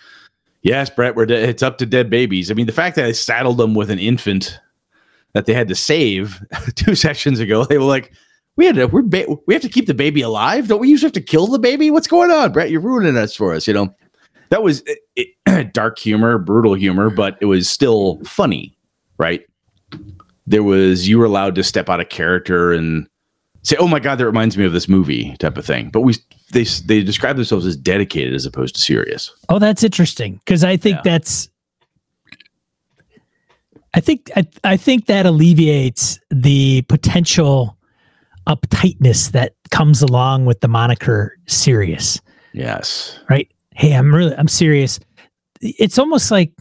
yes, 0.65 0.89
Brett, 0.89 1.15
we're 1.15 1.25
de- 1.25 1.47
it's 1.47 1.63
up 1.63 1.77
to 1.77 1.85
dead 1.85 2.09
babies. 2.09 2.51
I 2.51 2.55
mean, 2.55 2.65
the 2.65 2.73
fact 2.73 2.97
that 2.97 3.05
I 3.05 3.13
saddled 3.13 3.57
them 3.57 3.73
with 3.73 3.89
an 3.89 3.99
infant 3.99 4.59
that 5.33 5.45
they 5.45 5.53
had 5.53 5.69
to 5.69 5.75
save 5.75 6.41
two 6.75 6.95
sessions 6.95 7.39
ago, 7.39 7.63
they 7.63 7.77
were 7.77 7.85
like, 7.85 8.11
we 8.57 8.65
had 8.65 8.75
to 8.75 8.85
we're 8.87 9.01
ba- 9.01 9.25
we 9.47 9.53
have 9.53 9.63
to 9.63 9.69
keep 9.69 9.85
the 9.85 9.93
baby 9.93 10.21
alive. 10.21 10.67
Don't 10.67 10.79
we 10.79 10.89
usually 10.89 11.07
have 11.07 11.13
to 11.13 11.21
kill 11.21 11.47
the 11.47 11.59
baby? 11.59 11.91
What's 11.91 12.07
going 12.07 12.31
on, 12.31 12.51
Brett? 12.51 12.71
You're 12.71 12.81
ruining 12.81 13.17
us 13.17 13.35
for 13.35 13.53
us. 13.53 13.67
You 13.67 13.73
know, 13.73 13.93
that 14.49 14.63
was 14.63 14.81
it, 14.85 14.99
it- 15.45 15.73
dark 15.73 15.99
humor, 15.99 16.37
brutal 16.37 16.73
humor, 16.73 17.09
but 17.09 17.37
it 17.41 17.45
was 17.45 17.69
still 17.69 18.19
funny, 18.25 18.77
right? 19.17 19.45
There 20.47 20.63
was 20.63 21.07
you 21.07 21.19
were 21.19 21.25
allowed 21.25 21.55
to 21.55 21.63
step 21.63 21.89
out 21.89 21.99
of 21.99 22.09
character 22.09 22.71
and 22.71 23.07
say, 23.65 23.75
"Oh 23.77 23.87
my 23.87 23.99
god, 23.99 24.15
that 24.19 24.25
reminds 24.25 24.57
me 24.57 24.65
of 24.65 24.73
this 24.73 24.87
movie," 24.87 25.35
type 25.37 25.57
of 25.57 25.65
thing. 25.65 25.89
But 25.89 26.01
we 26.01 26.15
they 26.51 26.63
they 26.85 27.03
describe 27.03 27.35
themselves 27.35 27.65
as 27.65 27.75
dedicated 27.75 28.33
as 28.33 28.45
opposed 28.45 28.75
to 28.75 28.81
serious. 28.81 29.31
Oh, 29.49 29.59
that's 29.59 29.83
interesting 29.83 30.35
because 30.45 30.63
I 30.63 30.77
think 30.77 30.95
Yeah. 30.97 31.01
that's. 31.17 31.49
I 33.93 34.01
think 34.01 34.29
I, 34.35 34.45
I 34.63 34.77
think 34.77 35.05
that 35.05 35.25
alleviates 35.25 36.19
the 36.29 36.81
potential 36.83 37.77
uptightness 38.47 39.31
that 39.31 39.53
comes 39.71 40.01
along 40.01 40.45
with 40.45 40.59
the 40.59 40.67
moniker 40.67 41.37
serious, 41.47 42.19
Yes. 42.53 43.19
right? 43.29 43.49
Hey, 43.73 43.93
I'm 43.93 44.13
really 44.13 44.35
I'm 44.35 44.47
serious. 44.49 44.99
It's 45.61 45.97
almost 45.97 46.29
like 46.29 46.51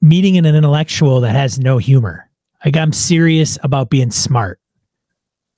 meeting 0.00 0.38
an 0.38 0.46
intellectual 0.46 1.20
that 1.20 1.32
has 1.36 1.58
no 1.58 1.78
humor. 1.78 2.28
Like 2.64 2.76
I'm 2.78 2.92
serious 2.92 3.58
about 3.62 3.90
being 3.90 4.10
smart. 4.10 4.58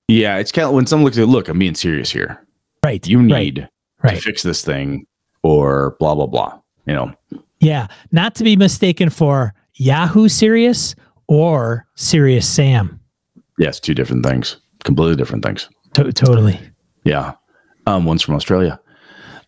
Yeah, 0.09 0.39
it's 0.39 0.53
kind 0.53 0.69
of 0.69 0.75
when 0.75 0.87
someone 0.87 1.05
looks 1.05 1.19
at, 1.19 1.29
look, 1.29 1.49
I'm 1.49 1.59
being 1.59 1.75
serious 1.75 2.11
here. 2.11 2.47
Right. 2.85 3.07
You 3.07 3.23
need 3.23 3.69
right, 4.03 4.15
to 4.15 4.21
fix 4.21 4.43
this 4.43 4.65
thing, 4.65 5.07
or 5.43 5.97
blah 5.99 6.15
blah 6.15 6.27
blah. 6.27 6.61
You 6.87 6.95
know. 6.95 7.15
Yeah. 7.59 7.89
Not 8.13 8.35
to 8.37 8.45
be 8.45 8.57
mistaken 8.57 9.11
for 9.11 9.55
Yahoo 9.75 10.29
Serious 10.29 10.95
or 11.27 11.87
Serious 11.97 12.49
Sam. 12.49 13.01
Yes, 13.59 13.81
two 13.81 13.95
different 13.95 14.25
things, 14.25 14.59
completely 14.85 15.17
different 15.17 15.45
things. 15.45 15.69
To- 15.95 16.13
totally. 16.13 16.61
Yeah. 17.05 17.33
Um, 17.87 18.05
one's 18.05 18.23
from 18.23 18.35
Australia. 18.35 18.79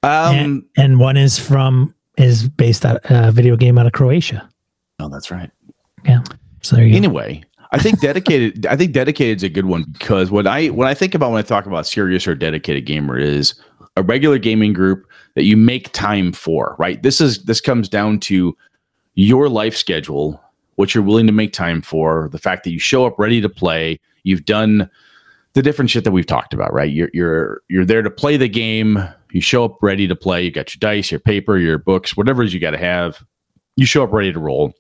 Um, 0.03 0.37
and, 0.37 0.63
and 0.77 1.01
one 1.01 1.17
is 1.17 1.39
from 1.39 1.95
is 2.17 2.49
based 2.49 2.85
on 2.85 2.99
a 3.05 3.31
video 3.31 3.57
game 3.57 3.79
out 3.79 3.87
of 3.87 3.93
Croatia. 3.93 4.49
oh, 4.99 5.09
that's 5.09 5.31
right. 5.31 5.51
Yeah. 6.05 6.23
So 6.63 6.77
there 6.77 6.85
you 6.85 6.93
go. 6.93 6.97
Anyway, 6.97 7.45
I 7.71 7.79
think 7.79 8.01
dedicated. 8.01 8.67
I 8.67 8.77
think 8.77 8.93
dedicated 8.93 9.39
is 9.39 9.43
a 9.43 9.49
good 9.49 9.67
one 9.67 9.85
because 9.93 10.31
when 10.31 10.47
I 10.47 10.69
when 10.69 10.89
I 10.89 10.95
think 10.95 11.15
about 11.15 11.31
when 11.31 11.39
I 11.39 11.43
talk 11.43 11.67
about 11.67 11.87
serious 11.87 12.27
or 12.27 12.35
dedicated 12.35 12.87
gamer 12.87 13.19
is 13.19 13.61
a 13.97 14.03
regular 14.03 14.39
gaming 14.39 14.73
group 14.73 15.07
that 15.35 15.45
you 15.45 15.57
make 15.57 15.93
time 15.93 16.33
for. 16.33 16.77
Right. 16.79 17.03
This 17.03 17.21
is 17.21 17.45
this 17.45 17.61
comes 17.61 17.89
down 17.89 18.21
to 18.21 18.57
your 19.15 19.49
life 19.49 19.77
schedule, 19.77 20.43
what 20.77 20.95
you're 20.95 21.05
willing 21.05 21.27
to 21.27 21.33
make 21.33 21.53
time 21.53 21.83
for, 21.83 22.29
the 22.33 22.39
fact 22.39 22.65
that 22.65 22.71
you 22.71 22.79
show 22.79 23.05
up 23.05 23.19
ready 23.19 23.41
to 23.41 23.49
play. 23.49 24.01
You've 24.23 24.45
done 24.45 24.89
the 25.55 25.63
different 25.63 25.91
shit 25.91 26.05
that 26.05 26.13
we've 26.13 26.27
talked 26.27 26.55
about. 26.55 26.73
Right. 26.73 26.91
You're 26.91 27.11
you're 27.13 27.63
you're 27.69 27.85
there 27.85 28.03
to 28.03 28.11
play 28.11 28.37
the 28.37 28.49
game. 28.49 28.99
You 29.33 29.43
show 29.43 29.65
up 29.65 29.77
ready 29.83 30.09
to 30.09 30.17
play. 30.17 30.43
You 30.43 30.51
got 30.51 30.75
your 30.75 30.79
dice, 30.81 31.11
your 31.11 31.21
paper, 31.21 31.59
your 31.59 31.77
books, 31.77 32.17
whatever 32.17 32.43
it 32.43 32.47
is 32.47 32.55
you 32.55 32.61
got 32.61 32.71
to 32.71 32.79
have. 32.79 33.23
You 33.77 33.85
show 33.85 34.03
up 34.05 34.13
ready 34.13 34.33
to 34.33 34.39
roll. 34.39 34.73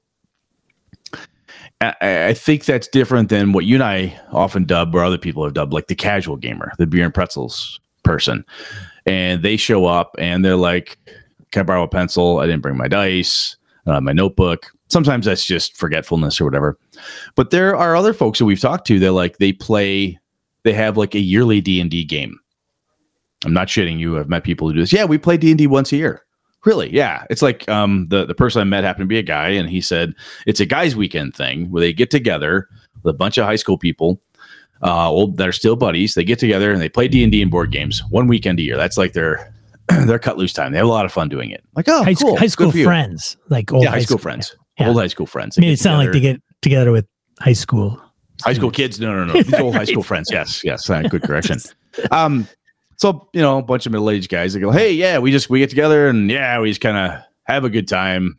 I, 1.81 2.35
think 2.35 2.65
that's 2.65 2.89
different 2.89 3.29
than 3.29 3.53
what 3.53 3.65
you 3.65 3.77
and 3.77 3.85
I 3.85 4.19
often 4.33 4.65
dub, 4.65 4.95
or 4.95 5.05
other 5.05 5.19
people 5.19 5.45
have 5.45 5.55
dubbed, 5.55 5.73
like 5.73 5.87
the 5.87 5.95
casual 5.95 6.37
gamer, 6.37 6.73
the 6.79 6.87
beer 6.87 7.05
and 7.05 7.15
pretzels 7.15 7.79
person. 8.03 8.45
And 9.07 9.43
they 9.43 9.57
show 9.57 9.87
up 9.87 10.15
and 10.19 10.45
they're 10.45 10.57
like, 10.57 10.99
"Can 11.53 11.61
I 11.61 11.63
borrow 11.63 11.85
a 11.85 11.89
pencil? 11.89 12.41
I 12.41 12.47
didn't 12.47 12.63
bring 12.63 12.77
my 12.77 12.89
dice, 12.89 13.57
uh, 13.87 14.01
my 14.01 14.13
notebook." 14.13 14.67
Sometimes 14.89 15.27
that's 15.27 15.45
just 15.45 15.77
forgetfulness 15.77 16.41
or 16.41 16.45
whatever. 16.45 16.79
But 17.37 17.51
there 17.51 17.77
are 17.77 17.95
other 17.95 18.13
folks 18.13 18.39
that 18.39 18.47
we've 18.47 18.61
talked 18.61 18.87
to. 18.89 18.99
They're 18.99 19.11
like 19.13 19.39
they 19.39 19.53
play, 19.53 20.19
they 20.65 20.73
have 20.73 20.97
like 20.97 21.15
a 21.15 21.21
yearly 21.21 21.61
D 21.61 21.81
and 21.81 21.91
D 21.91 22.05
game. 22.05 22.39
I'm 23.45 23.53
not 23.53 23.69
shitting 23.69 23.99
you. 23.99 24.19
I've 24.19 24.29
met 24.29 24.43
people 24.43 24.67
who 24.67 24.75
do 24.75 24.81
this. 24.81 24.93
Yeah, 24.93 25.05
we 25.05 25.17
play 25.17 25.37
D 25.37 25.51
and 25.51 25.59
D 25.59 25.67
once 25.69 25.93
a 25.93 25.97
year. 25.97 26.25
Really? 26.65 26.93
Yeah. 26.93 27.25
It's 27.31 27.43
like 27.43 27.69
um, 27.69 28.09
the 28.09 28.27
the 28.27 28.35
person 28.35 28.61
I 28.61 28.65
met 28.65 28.85
happened 28.85 29.05
to 29.05 29.09
be 29.09 29.19
a 29.19 29.23
guy, 29.23 29.49
and 29.51 29.69
he 29.71 29.81
said 29.81 30.15
it's 30.47 30.61
a 30.61 30.67
guys' 30.67 30.97
weekend 30.97 31.35
thing 31.35 31.71
where 31.71 31.81
they 31.81 31.93
get 31.93 32.11
together 32.11 32.69
with 33.03 33.15
a 33.15 33.17
bunch 33.17 33.39
of 33.39 33.45
high 33.45 33.57
school 33.57 33.79
people, 33.79 34.21
uh, 34.83 35.27
that 35.35 35.49
are 35.49 35.53
still 35.53 35.77
buddies. 35.77 36.15
They 36.15 36.25
get 36.25 36.39
together 36.39 36.73
and 36.73 36.81
they 36.81 36.89
play 36.89 37.09
D 37.09 37.23
and 37.23 37.33
D 37.33 37.43
and 37.43 37.51
board 37.51 37.71
games 37.71 38.03
one 38.11 38.27
weekend 38.27 38.59
a 38.59 38.63
year. 38.63 38.77
That's 38.77 38.97
like 38.97 39.13
their 39.13 39.53
their 40.07 40.19
cut 40.19 40.37
loose 40.37 40.53
time. 40.53 40.73
They 40.73 40.79
have 40.79 40.87
a 40.87 40.91
lot 40.91 41.05
of 41.05 41.13
fun 41.13 41.29
doing 41.29 41.51
it. 41.51 41.65
Like 41.75 41.89
oh, 41.89 42.05
high, 42.05 42.15
cool. 42.15 42.17
school, 42.17 42.37
high 42.37 42.47
school 42.47 42.73
friends, 42.73 43.37
like 43.49 43.73
old 43.73 43.85
yeah, 43.85 43.91
high 43.91 44.01
school 44.03 44.19
friends, 44.19 44.55
Yeah. 44.79 44.89
old 44.89 44.97
high 44.99 45.07
school 45.07 45.27
friends. 45.27 45.57
I 45.59 45.63
mean, 45.63 45.71
it 45.71 45.79
sounded 45.79 46.07
like 46.07 46.13
they 46.13 46.21
get 46.21 46.43
together 46.63 46.93
with 46.93 47.07
high 47.41 47.53
school. 47.55 48.01
high 48.43 48.53
school 48.53 48.71
kids. 48.71 49.01
No, 49.01 49.13
no, 49.13 49.25
no. 49.25 49.33
These 49.43 49.55
old 49.55 49.75
high 49.75 49.85
school 49.85 50.03
friends. 50.03 50.31
Yes, 50.31 50.63
yes. 50.65 50.89
Uh, 50.89 51.03
good 51.03 51.23
correction. 51.25 51.59
Um, 52.11 52.47
so 52.99 53.29
you 53.33 53.41
know, 53.41 53.59
a 53.59 53.63
bunch 53.63 53.87
of 53.87 53.93
middle 53.93 54.11
aged 54.11 54.29
guys. 54.29 54.53
They 54.53 54.61
go, 54.61 54.71
hey, 54.71 54.93
yeah, 54.93 55.19
we 55.19 55.31
just 55.31 55.49
we 55.49 55.61
get 55.61 55.71
together 55.71 56.09
and 56.09 56.31
yeah, 56.31 56.61
we 56.61 56.69
just 56.69 56.81
kind 56.81 56.97
of 56.97 57.23
have 57.45 57.65
a 57.65 57.71
good 57.71 57.89
time, 57.89 58.39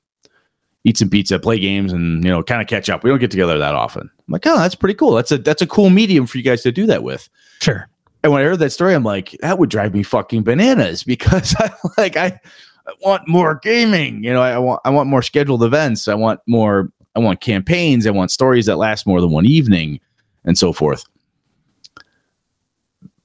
eat 0.84 0.98
some 0.98 1.10
pizza, 1.10 1.40
play 1.40 1.60
games, 1.60 1.92
and 1.94 2.24
you 2.24 2.30
know, 2.30 2.44
kind 2.44 2.62
of 2.62 2.68
catch 2.68 2.90
up. 2.90 3.04
We 3.04 3.10
don't 3.10 3.20
get 3.20 3.32
together 3.32 3.58
that 3.58 3.74
often. 3.74 4.02
I'm 4.02 4.32
like, 4.32 4.46
oh, 4.46 4.58
that's 4.58 4.76
pretty 4.76 4.96
cool. 4.96 5.14
That's 5.14 5.32
a 5.32 5.38
that's 5.38 5.62
a 5.62 5.68
cool 5.68 5.90
medium 5.90 6.28
for 6.28 6.38
you 6.38 6.44
guys 6.44 6.62
to 6.64 6.72
do 6.72 6.86
that 6.88 7.04
with. 7.04 7.30
Sure. 7.62 7.90
And 8.22 8.34
when 8.34 8.42
I 8.42 8.46
heard 8.46 8.60
that 8.60 8.72
story, 8.72 8.94
I'm 8.94 9.04
like, 9.04 9.32
that 9.40 9.60
would 9.60 9.70
drive 9.70 9.94
me 9.94 10.04
fucking 10.04 10.44
bananas 10.44 11.04
because 11.06 11.56
I 11.58 11.72
like 11.98 12.18
I 12.18 12.40
I 12.86 12.94
want 13.02 13.28
more 13.30 13.60
gaming. 13.64 14.24
You 14.24 14.34
know, 14.34 14.42
I, 14.42 14.52
I 14.52 14.58
want 14.58 14.82
I 14.84 14.90
want 14.90 15.10
more 15.10 15.22
scheduled 15.22 15.64
events. 15.64 16.10
I 16.10 16.16
want 16.16 16.42
more. 16.48 16.92
I 17.16 17.20
want 17.20 17.40
campaigns. 17.42 18.06
I 18.06 18.12
want 18.12 18.30
stories 18.30 18.66
that 18.66 18.78
last 18.78 19.08
more 19.08 19.22
than 19.22 19.32
one 19.32 19.46
evening, 19.46 20.02
and 20.44 20.58
so 20.58 20.74
forth. 20.74 21.06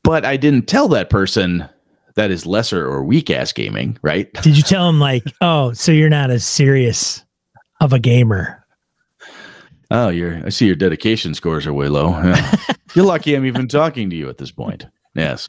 But 0.05 0.24
I 0.24 0.36
didn't 0.36 0.68
tell 0.68 0.86
that 0.88 1.11
person 1.11 1.68
that 2.14 2.30
is 2.30 2.46
lesser 2.46 2.86
or 2.86 3.02
weak 3.02 3.30
ass 3.30 3.52
gaming, 3.52 3.98
right? 4.02 4.32
Did 4.42 4.57
you 4.57 4.62
tell 4.62 4.88
him 4.88 5.00
like, 5.00 5.24
oh, 5.40 5.72
so 5.72 5.90
you're 5.90 6.09
not 6.11 6.30
as 6.30 6.44
serious 6.46 7.24
of 7.80 7.92
a 7.92 7.98
gamer? 7.98 8.64
Oh, 9.90 10.09
you're. 10.09 10.44
I 10.44 10.50
see 10.50 10.66
your 10.66 10.76
dedication 10.76 11.34
scores 11.34 11.66
are 11.66 11.72
way 11.72 11.88
low. 11.88 12.11
Yeah. 12.11 12.57
you're 12.94 13.05
lucky 13.05 13.34
I'm 13.34 13.44
even 13.44 13.68
talking 13.68 14.11
to 14.11 14.16
you 14.16 14.28
at 14.28 14.38
this 14.38 14.50
point. 14.50 14.86
Yes. 15.14 15.48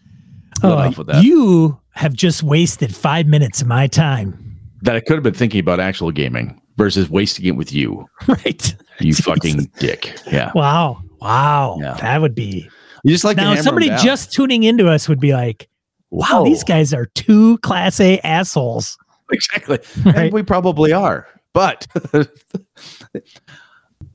Oh, 0.64 0.74
Enough 0.80 0.98
with 0.98 1.08
that. 1.08 1.24
You 1.24 1.80
have 1.92 2.14
just 2.14 2.44
wasted 2.44 2.96
five 2.96 3.28
minutes 3.28 3.62
of 3.62 3.68
my 3.68 3.88
time. 3.88 4.42
That 4.82 4.96
I 4.96 5.00
could 5.00 5.16
have 5.16 5.24
been 5.24 5.34
thinking 5.34 5.60
about 5.60 5.80
actual 5.80 6.12
gaming 6.12 6.62
versus 6.78 7.10
wasting 7.10 7.46
it 7.46 7.56
with 7.56 7.74
you. 7.74 8.08
Right. 8.28 8.76
You 9.00 9.14
fucking 9.14 9.70
dick. 9.80 10.18
Yeah. 10.32 10.52
Wow. 10.56 11.02
Wow. 11.20 11.78
Yeah. 11.82 11.96
That 11.96 12.22
would 12.22 12.34
be. 12.34 12.70
You 13.06 13.12
just 13.12 13.24
like 13.24 13.38
now. 13.38 13.54
Somebody 13.62 13.90
just 14.02 14.34
tuning 14.34 14.64
into 14.64 14.90
us 14.90 15.08
would 15.08 15.20
be 15.20 15.34
like, 15.34 15.70
"Wow, 16.10 16.26
Whoa. 16.40 16.46
these 16.46 16.64
guys 16.64 16.92
are 16.92 17.06
two 17.06 17.60
class 17.60 18.00
A 18.00 18.20
assholes." 18.20 18.98
Exactly. 19.32 19.80
Right? 20.04 20.16
And 20.16 20.34
we 20.34 20.44
probably 20.44 20.94
are, 20.94 21.28
but. 21.54 21.88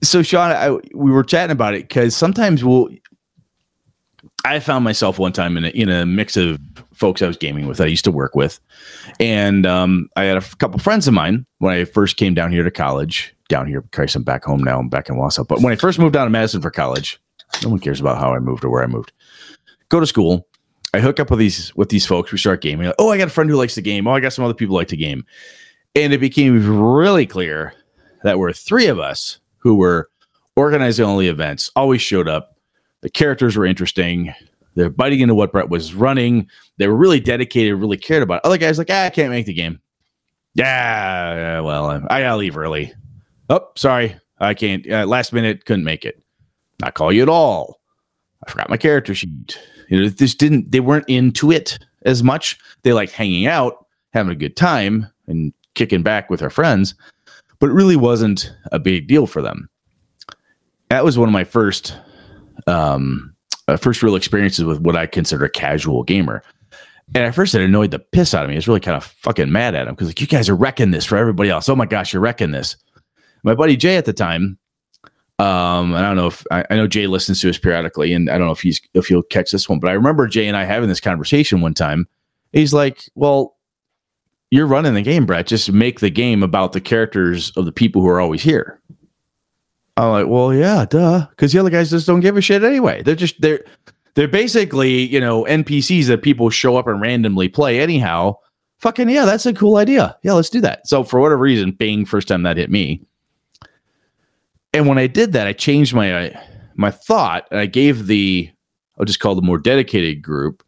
so 0.03 0.22
Sean, 0.22 0.53
I, 0.53 0.70
we 0.95 1.11
were 1.11 1.24
chatting 1.24 1.51
about 1.51 1.74
it 1.74 1.88
because 1.88 2.14
sometimes 2.14 2.62
we'll 2.62 2.91
I 4.45 4.61
found 4.61 4.84
myself 4.84 5.18
one 5.18 5.32
time 5.32 5.57
in 5.57 5.64
a, 5.64 5.68
in 5.70 5.88
a 5.88 6.07
mix 6.07 6.36
of 6.36 6.61
folks 6.95 7.22
I 7.22 7.26
was 7.26 7.36
gaming 7.36 7.66
with, 7.66 7.80
I 7.80 7.86
used 7.86 8.05
to 8.05 8.12
work 8.12 8.36
with. 8.36 8.61
And 9.18 9.66
um, 9.66 10.09
I 10.14 10.24
had 10.24 10.36
a 10.36 10.45
f- 10.45 10.57
couple 10.59 10.78
friends 10.78 11.09
of 11.09 11.14
mine 11.14 11.45
when 11.59 11.74
I 11.74 11.84
first 11.84 12.16
came 12.16 12.34
down 12.34 12.53
here 12.53 12.62
to 12.62 12.70
college. 12.70 13.34
Down 13.49 13.66
here, 13.66 13.82
Christ, 13.93 14.14
I'm 14.14 14.22
back 14.22 14.45
home 14.45 14.62
now. 14.62 14.78
I'm 14.78 14.88
back 14.88 15.09
in 15.09 15.16
Wausau. 15.16 15.47
But 15.47 15.61
when 15.61 15.72
I 15.72 15.76
first 15.76 15.99
moved 15.99 16.12
down 16.12 16.26
to 16.26 16.30
Madison 16.30 16.62
for 16.62 16.70
college, 16.70 17.20
no 17.62 17.70
one 17.70 17.80
cares 17.80 18.01
about 18.01 18.18
how 18.18 18.34
I 18.34 18.38
moved 18.38 18.64
or 18.64 18.70
where 18.70 18.82
I 18.82 18.86
moved. 18.86 19.12
Go 19.88 20.01
to 20.01 20.07
school. 20.07 20.46
I 20.92 21.01
hook 21.01 21.20
up 21.20 21.30
with 21.30 21.38
these 21.38 21.74
with 21.76 21.88
these 21.88 22.07
folks. 22.07 22.32
We 22.32 22.38
start 22.38 22.62
gaming. 22.62 22.86
Like, 22.86 22.96
oh, 22.98 23.11
I 23.11 23.18
got 23.18 23.28
a 23.28 23.30
friend 23.30 23.48
who 23.48 23.57
likes 23.57 23.76
the 23.76 23.82
game. 23.82 24.07
Oh, 24.07 24.12
I 24.12 24.20
got 24.20 24.32
some 24.32 24.44
other 24.44 24.55
people 24.55 24.74
like 24.74 24.88
to 24.88 24.96
game. 24.96 25.24
And 25.94 26.12
it 26.12 26.18
became 26.18 26.82
really 26.92 27.26
clear 27.26 27.74
that 28.22 28.38
we're 28.38 28.53
three 28.53 28.86
of 28.86 28.98
us 28.98 29.38
who 29.59 29.74
were 29.74 30.11
organizing 30.57 31.05
only 31.05 31.28
events, 31.28 31.70
always 31.76 32.03
showed 32.03 32.28
up 32.28 32.57
the 33.03 33.11
characters 33.11 33.57
were 33.57 33.66
interesting. 33.66 34.34
They're 34.74 34.90
biting 34.90 35.20
into 35.20 35.34
what 35.34 35.53
Brett 35.53 35.68
was 35.68 35.94
running. 35.94 36.48
They 36.78 36.86
were 36.86 36.96
really 36.96 37.20
dedicated, 37.20 37.74
really 37.74 37.96
cared 37.96 38.22
about. 38.22 38.36
It. 38.36 38.46
Other 38.46 38.59
guys 38.59 38.78
like, 38.78 38.90
ah, 38.90 39.07
I 39.07 39.11
can't 39.11 39.30
make 39.30 39.46
the 39.46 39.55
game. 39.55 39.80
Yeah, 40.55 41.61
well, 41.61 41.90
I 42.11 42.22
gotta 42.22 42.36
leave 42.36 42.57
early. 42.57 42.92
Oh, 43.48 43.68
sorry, 43.76 44.16
I 44.38 44.55
can't. 44.55 44.90
Uh, 44.90 45.07
last 45.07 45.32
minute, 45.32 45.64
couldn't 45.64 45.84
make 45.84 46.05
it. 46.05 46.22
Not 46.81 46.95
call 46.95 47.12
you 47.12 47.22
at 47.22 47.28
all. 47.28 47.81
I 48.47 48.51
forgot 48.51 48.70
my 48.70 48.76
character 48.76 49.14
sheet. 49.14 49.59
You 49.89 50.01
know, 50.01 50.09
this 50.09 50.35
didn't. 50.35 50.72
They 50.72 50.81
weren't 50.81 51.09
into 51.09 51.51
it 51.51 51.78
as 52.05 52.22
much. 52.22 52.59
They 52.83 52.93
like 52.93 53.11
hanging 53.11 53.47
out, 53.47 53.87
having 54.12 54.33
a 54.33 54.37
good 54.37 54.57
time, 54.57 55.07
and 55.26 55.53
kicking 55.74 56.03
back 56.03 56.31
with 56.31 56.43
our 56.43 56.51
friends. 56.51 56.95
But 57.59 57.70
it 57.70 57.74
really 57.74 57.97
wasn't 57.97 58.53
a 58.72 58.78
big 58.78 59.07
deal 59.07 59.26
for 59.26 59.43
them. 59.43 59.68
That 60.89 61.05
was 61.05 61.18
one 61.18 61.28
of 61.28 61.33
my 61.33 61.45
first 61.45 61.97
um, 62.66 63.35
uh, 63.68 63.76
first 63.76 64.03
real 64.03 64.16
experiences 64.16 64.64
with 64.64 64.81
what 64.81 64.97
I 64.97 65.07
consider 65.07 65.45
a 65.45 65.51
casual 65.51 66.03
gamer. 66.03 66.43
And 67.14 67.24
at 67.24 67.35
first, 67.35 67.55
it 67.55 67.62
annoyed 67.62 67.91
the 67.91 67.99
piss 67.99 68.35
out 68.35 68.45
of 68.45 68.49
me. 68.49 68.55
I 68.55 68.59
was 68.59 68.68
really 68.68 68.81
kind 68.81 68.97
of 68.97 69.05
fucking 69.05 69.51
mad 69.51 69.74
at 69.74 69.89
him 69.89 69.95
because 69.95 70.09
like 70.09 70.20
you 70.20 70.26
guys 70.26 70.49
are 70.49 70.55
wrecking 70.55 70.93
this 70.93 71.05
for 71.05 71.16
everybody 71.16 71.51
else. 71.51 71.68
Oh 71.68 71.76
my 71.76 71.87
gosh, 71.87 72.12
you're 72.12 72.22
wrecking 72.22 72.53
this. 72.53 72.76
My 73.43 73.55
buddy 73.55 73.76
Jay 73.76 73.97
at 73.97 74.05
the 74.05 74.12
time, 74.12 74.59
um, 75.41 75.95
I 75.95 76.03
don't 76.03 76.16
know 76.16 76.26
if 76.26 76.45
I, 76.51 76.66
I, 76.68 76.76
know 76.76 76.86
Jay 76.86 77.07
listens 77.07 77.41
to 77.41 77.49
us 77.49 77.57
periodically, 77.57 78.12
and 78.12 78.28
I 78.28 78.36
don't 78.36 78.47
know 78.47 78.53
if 78.53 78.61
he's 78.61 78.78
if 78.93 79.07
he'll 79.07 79.22
catch 79.22 79.51
this 79.51 79.70
one, 79.70 79.80
but 79.80 79.88
I 79.88 79.95
remember 79.95 80.26
Jay 80.26 80.47
and 80.47 80.57
I 80.57 80.64
having 80.64 80.91
this 80.91 81.01
conversation 81.01 81.62
one 81.62 81.72
time. 81.72 82.07
He's 82.53 82.74
like, 82.74 83.09
"Well, 83.14 83.57
you're 84.51 84.66
running 84.66 84.93
the 84.93 85.01
game, 85.01 85.24
Brett. 85.24 85.47
Just 85.47 85.72
make 85.72 86.01
the 86.01 86.11
game 86.11 86.43
about 86.43 86.72
the 86.72 86.80
characters 86.80 87.53
of 87.57 87.64
the 87.64 87.72
people 87.72 88.03
who 88.03 88.09
are 88.09 88.20
always 88.20 88.43
here." 88.43 88.82
I'm 89.97 90.11
like, 90.11 90.26
well, 90.26 90.53
yeah, 90.55 90.84
duh, 90.84 91.26
because 91.30 91.53
the 91.53 91.59
other 91.59 91.70
guys 91.70 91.91
just 91.91 92.07
don't 92.07 92.20
give 92.20 92.36
a 92.36 92.43
shit 92.43 92.62
anyway. 92.62 93.03
They're 93.03 93.14
just 93.14 93.41
they're 93.41 93.64
they're 94.16 94.28
basically 94.28 95.07
you 95.07 95.20
know 95.20 95.45
NPCs 95.45 96.07
that 96.09 96.22
people 96.22 96.51
show 96.51 96.76
up 96.76 96.86
and 96.86 97.01
randomly 97.01 97.49
play 97.49 97.80
anyhow. 97.80 98.36
Fucking 98.78 99.09
yeah, 99.09 99.24
that's 99.24 99.47
a 99.47 99.55
cool 99.55 99.78
idea. 99.78 100.18
Yeah, 100.22 100.34
let's 100.34 100.51
do 100.51 100.61
that. 100.61 100.86
So 100.86 101.03
for 101.03 101.18
whatever 101.18 101.41
reason, 101.41 101.72
Bing 101.72 102.05
first 102.05 102.28
time 102.28 102.43
that 102.43 102.59
hit 102.59 102.70
me, 102.70 103.03
and 104.73 104.87
when 104.87 104.99
I 104.99 105.07
did 105.07 105.33
that, 105.33 105.47
I 105.47 105.53
changed 105.53 105.95
my 105.95 106.39
my 106.77 106.91
thought 106.91 107.47
and 107.51 107.61
I 107.61 107.66
gave 107.66 108.07
the 108.07 108.51
I'll 108.99 109.05
just 109.05 109.21
call 109.21 109.35
the 109.35 109.43
more 109.43 109.59
dedicated 109.59 110.23
group 110.23 110.62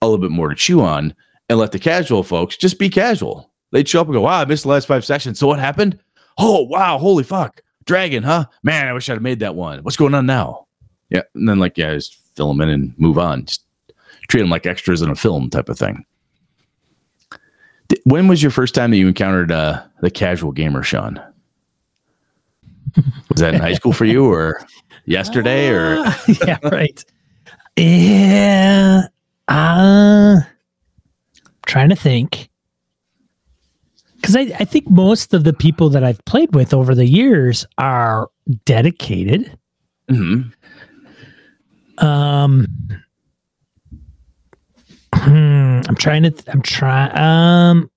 a 0.00 0.06
little 0.06 0.20
bit 0.20 0.30
more 0.30 0.48
to 0.48 0.54
chew 0.54 0.80
on 0.82 1.14
and 1.48 1.58
let 1.58 1.72
the 1.72 1.78
casual 1.78 2.22
folks 2.22 2.56
just 2.56 2.78
be 2.78 2.88
casual. 2.88 3.50
They'd 3.72 3.88
show 3.88 4.00
up 4.00 4.06
and 4.06 4.14
go, 4.14 4.22
"Wow, 4.22 4.40
I 4.40 4.44
missed 4.44 4.62
the 4.62 4.70
last 4.70 4.86
five 4.86 5.04
sessions. 5.04 5.38
So 5.38 5.46
what 5.46 5.58
happened? 5.58 5.98
Oh, 6.38 6.62
wow, 6.62 6.98
holy 6.98 7.24
fuck! 7.24 7.60
Dragon, 7.84 8.22
huh? 8.22 8.46
Man, 8.62 8.88
I 8.88 8.92
wish 8.92 9.08
I'd 9.08 9.14
have 9.14 9.22
made 9.22 9.40
that 9.40 9.54
one. 9.54 9.82
What's 9.82 9.96
going 9.96 10.14
on 10.14 10.26
now? 10.26 10.66
Yeah. 11.10 11.22
And 11.34 11.48
then, 11.48 11.58
like, 11.58 11.76
yeah, 11.76 11.94
just 11.94 12.18
fill 12.34 12.48
them 12.48 12.60
in 12.60 12.68
and 12.68 12.94
move 12.98 13.18
on. 13.18 13.44
Just 13.44 13.64
treat 14.28 14.40
them 14.40 14.50
like 14.50 14.66
extras 14.66 15.02
in 15.02 15.10
a 15.10 15.14
film 15.14 15.50
type 15.50 15.68
of 15.68 15.78
thing. 15.78 16.04
When 18.04 18.28
was 18.28 18.42
your 18.42 18.50
first 18.50 18.74
time 18.74 18.90
that 18.90 18.96
you 18.96 19.06
encountered 19.06 19.52
uh, 19.52 19.82
the 20.00 20.10
casual 20.10 20.52
gamer, 20.52 20.82
Sean? 20.82 21.20
Was 23.28 23.40
that 23.40 23.54
in 23.54 23.60
high 23.60 23.74
school 23.74 23.92
for 23.92 24.04
you 24.04 24.30
or 24.30 24.60
yesterday 25.06 25.68
or? 25.68 25.96
Uh, 25.96 26.14
yeah, 26.46 26.58
right. 26.70 27.04
Yeah. 27.76 29.08
Uh, 29.48 30.40
trying 31.66 31.88
to 31.88 31.96
think 31.96 32.48
because 34.24 34.36
I, 34.36 34.56
I 34.58 34.64
think 34.64 34.88
most 34.88 35.34
of 35.34 35.44
the 35.44 35.52
people 35.52 35.90
that 35.90 36.02
I've 36.02 36.24
played 36.24 36.54
with 36.54 36.72
over 36.72 36.94
the 36.94 37.04
years 37.04 37.66
are 37.76 38.30
dedicated. 38.64 39.58
Mm-hmm. 40.08 40.48
Um, 42.04 42.66
hmm, 45.14 45.80
I'm 45.86 45.94
trying 45.96 46.22
to. 46.22 46.32
I'm 46.48 46.62
trying. 46.62 47.14
Um, 47.18 47.90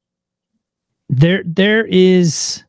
there, 1.08 1.44
there 1.46 1.86
is, 1.86 2.64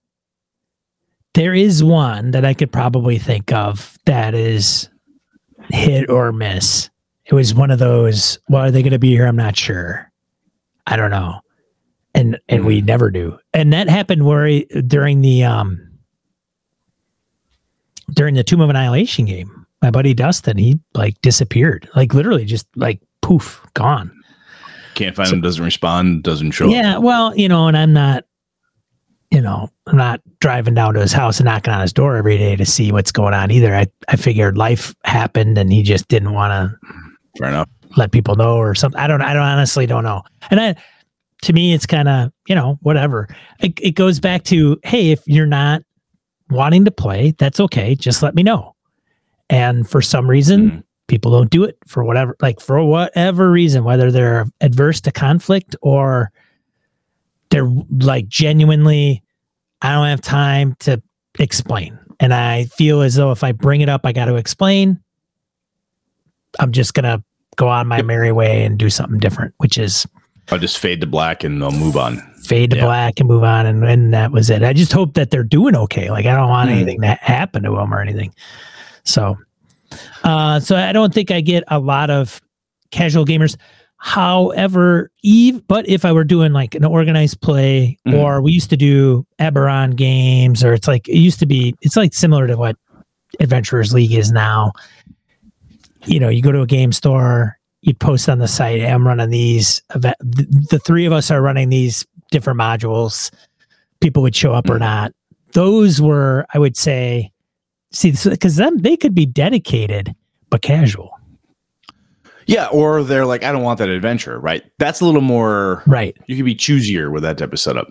there 1.38 1.54
is 1.54 1.82
one 1.82 2.32
that 2.32 2.44
I 2.44 2.52
could 2.52 2.72
probably 2.72 3.18
think 3.18 3.52
of 3.52 3.98
that 4.04 4.34
is 4.34 4.88
hit 5.70 6.10
or 6.10 6.32
miss. 6.32 6.90
It 7.26 7.34
was 7.34 7.54
one 7.54 7.70
of 7.70 7.78
those. 7.78 8.38
Well, 8.48 8.64
are 8.64 8.70
they 8.70 8.82
going 8.82 8.92
to 8.92 8.98
be 8.98 9.10
here? 9.10 9.26
I'm 9.26 9.36
not 9.36 9.56
sure. 9.56 10.10
I 10.86 10.96
don't 10.96 11.10
know 11.10 11.40
and 12.18 12.38
and 12.48 12.64
we 12.64 12.78
mm-hmm. 12.78 12.86
never 12.86 13.10
do. 13.10 13.38
And 13.54 13.72
that 13.72 13.88
happened 13.88 14.24
where 14.26 14.46
he, 14.46 14.64
during 14.86 15.20
the 15.20 15.44
um 15.44 15.80
during 18.12 18.34
the 18.34 18.44
Tomb 18.44 18.60
of 18.60 18.70
Annihilation 18.70 19.24
game, 19.24 19.66
my 19.82 19.90
buddy 19.90 20.14
Dustin, 20.14 20.58
he 20.58 20.80
like 20.94 21.20
disappeared, 21.22 21.88
like 21.94 22.14
literally 22.14 22.44
just 22.44 22.66
like 22.74 23.00
poof, 23.22 23.64
gone. 23.74 24.12
Can't 24.94 25.14
find 25.14 25.28
so, 25.28 25.36
him, 25.36 25.42
doesn't 25.42 25.64
respond, 25.64 26.24
doesn't 26.24 26.50
show. 26.52 26.68
Yeah, 26.68 26.78
up. 26.78 26.84
Yeah, 26.84 26.98
well, 26.98 27.36
you 27.36 27.48
know, 27.48 27.68
and 27.68 27.76
I'm 27.76 27.92
not, 27.92 28.24
you 29.30 29.40
know, 29.40 29.68
I'm 29.86 29.96
not 29.96 30.20
driving 30.40 30.74
down 30.74 30.94
to 30.94 31.00
his 31.00 31.12
house 31.12 31.38
and 31.38 31.44
knocking 31.44 31.72
on 31.72 31.82
his 31.82 31.92
door 31.92 32.16
every 32.16 32.38
day 32.38 32.56
to 32.56 32.64
see 32.64 32.92
what's 32.92 33.12
going 33.12 33.34
on 33.34 33.50
either. 33.50 33.74
I 33.74 33.86
I 34.08 34.16
figured 34.16 34.56
life 34.56 34.94
happened 35.04 35.58
and 35.58 35.72
he 35.72 35.82
just 35.82 36.08
didn't 36.08 36.32
want 36.32 36.52
to. 36.52 36.88
Fair 37.38 37.48
enough. 37.48 37.68
Let 37.96 38.12
people 38.12 38.36
know 38.36 38.56
or 38.56 38.74
something. 38.74 39.00
I 39.00 39.06
don't. 39.06 39.22
I 39.22 39.32
don't 39.32 39.42
honestly 39.42 39.86
don't 39.86 40.04
know. 40.04 40.22
And 40.50 40.60
I 40.60 40.76
to 41.42 41.52
me, 41.52 41.72
it's 41.72 41.86
kind 41.86 42.08
of, 42.08 42.32
you 42.48 42.54
know, 42.54 42.78
whatever. 42.82 43.28
It, 43.60 43.78
it 43.80 43.92
goes 43.92 44.20
back 44.20 44.44
to, 44.44 44.78
hey, 44.82 45.10
if 45.10 45.22
you're 45.26 45.46
not 45.46 45.82
wanting 46.50 46.84
to 46.84 46.90
play, 46.90 47.34
that's 47.38 47.60
okay. 47.60 47.94
Just 47.94 48.22
let 48.22 48.34
me 48.34 48.42
know. 48.42 48.74
And 49.50 49.88
for 49.88 50.02
some 50.02 50.28
reason, 50.28 50.70
mm-hmm. 50.70 50.80
people 51.06 51.30
don't 51.30 51.50
do 51.50 51.64
it 51.64 51.78
for 51.86 52.04
whatever, 52.04 52.36
like 52.40 52.60
for 52.60 52.82
whatever 52.84 53.50
reason, 53.50 53.84
whether 53.84 54.10
they're 54.10 54.46
adverse 54.60 55.00
to 55.02 55.12
conflict 55.12 55.76
or 55.80 56.30
they're 57.50 57.70
like 57.90 58.28
genuinely, 58.28 59.22
I 59.82 59.92
don't 59.92 60.06
have 60.06 60.20
time 60.20 60.76
to 60.80 61.02
explain. 61.38 61.98
And 62.20 62.34
I 62.34 62.64
feel 62.64 63.02
as 63.02 63.14
though 63.14 63.30
if 63.30 63.44
I 63.44 63.52
bring 63.52 63.80
it 63.80 63.88
up, 63.88 64.02
I 64.04 64.12
got 64.12 64.26
to 64.26 64.36
explain. 64.36 65.00
I'm 66.58 66.72
just 66.72 66.94
going 66.94 67.04
to 67.04 67.22
go 67.56 67.68
on 67.68 67.86
my 67.86 68.02
merry 68.02 68.32
way 68.32 68.64
and 68.64 68.78
do 68.78 68.90
something 68.90 69.18
different, 69.18 69.54
which 69.58 69.78
is 69.78 70.06
I'll 70.50 70.58
just 70.58 70.78
fade 70.78 71.00
to 71.02 71.06
black 71.06 71.44
and 71.44 71.62
I'll 71.62 71.70
move 71.70 71.96
on. 71.96 72.18
Fade 72.42 72.70
to 72.70 72.76
yeah. 72.76 72.84
black 72.84 73.20
and 73.20 73.28
move 73.28 73.44
on, 73.44 73.66
and, 73.66 73.84
and 73.84 74.14
that 74.14 74.32
was 74.32 74.48
it. 74.48 74.62
I 74.62 74.72
just 74.72 74.92
hope 74.92 75.14
that 75.14 75.30
they're 75.30 75.42
doing 75.42 75.76
okay. 75.76 76.10
Like 76.10 76.24
I 76.26 76.34
don't 76.34 76.48
want 76.48 76.70
mm. 76.70 76.74
anything 76.74 77.00
to 77.02 77.18
happen 77.20 77.64
to 77.64 77.70
them 77.72 77.92
or 77.92 78.00
anything. 78.00 78.32
So, 79.04 79.36
uh, 80.24 80.60
so 80.60 80.76
I 80.76 80.92
don't 80.92 81.12
think 81.12 81.30
I 81.30 81.40
get 81.40 81.64
a 81.68 81.78
lot 81.78 82.10
of 82.10 82.40
casual 82.90 83.26
gamers. 83.26 83.56
However, 83.98 85.10
Eve, 85.22 85.60
but 85.66 85.88
if 85.88 86.04
I 86.04 86.12
were 86.12 86.24
doing 86.24 86.52
like 86.52 86.74
an 86.74 86.84
organized 86.84 87.40
play, 87.40 87.98
Mhm. 88.06 88.14
or 88.14 88.40
we 88.40 88.52
used 88.52 88.70
to 88.70 88.76
do 88.76 89.26
Eberron 89.40 89.96
games, 89.96 90.62
or 90.64 90.72
it's 90.72 90.86
like 90.88 91.08
it 91.08 91.18
used 91.18 91.40
to 91.40 91.46
be, 91.46 91.74
it's 91.82 91.96
like 91.96 92.14
similar 92.14 92.46
to 92.46 92.56
what 92.56 92.76
Adventurers 93.40 93.92
League 93.92 94.12
is 94.12 94.30
now. 94.32 94.72
You 96.06 96.20
know, 96.20 96.28
you 96.28 96.42
go 96.42 96.52
to 96.52 96.62
a 96.62 96.66
game 96.66 96.92
store, 96.92 97.58
you 97.82 97.92
post 97.92 98.28
on 98.28 98.38
the 98.38 98.48
site, 98.48 98.80
hey, 98.80 98.90
I'm 98.90 99.06
running 99.06 99.30
these. 99.30 99.82
Event, 99.94 100.16
the, 100.20 100.46
the 100.70 100.78
three 100.78 101.04
of 101.04 101.12
us 101.12 101.30
are 101.30 101.42
running 101.42 101.68
these 101.68 102.06
different 102.30 102.58
modules. 102.58 103.30
People 104.00 104.22
would 104.22 104.34
show 104.36 104.52
up 104.52 104.70
or 104.70 104.76
Mhm. 104.76 104.80
not. 104.80 105.12
Those 105.54 106.00
were, 106.00 106.46
I 106.54 106.58
would 106.58 106.76
say, 106.76 107.32
see, 107.90 108.12
because 108.12 108.56
then 108.56 108.80
they 108.82 108.96
could 108.96 109.14
be 109.14 109.26
dedicated 109.26 110.14
but 110.50 110.62
casual, 110.62 111.10
Yeah, 112.48 112.66
or 112.68 113.02
they're 113.04 113.26
like, 113.26 113.44
I 113.44 113.52
don't 113.52 113.62
want 113.62 113.78
that 113.78 113.90
adventure, 113.90 114.40
right? 114.40 114.64
That's 114.78 115.00
a 115.02 115.04
little 115.04 115.20
more. 115.20 115.82
right? 115.86 116.16
You 116.26 116.34
can 116.34 116.44
be 116.46 116.54
choosier 116.54 117.12
with 117.12 117.22
that 117.22 117.36
type 117.38 117.52
of 117.52 117.60
setup. 117.60 117.88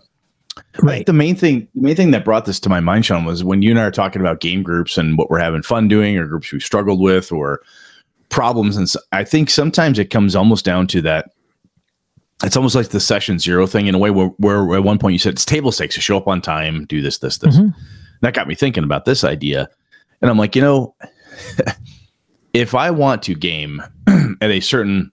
Right. 0.81 1.05
the 1.05 1.13
main 1.13 1.35
thing, 1.35 1.67
the 1.75 1.81
main 1.81 1.95
thing 1.95 2.09
that 2.11 2.25
brought 2.25 2.45
this 2.45 2.59
to 2.61 2.69
my 2.69 2.79
mind, 2.79 3.05
Sean, 3.05 3.23
was 3.23 3.43
when 3.43 3.61
you 3.61 3.69
and 3.69 3.79
I 3.79 3.83
are 3.83 3.91
talking 3.91 4.19
about 4.19 4.39
game 4.41 4.63
groups 4.63 4.97
and 4.97 5.15
what 5.17 5.29
we're 5.29 5.37
having 5.39 5.61
fun 5.61 5.87
doing, 5.87 6.17
or 6.17 6.25
groups 6.27 6.51
we 6.51 6.59
struggled 6.59 6.99
with, 6.99 7.31
or 7.31 7.61
problems. 8.29 8.75
And 8.75 8.89
so 8.89 8.99
I 9.11 9.23
think 9.23 9.51
sometimes 9.51 9.99
it 9.99 10.09
comes 10.09 10.35
almost 10.35 10.65
down 10.65 10.87
to 10.87 11.01
that. 11.03 11.29
It's 12.43 12.57
almost 12.57 12.75
like 12.75 12.89
the 12.89 12.99
session 12.99 13.37
zero 13.37 13.67
thing 13.67 13.85
in 13.85 13.93
a 13.93 13.99
way 13.99 14.09
where, 14.09 14.27
where 14.37 14.73
at 14.75 14.83
one 14.83 14.97
point 14.97 15.13
you 15.13 15.19
said 15.19 15.33
it's 15.33 15.45
table 15.45 15.71
stakes. 15.71 15.95
You 15.95 16.01
show 16.01 16.17
up 16.17 16.27
on 16.27 16.41
time, 16.41 16.85
do 16.85 17.01
this, 17.01 17.19
this, 17.19 17.37
this. 17.37 17.57
Mhm. 17.57 17.73
That 18.21 18.33
got 18.33 18.47
me 18.47 18.55
thinking 18.55 18.83
about 18.83 19.05
this 19.05 19.23
idea, 19.23 19.69
and 20.21 20.31
I'm 20.31 20.37
like, 20.39 20.55
you 20.55 20.61
know, 20.63 20.95
if 22.53 22.73
I 22.73 22.89
want 22.91 23.21
to 23.23 23.35
game 23.35 23.83
at 24.41 24.49
a 24.49 24.59
certain 24.59 25.11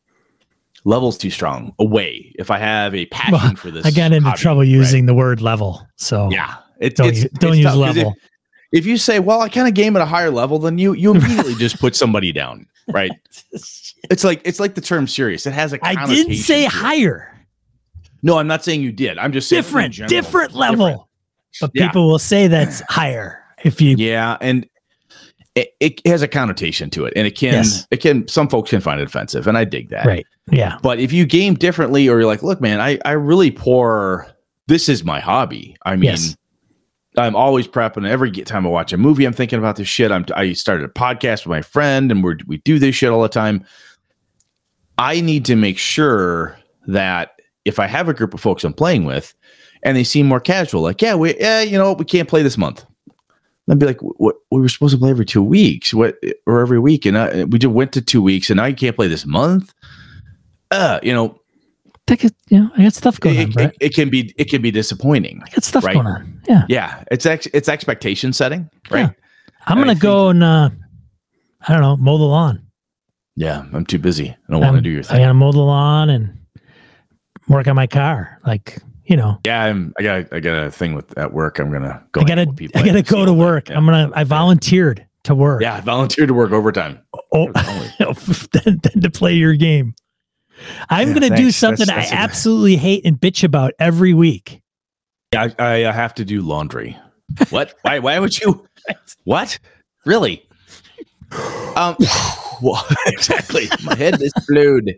level's 0.84 1.16
too 1.18 1.30
strong 1.30 1.74
away, 1.78 2.34
if 2.38 2.50
I 2.50 2.58
have 2.58 2.94
a 2.94 3.06
passion 3.06 3.32
Well, 3.32 3.54
for 3.56 3.70
this, 3.70 3.86
I 3.86 3.90
got 3.90 4.12
into 4.12 4.28
hobby, 4.28 4.40
trouble 4.40 4.60
right? 4.60 4.68
using 4.68 5.06
the 5.06 5.14
word 5.14 5.40
level. 5.40 5.86
So 5.96 6.28
Yeah, 6.30 6.56
it, 6.80 6.96
don't, 6.96 7.08
it's, 7.08 7.24
don't 7.38 7.52
it's 7.52 7.58
use 7.60 7.66
tough, 7.66 7.76
level. 7.76 8.14
If, 8.72 8.80
if 8.80 8.86
you 8.86 8.96
say, 8.98 9.20
"Well, 9.20 9.40
I 9.40 9.48
kind 9.48 9.68
of 9.68 9.74
game 9.74 9.94
at 9.96 10.02
a 10.02 10.06
higher 10.06 10.30
level 10.30 10.58
than 10.58 10.78
you," 10.78 10.94
you 10.94 11.12
immediately 11.14 11.54
just 11.58 11.78
put 11.78 11.94
somebody 11.94 12.32
down, 12.32 12.66
right? 12.92 13.12
It's 14.10 14.22
like 14.22 14.42
it's 14.44 14.60
like 14.60 14.74
the 14.74 14.82
term 14.82 15.06
serious. 15.08 15.46
It 15.46 15.54
has 15.54 15.72
a 15.72 15.78
I 15.82 16.04
didn't 16.06 16.34
say 16.34 16.64
higher, 16.66 17.34
No, 18.22 18.36
I'm 18.36 18.46
not 18.46 18.62
saying 18.62 18.82
you 18.82 18.92
did. 18.92 19.16
I'm 19.16 19.32
just 19.32 19.48
saying 19.48 19.62
different, 19.62 19.94
general. 19.94 20.08
different 20.10 20.52
level. 20.54 20.86
Different. 20.88 21.02
But 21.62 21.70
Yeah. 21.72 21.86
people 21.88 22.10
will 22.10 22.18
say 22.18 22.46
that's 22.46 22.82
higher 22.90 23.42
if 23.64 23.80
you. 23.80 23.96
Yeah, 23.96 24.36
and 24.42 24.68
it, 25.54 25.74
it 25.80 26.06
has 26.06 26.20
a 26.22 26.28
connotation 26.28 26.90
to 26.90 27.04
it, 27.04 27.12
and 27.16 27.26
it 27.26 27.36
can 27.36 27.54
Yes. 27.54 27.86
it 27.90 27.98
can 27.98 28.26
some 28.28 28.48
folks 28.48 28.70
can 28.70 28.80
find 28.80 29.00
it 29.00 29.04
offensive, 29.06 29.46
and 29.46 29.56
I 29.56 29.64
dig 29.64 29.90
that. 29.90 30.04
Right. 30.06 30.26
Yeah. 30.50 30.78
But 30.82 30.98
if 30.98 31.12
you 31.12 31.24
game 31.26 31.54
differently, 31.54 32.08
or 32.08 32.18
you're 32.18 32.26
like, 32.26 32.42
look, 32.42 32.60
man, 32.60 32.80
I, 32.80 32.98
I 33.04 33.12
really 33.12 33.50
pour. 33.50 34.26
This 34.66 34.88
is 34.88 35.04
my 35.04 35.20
hobby. 35.20 35.76
I 35.84 35.94
mean, 35.96 36.10
Yes. 36.10 36.36
I'm 37.16 37.36
always 37.36 37.68
prepping. 37.68 38.08
Every 38.08 38.32
time 38.32 38.66
I 38.66 38.70
watch 38.70 38.92
a 38.92 38.96
movie, 38.96 39.24
I'm 39.24 39.32
thinking 39.32 39.58
about 39.60 39.76
this 39.76 39.86
shit. 39.86 40.10
I'm 40.10 40.24
I 40.34 40.52
started 40.54 40.84
a 40.84 40.92
podcast 40.92 41.46
with 41.46 41.50
my 41.50 41.62
friend, 41.62 42.10
and 42.10 42.24
we 42.24 42.34
we 42.46 42.58
do 42.58 42.80
this 42.80 42.96
shit 42.96 43.10
all 43.10 43.22
the 43.22 43.28
time. 43.28 43.64
I 44.98 45.20
need 45.20 45.44
to 45.46 45.56
make 45.56 45.78
sure 45.78 46.58
that 46.86 47.40
if 47.64 47.78
I 47.78 47.86
have 47.86 48.08
a 48.08 48.14
group 48.14 48.34
of 48.34 48.40
folks 48.40 48.64
I'm 48.64 48.72
playing 48.72 49.04
with, 49.04 49.34
and 49.84 49.96
they 49.96 50.04
seem 50.04 50.26
more 50.26 50.40
casual, 50.40 50.82
like, 50.82 51.00
yeah, 51.02 51.14
we, 51.14 51.38
yeah, 51.38 51.60
you 51.62 51.78
know, 51.78 51.90
what, 51.90 51.98
we 51.98 52.04
can't 52.04 52.28
play 52.28 52.42
this 52.42 52.58
month. 52.58 52.84
I'd 53.68 53.78
be 53.78 53.86
like, 53.86 54.00
what? 54.00 54.36
We 54.50 54.60
were 54.60 54.68
supposed 54.68 54.94
to 54.94 54.98
play 54.98 55.10
every 55.10 55.24
two 55.24 55.42
weeks, 55.42 55.94
what, 55.94 56.16
or 56.46 56.60
every 56.60 56.78
week, 56.78 57.06
and 57.06 57.16
I, 57.16 57.44
we 57.44 57.58
just 57.58 57.72
went 57.72 57.92
to 57.92 58.02
two 58.02 58.22
weeks, 58.22 58.50
and 58.50 58.58
now 58.58 58.66
you 58.66 58.76
can't 58.76 58.94
play 58.94 59.08
this 59.08 59.24
month. 59.24 59.72
Uh, 60.70 61.00
you 61.02 61.14
know, 61.14 61.40
I 62.08 62.16
got, 62.16 62.32
you 62.50 62.58
know, 62.58 62.70
I 62.76 62.82
got 62.82 62.92
stuff 62.92 63.18
going 63.18 63.38
on, 63.38 63.42
it, 63.44 63.54
Brett. 63.54 63.70
it, 63.80 63.86
it 63.86 63.94
can 63.94 64.10
be 64.10 64.34
it 64.36 64.50
can 64.50 64.60
be 64.60 64.70
disappointing. 64.70 65.42
I 65.44 65.48
got 65.50 65.64
stuff 65.64 65.84
right. 65.84 65.94
going 65.94 66.06
on. 66.06 66.42
Yeah. 66.46 66.64
Yeah, 66.68 67.04
it's 67.10 67.24
ex, 67.24 67.46
it's 67.54 67.68
expectation 67.68 68.32
setting, 68.32 68.68
right? 68.90 69.10
I'm 69.66 69.78
gonna 69.78 69.94
go 69.94 70.28
and 70.28 70.44
uh, 70.44 70.68
I 71.66 71.72
don't 71.72 71.80
know, 71.80 71.96
mow 71.96 72.18
the 72.18 72.24
lawn. 72.24 72.66
Yeah, 73.36 73.64
I'm 73.72 73.86
too 73.86 73.98
busy. 73.98 74.28
I 74.28 74.52
don't 74.52 74.60
want 74.60 74.76
to 74.76 74.82
do 74.82 74.90
your 74.90 75.02
thing. 75.02 75.16
I 75.16 75.20
gotta 75.20 75.34
mow 75.34 75.52
the 75.52 75.60
lawn 75.60 76.10
and 76.10 76.38
work 77.48 77.66
on 77.66 77.74
my 77.74 77.86
car. 77.86 78.38
Like 78.46 78.78
you 79.04 79.16
know, 79.16 79.38
yeah, 79.44 79.64
I'm, 79.64 79.92
I 79.98 80.02
got 80.02 80.32
I 80.32 80.40
got 80.40 80.66
a 80.66 80.70
thing 80.70 80.94
with 80.94 81.16
at 81.18 81.32
work. 81.32 81.58
I'm 81.58 81.70
gonna 81.70 82.02
go. 82.12 82.20
I 82.20 82.24
gotta 82.24 82.46
people 82.52 82.80
I 82.80 82.86
gotta 82.86 83.02
go 83.02 83.24
to 83.24 83.32
work. 83.32 83.70
I'm 83.70 83.84
gonna. 83.84 84.10
I 84.14 84.24
volunteered 84.24 85.06
to 85.24 85.34
work. 85.34 85.62
Yeah, 85.62 85.74
I 85.74 85.80
volunteered 85.80 86.28
to 86.28 86.34
work 86.34 86.52
overtime. 86.52 87.00
Oh, 87.32 87.50
then, 88.52 88.80
then 88.82 89.02
to 89.02 89.10
play 89.10 89.34
your 89.34 89.54
game. 89.54 89.94
I'm 90.90 91.08
Yeah, 91.08 91.14
gonna 91.14 91.36
do 91.36 91.50
something 91.50 91.86
That's- 91.86 92.10
that's 92.10 92.12
I 92.12 92.20
a- 92.20 92.24
absolutely 92.24 92.76
hate 92.76 93.04
and 93.04 93.18
bitch 93.20 93.42
about 93.44 93.72
every 93.78 94.14
week. 94.14 94.62
Yeah, 95.32 95.48
I, 95.58 95.86
I 95.86 95.92
have 95.92 96.14
to 96.14 96.24
do 96.24 96.42
laundry. 96.42 96.96
What? 97.50 97.74
why? 97.82 97.98
Why 97.98 98.18
would 98.18 98.38
you? 98.38 98.66
What? 99.24 99.58
Really? 100.04 100.46
Um. 101.76 101.96
Well, 102.62 102.86
exactly. 103.06 103.66
My 103.82 103.96
head 103.96 104.14
is 104.22 104.32
explode. 104.36 104.96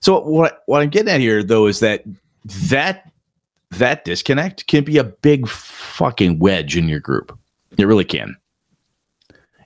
So 0.00 0.20
what? 0.20 0.62
What 0.66 0.82
I'm 0.82 0.88
getting 0.88 1.12
at 1.12 1.18
here, 1.20 1.42
though, 1.42 1.66
is 1.66 1.80
that 1.80 2.04
that 2.48 3.10
that 3.72 4.04
disconnect 4.04 4.66
can 4.66 4.84
be 4.84 4.98
a 4.98 5.04
big 5.04 5.46
fucking 5.46 6.38
wedge 6.38 6.76
in 6.76 6.88
your 6.88 7.00
group. 7.00 7.38
It 7.76 7.86
really 7.86 8.04
can. 8.04 8.36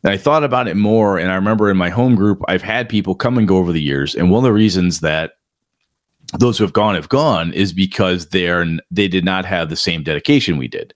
And 0.04 0.12
I 0.12 0.16
thought 0.16 0.42
about 0.42 0.66
it 0.66 0.76
more, 0.76 1.18
and 1.18 1.30
I 1.30 1.36
remember 1.36 1.70
in 1.70 1.76
my 1.76 1.88
home 1.88 2.16
group, 2.16 2.42
I've 2.48 2.62
had 2.62 2.88
people 2.88 3.14
come 3.14 3.38
and 3.38 3.46
go 3.46 3.58
over 3.58 3.72
the 3.72 3.80
years, 3.80 4.16
and 4.16 4.30
one 4.30 4.38
of 4.38 4.44
the 4.44 4.52
reasons 4.52 5.00
that 5.00 5.34
those 6.38 6.58
who 6.58 6.64
have 6.64 6.72
gone 6.72 6.96
have 6.96 7.08
gone 7.08 7.52
is 7.52 7.72
because 7.72 8.28
they're 8.28 8.66
they 8.90 9.06
did 9.06 9.24
not 9.24 9.44
have 9.44 9.68
the 9.68 9.76
same 9.76 10.02
dedication 10.02 10.56
we 10.56 10.66
did, 10.66 10.92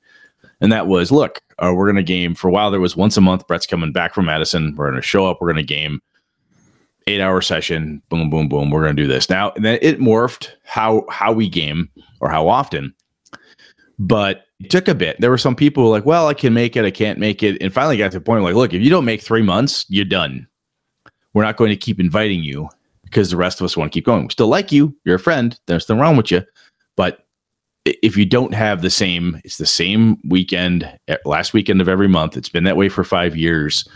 and 0.60 0.72
that 0.72 0.88
was 0.88 1.12
look, 1.12 1.40
uh, 1.58 1.72
we're 1.72 1.92
to 1.92 2.02
game 2.02 2.34
for 2.34 2.48
a 2.48 2.50
while. 2.50 2.72
There 2.72 2.80
was 2.80 2.96
once 2.96 3.16
a 3.16 3.20
month. 3.20 3.46
Brett's 3.46 3.66
coming 3.66 3.92
back 3.92 4.12
from 4.12 4.26
Madison. 4.26 4.74
We're 4.74 4.90
to 4.90 5.02
show 5.02 5.26
up. 5.26 5.38
We're 5.40 5.52
to 5.52 5.62
game 5.62 6.02
eight 7.06 7.20
hour 7.20 7.40
session. 7.40 8.02
Boom, 8.08 8.30
boom, 8.30 8.48
boom. 8.48 8.70
We're 8.70 8.82
going 8.82 8.96
to 8.96 9.02
do 9.02 9.08
this 9.08 9.30
now. 9.30 9.52
And 9.52 9.64
then 9.64 9.78
it 9.82 9.98
morphed 9.98 10.50
how 10.64 11.04
how 11.10 11.32
we 11.32 11.48
game 11.48 11.90
or 12.20 12.28
how 12.28 12.48
often, 12.48 12.94
but 13.98 14.44
it 14.60 14.70
took 14.70 14.88
a 14.88 14.94
bit. 14.94 15.20
There 15.20 15.30
were 15.30 15.38
some 15.38 15.54
people 15.54 15.84
were 15.84 15.90
like, 15.90 16.06
well, 16.06 16.28
I 16.28 16.34
can 16.34 16.54
make 16.54 16.76
it. 16.76 16.84
I 16.84 16.90
can't 16.90 17.18
make 17.18 17.42
it. 17.42 17.60
And 17.60 17.72
finally 17.72 17.96
got 17.96 18.12
to 18.12 18.18
the 18.18 18.24
point 18.24 18.42
like, 18.42 18.54
look, 18.54 18.72
if 18.72 18.82
you 18.82 18.90
don't 18.90 19.04
make 19.04 19.22
three 19.22 19.42
months, 19.42 19.84
you're 19.88 20.04
done. 20.04 20.46
We're 21.34 21.42
not 21.42 21.56
going 21.56 21.70
to 21.70 21.76
keep 21.76 22.00
inviting 22.00 22.42
you 22.42 22.68
because 23.04 23.30
the 23.30 23.36
rest 23.36 23.60
of 23.60 23.64
us 23.66 23.76
want 23.76 23.92
to 23.92 23.96
keep 23.96 24.06
going. 24.06 24.24
We 24.24 24.30
still 24.30 24.48
like 24.48 24.72
you. 24.72 24.96
You're 25.04 25.16
a 25.16 25.20
friend. 25.20 25.58
There's 25.66 25.88
nothing 25.88 26.00
wrong 26.00 26.16
with 26.16 26.30
you. 26.30 26.42
But 26.96 27.26
if 27.84 28.16
you 28.16 28.24
don't 28.24 28.54
have 28.54 28.82
the 28.82 28.90
same, 28.90 29.40
it's 29.44 29.58
the 29.58 29.66
same 29.66 30.16
weekend, 30.28 30.90
eh, 31.08 31.16
last 31.24 31.52
weekend 31.52 31.80
of 31.80 31.88
every 31.88 32.08
month. 32.08 32.36
It's 32.36 32.48
been 32.48 32.64
that 32.64 32.76
way 32.76 32.88
for 32.88 33.04
five 33.04 33.36
years. 33.36 33.86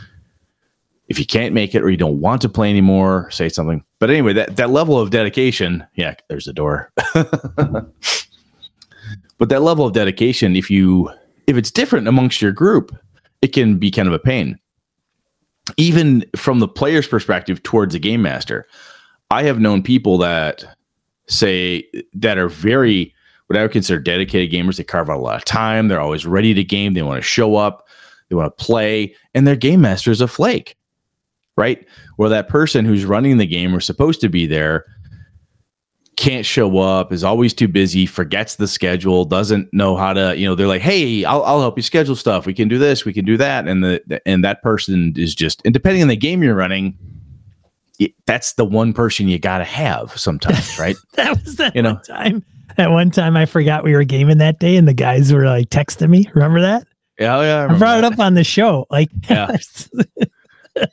If 1.10 1.18
you 1.18 1.26
can't 1.26 1.52
make 1.52 1.74
it 1.74 1.82
or 1.82 1.90
you 1.90 1.98
don't 1.98 2.20
want 2.20 2.40
to 2.42 2.48
play 2.48 2.70
anymore, 2.70 3.30
say 3.30 3.50
something. 3.50 3.84
But 3.98 4.08
anyway, 4.10 4.32
that, 4.32 4.56
that 4.56 4.70
level 4.70 4.98
of 4.98 5.10
dedication, 5.10 5.84
yeah, 5.94 6.14
there's 6.28 6.46
the 6.46 6.52
door. 6.52 6.90
but 7.14 7.90
that 9.48 9.60
level 9.60 9.84
of 9.84 9.92
dedication, 9.92 10.56
if 10.56 10.70
you 10.70 11.10
if 11.46 11.56
it's 11.56 11.70
different 11.70 12.08
amongst 12.08 12.40
your 12.40 12.52
group, 12.52 12.96
it 13.42 13.48
can 13.48 13.76
be 13.76 13.90
kind 13.90 14.08
of 14.08 14.14
a 14.14 14.18
pain. 14.18 14.58
Even 15.76 16.24
from 16.36 16.60
the 16.60 16.68
player's 16.68 17.06
perspective 17.06 17.62
towards 17.62 17.94
a 17.94 17.98
game 17.98 18.22
master, 18.22 18.66
I 19.30 19.42
have 19.42 19.60
known 19.60 19.82
people 19.82 20.16
that 20.18 20.64
say 21.26 21.84
that 22.14 22.38
are 22.38 22.48
very 22.48 23.14
what 23.48 23.58
I 23.58 23.62
would 23.62 23.72
consider 23.72 23.98
dedicated 23.98 24.52
gamers. 24.52 24.76
They 24.76 24.84
carve 24.84 25.10
out 25.10 25.18
a 25.18 25.20
lot 25.20 25.36
of 25.36 25.44
time. 25.44 25.88
They're 25.88 26.00
always 26.00 26.24
ready 26.24 26.54
to 26.54 26.62
game. 26.62 26.94
They 26.94 27.02
want 27.02 27.18
to 27.18 27.28
show 27.28 27.56
up. 27.56 27.88
They 28.28 28.36
want 28.36 28.56
to 28.56 28.64
play, 28.64 29.14
and 29.34 29.44
their 29.44 29.56
game 29.56 29.80
master 29.80 30.12
is 30.12 30.20
a 30.20 30.28
flake, 30.28 30.76
right? 31.56 31.86
Where 32.16 32.28
that 32.28 32.48
person 32.48 32.84
who's 32.84 33.04
running 33.04 33.36
the 33.38 33.46
game 33.46 33.74
or 33.74 33.80
supposed 33.80 34.20
to 34.22 34.28
be 34.28 34.46
there 34.46 34.84
can't 36.20 36.44
show 36.44 36.78
up, 36.78 37.14
is 37.14 37.24
always 37.24 37.54
too 37.54 37.66
busy, 37.66 38.04
forgets 38.04 38.56
the 38.56 38.68
schedule, 38.68 39.24
doesn't 39.24 39.72
know 39.72 39.96
how 39.96 40.12
to, 40.12 40.36
you 40.36 40.46
know, 40.46 40.54
they're 40.54 40.66
like, 40.66 40.82
hey, 40.82 41.24
I'll, 41.24 41.42
I'll 41.44 41.60
help 41.60 41.78
you 41.78 41.82
schedule 41.82 42.14
stuff. 42.14 42.44
We 42.44 42.52
can 42.52 42.68
do 42.68 42.78
this, 42.78 43.06
we 43.06 43.14
can 43.14 43.24
do 43.24 43.38
that, 43.38 43.66
and 43.66 43.82
the 43.82 44.20
and 44.26 44.44
that 44.44 44.62
person 44.62 45.14
is 45.16 45.34
just, 45.34 45.62
and 45.64 45.72
depending 45.72 46.02
on 46.02 46.08
the 46.08 46.16
game 46.16 46.42
you're 46.42 46.54
running, 46.54 46.98
it, 47.98 48.12
that's 48.26 48.52
the 48.52 48.66
one 48.66 48.92
person 48.92 49.28
you 49.28 49.38
got 49.38 49.58
to 49.58 49.64
have 49.64 50.18
sometimes, 50.18 50.78
right? 50.78 50.96
That 51.14 51.42
was 51.42 51.56
that 51.56 51.74
You 51.74 51.80
know. 51.82 51.94
one 51.94 52.02
time. 52.02 52.44
That 52.76 52.90
one 52.90 53.10
time 53.10 53.34
I 53.36 53.46
forgot 53.46 53.82
we 53.82 53.94
were 53.94 54.04
gaming 54.04 54.38
that 54.38 54.60
day 54.60 54.76
and 54.76 54.86
the 54.86 54.94
guys 54.94 55.32
were 55.32 55.46
like 55.46 55.70
texting 55.70 56.10
me. 56.10 56.28
Remember 56.34 56.60
that? 56.60 56.86
Yeah, 57.18 57.38
oh, 57.38 57.42
yeah. 57.42 57.66
I 57.70 57.78
brought 57.78 57.98
it 57.98 58.04
up 58.04 58.18
on 58.18 58.34
the 58.34 58.44
show. 58.44 58.86
Like, 58.90 59.08
Yeah. 59.28 59.56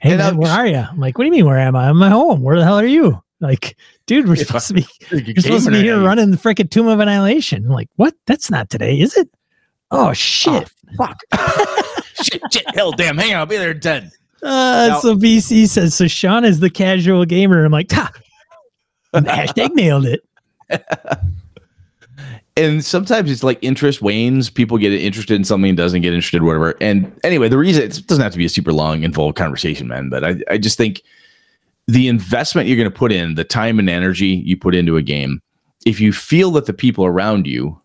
hey, 0.00 0.16
man, 0.16 0.36
where 0.36 0.50
are 0.52 0.66
you? 0.66 0.76
I'm 0.76 0.98
like, 1.00 1.18
what 1.18 1.24
do 1.24 1.26
you 1.26 1.32
mean, 1.32 1.46
where 1.46 1.58
am 1.58 1.76
I? 1.76 1.88
I'm 1.88 2.02
at 2.02 2.12
home. 2.12 2.42
Where 2.42 2.56
the 2.58 2.64
hell 2.64 2.78
are 2.78 2.86
you? 2.86 3.22
Like, 3.40 3.76
dude, 4.06 4.26
we're 4.28 4.36
supposed 4.36 4.68
to 4.68 4.74
be 4.74 4.86
You're 5.10 5.20
you're 5.20 5.36
supposed 5.42 5.66
to 5.66 5.70
be 5.70 5.82
here 5.82 6.00
running 6.02 6.30
the 6.32 6.36
freaking 6.36 6.70
Tomb 6.70 6.88
of 6.88 6.98
Annihilation. 7.00 7.64
I'm 7.66 7.72
like, 7.72 7.88
what? 7.96 8.14
That's 8.26 8.50
not 8.50 8.68
today, 8.70 8.98
is 8.98 9.16
it? 9.16 9.28
Oh 9.90 10.12
shit. 10.12 10.70
Fuck. 10.96 11.20
shit, 12.22 12.42
shit, 12.52 12.74
hell, 12.74 12.92
damn. 12.92 13.16
Hang 13.16 13.32
on, 13.34 13.40
I'll 13.40 13.46
be 13.46 13.56
there 13.56 13.70
in 13.70 13.80
10. 13.80 14.10
Uh, 14.42 14.88
Now- 14.90 15.00
so 15.00 15.14
BC 15.14 15.68
says, 15.68 15.94
so 15.94 16.06
Sean 16.08 16.44
is 16.44 16.60
the 16.60 16.70
casual 16.70 17.24
gamer. 17.24 17.64
I'm 17.64 17.72
like, 17.72 17.90
ha, 17.92 18.10
Hashtag 19.14 19.74
nailed 19.74 20.06
it. 20.06 20.22
And 22.58 22.84
sometimes 22.84 23.30
it's 23.30 23.44
like 23.44 23.58
interest 23.62 24.02
wanes. 24.02 24.50
People 24.50 24.78
get 24.78 24.92
interested 24.92 25.34
in 25.34 25.44
something, 25.44 25.70
and 25.70 25.78
doesn't 25.78 26.02
get 26.02 26.12
interested, 26.12 26.42
whatever. 26.42 26.74
And 26.80 27.10
anyway, 27.22 27.48
the 27.48 27.56
reason 27.56 27.84
it 27.84 28.06
doesn't 28.06 28.22
have 28.22 28.32
to 28.32 28.38
be 28.38 28.44
a 28.44 28.50
super 28.50 28.72
long, 28.72 29.04
involved 29.04 29.36
conversation, 29.36 29.86
man. 29.86 30.10
But 30.10 30.24
I, 30.24 30.36
I 30.50 30.58
just 30.58 30.76
think 30.76 31.02
the 31.86 32.08
investment 32.08 32.66
you're 32.68 32.76
going 32.76 32.90
to 32.90 32.98
put 32.98 33.12
in, 33.12 33.36
the 33.36 33.44
time 33.44 33.78
and 33.78 33.88
energy 33.88 34.42
you 34.44 34.56
put 34.56 34.74
into 34.74 34.96
a 34.96 35.02
game, 35.02 35.40
if 35.86 36.00
you 36.00 36.12
feel 36.12 36.50
that 36.52 36.66
the 36.66 36.72
people 36.72 37.06
around 37.06 37.46
you 37.46 37.80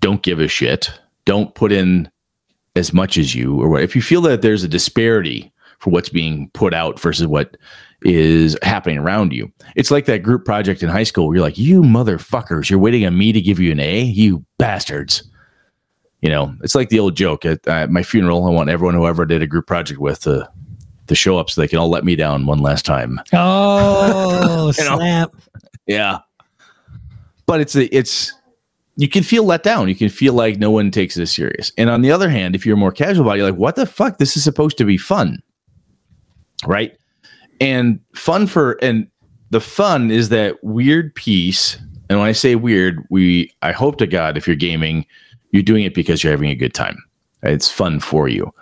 don't 0.00 0.22
give 0.22 0.40
a 0.40 0.48
shit, 0.48 0.90
don't 1.24 1.54
put 1.54 1.70
in 1.70 2.10
as 2.74 2.92
much 2.92 3.16
as 3.16 3.34
you, 3.34 3.60
or 3.60 3.68
what, 3.68 3.82
if 3.82 3.94
you 3.94 4.02
feel 4.02 4.20
that 4.22 4.42
there's 4.42 4.64
a 4.64 4.68
disparity 4.68 5.52
for 5.78 5.90
what's 5.90 6.08
being 6.08 6.50
put 6.54 6.74
out 6.74 6.98
versus 6.98 7.26
what 7.26 7.56
is 8.02 8.56
happening 8.62 8.98
around 8.98 9.32
you. 9.32 9.50
It's 9.74 9.90
like 9.90 10.06
that 10.06 10.22
group 10.22 10.44
project 10.44 10.82
in 10.82 10.88
high 10.88 11.02
school 11.02 11.26
where 11.26 11.36
you're 11.36 11.44
like, 11.44 11.58
you 11.58 11.82
motherfuckers, 11.82 12.70
you're 12.70 12.78
waiting 12.78 13.04
on 13.06 13.18
me 13.18 13.32
to 13.32 13.40
give 13.40 13.58
you 13.58 13.72
an 13.72 13.80
A, 13.80 14.02
you 14.02 14.44
bastards. 14.58 15.28
You 16.22 16.28
know, 16.30 16.54
it's 16.62 16.74
like 16.74 16.88
the 16.88 16.98
old 16.98 17.16
joke 17.16 17.44
at 17.44 17.66
uh, 17.68 17.86
my 17.88 18.02
funeral. 18.02 18.44
I 18.46 18.50
want 18.50 18.70
everyone 18.70 18.94
who 18.94 19.06
ever 19.06 19.24
did 19.24 19.42
a 19.42 19.46
group 19.46 19.66
project 19.66 20.00
with 20.00 20.20
to, 20.22 20.48
to 21.06 21.14
show 21.14 21.38
up 21.38 21.48
so 21.48 21.60
they 21.60 21.68
can 21.68 21.78
all 21.78 21.90
let 21.90 22.04
me 22.04 22.16
down 22.16 22.46
one 22.46 22.58
last 22.58 22.84
time. 22.84 23.20
Oh, 23.32 24.70
snap. 24.74 25.32
Yeah. 25.86 26.18
But 27.46 27.60
it's 27.60 27.76
it's 27.76 28.32
you 28.96 29.08
can 29.08 29.22
feel 29.22 29.44
let 29.44 29.62
down. 29.62 29.88
You 29.88 29.94
can 29.94 30.08
feel 30.08 30.34
like 30.34 30.58
no 30.58 30.72
one 30.72 30.90
takes 30.90 31.14
this 31.14 31.32
serious. 31.32 31.70
And 31.78 31.88
on 31.88 32.02
the 32.02 32.10
other 32.10 32.28
hand, 32.28 32.56
if 32.56 32.66
you're 32.66 32.76
more 32.76 32.90
casual 32.90 33.22
about 33.22 33.34
it, 33.34 33.38
you're 33.38 33.50
like, 33.50 33.58
what 33.58 33.76
the 33.76 33.86
fuck? 33.86 34.18
This 34.18 34.36
is 34.36 34.42
supposed 34.42 34.76
to 34.78 34.84
be 34.84 34.98
fun. 34.98 35.40
Right? 36.66 36.98
And 37.60 38.00
fun 38.14 38.46
for 38.46 38.72
and 38.82 39.08
the 39.50 39.60
fun 39.60 40.10
is 40.10 40.28
that 40.28 40.62
weird 40.62 41.14
piece. 41.14 41.76
And 42.10 42.18
when 42.18 42.28
I 42.28 42.32
say 42.32 42.54
weird, 42.54 43.04
we 43.10 43.52
I 43.62 43.72
hope 43.72 43.98
to 43.98 44.06
God 44.06 44.36
if 44.36 44.46
you're 44.46 44.56
gaming, 44.56 45.06
you're 45.50 45.62
doing 45.62 45.84
it 45.84 45.94
because 45.94 46.22
you're 46.22 46.32
having 46.32 46.50
a 46.50 46.54
good 46.54 46.74
time. 46.74 46.98
It's 47.42 47.70
fun 47.70 48.00
for 48.00 48.28
you. 48.28 48.52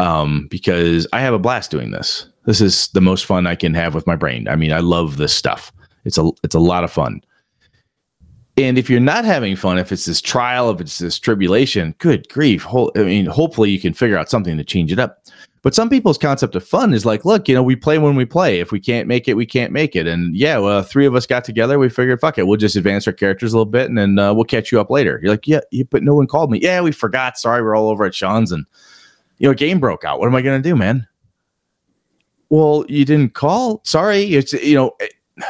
Um, 0.00 0.48
because 0.50 1.06
I 1.12 1.20
have 1.20 1.34
a 1.34 1.38
blast 1.38 1.70
doing 1.70 1.90
this. 1.90 2.26
This 2.44 2.60
is 2.60 2.88
the 2.88 3.00
most 3.00 3.24
fun 3.24 3.46
I 3.46 3.54
can 3.54 3.74
have 3.74 3.94
with 3.94 4.06
my 4.06 4.16
brain. 4.16 4.48
I 4.48 4.56
mean, 4.56 4.72
I 4.72 4.80
love 4.80 5.16
this 5.16 5.32
stuff. 5.32 5.72
It's 6.04 6.18
a 6.18 6.30
it's 6.42 6.54
a 6.54 6.60
lot 6.60 6.84
of 6.84 6.90
fun. 6.90 7.22
And 8.56 8.76
if 8.76 8.90
you're 8.90 9.00
not 9.00 9.24
having 9.24 9.56
fun, 9.56 9.78
if 9.78 9.92
it's 9.92 10.04
this 10.04 10.20
trial, 10.20 10.70
if 10.70 10.80
it's 10.80 10.98
this 10.98 11.18
tribulation, 11.18 11.94
good 11.98 12.28
grief. 12.28 12.66
I 12.68 13.02
mean, 13.02 13.26
hopefully 13.26 13.70
you 13.70 13.80
can 13.80 13.94
figure 13.94 14.18
out 14.18 14.28
something 14.28 14.56
to 14.58 14.64
change 14.64 14.92
it 14.92 14.98
up. 14.98 15.24
But 15.62 15.76
some 15.76 15.88
people's 15.88 16.18
concept 16.18 16.56
of 16.56 16.66
fun 16.66 16.92
is 16.92 17.06
like, 17.06 17.24
look, 17.24 17.48
you 17.48 17.54
know, 17.54 17.62
we 17.62 17.76
play 17.76 17.96
when 17.96 18.16
we 18.16 18.24
play. 18.24 18.58
If 18.58 18.72
we 18.72 18.80
can't 18.80 19.06
make 19.06 19.28
it, 19.28 19.34
we 19.34 19.46
can't 19.46 19.72
make 19.72 19.94
it. 19.94 20.08
And 20.08 20.36
yeah, 20.36 20.58
well, 20.58 20.82
three 20.82 21.06
of 21.06 21.14
us 21.14 21.24
got 21.24 21.44
together. 21.44 21.78
We 21.78 21.88
figured, 21.88 22.20
fuck 22.20 22.36
it, 22.36 22.48
we'll 22.48 22.56
just 22.56 22.74
advance 22.74 23.06
our 23.06 23.12
characters 23.12 23.52
a 23.52 23.56
little 23.56 23.70
bit, 23.70 23.88
and 23.88 23.96
then 23.96 24.18
uh, 24.18 24.34
we'll 24.34 24.44
catch 24.44 24.72
you 24.72 24.80
up 24.80 24.90
later. 24.90 25.20
You're 25.22 25.30
like, 25.30 25.46
yeah, 25.46 25.60
yeah, 25.70 25.84
but 25.88 26.02
no 26.02 26.16
one 26.16 26.26
called 26.26 26.50
me. 26.50 26.58
Yeah, 26.60 26.80
we 26.80 26.90
forgot. 26.90 27.38
Sorry, 27.38 27.62
we're 27.62 27.76
all 27.76 27.88
over 27.88 28.04
at 28.04 28.14
Sean's, 28.14 28.50
and 28.50 28.66
you 29.38 29.48
know, 29.48 29.54
game 29.54 29.78
broke 29.78 30.04
out. 30.04 30.18
What 30.18 30.26
am 30.26 30.34
I 30.34 30.42
gonna 30.42 30.60
do, 30.60 30.74
man? 30.74 31.06
Well, 32.50 32.84
you 32.88 33.04
didn't 33.04 33.34
call. 33.34 33.82
Sorry, 33.84 34.34
it's 34.34 34.52
you 34.52 34.74
know. 34.74 34.92
It, 34.98 35.14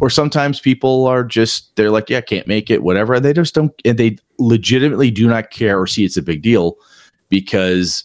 or 0.00 0.08
sometimes 0.08 0.60
people 0.60 1.06
are 1.06 1.24
just 1.24 1.74
they're 1.74 1.90
like 1.90 2.08
yeah 2.08 2.20
can't 2.20 2.46
make 2.46 2.70
it 2.70 2.84
whatever 2.84 3.18
they 3.18 3.32
just 3.32 3.52
don't 3.52 3.72
and 3.84 3.98
they 3.98 4.16
legitimately 4.38 5.10
do 5.10 5.26
not 5.26 5.50
care 5.50 5.76
or 5.76 5.88
see 5.88 6.04
it's 6.04 6.16
a 6.16 6.22
big 6.22 6.40
deal 6.40 6.76
because 7.28 8.04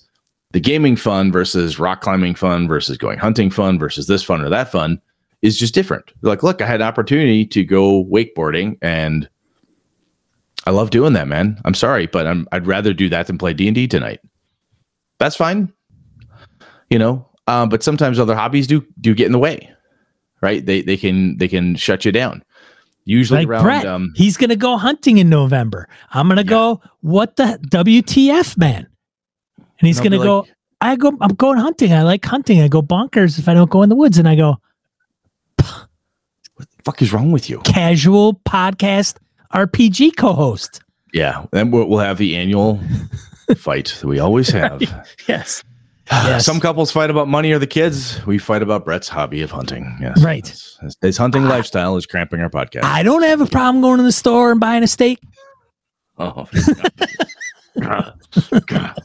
the 0.53 0.59
gaming 0.59 0.95
fun 0.95 1.31
versus 1.31 1.77
rock 1.77 2.01
climbing 2.01 2.35
fun 2.35 2.67
versus 2.67 2.97
going 2.97 3.19
hunting 3.19 3.51
fun 3.51 3.77
versus 3.77 4.07
this 4.07 4.23
fun 4.23 4.41
or 4.41 4.49
that 4.49 4.71
fun 4.71 4.99
is 5.41 5.57
just 5.57 5.73
different 5.73 6.11
like 6.21 6.41
look 6.41 6.61
i 6.61 6.65
had 6.65 6.81
an 6.81 6.87
opportunity 6.87 7.45
to 7.45 7.63
go 7.63 8.05
wakeboarding 8.05 8.77
and 8.81 9.29
i 10.65 10.71
love 10.71 10.89
doing 10.89 11.13
that 11.13 11.27
man 11.27 11.59
i'm 11.65 11.73
sorry 11.73 12.07
but 12.07 12.25
I'm, 12.25 12.47
i'd 12.53 12.65
rather 12.65 12.93
do 12.93 13.09
that 13.09 13.27
than 13.27 13.37
play 13.37 13.53
d&d 13.53 13.87
tonight 13.87 14.21
that's 15.19 15.35
fine 15.35 15.71
you 16.89 16.97
know 16.97 17.27
um, 17.45 17.67
but 17.67 17.83
sometimes 17.83 18.19
other 18.19 18.35
hobbies 18.35 18.67
do 18.67 18.85
do 19.01 19.13
get 19.13 19.25
in 19.25 19.33
the 19.33 19.39
way 19.39 19.69
right? 20.43 20.63
They 20.63 20.81
they 20.81 20.97
can 20.97 21.37
they 21.37 21.47
can 21.47 21.75
shut 21.75 22.05
you 22.05 22.11
down. 22.11 22.43
Usually 23.05 23.39
Like 23.39 23.47
around 23.47 23.63
Brett, 23.63 23.85
um 23.85 24.13
he's 24.15 24.37
gonna 24.37 24.55
go 24.55 24.77
hunting 24.77 25.17
in 25.17 25.29
November. 25.29 25.87
I'm 26.11 26.27
gonna 26.27 26.43
go. 26.43 26.81
What 27.01 27.37
the 27.37 27.59
WTF, 27.69 28.57
man? 28.57 28.87
And 29.83 29.87
he's 29.87 29.99
gonna 29.99 30.17
go. 30.17 30.39
like- 30.39 30.53
I 30.79 30.95
go. 30.95 31.11
I'm 31.19 31.33
going 31.35 31.57
hunting. 31.57 31.91
I 31.93 32.03
like 32.03 32.23
hunting. 32.25 32.61
I 32.61 32.69
go 32.69 32.81
bonkers 32.81 33.37
if 33.37 33.49
I 33.49 33.53
don't 33.53 33.69
go 33.69 33.83
in 33.83 33.89
the 33.89 33.95
woods. 33.95 34.17
And 34.17 34.27
I 34.29 34.35
go 34.35 34.55
what 35.57 36.67
the 36.77 36.83
fuck 36.85 37.01
is 37.01 37.11
wrong 37.11 37.31
with 37.31 37.49
you? 37.49 37.59
casual 37.65 38.35
podcast 38.47 39.17
RPG 39.53 40.15
co-host. 40.15 40.81
Yeah, 41.13 41.45
then 41.51 41.69
we'll, 41.71 41.87
we'll 41.87 41.99
have 41.99 42.17
the 42.17 42.35
annual 42.37 42.79
fight 43.57 43.95
that 43.99 44.07
we 44.07 44.19
always 44.19 44.49
have. 44.49 44.81
Yes. 45.27 45.63
Yes. 46.11 46.45
Some 46.45 46.59
couples 46.59 46.91
fight 46.91 47.09
about 47.09 47.29
money 47.29 47.53
or 47.53 47.59
the 47.59 47.65
kids. 47.67 48.23
We 48.25 48.37
fight 48.37 48.61
about 48.61 48.83
Brett's 48.83 49.07
hobby 49.07 49.41
of 49.41 49.51
hunting. 49.51 49.97
Yes, 50.01 50.21
Right. 50.21 50.45
His, 50.45 50.97
his 51.01 51.17
hunting 51.17 51.45
lifestyle 51.45 51.95
is 51.95 52.05
cramping 52.05 52.41
our 52.41 52.49
podcast. 52.49 52.83
I 52.83 53.03
don't 53.03 53.23
have 53.23 53.39
a 53.39 53.45
problem 53.45 53.81
going 53.81 53.97
to 53.99 54.03
the 54.03 54.11
store 54.11 54.51
and 54.51 54.59
buying 54.59 54.83
a 54.83 54.87
steak. 54.87 55.19
oh, 56.17 56.45
God. 57.79 58.13
God. 58.51 58.65
God. 58.67 58.99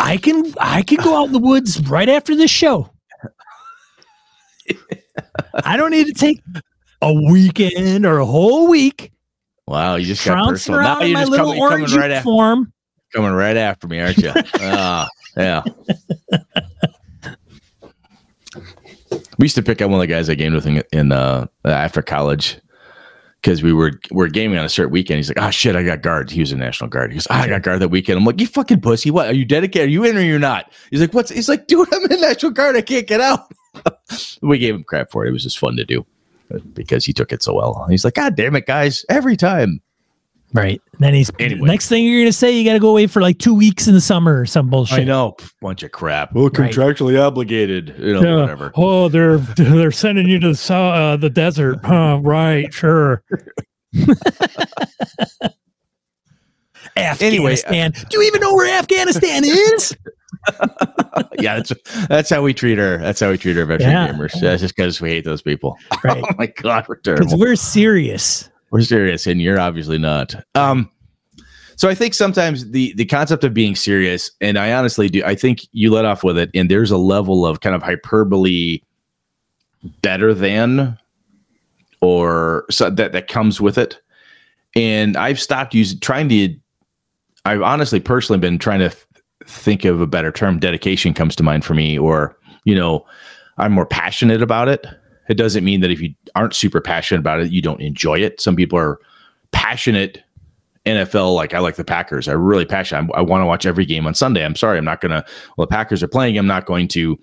I 0.00 0.18
can 0.20 0.52
I 0.60 0.82
can 0.82 0.98
go 1.02 1.16
out 1.16 1.26
in 1.28 1.32
the 1.32 1.38
woods 1.38 1.80
right 1.88 2.08
after 2.08 2.36
this 2.36 2.50
show. 2.50 2.90
I 5.64 5.76
don't 5.76 5.90
need 5.90 6.06
to 6.06 6.12
take 6.12 6.40
a 7.02 7.12
weekend 7.12 8.04
or 8.06 8.18
a 8.18 8.26
whole 8.26 8.68
week 8.68 9.12
Wow, 9.70 9.94
you 9.94 10.06
just 10.06 10.26
got 10.26 10.48
personal. 10.48 10.80
Now 10.80 11.00
you're 11.00 11.16
just 11.16 11.32
coming, 11.32 11.56
you're 11.56 11.68
coming 11.68 11.86
right 11.96 12.10
after 12.10 12.28
coming 13.14 13.32
right 13.32 13.56
after 13.56 13.86
me, 13.86 14.00
aren't 14.00 14.18
you? 14.18 14.32
Ah, 14.60 15.08
yeah. 15.36 15.62
We 19.38 19.44
used 19.44 19.54
to 19.54 19.62
pick 19.62 19.80
up 19.80 19.88
one 19.90 20.00
of 20.00 20.08
the 20.08 20.12
guys 20.12 20.28
I 20.28 20.34
gamed 20.34 20.56
with 20.56 20.66
in, 20.66 20.82
in 20.92 21.12
uh, 21.12 21.46
after 21.64 22.02
college 22.02 22.58
because 23.42 23.62
we 23.62 23.72
were 23.72 23.92
we're 24.10 24.28
gaming 24.28 24.58
on 24.58 24.64
a 24.64 24.68
certain 24.68 24.92
weekend. 24.92 25.18
He's 25.18 25.28
like, 25.28 25.40
"Oh 25.40 25.50
shit, 25.50 25.76
I 25.76 25.82
got 25.82 26.02
guard." 26.02 26.30
He 26.30 26.40
was 26.40 26.52
a 26.52 26.56
national 26.56 26.90
guard. 26.90 27.10
He 27.10 27.16
goes, 27.16 27.26
"Ah, 27.30 27.42
"I 27.42 27.48
got 27.48 27.62
guard 27.62 27.80
that 27.80 27.88
weekend." 27.88 28.18
I'm 28.18 28.24
like, 28.24 28.40
"You 28.40 28.46
fucking 28.46 28.80
pussy! 28.80 29.10
What 29.10 29.28
are 29.28 29.34
you 29.34 29.44
dedicated? 29.44 29.88
Are 29.88 29.90
you 29.90 30.04
in 30.04 30.16
or 30.16 30.20
you're 30.20 30.38
not?" 30.38 30.72
He's 30.90 31.00
like, 31.00 31.14
"What's?" 31.14 31.30
He's 31.30 31.48
like, 31.48 31.66
"Dude, 31.66 31.92
I'm 31.92 32.10
in 32.10 32.20
national 32.20 32.52
guard. 32.52 32.76
I 32.76 32.82
can't 32.82 33.06
get 33.06 33.20
out." 33.20 33.50
we 34.42 34.58
gave 34.58 34.74
him 34.74 34.84
crap 34.84 35.10
for 35.10 35.24
it. 35.24 35.30
It 35.30 35.32
was 35.32 35.42
just 35.42 35.58
fun 35.58 35.76
to 35.76 35.84
do 35.84 36.04
uh, 36.54 36.58
because 36.74 37.04
he 37.04 37.12
took 37.12 37.32
it 37.32 37.42
so 37.42 37.54
well. 37.54 37.86
He's 37.88 38.04
like, 38.04 38.14
"God 38.14 38.36
damn 38.36 38.56
it, 38.56 38.66
guys! 38.66 39.04
Every 39.08 39.36
time." 39.36 39.80
Right. 40.52 40.82
Then 40.98 41.14
he's 41.14 41.30
Anyway. 41.38 41.66
next 41.68 41.88
thing 41.88 42.04
you're 42.04 42.22
gonna 42.22 42.32
say 42.32 42.50
you 42.50 42.64
gotta 42.64 42.80
go 42.80 42.90
away 42.90 43.06
for 43.06 43.22
like 43.22 43.38
two 43.38 43.54
weeks 43.54 43.86
in 43.86 43.94
the 43.94 44.00
summer 44.00 44.40
or 44.40 44.46
some 44.46 44.68
bullshit. 44.68 44.98
I 45.00 45.04
know, 45.04 45.36
bunch 45.62 45.82
of 45.84 45.92
crap. 45.92 46.32
Well, 46.34 46.44
Right. 46.44 46.52
contractually 46.72 47.20
obligated, 47.20 47.94
you 47.98 48.14
know, 48.14 48.22
Yeah. 48.22 48.40
whatever. 48.40 48.72
Oh, 48.74 49.08
they're 49.08 49.36
they're 49.56 49.92
sending 49.92 50.28
you 50.28 50.40
to 50.40 50.48
the 50.48 50.54
so- 50.56 50.74
uh, 50.90 51.16
the 51.16 51.30
desert. 51.30 51.78
Huh, 51.84 52.18
right, 52.22 52.72
sure. 52.74 53.22
Anyway, 56.96 57.52
uh, 57.52 57.56
Afghanistan. 57.56 57.92
Do 58.10 58.20
you 58.20 58.26
even 58.26 58.40
know 58.40 58.54
where 58.54 58.78
Afghanistan 58.78 59.42
is? 59.44 59.96
yeah, 61.40 61.56
that's 61.56 61.72
that's 62.08 62.28
how 62.30 62.42
we 62.42 62.52
treat 62.52 62.78
her. 62.78 62.98
That's 62.98 63.20
how 63.20 63.30
we 63.30 63.38
treat 63.38 63.56
our 63.56 63.64
veteran 63.64 63.90
Yeah. 63.90 64.08
gamers. 64.08 64.38
That's 64.40 64.60
just 64.60 64.76
because 64.76 65.00
we 65.00 65.10
hate 65.10 65.24
those 65.24 65.40
people. 65.42 65.76
Right. 66.04 66.22
Oh 66.22 66.34
my 66.36 66.46
god, 66.46 66.86
we're 66.88 66.96
Because 66.96 67.18
terrible. 67.20 67.38
we're 67.38 67.56
serious. 67.56 68.49
We're 68.70 68.82
serious, 68.82 69.26
and 69.26 69.42
you're 69.42 69.58
obviously 69.58 69.98
not. 69.98 70.34
Um, 70.54 70.90
so 71.76 71.88
I 71.88 71.94
think 71.94 72.14
sometimes 72.14 72.70
the 72.70 72.92
the 72.94 73.06
concept 73.06 73.42
of 73.42 73.54
being 73.54 73.74
serious, 73.74 74.30
and 74.40 74.58
I 74.58 74.72
honestly 74.72 75.08
do, 75.08 75.24
I 75.24 75.34
think 75.34 75.66
you 75.72 75.90
let 75.90 76.04
off 76.04 76.22
with 76.22 76.36
it, 76.36 76.50
and 76.54 76.70
there's 76.70 76.90
a 76.90 76.98
level 76.98 77.46
of 77.46 77.60
kind 77.60 77.74
of 77.74 77.82
hyperbole, 77.82 78.80
better 80.02 80.34
than, 80.34 80.98
or 82.00 82.66
so 82.70 82.90
that 82.90 83.12
that 83.12 83.28
comes 83.28 83.60
with 83.60 83.78
it. 83.78 83.98
And 84.76 85.16
I've 85.16 85.40
stopped 85.40 85.74
using 85.74 85.98
trying 86.00 86.28
to. 86.28 86.54
I've 87.46 87.62
honestly 87.62 87.98
personally 87.98 88.38
been 88.38 88.58
trying 88.58 88.80
to 88.80 88.90
th- 88.90 89.06
think 89.46 89.86
of 89.86 90.02
a 90.02 90.06
better 90.06 90.30
term. 90.30 90.58
Dedication 90.58 91.14
comes 91.14 91.34
to 91.36 91.42
mind 91.42 91.64
for 91.64 91.72
me, 91.72 91.98
or 91.98 92.36
you 92.64 92.74
know, 92.74 93.06
I'm 93.56 93.72
more 93.72 93.86
passionate 93.86 94.42
about 94.42 94.68
it. 94.68 94.86
It 95.30 95.36
doesn't 95.36 95.64
mean 95.64 95.80
that 95.80 95.92
if 95.92 96.00
you 96.00 96.12
aren't 96.34 96.54
super 96.54 96.80
passionate 96.80 97.20
about 97.20 97.38
it, 97.38 97.52
you 97.52 97.62
don't 97.62 97.80
enjoy 97.80 98.18
it. 98.18 98.40
Some 98.40 98.56
people 98.56 98.76
are 98.76 98.98
passionate 99.52 100.20
NFL. 100.86 101.36
Like 101.36 101.54
I 101.54 101.60
like 101.60 101.76
the 101.76 101.84
Packers. 101.84 102.26
I'm 102.26 102.42
really 102.42 102.66
passionate. 102.66 103.08
I, 103.14 103.18
I 103.18 103.20
want 103.22 103.42
to 103.42 103.46
watch 103.46 103.64
every 103.64 103.86
game 103.86 104.08
on 104.08 104.14
Sunday. 104.14 104.44
I'm 104.44 104.56
sorry, 104.56 104.76
I'm 104.76 104.84
not 104.84 105.00
gonna. 105.00 105.24
Well, 105.56 105.66
the 105.66 105.70
Packers 105.70 106.02
are 106.02 106.08
playing. 106.08 106.36
I'm 106.36 106.48
not 106.48 106.66
going 106.66 106.88
to, 106.88 107.16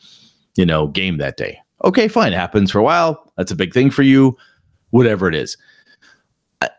you 0.55 0.65
know, 0.65 0.87
game 0.87 1.17
that 1.17 1.35
day. 1.35 1.59
Okay, 1.83 2.07
fine. 2.07 2.31
It 2.31 2.37
happens 2.37 2.71
for 2.71 2.79
a 2.79 2.83
while. 2.83 3.29
That's 3.35 3.51
a 3.51 3.55
big 3.57 3.73
thing 3.73 3.91
for 3.91 4.03
you. 4.03 4.37
Whatever 4.91 5.27
it 5.27 5.35
is, 5.35 5.57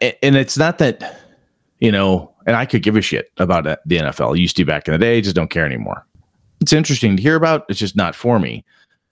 and 0.00 0.34
it's 0.34 0.56
not 0.56 0.78
that, 0.78 1.20
you 1.80 1.92
know. 1.92 2.32
And 2.46 2.56
I 2.56 2.64
could 2.64 2.82
give 2.82 2.96
a 2.96 3.02
shit 3.02 3.30
about 3.36 3.64
the 3.64 3.96
NFL. 3.98 4.32
I 4.32 4.38
used 4.38 4.56
to 4.56 4.64
back 4.64 4.88
in 4.88 4.92
the 4.92 4.98
day. 4.98 5.20
Just 5.20 5.36
don't 5.36 5.50
care 5.50 5.66
anymore. 5.66 6.06
It's 6.62 6.72
interesting 6.72 7.16
to 7.16 7.22
hear 7.22 7.36
about. 7.36 7.66
It's 7.68 7.78
just 7.78 7.96
not 7.96 8.14
for 8.14 8.38
me. 8.38 8.64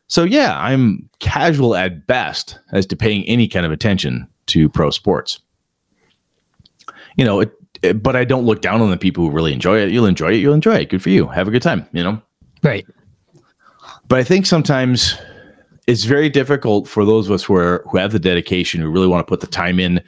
So 0.09 0.25
yeah, 0.25 0.59
I'm 0.59 1.09
casual 1.19 1.75
at 1.75 2.07
best 2.07 2.59
as 2.73 2.87
to 2.87 2.97
paying 2.97 3.25
any 3.25 3.49
kind 3.49 3.67
of 3.67 3.73
attention 3.73 4.29
to 4.47 4.69
pro 4.69 4.91
sports. 4.91 5.41
You 7.17 7.25
know, 7.25 7.41
it, 7.41 7.53
it, 7.83 8.03
but 8.03 8.15
I 8.15 8.25
don't 8.25 8.45
look 8.45 8.63
down 8.63 8.81
on 8.81 8.91
the 8.91 8.97
people 8.97 9.25
who 9.25 9.31
really 9.31 9.53
enjoy 9.53 9.79
it. 9.81 9.91
You'll 9.91 10.07
enjoy 10.07 10.33
it. 10.33 10.37
You'll 10.37 10.55
enjoy 10.55 10.77
it. 10.77 10.91
Good 10.91 11.03
for 11.03 11.11
you. 11.11 11.27
Have 11.27 11.49
a 11.49 11.51
good 11.51 11.63
time. 11.63 11.89
You 11.93 12.05
know. 12.05 12.23
Right. 12.63 12.87
But 14.09 14.19
I 14.21 14.25
think 14.25 14.47
sometimes 14.47 15.17
it's 15.87 16.05
very 16.05 16.29
difficult 16.29 16.89
for 16.89 17.05
those 17.05 17.27
of 17.27 17.33
us 17.33 17.43
who 17.43 17.55
are 17.55 17.85
who 17.91 17.99
have 17.99 18.13
the 18.13 18.19
dedication, 18.19 18.81
who 18.81 18.91
really 18.91 19.07
want 19.07 19.27
to 19.27 19.29
put 19.29 19.41
the 19.41 19.47
time 19.47 19.81
in, 19.81 20.01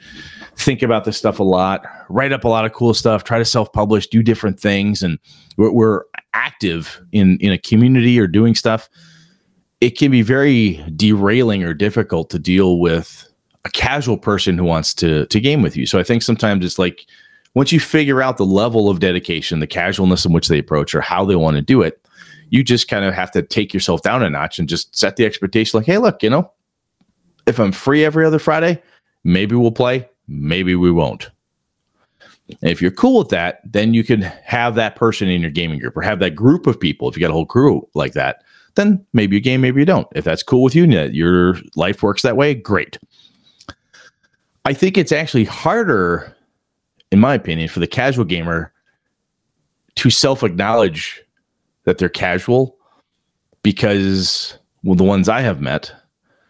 think 0.55 0.81
about 0.81 1.05
this 1.05 1.17
stuff 1.17 1.39
a 1.39 1.43
lot, 1.43 1.85
write 2.09 2.31
up 2.31 2.43
a 2.43 2.47
lot 2.47 2.65
of 2.65 2.73
cool 2.73 2.93
stuff, 2.93 3.23
try 3.23 3.37
to 3.37 3.45
self-publish, 3.45 4.07
do 4.07 4.23
different 4.23 4.59
things, 4.59 5.01
and 5.01 5.19
we're, 5.57 5.71
we're 5.71 6.03
active 6.33 7.01
in 7.11 7.37
in 7.39 7.51
a 7.51 7.57
community 7.57 8.19
or 8.19 8.27
doing 8.27 8.55
stuff. 8.55 8.89
It 9.81 9.97
can 9.97 10.11
be 10.11 10.21
very 10.21 10.83
derailing 10.95 11.63
or 11.63 11.73
difficult 11.73 12.29
to 12.31 12.39
deal 12.39 12.79
with 12.79 13.27
a 13.65 13.69
casual 13.69 14.17
person 14.17 14.57
who 14.57 14.63
wants 14.63 14.93
to 14.95 15.25
to 15.27 15.39
game 15.39 15.61
with 15.61 15.77
you. 15.77 15.85
So 15.85 15.99
I 15.99 16.03
think 16.03 16.21
sometimes 16.21 16.65
it's 16.65 16.79
like 16.79 17.05
once 17.55 17.71
you 17.71 17.79
figure 17.79 18.21
out 18.21 18.37
the 18.37 18.45
level 18.45 18.89
of 18.89 18.99
dedication, 18.99 19.59
the 19.59 19.67
casualness 19.67 20.25
in 20.25 20.33
which 20.33 20.47
they 20.47 20.59
approach, 20.59 20.93
or 20.93 21.01
how 21.01 21.25
they 21.25 21.35
want 21.35 21.55
to 21.55 21.61
do 21.61 21.81
it, 21.81 22.05
you 22.49 22.63
just 22.63 22.87
kind 22.87 23.05
of 23.05 23.13
have 23.13 23.31
to 23.31 23.41
take 23.41 23.73
yourself 23.73 24.01
down 24.01 24.23
a 24.23 24.29
notch 24.29 24.59
and 24.59 24.69
just 24.69 24.95
set 24.95 25.15
the 25.15 25.25
expectation 25.25 25.77
like, 25.77 25.87
hey, 25.87 25.97
look, 25.97 26.21
you 26.23 26.29
know, 26.29 26.51
if 27.47 27.59
I'm 27.59 27.71
free 27.71 28.05
every 28.05 28.25
other 28.25 28.39
Friday, 28.39 28.81
maybe 29.23 29.55
we'll 29.55 29.71
play, 29.71 30.07
maybe 30.27 30.75
we 30.75 30.91
won't. 30.91 31.29
And 32.61 32.71
if 32.71 32.81
you're 32.81 32.91
cool 32.91 33.19
with 33.19 33.29
that, 33.29 33.61
then 33.63 33.93
you 33.93 34.03
can 34.03 34.21
have 34.21 34.75
that 34.75 34.95
person 34.95 35.27
in 35.27 35.41
your 35.41 35.51
gaming 35.51 35.79
group 35.79 35.95
or 35.95 36.01
have 36.01 36.19
that 36.19 36.35
group 36.35 36.65
of 36.65 36.79
people. 36.79 37.07
If 37.07 37.15
you 37.15 37.21
got 37.21 37.29
a 37.29 37.33
whole 37.33 37.45
crew 37.45 37.87
like 37.93 38.13
that, 38.13 38.43
then 38.79 39.05
maybe 39.13 39.35
you 39.35 39.41
game, 39.41 39.61
maybe 39.61 39.81
you 39.81 39.85
don't. 39.85 40.07
If 40.15 40.23
that's 40.23 40.43
cool 40.43 40.63
with 40.63 40.73
you 40.73 40.83
and 40.83 41.13
your 41.13 41.57
life 41.75 42.01
works 42.01 42.21
that 42.21 42.37
way, 42.37 42.53
great. 42.53 42.97
I 44.65 44.73
think 44.73 44.97
it's 44.97 45.11
actually 45.11 45.45
harder, 45.45 46.35
in 47.11 47.19
my 47.19 47.33
opinion, 47.33 47.69
for 47.69 47.79
the 47.79 47.87
casual 47.87 48.25
gamer 48.25 48.71
to 49.95 50.09
self 50.09 50.43
acknowledge 50.43 51.21
that 51.83 51.97
they're 51.97 52.09
casual 52.09 52.77
because 53.63 54.57
well, 54.83 54.95
the 54.95 55.03
ones 55.03 55.27
I 55.27 55.41
have 55.41 55.59
met, 55.59 55.91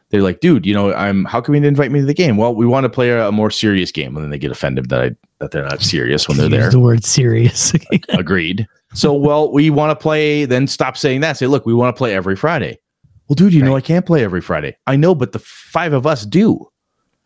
they're 0.10 0.24
like, 0.24 0.39
dude, 0.39 0.66
you 0.66 0.74
know, 0.74 0.93
I'm 0.93 1.26
how 1.26 1.39
can 1.41 1.51
we 1.51 1.66
invite 1.66 1.91
me 1.91 1.99
to 1.99 2.05
the 2.05 2.14
game? 2.14 2.38
Well, 2.38 2.55
we 2.55 2.66
want 2.66 2.86
to 2.86 2.89
play 2.89 3.10
a, 3.10 3.28
a 3.28 3.32
more 3.32 3.51
serious 3.51 3.91
game. 3.91 4.16
And 4.16 4.24
then 4.24 4.32
they 4.32 4.39
get 4.39 4.51
offended 4.51 4.89
that 4.89 5.01
I 5.01 5.16
that 5.39 5.51
they're 5.51 5.64
not 5.64 5.82
serious 5.82 6.28
when 6.28 6.38
they're 6.38 6.47
Use 6.49 6.57
there. 6.60 6.72
The 6.72 6.80
word 6.80 7.05
serious. 7.05 7.74
Agreed. 8.10 8.68
So, 8.93 9.14
well, 9.14 9.51
we 9.51 9.70
want 9.70 9.97
to 9.97 10.01
play, 10.01 10.45
then 10.45 10.68
stop 10.68 10.97
saying 10.97 11.22
that. 11.22 11.38
Say, 11.38 11.47
look, 11.47 11.66
we 11.66 11.74
want 11.74 11.95
to 11.95 11.97
play 11.97 12.16
every 12.16 12.36
Friday. 12.36 12.80
Well, 13.28 13.36
dude, 13.36 13.53
you 13.53 13.62
know, 13.62 13.76
I 13.76 13.82
can't 13.82 14.05
play 14.05 14.24
every 14.24 14.41
Friday. 14.41 14.76
I 14.88 14.95
know, 14.95 15.14
but 15.14 15.32
the 15.32 15.39
five 15.39 15.93
of 15.93 16.07
us 16.07 16.26
do. 16.26 16.68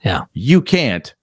yeah. 0.04 0.26
You 0.34 0.62
can't. 0.62 1.14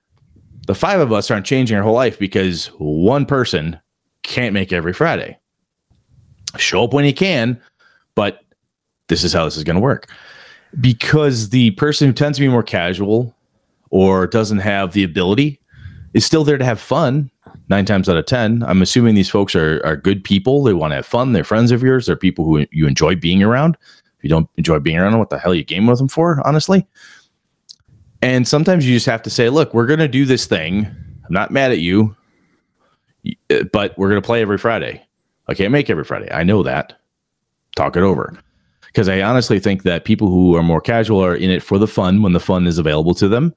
The 0.66 0.74
five 0.74 1.00
of 1.00 1.12
us 1.12 1.30
aren't 1.30 1.44
changing 1.44 1.76
our 1.76 1.82
whole 1.82 1.94
life 1.94 2.18
because 2.18 2.66
one 2.78 3.26
person 3.26 3.78
can't 4.22 4.54
make 4.54 4.72
every 4.72 4.92
Friday. 4.94 5.38
Show 6.56 6.84
up 6.84 6.94
when 6.94 7.04
you 7.04 7.14
can, 7.14 7.60
but 8.14 8.40
this 9.08 9.22
is 9.24 9.32
how 9.32 9.44
this 9.44 9.56
is 9.56 9.64
going 9.64 9.76
to 9.76 9.80
work. 9.82 10.10
Because 10.78 11.50
the 11.50 11.72
person 11.72 12.06
who 12.06 12.12
tends 12.12 12.38
to 12.38 12.42
be 12.42 12.48
more 12.48 12.62
casual 12.62 13.34
or 13.90 14.26
doesn't 14.26 14.58
have 14.58 14.92
the 14.92 15.02
ability 15.02 15.60
is 16.14 16.24
still 16.24 16.44
there 16.44 16.58
to 16.58 16.64
have 16.64 16.80
fun 16.80 17.30
nine 17.68 17.84
times 17.84 18.08
out 18.08 18.16
of 18.16 18.26
10. 18.26 18.62
I'm 18.64 18.82
assuming 18.82 19.14
these 19.14 19.30
folks 19.30 19.54
are, 19.54 19.80
are 19.84 19.96
good 19.96 20.22
people. 20.22 20.62
They 20.62 20.74
want 20.74 20.90
to 20.90 20.96
have 20.96 21.06
fun. 21.06 21.32
They're 21.32 21.44
friends 21.44 21.70
of 21.70 21.82
yours. 21.82 22.06
They're 22.06 22.16
people 22.16 22.44
who 22.44 22.66
you 22.72 22.86
enjoy 22.86 23.16
being 23.16 23.42
around. 23.42 23.76
If 24.18 24.24
you 24.24 24.28
don't 24.28 24.48
enjoy 24.56 24.80
being 24.80 24.98
around 24.98 25.12
them, 25.12 25.18
what 25.18 25.30
the 25.30 25.38
hell 25.38 25.52
are 25.52 25.54
you 25.54 25.64
game 25.64 25.86
with 25.86 25.98
them 25.98 26.08
for, 26.08 26.46
honestly? 26.46 26.86
And 28.22 28.46
sometimes 28.46 28.86
you 28.86 28.94
just 28.94 29.06
have 29.06 29.22
to 29.22 29.30
say, 29.30 29.48
look, 29.48 29.72
we're 29.72 29.86
going 29.86 30.00
to 30.00 30.08
do 30.08 30.26
this 30.26 30.46
thing. 30.46 30.86
I'm 30.86 31.32
not 31.32 31.50
mad 31.50 31.70
at 31.70 31.78
you, 31.78 32.14
but 33.72 33.96
we're 33.96 34.10
going 34.10 34.20
to 34.20 34.26
play 34.26 34.42
every 34.42 34.58
Friday. 34.58 35.02
I 35.48 35.54
can't 35.54 35.72
make 35.72 35.88
every 35.88 36.04
Friday. 36.04 36.30
I 36.30 36.42
know 36.42 36.62
that. 36.62 37.00
Talk 37.76 37.96
it 37.96 38.02
over. 38.02 38.38
Because 38.90 39.08
I 39.08 39.22
honestly 39.22 39.60
think 39.60 39.84
that 39.84 40.04
people 40.04 40.28
who 40.28 40.56
are 40.56 40.62
more 40.62 40.80
casual 40.80 41.24
are 41.24 41.36
in 41.36 41.50
it 41.50 41.62
for 41.62 41.78
the 41.78 41.86
fun 41.86 42.22
when 42.22 42.32
the 42.32 42.40
fun 42.40 42.66
is 42.66 42.76
available 42.76 43.14
to 43.14 43.28
them. 43.28 43.54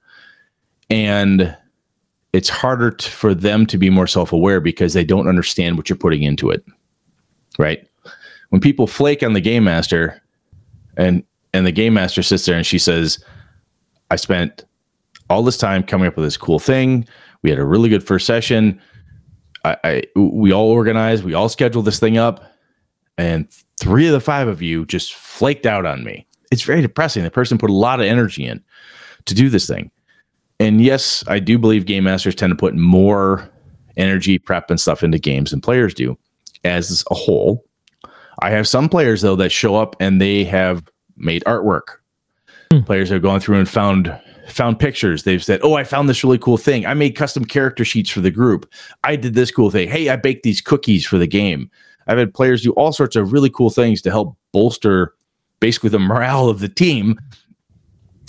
And 0.90 1.56
it's 2.34 2.50
harder 2.50 2.92
t- 2.92 3.10
for 3.10 3.34
them 3.34 3.66
to 3.68 3.78
be 3.78 3.90
more 3.90 4.08
self 4.08 4.32
aware 4.32 4.60
because 4.60 4.94
they 4.94 5.04
don't 5.04 5.28
understand 5.28 5.78
what 5.78 5.90
you're 5.90 5.98
putting 5.98 6.24
into 6.24 6.50
it. 6.50 6.64
Right. 7.58 7.88
When 8.50 8.62
people 8.62 8.86
flake 8.86 9.24
on 9.24 9.34
the 9.34 9.42
game 9.42 9.64
master 9.64 10.22
and 10.98 11.24
and 11.54 11.66
the 11.66 11.72
game 11.72 11.94
master 11.94 12.24
sits 12.24 12.46
there 12.46 12.56
and 12.56 12.66
she 12.66 12.80
says, 12.80 13.24
I 14.10 14.16
spent 14.16 14.66
all 15.30 15.44
this 15.44 15.58
time 15.58 15.84
coming 15.84 16.08
up 16.08 16.16
with 16.16 16.26
this 16.26 16.38
cool 16.38 16.60
thing. 16.60 17.08
We 17.44 17.50
had 17.50 17.60
a 17.60 17.66
really 17.66 17.90
good 17.90 18.06
first 18.06 18.26
session. 18.26 18.82
I, 19.66 19.78
I 19.84 20.04
we 20.16 20.52
all 20.52 20.70
organized, 20.70 21.24
we 21.24 21.34
all 21.34 21.50
scheduled 21.50 21.86
this 21.86 22.00
thing 22.00 22.18
up, 22.18 22.44
and 23.18 23.48
three 23.80 24.08
of 24.08 24.14
the 24.14 24.20
five 24.20 24.48
of 24.48 24.62
you 24.62 24.86
just 24.86 25.14
flaked 25.14 25.66
out 25.66 25.86
on 25.86 26.04
me. 26.04 26.26
It's 26.52 26.64
very 26.64 26.82
depressing. 26.82 27.24
The 27.24 27.32
person 27.32 27.58
put 27.58 27.70
a 27.70 27.74
lot 27.74 28.00
of 28.00 28.06
energy 28.06 28.46
in 28.46 28.64
to 29.26 29.34
do 29.34 29.50
this 29.50 29.68
thing. 29.68 29.92
And 30.60 30.82
yes, 30.82 31.24
I 31.28 31.40
do 31.40 31.58
believe 31.58 31.86
game 31.86 32.04
masters 32.04 32.36
tend 32.36 32.52
to 32.52 32.56
put 32.56 32.76
more 32.76 33.50
energy, 33.98 34.38
prep, 34.38 34.70
and 34.70 34.80
stuff 34.80 35.04
into 35.04 35.20
games 35.20 35.52
than 35.52 35.62
players 35.62 35.94
do 35.94 36.18
as 36.64 37.04
a 37.12 37.16
whole. 37.16 37.66
I 38.42 38.50
have 38.50 38.68
some 38.68 38.90
players 38.90 39.22
though 39.22 39.36
that 39.36 39.52
show 39.52 39.76
up 39.76 39.96
and 40.00 40.22
they 40.22 40.44
have 40.46 40.84
made 41.18 41.44
artwork. 41.46 41.98
Hmm. 42.72 42.82
Players 42.82 43.10
have 43.10 43.22
gone 43.22 43.40
through 43.40 43.58
and 43.58 43.70
found 43.70 44.20
found 44.48 44.80
pictures. 44.80 45.24
They've 45.24 45.44
said, 45.44 45.60
"Oh, 45.64 45.76
I 45.76 45.84
found 45.84 46.10
this 46.10 46.24
really 46.24 46.38
cool 46.38 46.58
thing. 46.58 46.86
I 46.86 46.94
made 46.94 47.12
custom 47.12 47.46
character 47.46 47.86
sheets 47.86 48.10
for 48.10 48.22
the 48.22 48.32
group. 48.32 48.70
I 49.04 49.16
did 49.16 49.36
this 49.36 49.52
cool 49.52 49.72
thing. 49.72 49.90
Hey, 49.90 50.10
I 50.10 50.16
baked 50.16 50.44
these 50.44 50.62
cookies 50.62 51.06
for 51.06 51.18
the 51.18 51.28
game." 51.28 51.70
I've 52.08 52.18
had 52.18 52.34
players 52.34 52.62
do 52.62 52.72
all 52.74 52.92
sorts 52.92 53.16
of 53.16 53.34
really 53.34 53.50
cool 53.50 53.70
things 53.70 54.02
to 54.04 54.12
help 54.12 54.38
bolster 54.52 55.14
basically 55.60 55.90
the 55.90 56.00
morale 56.00 56.50
of 56.50 56.60
the 56.60 56.68
team 56.70 57.20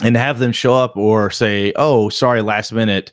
and 0.03 0.17
have 0.17 0.39
them 0.39 0.53
show 0.53 0.75
up 0.75 0.97
or 0.97 1.31
say, 1.31 1.73
"Oh, 1.77 2.09
sorry, 2.09 2.43
last 2.43 2.73
minute, 2.73 3.13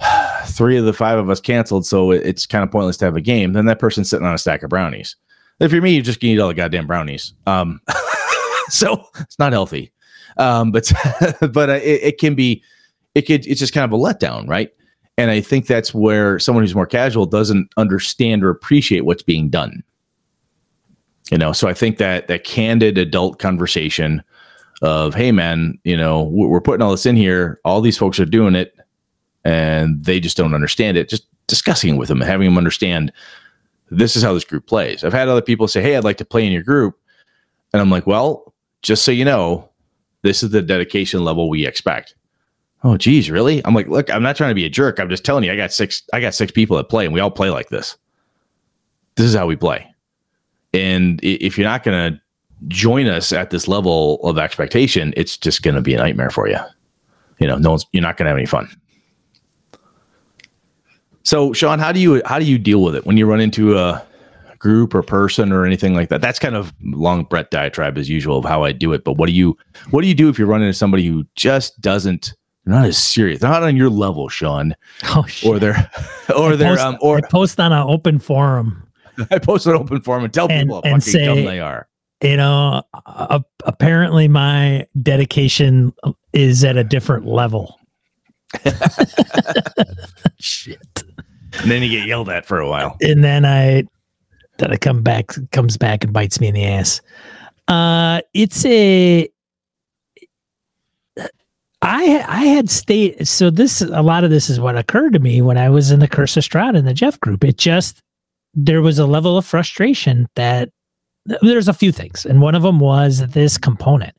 three 0.46 0.76
of 0.76 0.84
the 0.84 0.92
five 0.92 1.18
of 1.18 1.30
us 1.30 1.40
canceled, 1.40 1.86
so 1.86 2.10
it's 2.10 2.46
kind 2.46 2.64
of 2.64 2.70
pointless 2.70 2.96
to 2.98 3.04
have 3.04 3.16
a 3.16 3.20
game." 3.20 3.52
Then 3.52 3.66
that 3.66 3.78
person's 3.78 4.10
sitting 4.10 4.26
on 4.26 4.34
a 4.34 4.38
stack 4.38 4.62
of 4.62 4.70
brownies. 4.70 5.16
If 5.60 5.72
you're 5.72 5.82
me, 5.82 5.94
you 5.94 6.02
just 6.02 6.22
eat 6.22 6.38
all 6.40 6.48
the 6.48 6.54
goddamn 6.54 6.86
brownies. 6.86 7.34
Um, 7.46 7.80
so 8.68 9.06
it's 9.20 9.38
not 9.38 9.52
healthy. 9.52 9.92
Um, 10.36 10.72
but 10.72 10.90
but 11.52 11.70
uh, 11.70 11.74
it, 11.74 12.02
it 12.02 12.18
can 12.18 12.34
be, 12.34 12.62
it 13.14 13.22
could 13.22 13.46
it's 13.46 13.60
just 13.60 13.72
kind 13.72 13.84
of 13.84 13.92
a 13.92 14.02
letdown, 14.02 14.48
right? 14.48 14.72
And 15.16 15.30
I 15.30 15.40
think 15.40 15.66
that's 15.66 15.94
where 15.94 16.38
someone 16.38 16.64
who's 16.64 16.74
more 16.74 16.86
casual 16.86 17.26
doesn't 17.26 17.70
understand 17.76 18.42
or 18.42 18.50
appreciate 18.50 19.04
what's 19.04 19.22
being 19.22 19.48
done. 19.48 19.82
You 21.30 21.38
know, 21.38 21.52
so 21.52 21.68
I 21.68 21.74
think 21.74 21.98
that 21.98 22.28
that 22.28 22.44
candid 22.44 22.98
adult 22.98 23.38
conversation 23.38 24.22
of, 24.82 25.14
hey 25.14 25.32
man, 25.32 25.78
you 25.84 25.96
know, 25.96 26.24
we're 26.24 26.60
putting 26.60 26.82
all 26.82 26.90
this 26.90 27.06
in 27.06 27.16
here, 27.16 27.60
all 27.64 27.80
these 27.80 27.96
folks 27.96 28.20
are 28.20 28.26
doing 28.26 28.54
it, 28.54 28.76
and 29.44 30.04
they 30.04 30.20
just 30.20 30.36
don't 30.36 30.54
understand 30.54 30.96
it. 30.96 31.08
Just 31.08 31.26
discussing 31.46 31.94
it 31.94 31.98
with 31.98 32.08
them 32.08 32.20
and 32.20 32.30
having 32.30 32.46
them 32.46 32.58
understand 32.58 33.12
this 33.90 34.16
is 34.16 34.22
how 34.22 34.34
this 34.34 34.44
group 34.44 34.66
plays. 34.66 35.04
I've 35.04 35.12
had 35.12 35.28
other 35.28 35.42
people 35.42 35.68
say, 35.68 35.82
Hey, 35.82 35.96
I'd 35.96 36.04
like 36.04 36.16
to 36.18 36.24
play 36.24 36.44
in 36.44 36.52
your 36.52 36.62
group. 36.62 36.98
And 37.72 37.80
I'm 37.80 37.90
like, 37.90 38.06
Well, 38.06 38.54
just 38.82 39.04
so 39.04 39.12
you 39.12 39.24
know, 39.24 39.68
this 40.22 40.42
is 40.42 40.50
the 40.50 40.62
dedication 40.62 41.24
level 41.24 41.48
we 41.48 41.66
expect. 41.66 42.14
Oh, 42.84 42.98
geez, 42.98 43.30
really? 43.30 43.64
I'm 43.64 43.74
like, 43.74 43.88
look, 43.88 44.10
I'm 44.10 44.22
not 44.22 44.36
trying 44.36 44.50
to 44.50 44.54
be 44.54 44.66
a 44.66 44.70
jerk. 44.70 45.00
I'm 45.00 45.08
just 45.08 45.24
telling 45.24 45.42
you, 45.42 45.50
I 45.50 45.56
got 45.56 45.72
six, 45.72 46.02
I 46.12 46.20
got 46.20 46.34
six 46.34 46.52
people 46.52 46.76
that 46.76 46.90
play, 46.90 47.06
and 47.06 47.14
we 47.14 47.20
all 47.20 47.30
play 47.30 47.48
like 47.48 47.70
this. 47.70 47.96
This 49.16 49.26
is 49.26 49.34
how 49.34 49.46
we 49.46 49.56
play. 49.56 49.86
And 50.74 51.18
if 51.22 51.56
you're 51.56 51.66
not 51.66 51.82
going 51.82 52.12
to 52.12 52.20
join 52.68 53.06
us 53.06 53.32
at 53.32 53.50
this 53.50 53.66
level 53.68 54.20
of 54.22 54.38
expectation, 54.38 55.14
it's 55.16 55.38
just 55.38 55.62
going 55.62 55.76
to 55.76 55.80
be 55.80 55.94
a 55.94 55.98
nightmare 55.98 56.30
for 56.30 56.46
you. 56.46 56.58
You 57.38 57.46
know, 57.46 57.56
no 57.56 57.70
one's, 57.70 57.86
you're 57.92 58.02
not 58.02 58.18
going 58.18 58.26
to 58.26 58.30
have 58.30 58.36
any 58.36 58.46
fun. 58.46 58.68
So, 61.22 61.54
Sean, 61.54 61.78
how 61.78 61.90
do 61.90 62.00
you 62.00 62.20
how 62.26 62.38
do 62.38 62.44
you 62.44 62.58
deal 62.58 62.82
with 62.82 62.94
it 62.94 63.06
when 63.06 63.16
you 63.16 63.24
run 63.24 63.40
into 63.40 63.78
a 63.78 64.04
group 64.58 64.94
or 64.94 65.02
person 65.02 65.52
or 65.52 65.64
anything 65.64 65.94
like 65.94 66.10
that? 66.10 66.20
That's 66.20 66.38
kind 66.38 66.54
of 66.54 66.74
long 66.82 67.24
Brett 67.24 67.50
diatribe 67.50 67.96
as 67.96 68.10
usual 68.10 68.38
of 68.38 68.44
how 68.44 68.62
I 68.62 68.72
do 68.72 68.92
it. 68.92 69.04
But 69.04 69.14
what 69.14 69.26
do 69.26 69.32
you 69.32 69.56
what 69.90 70.02
do 70.02 70.08
you 70.08 70.14
do 70.14 70.28
if 70.28 70.38
you're 70.38 70.46
running 70.46 70.66
into 70.66 70.78
somebody 70.78 71.06
who 71.06 71.24
just 71.34 71.80
doesn't 71.80 72.34
they're 72.64 72.74
not 72.74 72.86
as 72.86 72.98
serious, 72.98 73.40
they're 73.40 73.50
not 73.50 73.62
on 73.62 73.76
your 73.76 73.90
level, 73.90 74.28
Sean, 74.28 74.74
Oh 75.04 75.24
shit. 75.26 75.48
or 75.50 75.58
they're 75.58 75.90
or 76.36 76.56
they're 76.56 76.70
post, 76.76 76.82
um 76.82 76.98
or 77.00 77.18
I 77.18 77.20
post 77.22 77.60
on 77.60 77.72
an 77.72 77.86
open 77.88 78.18
forum. 78.18 78.82
I 79.30 79.38
post 79.38 79.66
an 79.66 79.74
open 79.74 80.00
forum 80.00 80.24
and 80.24 80.32
tell 80.34 80.48
And- 80.50 80.68
people 80.68 80.82
how 80.84 80.90
and 80.94 81.04
fucking 81.04 81.24
dumb 81.26 81.44
they 81.44 81.60
are. 81.60 81.88
You 82.22 82.36
know, 82.38 82.82
uh, 83.06 83.40
apparently 83.64 84.28
my 84.28 84.86
dedication 85.02 85.92
is 86.32 86.64
at 86.64 86.78
a 86.78 86.84
different 86.84 87.26
level. 87.26 87.78
Shit. 90.38 91.02
And 91.60 91.70
then 91.70 91.82
you 91.82 91.90
get 91.90 92.06
yelled 92.08 92.28
at 92.30 92.46
for 92.46 92.58
a 92.60 92.68
while. 92.68 92.96
And 93.02 93.22
then 93.22 93.44
I, 93.44 93.84
then 94.58 94.72
I 94.72 94.76
come 94.76 95.02
back, 95.02 95.32
comes 95.52 95.76
back 95.76 96.02
and 96.04 96.12
bites 96.12 96.40
me 96.40 96.48
in 96.48 96.54
the 96.54 96.64
ass. 96.64 97.00
Uh, 97.68 98.20
it's 98.32 98.64
a. 98.64 99.28
I 101.84 102.24
I 102.26 102.44
had 102.46 102.70
state 102.70 103.28
so 103.28 103.50
this 103.50 103.82
a 103.82 104.02
lot 104.02 104.24
of 104.24 104.30
this 104.30 104.48
is 104.48 104.58
what 104.58 104.76
occurred 104.76 105.12
to 105.12 105.18
me 105.18 105.42
when 105.42 105.58
I 105.58 105.68
was 105.68 105.90
in 105.90 106.00
the 106.00 106.08
Curse 106.08 106.36
of 106.36 106.42
Strahd 106.42 106.76
in 106.76 106.86
the 106.86 106.94
Geoff 106.94 107.20
group. 107.20 107.44
It 107.44 107.58
just 107.58 108.00
there 108.54 108.80
was 108.80 108.98
a 108.98 109.06
level 109.06 109.36
of 109.36 109.44
frustration 109.44 110.26
that 110.34 110.70
there's 111.42 111.68
a 111.68 111.74
few 111.74 111.92
things, 111.92 112.24
and 112.24 112.40
one 112.40 112.54
of 112.54 112.62
them 112.62 112.80
was 112.80 113.26
this 113.28 113.58
component, 113.58 114.16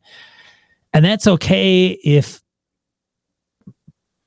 and 0.93 1.03
that's 1.03 1.27
okay 1.27 1.89
if. 2.03 2.41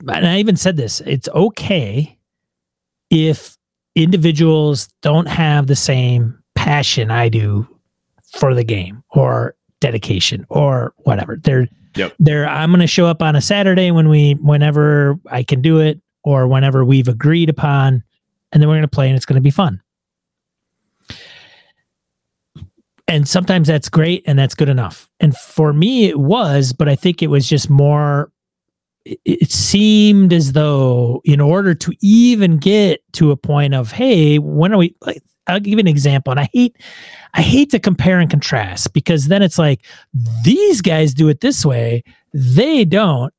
And 0.09 0.26
I 0.26 0.39
even 0.39 0.57
said 0.57 0.76
this: 0.76 1.01
it's 1.03 1.28
okay 1.28 2.18
if 3.11 3.57
individuals 3.95 4.89
don't 5.01 5.28
have 5.28 5.68
the 5.68 5.76
same 5.76 6.39
passion 6.55 7.11
I 7.11 7.28
do 7.28 7.68
for 8.32 8.55
the 8.55 8.64
game 8.64 9.03
or 9.11 9.55
dedication 9.80 10.45
or 10.49 10.93
whatever. 10.99 11.36
They're 11.36 11.68
Yep. 11.99 12.14
they're 12.18 12.49
I'm 12.49 12.70
going 12.70 12.80
to 12.80 12.86
show 12.86 13.07
up 13.07 13.22
on 13.22 13.36
a 13.36 13.40
Saturday 13.40 13.90
when 13.90 14.09
we 14.09 14.34
whenever 14.34 15.18
I 15.30 15.42
can 15.42 15.61
do 15.61 15.80
it 15.80 16.01
or 16.24 16.46
whenever 16.46 16.84
we've 16.84 17.09
agreed 17.09 17.49
upon 17.49 18.03
and 18.53 18.62
then 18.62 18.68
we're 18.68 18.76
going 18.76 18.82
to 18.82 18.88
play 18.88 19.09
and 19.09 19.16
it's 19.16 19.26
going 19.26 19.36
to 19.36 19.42
be 19.42 19.51
fun. 19.51 19.82
And 23.07 23.26
sometimes 23.26 23.68
that's 23.68 23.88
great 23.88 24.22
and 24.26 24.38
that's 24.38 24.55
good 24.55 24.68
enough. 24.68 25.09
And 25.18 25.36
for 25.36 25.72
me 25.72 26.07
it 26.07 26.18
was, 26.18 26.72
but 26.72 26.88
I 26.88 26.94
think 26.96 27.22
it 27.22 27.28
was 27.28 27.49
just 27.49 27.70
more 27.70 28.30
it, 29.05 29.18
it 29.24 29.51
seemed 29.51 30.32
as 30.32 30.53
though 30.53 31.22
in 31.24 31.40
order 31.40 31.74
to 31.74 31.92
even 32.01 32.59
get 32.59 33.01
to 33.14 33.30
a 33.30 33.36
point 33.36 33.74
of 33.74 33.92
hey, 33.92 34.38
when 34.38 34.72
are 34.72 34.78
we 34.78 34.94
like 35.01 35.22
I'll 35.49 35.61
give 35.61 35.72
you 35.74 35.78
an 35.78 35.88
example, 35.88 36.30
and 36.30 36.40
I 36.40 36.49
hate, 36.53 36.76
I 37.34 37.42
hate 37.42 37.70
to 37.70 37.78
compare 37.78 38.20
and 38.20 38.30
contrast 38.30 38.92
because 38.92 39.28
then 39.28 39.42
it's 39.42 39.59
like 39.59 39.84
these 40.44 40.80
guys 40.80 41.14
do 41.14 41.28
it 41.28 41.40
this 41.40 41.64
way, 41.64 42.03
they 42.32 42.84
don't. 42.84 43.32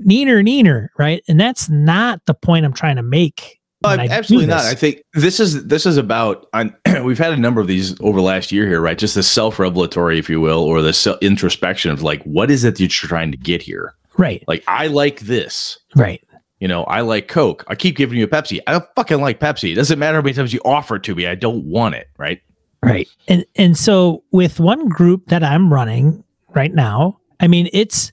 Neener, 0.00 0.44
neener, 0.44 0.88
right? 0.98 1.22
And 1.28 1.38
that's 1.38 1.70
not 1.70 2.20
the 2.26 2.34
point 2.34 2.66
I'm 2.66 2.72
trying 2.72 2.96
to 2.96 3.02
make. 3.02 3.60
I 3.84 4.08
absolutely 4.10 4.46
not. 4.46 4.64
I 4.64 4.74
think 4.74 5.02
this 5.12 5.38
is 5.38 5.66
this 5.66 5.84
is 5.84 5.98
about. 5.98 6.46
I'm, 6.52 6.74
we've 7.04 7.18
had 7.18 7.32
a 7.32 7.36
number 7.36 7.60
of 7.60 7.66
these 7.66 8.00
over 8.00 8.16
the 8.16 8.24
last 8.24 8.50
year 8.50 8.66
here, 8.66 8.80
right? 8.80 8.96
Just 8.96 9.14
the 9.14 9.22
self-revelatory, 9.22 10.18
if 10.18 10.28
you 10.30 10.40
will, 10.40 10.62
or 10.62 10.80
the 10.80 10.92
self 10.92 11.18
introspection 11.20 11.90
of 11.90 12.02
like, 12.02 12.22
what 12.24 12.50
is 12.50 12.64
it 12.64 12.76
that 12.76 12.80
you're 12.80 12.88
trying 12.88 13.30
to 13.30 13.36
get 13.36 13.62
here? 13.62 13.94
right, 14.16 14.44
Like, 14.46 14.64
I 14.68 14.86
like 14.86 15.20
this. 15.20 15.78
right, 15.96 16.22
You 16.60 16.68
know, 16.68 16.84
I 16.84 17.00
like 17.00 17.28
Coke. 17.28 17.64
I 17.68 17.74
keep 17.74 17.96
giving 17.96 18.18
you 18.18 18.24
a 18.24 18.28
Pepsi. 18.28 18.60
I 18.66 18.72
don't 18.72 18.84
fucking 18.96 19.20
like 19.20 19.40
Pepsi. 19.40 19.72
It 19.72 19.74
doesn't 19.74 19.98
matter 19.98 20.18
how 20.18 20.22
many 20.22 20.34
times 20.34 20.52
you 20.52 20.60
offer 20.64 20.96
it 20.96 21.02
to 21.04 21.14
me. 21.14 21.26
I 21.26 21.34
don't 21.34 21.64
want 21.64 21.94
it. 21.94 22.08
Right. 22.16 22.40
right. 22.82 23.08
And 23.28 23.44
and 23.56 23.76
so 23.76 24.22
with 24.30 24.60
one 24.60 24.88
group 24.88 25.26
that 25.26 25.42
I'm 25.42 25.72
running 25.72 26.22
right 26.54 26.72
now, 26.72 27.18
I 27.40 27.48
mean, 27.48 27.68
it's 27.72 28.12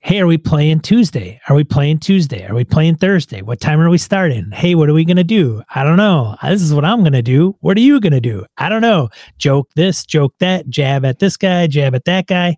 hey, 0.00 0.20
are 0.20 0.26
we 0.26 0.38
playing 0.38 0.80
Tuesday? 0.80 1.40
Are 1.48 1.56
we 1.56 1.64
playing 1.64 1.98
Tuesday? 1.98 2.46
Are 2.46 2.54
we 2.54 2.64
playing 2.64 2.96
Thursday? 2.96 3.42
What 3.42 3.60
time 3.60 3.80
are 3.80 3.90
we 3.90 3.98
starting? 3.98 4.50
Hey, 4.52 4.74
what 4.74 4.88
are 4.88 4.94
we 4.94 5.04
gonna 5.04 5.24
do? 5.24 5.62
I 5.74 5.82
don't 5.84 5.96
know. 5.96 6.36
This 6.42 6.62
is 6.62 6.72
what 6.72 6.84
I'm 6.84 7.02
gonna 7.02 7.20
do. 7.20 7.56
What 7.60 7.76
are 7.76 7.80
you 7.80 8.00
gonna 8.00 8.20
do? 8.20 8.46
I 8.56 8.68
don't 8.68 8.80
know. 8.80 9.10
Joke 9.38 9.68
this, 9.74 10.06
joke 10.06 10.34
that, 10.38 10.68
jab 10.68 11.04
at 11.04 11.18
this 11.18 11.36
guy, 11.36 11.66
jab 11.66 11.94
at 11.94 12.04
that 12.04 12.26
guy. 12.26 12.56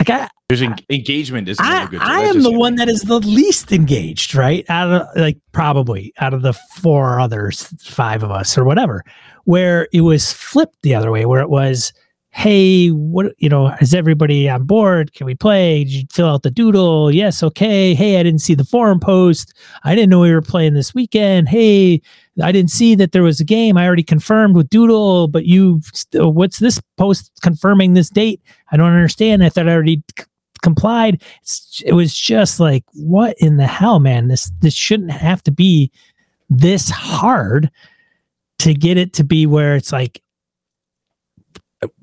Like 0.00 0.10
I, 0.10 0.28
There's 0.48 0.62
en- 0.62 0.76
engagement. 0.88 1.46
Is 1.46 1.58
I, 1.60 1.86
good. 1.86 2.00
I 2.00 2.22
am 2.22 2.42
the 2.42 2.50
one 2.50 2.76
that 2.76 2.88
is 2.88 3.02
the 3.02 3.20
least 3.20 3.70
engaged, 3.70 4.34
right? 4.34 4.64
Out 4.70 4.90
of 4.90 5.06
like 5.14 5.36
probably 5.52 6.14
out 6.20 6.32
of 6.32 6.40
the 6.40 6.54
four 6.54 7.20
others, 7.20 7.64
five 7.82 8.22
of 8.22 8.30
us 8.30 8.56
or 8.56 8.64
whatever, 8.64 9.04
where 9.44 9.88
it 9.92 10.00
was 10.00 10.32
flipped 10.32 10.80
the 10.82 10.94
other 10.94 11.10
way, 11.10 11.26
where 11.26 11.42
it 11.42 11.50
was, 11.50 11.92
hey, 12.32 12.88
what 12.88 13.34
you 13.38 13.48
know, 13.48 13.68
is 13.80 13.92
everybody 13.92 14.48
on 14.48 14.64
board? 14.64 15.12
Can 15.14 15.26
we 15.26 15.34
play? 15.34 15.84
Did 15.84 15.92
you 15.92 16.02
fill 16.10 16.28
out 16.28 16.42
the 16.42 16.50
doodle? 16.50 17.10
Yes, 17.10 17.42
okay. 17.42 17.94
Hey, 17.94 18.18
I 18.20 18.22
didn't 18.22 18.40
see 18.40 18.54
the 18.54 18.64
forum 18.64 19.00
post. 19.00 19.52
I 19.84 19.94
didn't 19.94 20.10
know 20.10 20.20
we 20.20 20.32
were 20.32 20.40
playing 20.40 20.74
this 20.74 20.94
weekend. 20.94 21.48
Hey, 21.48 22.00
I 22.40 22.52
didn't 22.52 22.70
see 22.70 22.94
that 22.94 23.12
there 23.12 23.24
was 23.24 23.40
a 23.40 23.44
game. 23.44 23.76
I 23.76 23.86
already 23.86 24.04
confirmed 24.04 24.54
with 24.54 24.70
Doodle, 24.70 25.28
but 25.28 25.44
you, 25.44 25.80
uh, 26.18 26.28
what's 26.28 26.60
this 26.60 26.80
post 26.96 27.32
confirming 27.42 27.94
this 27.94 28.10
date? 28.10 28.40
I 28.70 28.76
don't 28.76 28.92
understand. 28.92 29.42
I 29.42 29.48
thought 29.48 29.68
I 29.68 29.72
already 29.72 30.02
c- 30.16 30.24
complied. 30.62 31.22
It's, 31.42 31.82
it 31.84 31.92
was 31.92 32.14
just 32.14 32.60
like, 32.60 32.84
what 32.94 33.36
in 33.38 33.56
the 33.56 33.66
hell, 33.66 33.98
man? 33.98 34.28
This 34.28 34.52
this 34.60 34.74
shouldn't 34.74 35.10
have 35.10 35.42
to 35.44 35.50
be 35.50 35.90
this 36.48 36.90
hard 36.90 37.70
to 38.60 38.74
get 38.74 38.96
it 38.96 39.12
to 39.14 39.24
be 39.24 39.46
where 39.46 39.74
it's 39.74 39.92
like, 39.92 40.22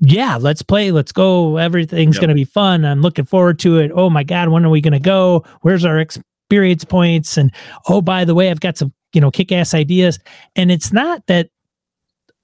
yeah, 0.00 0.36
let's 0.36 0.62
play, 0.62 0.90
let's 0.90 1.12
go. 1.12 1.56
Everything's 1.56 2.16
Yep. 2.16 2.20
gonna 2.20 2.34
be 2.34 2.44
fun. 2.44 2.84
I'm 2.84 3.00
looking 3.00 3.24
forward 3.24 3.58
to 3.60 3.78
it. 3.78 3.90
Oh 3.94 4.10
my 4.10 4.22
god, 4.24 4.48
when 4.48 4.64
are 4.64 4.70
we 4.70 4.80
gonna 4.80 4.98
go? 4.98 5.44
Where's 5.62 5.84
our 5.84 5.98
experience 5.98 6.84
points? 6.84 7.36
And 7.36 7.52
oh, 7.88 8.00
by 8.00 8.24
the 8.24 8.34
way, 8.34 8.50
I've 8.50 8.60
got 8.60 8.76
some 8.76 8.92
you 9.12 9.20
know 9.20 9.30
kick-ass 9.30 9.74
ideas. 9.74 10.18
And 10.56 10.70
it's 10.70 10.92
not 10.92 11.26
that 11.28 11.50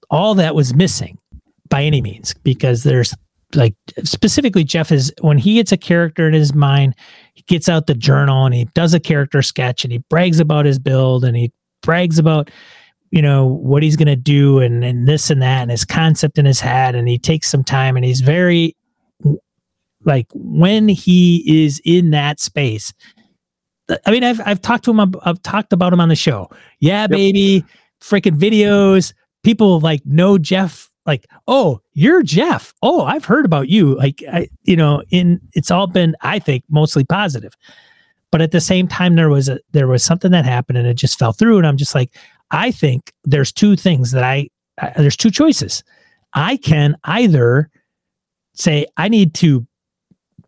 all 0.09 0.35
that 0.35 0.55
was 0.55 0.73
missing 0.73 1.17
by 1.69 1.83
any 1.83 2.01
means, 2.01 2.33
because 2.43 2.83
there's 2.83 3.13
like 3.53 3.75
specifically 4.03 4.63
Geoff 4.63 4.91
is 4.91 5.13
when 5.21 5.37
he 5.37 5.55
gets 5.55 5.71
a 5.71 5.77
character 5.77 6.27
in 6.27 6.33
his 6.33 6.53
mind, 6.53 6.95
he 7.33 7.43
gets 7.47 7.67
out 7.69 7.87
the 7.87 7.93
journal 7.95 8.45
and 8.45 8.53
he 8.55 8.65
does 8.73 8.93
a 8.93 8.99
character 8.99 9.41
sketch 9.41 9.83
and 9.83 9.91
he 9.91 9.99
brags 10.09 10.39
about 10.39 10.65
his 10.65 10.79
build 10.79 11.23
and 11.23 11.35
he 11.37 11.51
brags 11.81 12.17
about 12.19 12.49
you 13.15 13.21
know 13.21 13.45
what 13.45 13.81
he's 13.81 13.95
going 13.95 14.09
to 14.09 14.15
do 14.17 14.59
and 14.59 14.83
and 14.83 15.07
this 15.07 15.29
and 15.29 15.41
that 15.41 15.61
and 15.61 15.71
his 15.71 15.85
concept 15.85 16.37
in 16.37 16.45
his 16.45 16.59
head 16.59 16.95
and 16.95 17.07
he 17.07 17.17
takes 17.17 17.47
some 17.47 17.63
time 17.63 17.95
and 17.95 18.03
he's 18.03 18.19
very 18.19 18.75
like 20.03 20.27
when 20.33 20.89
he 20.89 21.41
is 21.65 21.81
in 21.85 22.11
that 22.11 22.41
space 22.41 22.93
I 24.05 24.11
mean 24.11 24.25
I've 24.25 24.41
I've 24.45 24.61
talked 24.61 24.83
to 24.85 24.91
him 24.91 24.99
I've, 24.99 25.15
I've 25.23 25.41
talked 25.43 25.71
about 25.71 25.93
him 25.93 26.01
on 26.01 26.09
the 26.09 26.15
show. 26.15 26.49
Yeah 26.81 27.07
baby 27.07 27.63
freaking 28.01 28.37
videos. 28.37 29.13
People 29.43 29.79
like 29.79 30.05
know 30.05 30.37
Geoff 30.37 30.91
like 31.05 31.25
oh 31.47 31.79
you're 31.93 32.21
Geoff. 32.21 32.73
Oh 32.81 33.05
I've 33.05 33.23
heard 33.23 33.45
about 33.45 33.69
you. 33.69 33.95
Like 33.95 34.21
I 34.29 34.49
you 34.63 34.75
know 34.75 35.03
in 35.09 35.39
it's 35.53 35.71
all 35.71 35.87
been 35.87 36.17
I 36.19 36.37
think 36.39 36.65
mostly 36.67 37.05
positive. 37.05 37.55
But 38.29 38.41
at 38.41 38.51
the 38.51 38.59
same 38.59 38.89
time 38.89 39.15
there 39.15 39.29
was 39.29 39.47
a 39.47 39.61
there 39.71 39.87
was 39.87 40.03
something 40.03 40.31
that 40.31 40.43
happened 40.43 40.77
and 40.77 40.87
it 40.87 40.95
just 40.95 41.17
fell 41.17 41.31
through 41.31 41.59
and 41.59 41.65
I'm 41.65 41.77
just 41.77 41.95
like 41.95 42.13
I 42.51 42.71
think 42.71 43.11
there's 43.23 43.51
two 43.51 43.75
things 43.75 44.11
that 44.11 44.23
I, 44.23 44.47
I 44.81 44.91
there's 44.97 45.17
two 45.17 45.31
choices 45.31 45.83
I 46.33 46.57
can 46.57 46.95
either 47.05 47.69
say 48.53 48.85
I 48.97 49.07
need 49.09 49.33
to 49.35 49.65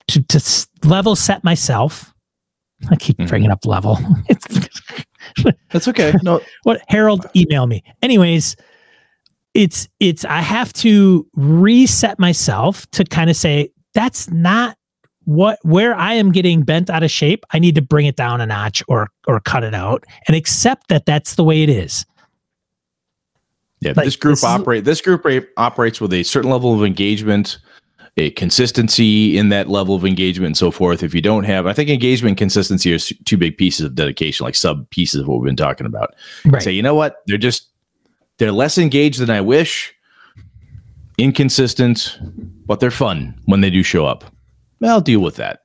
to 0.09 0.21
to 0.23 0.67
level 0.83 1.15
set 1.15 1.43
myself 1.43 2.13
I 2.91 2.95
keep 2.95 3.17
Mhm. 3.17 3.27
bringing 3.29 3.51
up 3.51 3.65
level 3.65 3.97
That's 5.71 5.87
okay. 5.89 6.13
No, 6.23 6.39
what 6.63 6.81
Harold 6.87 7.25
email 7.35 7.67
me. 7.67 7.83
Anyways, 8.01 8.55
it's 9.53 9.87
it's 9.99 10.23
I 10.25 10.39
have 10.41 10.71
to 10.73 11.27
reset 11.35 12.17
myself 12.19 12.89
to 12.91 13.03
kind 13.03 13.29
of 13.29 13.35
say 13.35 13.69
that's 13.93 14.29
not 14.29 14.77
what 15.27 15.59
where 15.63 15.93
I 15.93 16.13
am 16.13 16.31
getting 16.31 16.61
bent 16.63 16.89
out 16.89 17.03
of 17.03 17.11
shape. 17.11 17.43
I 17.51 17.59
need 17.59 17.75
to 17.75 17.81
bring 17.81 18.05
it 18.05 18.15
down 18.15 18.39
a 18.39 18.45
notch 18.45 18.81
or 18.87 19.09
or 19.27 19.41
cut 19.41 19.65
it 19.65 19.73
out 19.75 20.05
and 20.25 20.37
accept 20.37 20.87
that 20.87 21.05
that's 21.05 21.35
the 21.35 21.43
way 21.43 21.63
it 21.63 21.69
is. 21.69 22.05
Yeah, 23.81 23.91
Like, 23.95 24.05
this 24.05 24.15
group 24.15 24.31
this 24.33 24.39
is- 24.39 24.45
operate. 24.45 24.85
This 24.85 25.01
group 25.01 25.25
operates 25.57 25.99
with 25.99 26.13
a 26.13 26.23
certain 26.23 26.49
level 26.49 26.73
of 26.73 26.83
engagement, 26.83 27.57
a 28.15 28.31
consistency 28.31 29.37
in 29.37 29.49
that 29.49 29.67
level 29.67 29.95
of 29.95 30.05
engagement, 30.05 30.47
and 30.47 30.57
so 30.57 30.71
forth. 30.71 31.03
If 31.03 31.13
you 31.13 31.21
don't 31.21 31.43
have, 31.43 31.67
I 31.67 31.73
think 31.73 31.89
engagement 31.89 32.31
and 32.31 32.37
consistency 32.37 32.93
are 32.93 32.97
two 33.25 33.37
big 33.37 33.57
pieces 33.57 33.85
of 33.85 33.95
dedication, 33.95 34.45
like 34.45 34.55
sub 34.55 34.89
pieces 34.91 35.21
of 35.21 35.27
what 35.27 35.39
we've 35.41 35.45
been 35.49 35.57
talking 35.57 35.85
about. 35.85 36.15
Right. 36.45 36.63
Say, 36.63 36.71
you 36.71 36.81
know 36.81 36.95
what? 36.95 37.17
They're 37.27 37.37
just 37.37 37.67
they're 38.37 38.53
less 38.53 38.77
engaged 38.77 39.19
than 39.19 39.29
I 39.29 39.41
wish, 39.41 39.93
inconsistent, 41.17 42.17
but 42.65 42.79
they're 42.79 42.91
fun 42.91 43.39
when 43.45 43.59
they 43.61 43.69
do 43.69 43.83
show 43.83 44.05
up. 44.05 44.23
I'll 44.83 45.01
deal 45.01 45.19
with 45.21 45.35
that. 45.37 45.61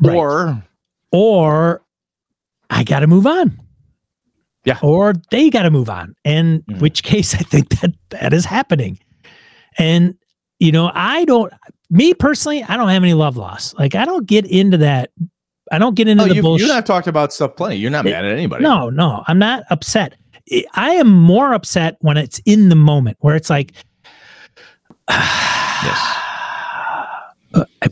Right. 0.00 0.14
Or 0.16 0.62
or 1.12 1.82
I 2.70 2.84
got 2.84 3.00
to 3.00 3.06
move 3.06 3.26
on. 3.26 3.58
Yeah. 4.64 4.78
Or 4.82 5.14
they 5.30 5.50
got 5.50 5.62
to 5.62 5.70
move 5.70 5.90
on. 5.90 6.14
In 6.24 6.62
Mhm. 6.62 6.80
which 6.80 7.02
case, 7.02 7.34
I 7.34 7.38
think 7.38 7.68
that 7.80 7.92
that 8.10 8.32
is 8.32 8.44
happening. 8.44 8.98
And, 9.78 10.14
you 10.58 10.72
know, 10.72 10.90
I 10.94 11.24
don't, 11.26 11.52
me 11.90 12.14
personally, 12.14 12.62
I 12.64 12.76
don't 12.76 12.88
have 12.88 13.02
any 13.02 13.12
love 13.14 13.36
loss. 13.36 13.74
Like, 13.74 13.94
I 13.94 14.04
don't 14.04 14.26
get 14.26 14.46
into 14.46 14.78
that. 14.78 15.10
I 15.72 15.78
don't 15.78 15.94
get 15.94 16.08
into 16.08 16.24
oh, 16.24 16.28
the 16.28 16.40
bullshit. 16.40 16.66
you've 16.66 16.74
not 16.74 16.86
talked 16.86 17.06
about 17.06 17.32
stuff 17.32 17.56
plenty. 17.56 17.76
You're 17.76 17.90
not 17.90 18.06
It- 18.06 18.10
mad 18.12 18.24
at 18.24 18.32
anybody. 18.32 18.62
No, 18.64 18.88
no, 18.90 19.22
I'm 19.26 19.38
not 19.38 19.64
upset. 19.70 20.14
I- 20.52 20.64
I 20.74 20.90
am 20.92 21.08
more 21.10 21.52
upset 21.54 21.96
when 22.00 22.16
it's 22.16 22.40
in 22.46 22.68
the 22.70 22.76
moment 22.76 23.16
where 23.20 23.34
it's 23.36 23.50
like, 23.50 23.72
Yes. 25.08 25.98
Uh, 27.54 27.64
I- 27.82 27.88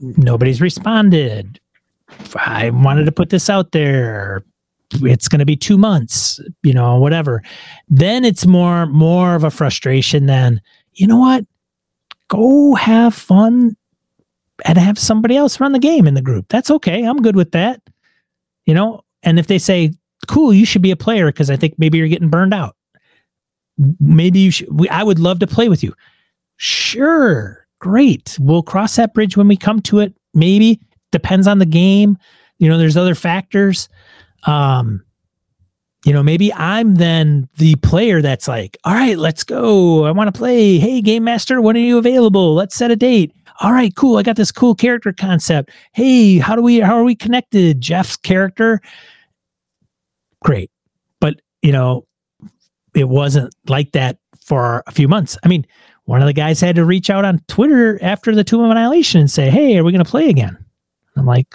nobody's 0.00 0.60
responded. 0.60 1.60
I 2.36 2.70
wanted 2.70 3.04
to 3.06 3.12
put 3.12 3.30
this 3.30 3.50
out 3.50 3.72
there. 3.72 4.44
It's 5.02 5.28
going 5.28 5.40
to 5.40 5.44
be 5.46 5.56
two 5.56 5.76
months, 5.76 6.40
you 6.62 6.72
know, 6.72 6.98
whatever. 6.98 7.42
Then 7.88 8.24
it's 8.24 8.46
more 8.46 8.86
more 8.86 9.34
of 9.34 9.44
a 9.44 9.50
frustration 9.50 10.26
than 10.26 10.60
you 10.94 11.06
know 11.06 11.18
what. 11.18 11.44
go 12.28 12.74
have 12.74 13.14
fun 13.14 13.76
and 14.64 14.78
have 14.78 14.98
somebody 14.98 15.36
else 15.36 15.60
run 15.60 15.72
the 15.72 15.78
game 15.78 16.06
in 16.06 16.14
the 16.14 16.22
group. 16.22 16.46
That's 16.48 16.70
okay. 16.70 17.04
I'm 17.04 17.22
good 17.22 17.36
with 17.36 17.52
that. 17.52 17.80
You 18.64 18.74
know, 18.74 19.04
and 19.22 19.38
if 19.38 19.46
they 19.46 19.58
say, 19.58 19.92
cool, 20.26 20.52
you 20.52 20.66
should 20.66 20.82
be 20.82 20.90
a 20.90 20.96
player 20.96 21.26
because 21.26 21.50
I 21.50 21.56
think 21.56 21.74
maybe 21.78 21.98
you're 21.98 22.08
getting 22.08 22.30
burned 22.30 22.54
out. 22.54 22.74
Maybe 24.00 24.40
you 24.40 24.50
should, 24.50 24.68
we, 24.72 24.88
I 24.88 25.02
would 25.02 25.18
love 25.18 25.38
to 25.40 25.46
play 25.46 25.68
with 25.68 25.82
you. 25.82 25.94
Sure. 26.56 27.65
Great. 27.78 28.36
We'll 28.40 28.62
cross 28.62 28.96
that 28.96 29.14
bridge 29.14 29.36
when 29.36 29.48
we 29.48 29.56
come 29.56 29.80
to 29.82 30.00
it. 30.00 30.14
Maybe 30.34 30.80
depends 31.12 31.46
on 31.46 31.58
the 31.58 31.66
game. 31.66 32.18
You 32.58 32.68
know, 32.68 32.78
there's 32.78 32.96
other 32.96 33.14
factors. 33.14 33.88
Um, 34.44 35.04
you 36.04 36.12
know, 36.12 36.22
maybe 36.22 36.52
I'm 36.52 36.94
then 36.94 37.48
the 37.56 37.74
player 37.76 38.22
that's 38.22 38.46
like, 38.46 38.76
all 38.84 38.94
right, 38.94 39.18
let's 39.18 39.44
go. 39.44 40.04
I 40.04 40.12
want 40.12 40.32
to 40.32 40.38
play. 40.38 40.78
Hey, 40.78 41.00
game 41.00 41.24
master, 41.24 41.60
when 41.60 41.76
are 41.76 41.80
you 41.80 41.98
available? 41.98 42.54
Let's 42.54 42.76
set 42.76 42.90
a 42.90 42.96
date. 42.96 43.34
All 43.60 43.72
right, 43.72 43.94
cool. 43.96 44.16
I 44.16 44.22
got 44.22 44.36
this 44.36 44.52
cool 44.52 44.74
character 44.74 45.12
concept. 45.12 45.70
Hey, 45.92 46.38
how 46.38 46.54
do 46.54 46.62
we 46.62 46.78
how 46.78 46.94
are 46.96 47.04
we 47.04 47.14
connected? 47.14 47.80
Geoff's 47.80 48.16
character. 48.16 48.80
Great. 50.44 50.70
But, 51.20 51.40
you 51.62 51.72
know, 51.72 52.06
it 52.94 53.08
wasn't 53.08 53.54
like 53.66 53.92
that 53.92 54.18
for 54.44 54.84
a 54.86 54.92
few 54.92 55.08
months. 55.08 55.36
I 55.42 55.48
mean, 55.48 55.66
one 56.06 56.22
of 56.22 56.26
the 56.26 56.32
guys 56.32 56.60
had 56.60 56.76
to 56.76 56.84
reach 56.84 57.10
out 57.10 57.24
on 57.24 57.40
Twitter 57.46 58.02
after 58.02 58.34
the 58.34 58.44
Tomb 58.44 58.64
of 58.64 58.70
Annihilation 58.70 59.20
and 59.20 59.30
say, 59.30 59.50
Hey, 59.50 59.76
are 59.78 59.84
we 59.84 59.92
going 59.92 60.04
to 60.04 60.10
play 60.10 60.28
again? 60.28 60.56
I'm 61.16 61.26
like, 61.26 61.54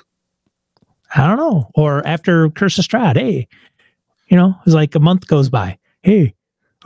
I 1.15 1.27
don't 1.27 1.37
know. 1.37 1.69
Or 1.75 2.05
after 2.07 2.49
Curse 2.49 2.79
of 2.79 2.85
Strahd, 2.85 3.17
hey, 3.17 3.47
you 4.27 4.37
know, 4.37 4.55
it's 4.65 4.73
like 4.73 4.95
a 4.95 4.99
month 4.99 5.27
goes 5.27 5.49
by. 5.49 5.77
Hey, 6.03 6.33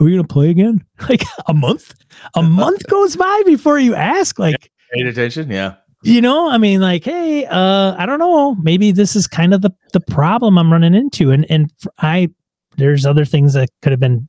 are 0.00 0.04
we 0.04 0.10
gonna 0.10 0.24
play 0.24 0.50
again? 0.50 0.84
Like 1.08 1.22
a 1.46 1.54
month? 1.54 1.94
A 2.34 2.42
month 2.42 2.86
goes 2.90 3.16
by 3.16 3.42
before 3.46 3.78
you 3.78 3.94
ask. 3.94 4.38
Like 4.38 4.70
Paid 4.92 5.06
attention, 5.06 5.50
yeah. 5.50 5.76
you 6.02 6.20
know, 6.20 6.50
I 6.50 6.58
mean, 6.58 6.80
like, 6.80 7.04
hey, 7.04 7.44
uh, 7.46 7.94
I 7.96 8.06
don't 8.06 8.18
know. 8.18 8.54
Maybe 8.56 8.92
this 8.92 9.14
is 9.14 9.26
kind 9.26 9.54
of 9.54 9.62
the 9.62 9.70
the 9.92 10.00
problem 10.00 10.58
I'm 10.58 10.72
running 10.72 10.94
into, 10.94 11.30
and 11.30 11.46
and 11.50 11.72
I, 11.98 12.30
there's 12.76 13.06
other 13.06 13.24
things 13.24 13.54
that 13.54 13.70
could 13.82 13.92
have 13.92 14.00
been 14.00 14.28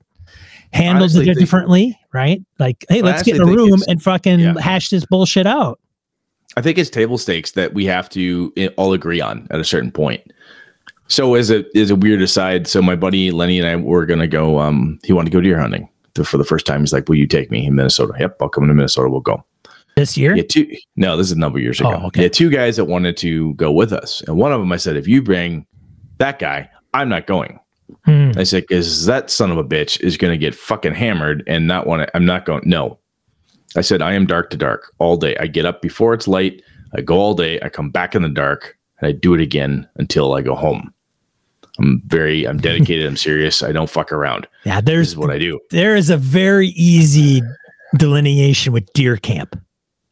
Honestly, 0.74 1.26
think- 1.26 1.40
differently, 1.40 2.00
right? 2.14 2.42
Like, 2.60 2.86
hey, 2.90 3.02
let's 3.02 3.24
get 3.24 3.36
in 3.36 3.42
a 3.42 3.46
room 3.46 3.82
and 3.88 4.02
fucking 4.02 4.40
yeah. 4.40 4.60
hash 4.60 4.90
this 4.90 5.06
bullshit 5.06 5.48
out. 5.48 5.80
I 6.56 6.62
think 6.62 6.78
it's 6.78 6.90
table 6.90 7.18
stakes 7.18 7.52
that 7.52 7.74
we 7.74 7.86
have 7.86 8.10
to 8.10 8.52
eh, 8.58 8.70
all 8.78 8.94
agree 8.94 9.22
on 9.22 9.48
at 9.52 9.60
a 9.60 9.64
certain 9.64 9.92
point. 9.92 10.32
So 11.08 11.36
as 11.36 11.52
a 11.52 11.66
as 11.78 11.90
a 11.90 11.96
weird 11.96 12.22
aside, 12.22 12.68
so 12.68 12.82
my 12.82 12.96
buddy 12.96 13.32
Lenny 13.32 13.60
and 13.60 13.68
I 13.68 13.76
were 13.76 14.06
gonna 14.06 14.28
go. 14.28 14.60
Um, 14.60 15.00
he 15.04 15.14
wanted 15.14 15.32
to 15.32 15.38
go 15.38 15.42
deer 15.42 15.60
hunting 15.60 15.88
to, 16.16 16.24
for 16.24 16.38
the 16.38 16.44
first 16.44 16.66
time. 16.66 16.82
He's 16.82 16.92
like, 16.92 17.08
"Will 17.08 17.16
you 17.16 17.28
take 17.28 17.50
me 17.52 17.66
in 17.66 17.76
Minnesota?" 17.76 18.14
Yep, 18.20 18.38
I'll 18.42 18.50
come 18.50 18.68
to 18.68 18.74
Minnesota. 18.74 19.10
We'll 19.10 19.22
go. 19.22 19.44
This 19.96 20.18
year, 20.18 20.36
Yeah, 20.36 20.44
two. 20.44 20.70
No, 20.96 21.18
this 21.18 21.28
is 21.28 21.32
a 21.32 21.40
number 21.40 21.60
of 21.60 21.64
years 21.64 21.80
ago. 21.80 22.00
Oh, 22.02 22.08
okay. 22.08 22.24
Yeah, 22.24 22.28
two 22.28 22.50
guys 22.50 22.76
that 22.76 22.86
wanted 22.86 23.18
to 23.18 23.54
go 23.56 23.72
with 23.72 23.94
us, 23.94 24.22
and 24.28 24.38
one 24.38 24.52
of 24.52 24.60
them 24.60 24.72
I 24.72 24.78
said, 24.78 24.98
"If 24.98 25.08
you 25.08 25.22
bring 25.22 25.66
that 26.18 26.40
guy, 26.40 26.70
I'm 26.94 27.10
not 27.10 27.26
going." 27.26 27.60
Hmm. 28.06 28.32
I 28.36 28.44
said, 28.44 28.64
"Because 28.68 29.06
that 29.06 29.30
son 29.30 29.52
of 29.52 29.58
a 29.58 29.64
bitch 29.64 30.00
is 30.02 30.18
going 30.18 30.32
to 30.34 30.38
get 30.38 30.54
fucking 30.56 30.94
hammered 30.94 31.44
and 31.48 31.68
not 31.68 31.88
want 31.88 32.02
to." 32.04 32.16
I'm 32.18 32.26
not 32.26 32.46
going. 32.46 32.64
No, 32.66 33.00
I 33.76 33.82
said, 33.82 34.02
"I 34.02 34.14
am 34.14 34.26
dark 34.26 34.50
to 34.52 34.58
dark 34.58 34.94
all 35.00 35.18
day. 35.18 35.36
I 35.40 35.48
get 35.48 35.66
up 35.66 35.82
before 35.82 36.14
it's 36.14 36.28
light. 36.28 36.62
I 36.96 37.02
go 37.02 37.18
all 37.18 37.34
day. 37.34 37.60
I 37.62 37.70
come 37.70 37.90
back 37.90 38.14
in 38.16 38.22
the 38.24 38.30
dark, 38.30 38.78
and 39.00 39.08
I 39.08 39.12
do 39.14 39.34
it 39.34 39.42
again 39.42 39.88
until 39.96 40.34
I 40.34 40.42
go 40.42 40.56
home." 40.56 40.94
I'm 41.80 42.02
very, 42.08 42.46
I'm 42.48 42.58
dedicated. 42.58 43.06
I'm 43.06 43.16
serious. 43.18 43.62
I 43.62 43.72
don't 43.72 43.88
fuck 43.90 44.12
around. 44.12 44.48
yeah, 44.66 44.82
This 44.82 44.86
there's 44.86 45.08
is 45.10 45.18
what 45.18 45.30
I 45.30 45.38
do. 45.38 45.60
there 45.70 45.96
is 45.96 46.10
a 46.10 46.18
very 46.18 46.70
easy 46.70 47.44
delineation 47.98 48.74
with 48.74 48.92
deer 48.94 49.16
camp. 49.18 49.56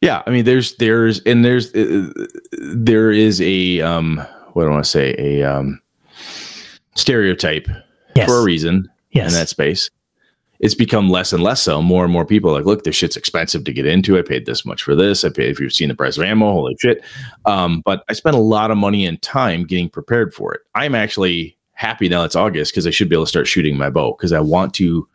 Yeah, 0.00 0.22
I 0.26 0.30
mean, 0.30 0.44
there's 0.44 0.76
there's 0.76 1.20
and 1.20 1.44
there's 1.44 1.74
uh, 1.74 2.08
there 2.52 3.10
is 3.10 3.40
a 3.40 3.80
um 3.80 4.18
what 4.52 4.62
do 4.64 4.68
I 4.68 4.72
want 4.72 4.84
to 4.84 4.90
say 4.90 5.14
a 5.18 5.42
um 5.42 5.80
stereotype 6.96 7.68
Yes. 8.14 8.28
for 8.28 8.38
a 8.38 8.42
reason 8.42 8.88
yes. 9.10 9.32
in 9.32 9.38
that 9.38 9.48
space. 9.48 9.90
It's 10.58 10.74
become 10.74 11.10
less 11.10 11.34
and 11.34 11.42
less 11.42 11.60
so. 11.60 11.82
More 11.82 12.02
and 12.02 12.10
more 12.10 12.24
people 12.24 12.50
are 12.50 12.54
like, 12.54 12.64
look, 12.64 12.84
this 12.84 12.96
shit's 12.96 13.14
expensive 13.14 13.64
to 13.64 13.72
get 13.74 13.84
into. 13.84 14.18
I 14.18 14.22
paid 14.22 14.46
this 14.46 14.64
much 14.64 14.82
for 14.82 14.94
this. 14.94 15.22
I 15.22 15.28
paid 15.28 15.50
if 15.50 15.60
you've 15.60 15.74
seen 15.74 15.88
the 15.90 15.94
price 15.94 16.16
of 16.16 16.22
ammo, 16.24 16.50
holy 16.50 16.74
shit. 16.80 17.04
Um, 17.44 17.82
but 17.84 18.04
I 18.08 18.14
spent 18.14 18.36
a 18.36 18.40
lot 18.40 18.70
of 18.70 18.78
money 18.78 19.04
and 19.04 19.20
time 19.20 19.64
getting 19.64 19.90
prepared 19.90 20.32
for 20.32 20.54
it. 20.54 20.62
I'm 20.74 20.94
actually 20.94 21.58
happy 21.72 22.08
now 22.08 22.24
it's 22.24 22.34
August 22.36 22.72
because 22.72 22.86
I 22.86 22.90
should 22.90 23.10
be 23.10 23.16
able 23.16 23.26
to 23.26 23.28
start 23.28 23.46
shooting 23.46 23.76
my 23.76 23.90
bow 23.90 24.12
because 24.12 24.32
I 24.32 24.40
want 24.40 24.72
to. 24.76 25.06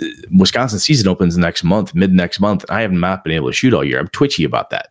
uh, 0.00 0.04
Wisconsin 0.38 0.78
season 0.78 1.08
opens 1.08 1.36
next 1.36 1.64
month, 1.64 1.92
mid 1.96 2.12
next 2.12 2.38
month. 2.38 2.64
I 2.70 2.82
have 2.82 2.92
not 2.92 3.24
been 3.24 3.32
able 3.32 3.48
to 3.48 3.52
shoot 3.52 3.74
all 3.74 3.82
year. 3.82 3.98
I'm 3.98 4.06
twitchy 4.08 4.44
about 4.44 4.70
that. 4.70 4.90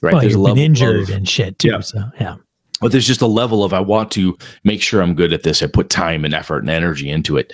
Right. 0.00 0.14
well, 0.14 0.22
There's 0.22 0.32
you've 0.34 0.44
been 0.46 0.56
injured 0.56 1.02
of- 1.02 1.10
and 1.10 1.28
shit 1.28 1.58
too. 1.58 1.68
Yeah. 1.68 1.80
So 1.80 2.04
yeah. 2.18 2.36
But 2.80 2.92
there's 2.92 3.06
just 3.06 3.20
a 3.22 3.26
level 3.26 3.64
of 3.64 3.72
I 3.72 3.80
want 3.80 4.10
to 4.12 4.36
make 4.64 4.82
sure 4.82 5.02
I'm 5.02 5.14
good 5.14 5.32
at 5.32 5.42
this. 5.42 5.62
I 5.62 5.66
put 5.66 5.90
time 5.90 6.24
and 6.24 6.34
effort 6.34 6.60
and 6.60 6.70
energy 6.70 7.10
into 7.10 7.36
it. 7.36 7.52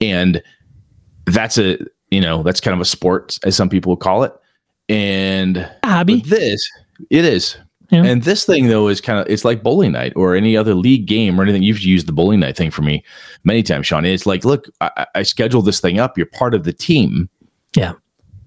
And 0.00 0.42
that's 1.26 1.58
a, 1.58 1.78
you 2.10 2.20
know, 2.20 2.42
that's 2.42 2.60
kind 2.60 2.74
of 2.74 2.80
a 2.80 2.84
sport, 2.84 3.38
as 3.44 3.56
some 3.56 3.68
people 3.68 3.90
would 3.90 4.00
call 4.00 4.22
it. 4.24 4.32
And 4.88 5.68
Hobby. 5.84 6.20
this, 6.20 6.68
it 7.10 7.24
is. 7.24 7.56
Yeah. 7.90 8.04
And 8.04 8.22
this 8.22 8.44
thing 8.44 8.66
though 8.68 8.88
is 8.88 9.00
kind 9.00 9.18
of 9.20 9.26
it's 9.28 9.44
like 9.44 9.62
bowling 9.62 9.92
night 9.92 10.12
or 10.16 10.34
any 10.34 10.56
other 10.56 10.74
league 10.74 11.06
game 11.06 11.38
or 11.38 11.42
anything. 11.42 11.62
You've 11.62 11.80
used 11.80 12.06
the 12.08 12.12
bowling 12.12 12.40
night 12.40 12.56
thing 12.56 12.70
for 12.70 12.82
me 12.82 13.04
many 13.44 13.62
times, 13.62 13.86
Sean. 13.86 14.04
It's 14.04 14.26
like, 14.26 14.44
look, 14.44 14.66
I, 14.80 14.90
I- 14.96 15.06
I 15.16 15.22
scheduled 15.22 15.66
this 15.66 15.80
thing 15.80 15.98
up. 16.00 16.16
You're 16.16 16.26
part 16.26 16.54
of 16.54 16.64
the 16.64 16.72
team. 16.72 17.28
Yeah. 17.76 17.92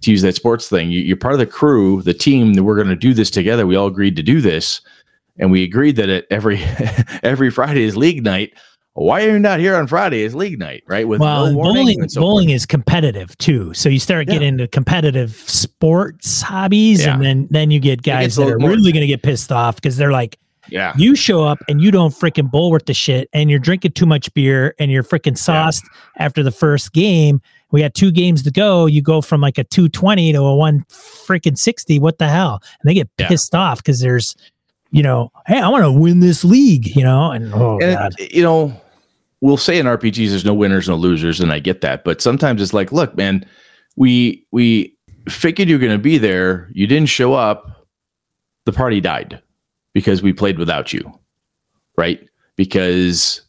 To 0.01 0.11
use 0.11 0.21
that 0.21 0.35
sports 0.35 0.69
thing, 0.69 0.91
you, 0.91 0.99
you're 1.01 1.17
part 1.17 1.33
of 1.33 1.39
the 1.39 1.45
crew, 1.47 2.01
the 2.03 2.13
team 2.13 2.53
that 2.53 2.63
we're 2.63 2.75
going 2.75 2.87
to 2.87 2.95
do 2.95 3.13
this 3.13 3.31
together. 3.31 3.65
We 3.65 3.75
all 3.75 3.87
agreed 3.87 4.15
to 4.17 4.23
do 4.23 4.41
this, 4.41 4.79
and 5.39 5.51
we 5.51 5.63
agreed 5.63 5.95
that 5.97 6.09
at 6.09 6.25
every 6.31 6.59
every 7.23 7.49
Friday 7.51 7.83
is 7.83 7.95
league 7.97 8.23
night. 8.23 8.53
Why 8.93 9.23
are 9.25 9.29
you 9.33 9.39
not 9.39 9.59
here 9.59 9.75
on 9.75 9.85
Friday? 9.85 10.21
Is 10.23 10.33
league 10.33 10.57
night, 10.57 10.83
right? 10.87 11.07
With 11.07 11.19
Well, 11.21 11.51
no 11.51 11.53
bowling 11.53 12.09
so 12.09 12.19
bowling 12.21 12.49
is 12.49 12.65
competitive 12.65 13.37
too. 13.37 13.71
So 13.75 13.89
you 13.89 13.99
start 13.99 14.27
Yeah. 14.27 14.33
getting 14.33 14.47
into 14.49 14.67
competitive 14.67 15.35
sports 15.35 16.41
hobbies, 16.41 17.05
and 17.05 17.21
then 17.23 17.47
then 17.51 17.69
you 17.71 17.79
get 17.79 18.01
guys 18.01 18.35
that 18.37 18.47
are 18.47 18.57
more- 18.59 18.71
really 18.71 18.91
going 18.91 19.01
to 19.01 19.07
get 19.07 19.21
pissed 19.21 19.51
off 19.51 19.75
because 19.75 19.97
they're 19.97 20.11
like, 20.11 20.37
yeah, 20.69 20.93
you 20.97 21.15
show 21.15 21.43
up 21.43 21.59
and 21.69 21.79
you 21.79 21.91
don't 21.91 22.11
freaking 22.13 22.49
bowl 22.49 22.71
worth 22.71 22.85
the 22.87 22.93
shit, 22.93 23.29
and 23.33 23.49
you're 23.51 23.59
drinking 23.59 23.91
too 23.91 24.05
much 24.07 24.33
beer, 24.33 24.73
and 24.79 24.91
you're 24.91 25.03
freaking 25.03 25.37
sauced 25.37 25.83
after 26.17 26.41
the 26.41 26.51
first 26.51 26.91
game. 26.93 27.39
We 27.71 27.81
got 27.81 27.93
two 27.93 28.11
games 28.11 28.43
to 28.43 28.51
go. 28.51 28.85
You 28.85 29.01
go 29.01 29.21
from 29.21 29.41
like 29.41 29.57
a 29.57 29.63
220 29.63 30.31
to 30.33 30.39
a 30.39 30.55
one 30.55 30.83
freaking 30.89 31.57
60. 31.57 31.99
What 31.99 32.17
the 32.17 32.27
hell? 32.29 32.61
And 32.81 32.89
they 32.89 32.93
get 32.93 33.09
Yeah. 33.19 33.27
pissed 33.27 33.53
off 33.53 33.77
because 33.83 33.99
there's, 33.99 34.35
you 34.91 35.03
know, 35.03 35.31
hey, 35.45 35.59
I 35.59 35.69
want 35.69 35.83
to 35.83 35.91
win 35.91 36.19
this 36.19 36.43
league, 36.43 36.95
you 36.95 37.03
know, 37.03 37.31
and 37.31 37.53
oh 37.53 37.79
and 37.79 37.95
god, 37.95 38.15
you 38.19 38.41
know, 38.41 38.79
we'll 39.41 39.57
say 39.57 39.77
in 39.77 39.85
RPGs 39.85 40.29
there's 40.29 40.45
no 40.45 40.53
winners, 40.53 40.87
no 40.87 40.95
losers, 40.95 41.39
and 41.39 41.51
I 41.51 41.59
get 41.59 41.81
that. 41.81 42.03
But 42.03 42.21
sometimes 42.21 42.61
it's 42.61 42.73
like, 42.73 42.91
look, 42.91 43.15
man, 43.15 43.45
we 43.95 44.45
we 44.51 44.95
figured 45.29 45.69
you're 45.69 45.79
going 45.79 45.91
to 45.91 45.97
be 45.97 46.17
there. 46.17 46.69
You 46.73 46.87
didn't 46.87 47.09
show 47.09 47.33
up. 47.33 47.87
The 48.65 48.73
party 48.73 48.99
died 48.99 49.41
because 49.93 50.21
we 50.21 50.33
played 50.33 50.59
without 50.59 50.93
you, 50.93 51.11
right? 51.97 52.27
Because 52.55 53.41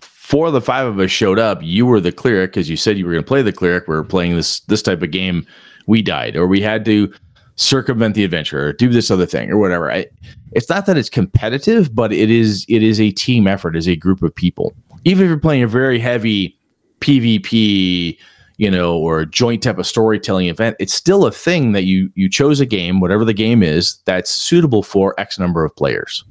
four 0.00 0.46
of 0.46 0.52
the 0.52 0.60
five 0.60 0.86
of 0.86 0.98
us 0.98 1.10
showed 1.10 1.38
up. 1.38 1.58
You 1.62 1.86
were 1.86 2.00
the 2.00 2.12
cleric 2.12 2.52
because 2.52 2.68
you 2.68 2.76
said 2.76 2.98
you 2.98 3.06
were 3.06 3.12
going 3.12 3.24
to 3.24 3.28
play 3.28 3.42
the 3.42 3.52
cleric. 3.52 3.88
We're 3.88 4.04
playing 4.04 4.36
this 4.36 4.60
this 4.60 4.82
type 4.82 5.02
of 5.02 5.10
game. 5.10 5.46
We 5.86 6.02
died, 6.02 6.36
or 6.36 6.46
we 6.46 6.60
had 6.60 6.84
to 6.84 7.12
circumvent 7.56 8.14
the 8.14 8.24
adventure, 8.24 8.68
or 8.68 8.72
do 8.72 8.88
this 8.88 9.10
other 9.10 9.26
thing, 9.26 9.50
or 9.50 9.58
whatever. 9.58 9.90
I, 9.90 10.06
it's 10.52 10.68
not 10.68 10.86
that 10.86 10.96
it's 10.96 11.08
competitive, 11.08 11.94
but 11.94 12.12
it 12.12 12.30
is 12.30 12.64
it 12.68 12.82
is 12.82 13.00
a 13.00 13.10
team 13.10 13.46
effort 13.46 13.76
as 13.76 13.88
a 13.88 13.96
group 13.96 14.22
of 14.22 14.34
people. 14.34 14.74
Even 15.04 15.24
if 15.24 15.28
you're 15.28 15.38
playing 15.38 15.62
a 15.62 15.68
very 15.68 15.98
heavy 15.98 16.56
PvP, 17.00 18.18
you 18.56 18.70
know, 18.70 18.96
or 18.96 19.20
a 19.20 19.26
joint 19.26 19.62
type 19.62 19.78
of 19.78 19.86
storytelling 19.86 20.46
event, 20.46 20.76
it's 20.78 20.94
still 20.94 21.26
a 21.26 21.32
thing 21.32 21.72
that 21.72 21.84
you 21.84 22.10
you 22.14 22.28
chose 22.28 22.60
a 22.60 22.66
game, 22.66 23.00
whatever 23.00 23.24
the 23.24 23.34
game 23.34 23.62
is, 23.62 23.98
that's 24.04 24.30
suitable 24.30 24.82
for 24.82 25.18
X 25.18 25.38
number 25.38 25.64
of 25.64 25.74
players. 25.76 26.24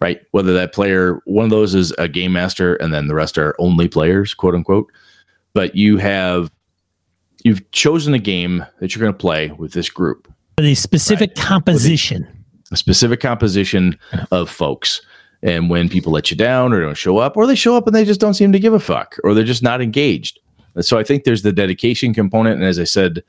Right? 0.00 0.20
Whether 0.30 0.54
that 0.54 0.72
player 0.72 1.20
one 1.24 1.44
of 1.44 1.50
those 1.50 1.74
is 1.74 1.92
a 1.98 2.06
game 2.06 2.32
master 2.32 2.76
and 2.76 2.94
then 2.94 3.08
the 3.08 3.14
rest 3.16 3.36
are 3.36 3.56
only 3.58 3.88
players, 3.88 4.32
quote 4.32 4.54
unquote. 4.54 4.90
But 5.54 5.74
you 5.74 5.96
have 5.96 6.52
you've 7.44 7.68
chosen 7.72 8.14
a 8.14 8.18
game 8.18 8.64
that 8.78 8.94
you're 8.94 9.00
going 9.00 9.12
to 9.12 9.18
play 9.18 9.50
with 9.50 9.72
this 9.72 9.90
group 9.90 10.32
the 10.62 10.74
specific 10.74 11.34
composition. 11.34 12.26
A 12.72 12.76
specific 12.76 13.20
composition 13.20 13.98
of 14.30 14.50
folks. 14.50 15.00
And 15.42 15.70
when 15.70 15.88
people 15.88 16.12
let 16.12 16.30
you 16.30 16.36
down 16.36 16.72
or 16.72 16.80
don't 16.80 16.96
show 16.96 17.18
up, 17.18 17.36
or 17.36 17.46
they 17.46 17.54
show 17.54 17.76
up 17.76 17.86
and 17.86 17.94
they 17.94 18.04
just 18.04 18.20
don't 18.20 18.34
seem 18.34 18.52
to 18.52 18.58
give 18.58 18.72
a 18.72 18.80
fuck, 18.80 19.16
or 19.22 19.34
they're 19.34 19.44
just 19.44 19.62
not 19.62 19.80
engaged. 19.80 20.40
And 20.74 20.84
so 20.84 20.98
I 20.98 21.04
think 21.04 21.24
there's 21.24 21.42
the 21.42 21.52
dedication 21.52 22.12
component. 22.12 22.56
And 22.56 22.64
as 22.64 22.78
I 22.78 22.84
said, 22.84 23.22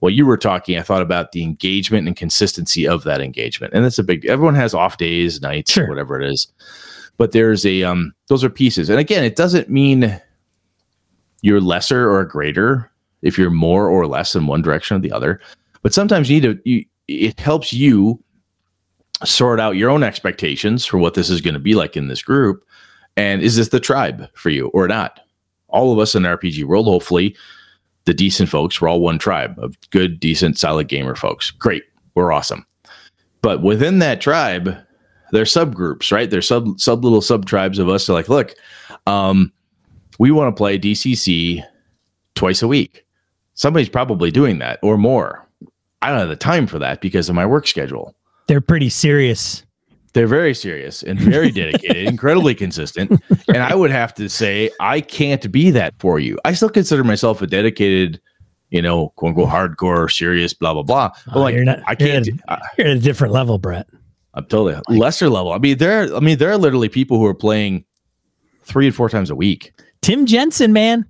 while 0.00 0.10
you 0.10 0.26
were 0.26 0.36
talking, 0.36 0.76
I 0.76 0.82
thought 0.82 1.02
about 1.02 1.30
the 1.30 1.44
engagement 1.44 2.08
and 2.08 2.16
consistency 2.16 2.88
of 2.88 3.04
that 3.04 3.20
engagement. 3.20 3.72
And 3.72 3.84
that's 3.84 4.00
a 4.00 4.04
big 4.04 4.26
everyone 4.26 4.56
has 4.56 4.74
off 4.74 4.96
days, 4.96 5.40
nights, 5.40 5.70
Sure. 5.72 5.88
whatever 5.88 6.20
it 6.20 6.28
is. 6.28 6.48
But 7.18 7.30
there's 7.30 7.64
a 7.64 7.84
um 7.84 8.12
those 8.26 8.42
are 8.42 8.50
pieces. 8.50 8.90
And 8.90 8.98
again, 8.98 9.22
it 9.22 9.36
doesn't 9.36 9.68
mean 9.68 10.20
you're 11.42 11.60
lesser 11.60 12.10
or 12.10 12.24
greater 12.24 12.90
if 13.22 13.38
you're 13.38 13.50
more 13.50 13.88
or 13.88 14.06
less 14.08 14.34
in 14.34 14.48
one 14.48 14.62
direction 14.62 14.96
or 14.96 15.00
the 15.00 15.12
other. 15.12 15.40
But 15.82 15.94
sometimes 15.94 16.28
you 16.28 16.40
need 16.40 16.64
to. 16.64 16.68
You, 16.68 16.84
it 17.08 17.38
helps 17.38 17.72
you 17.72 18.22
sort 19.24 19.60
out 19.60 19.76
your 19.76 19.90
own 19.90 20.02
expectations 20.02 20.84
for 20.84 20.98
what 20.98 21.14
this 21.14 21.30
is 21.30 21.40
going 21.40 21.54
to 21.54 21.60
be 21.60 21.74
like 21.74 21.96
in 21.96 22.08
this 22.08 22.22
group, 22.22 22.64
and 23.16 23.42
is 23.42 23.56
this 23.56 23.68
the 23.68 23.80
tribe 23.80 24.28
for 24.34 24.50
you 24.50 24.68
or 24.68 24.88
not? 24.88 25.20
All 25.68 25.92
of 25.92 25.98
us 25.98 26.14
in 26.14 26.22
the 26.22 26.28
RPG 26.28 26.64
world, 26.64 26.86
hopefully, 26.86 27.36
the 28.04 28.14
decent 28.14 28.48
folks, 28.48 28.80
we're 28.80 28.88
all 28.88 29.00
one 29.00 29.18
tribe 29.18 29.58
of 29.58 29.76
good, 29.90 30.18
decent, 30.20 30.58
solid 30.58 30.88
gamer 30.88 31.14
folks. 31.14 31.50
Great, 31.50 31.84
we're 32.14 32.32
awesome. 32.32 32.66
But 33.42 33.62
within 33.62 33.98
that 34.00 34.20
tribe, 34.20 34.76
there's 35.32 35.52
subgroups, 35.52 36.12
right? 36.12 36.30
There's 36.30 36.46
sub 36.46 36.78
sub 36.78 37.04
little 37.04 37.22
sub 37.22 37.46
tribes 37.46 37.78
of 37.78 37.88
us. 37.88 38.08
Are 38.08 38.12
like, 38.12 38.28
look, 38.28 38.54
um, 39.06 39.52
we 40.18 40.30
want 40.30 40.54
to 40.54 40.58
play 40.58 40.78
DCC 40.78 41.64
twice 42.34 42.62
a 42.62 42.68
week. 42.68 43.04
Somebody's 43.54 43.88
probably 43.88 44.30
doing 44.30 44.58
that 44.58 44.78
or 44.82 44.96
more. 44.96 45.46
I 46.00 46.10
don't 46.10 46.18
have 46.18 46.28
the 46.28 46.36
time 46.36 46.66
for 46.66 46.78
that 46.78 47.00
because 47.00 47.28
of 47.28 47.34
my 47.34 47.46
work 47.46 47.66
schedule. 47.66 48.14
They're 48.46 48.60
pretty 48.60 48.88
serious. 48.88 49.64
They're 50.14 50.26
very 50.26 50.54
serious 50.54 51.02
and 51.02 51.18
very 51.18 51.50
dedicated, 51.62 52.06
incredibly 52.08 52.54
consistent. 52.54 53.18
And 53.48 53.58
I 53.58 53.74
would 53.74 53.90
have 53.90 54.12
to 54.14 54.28
say, 54.28 54.70
I 54.80 55.00
can't 55.00 55.50
be 55.50 55.70
that 55.70 55.94
for 55.98 56.18
you. 56.20 56.38
I 56.44 56.52
still 56.52 56.68
consider 56.68 57.02
myself 57.02 57.40
a 57.40 57.46
dedicated, 57.46 58.20
you 58.70 58.82
know, 58.82 59.08
quote 59.16 59.30
unquote 59.30 59.48
hardcore, 59.48 60.12
serious, 60.12 60.52
blah 60.52 60.74
blah 60.74 60.82
blah. 60.82 61.10
But 61.26 61.36
Oh, 61.36 61.40
like, 61.40 61.54
you're 61.54 61.64
not- 61.64 61.78
I 61.86 61.96
you're 61.98 62.08
can't. 62.08 62.28
at- 62.28 62.34
do- 62.34 62.38
I, 62.48 62.60
You're 62.76 62.88
at 62.88 62.96
a 62.96 63.00
different 63.00 63.32
level, 63.32 63.56
Brett. 63.58 63.86
I'm 64.34 64.44
totally 64.46 64.80
lesser 64.88 65.28
level. 65.30 65.52
I 65.52 65.58
mean, 65.58 65.78
there. 65.78 66.14
I 66.14 66.20
mean, 66.20 66.38
there 66.38 66.50
are 66.50 66.58
literally 66.58 66.88
people 66.88 67.18
who 67.18 67.26
are 67.26 67.34
playing 67.34 67.84
three 68.64 68.86
and 68.86 68.94
four 68.94 69.08
times 69.08 69.30
a 69.30 69.34
week. 69.34 69.72
Tim 70.02 70.26
Jensen, 70.26 70.72
man. 70.72 71.04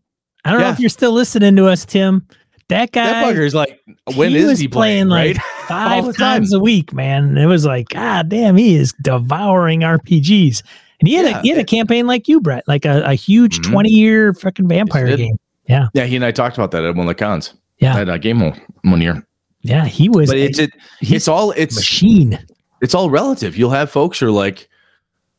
I 0.44 0.50
don't 0.50 0.60
know 0.60 0.70
if 0.70 0.80
you're 0.80 0.88
still 0.90 1.12
listening 1.12 1.54
to 1.56 1.66
us, 1.66 1.84
Tim. 1.84 2.26
That 2.68 2.92
guy. 2.92 3.04
that 3.06 3.24
bugger's 3.34 3.54
like, 3.54 3.80
when 4.14 4.30
he 4.30 4.38
is 4.38 4.58
he 4.58 4.68
playing? 4.68 5.08
like 5.08 5.36
right? 5.36 5.44
five 5.68 6.04
All 6.04 6.06
the 6.08 6.12
time. 6.14 6.40
times 6.40 6.52
a 6.54 6.58
week, 6.60 6.92
man. 6.92 7.24
And 7.24 7.38
it 7.38 7.46
was 7.46 7.66
like, 7.66 7.88
God 7.90 8.28
damn, 8.28 8.56
he 8.56 8.74
is 8.76 8.92
devouring 9.02 9.80
RPGs. 9.80 10.62
And 11.00 11.08
he 11.08 11.14
had 11.14 11.26
Yeah. 11.26 11.38
a 11.38 11.42
he 11.42 11.48
had 11.50 11.58
a 11.58 11.64
campaign 11.64 12.06
like 12.06 12.28
you, 12.28 12.40
Brett, 12.40 12.64
like 12.66 12.84
a, 12.84 13.02
a 13.02 13.14
huge 13.14 13.58
Mhm. 13.60 13.70
20 13.72 13.90
year 13.90 14.32
freaking 14.32 14.68
vampire 14.68 15.16
game. 15.16 15.36
Yeah, 15.68 15.88
yeah. 15.94 16.04
he 16.04 16.16
and 16.16 16.24
I 16.24 16.32
talked 16.32 16.56
about 16.56 16.70
that 16.72 16.84
at 16.84 16.94
one 16.94 17.06
of 17.06 17.08
the 17.08 17.14
cons. 17.14 17.54
Yeah. 17.78 17.96
at 17.98 18.08
a 18.08 18.18
game 18.18 18.40
one 18.40 18.60
one 18.84 19.00
year. 19.00 19.26
Yeah, 19.62 19.84
he 19.84 20.08
was 20.08 20.30
But 20.30 20.38
it's 20.38 20.58
it, 20.58 20.70
it's 21.00 21.28
all 21.28 21.50
it's 21.52 21.74
machine. 21.76 22.38
it's 22.80 22.94
all 22.94 23.10
relative. 23.10 23.56
You'll 23.56 23.70
have 23.70 23.90
folks 23.90 24.18
who 24.20 24.26
are 24.26 24.30
like, 24.32 24.68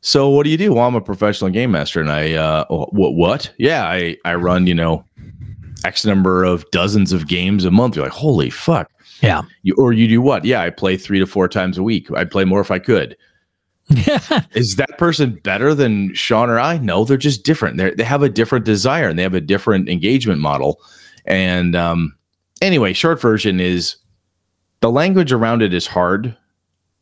so 0.02 0.28
what 0.28 0.44
do 0.44 0.50
you 0.50 0.56
do? 0.58 0.74
Well, 0.74 0.86
I'm 0.86 0.94
a 0.94 1.00
professional 1.00 1.50
game 1.50 1.70
master, 1.70 2.00
and 2.00 2.10
I 2.10 2.32
uh, 2.34 2.64
what 2.68 3.14
what? 3.14 3.50
Yeah, 3.58 3.84
I 3.86 4.16
I 4.26 4.34
run 4.34 4.66
you 4.66 4.74
know 4.74 5.04
x 5.84 6.04
number 6.04 6.44
of 6.44 6.68
dozens 6.70 7.12
of 7.12 7.28
games 7.28 7.64
a 7.64 7.70
month. 7.70 7.96
You're 7.96 8.06
like, 8.06 8.12
holy 8.12 8.50
fuck. 8.50 8.90
Yeah. 9.20 9.42
You, 9.62 9.74
or 9.78 9.92
you 9.92 10.08
do 10.08 10.20
what? 10.20 10.44
Yeah, 10.44 10.62
I 10.62 10.70
play 10.70 10.96
three 10.96 11.18
to 11.18 11.26
four 11.26 11.48
times 11.48 11.78
a 11.78 11.82
week. 11.82 12.08
I'd 12.14 12.30
play 12.30 12.44
more 12.44 12.60
if 12.60 12.70
I 12.70 12.78
could. 12.78 13.16
Yeah. 13.88 14.42
Is 14.54 14.76
that 14.76 14.98
person 14.98 15.38
better 15.42 15.74
than 15.74 16.14
Sean 16.14 16.50
or 16.50 16.58
I? 16.58 16.78
No, 16.78 17.04
they're 17.04 17.16
just 17.16 17.44
different. 17.44 17.76
They 17.76 17.90
they 17.92 18.04
have 18.04 18.22
a 18.22 18.28
different 18.28 18.64
desire 18.64 19.08
and 19.08 19.18
they 19.18 19.22
have 19.22 19.34
a 19.34 19.40
different 19.40 19.88
engagement 19.88 20.40
model. 20.40 20.80
And 21.26 21.76
um, 21.76 22.16
anyway, 22.62 22.92
short 22.92 23.20
version 23.20 23.60
is 23.60 23.96
the 24.80 24.90
language 24.90 25.32
around 25.32 25.62
it 25.62 25.74
is 25.74 25.86
hard. 25.86 26.36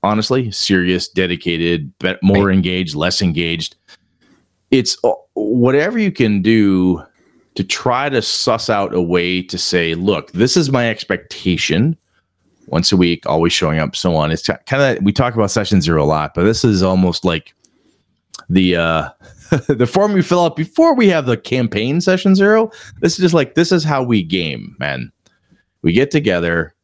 Honestly, 0.05 0.51
serious, 0.51 1.09
dedicated, 1.09 1.93
but 2.01 2.21
more 2.23 2.51
engaged, 2.51 2.97
less 2.97 3.23
engaged. 3.23 3.77
It's 4.73 4.97
uh, 5.05 5.13
whatever 5.35 5.99
you 5.99 6.11
can 6.11 6.43
do 6.43 7.05
to 7.55 7.65
try 7.65 8.09
to 8.09 8.23
suss 8.23 8.71
out 8.71 8.95
a 8.95 9.03
way 9.03 9.43
to 9.43 9.59
say, 9.59 9.95
look, 9.95 10.33
this 10.33 10.57
is 10.57 10.71
my 10.71 10.89
expectation 10.89 11.97
once 12.67 12.93
a 12.93 12.97
week, 12.97 13.27
always 13.27 13.53
showing 13.53 13.79
up, 13.79 13.95
so 13.95 14.15
on. 14.17 14.31
It's 14.31 14.49
kind 14.67 14.99
of 14.99 15.05
we 15.05 15.13
talk 15.13 15.35
about 15.35 15.51
session 15.51 15.81
zero 15.81 16.03
a 16.03 16.07
lot, 16.07 16.35
but 16.35 16.45
this 16.45 16.65
is 16.65 16.83
almost 16.83 17.25
like 17.25 17.55
the 18.49 18.77
uh 18.77 19.09
the 19.69 19.87
form 19.87 20.13
we 20.13 20.23
fill 20.23 20.45
out 20.45 20.57
before 20.57 20.95
we 20.95 21.09
have 21.09 21.27
the 21.27 21.37
campaign 21.37 22.01
session 22.01 22.35
zero. 22.35 22.71
This 23.01 23.13
is 23.13 23.19
just 23.19 23.35
like 23.35 23.55
this 23.55 23.73
is 23.73 23.85
how 23.85 24.03
we 24.03 24.23
game, 24.23 24.75
man. 24.79 25.13
We 25.83 25.93
get 25.93 26.11
together 26.11 26.75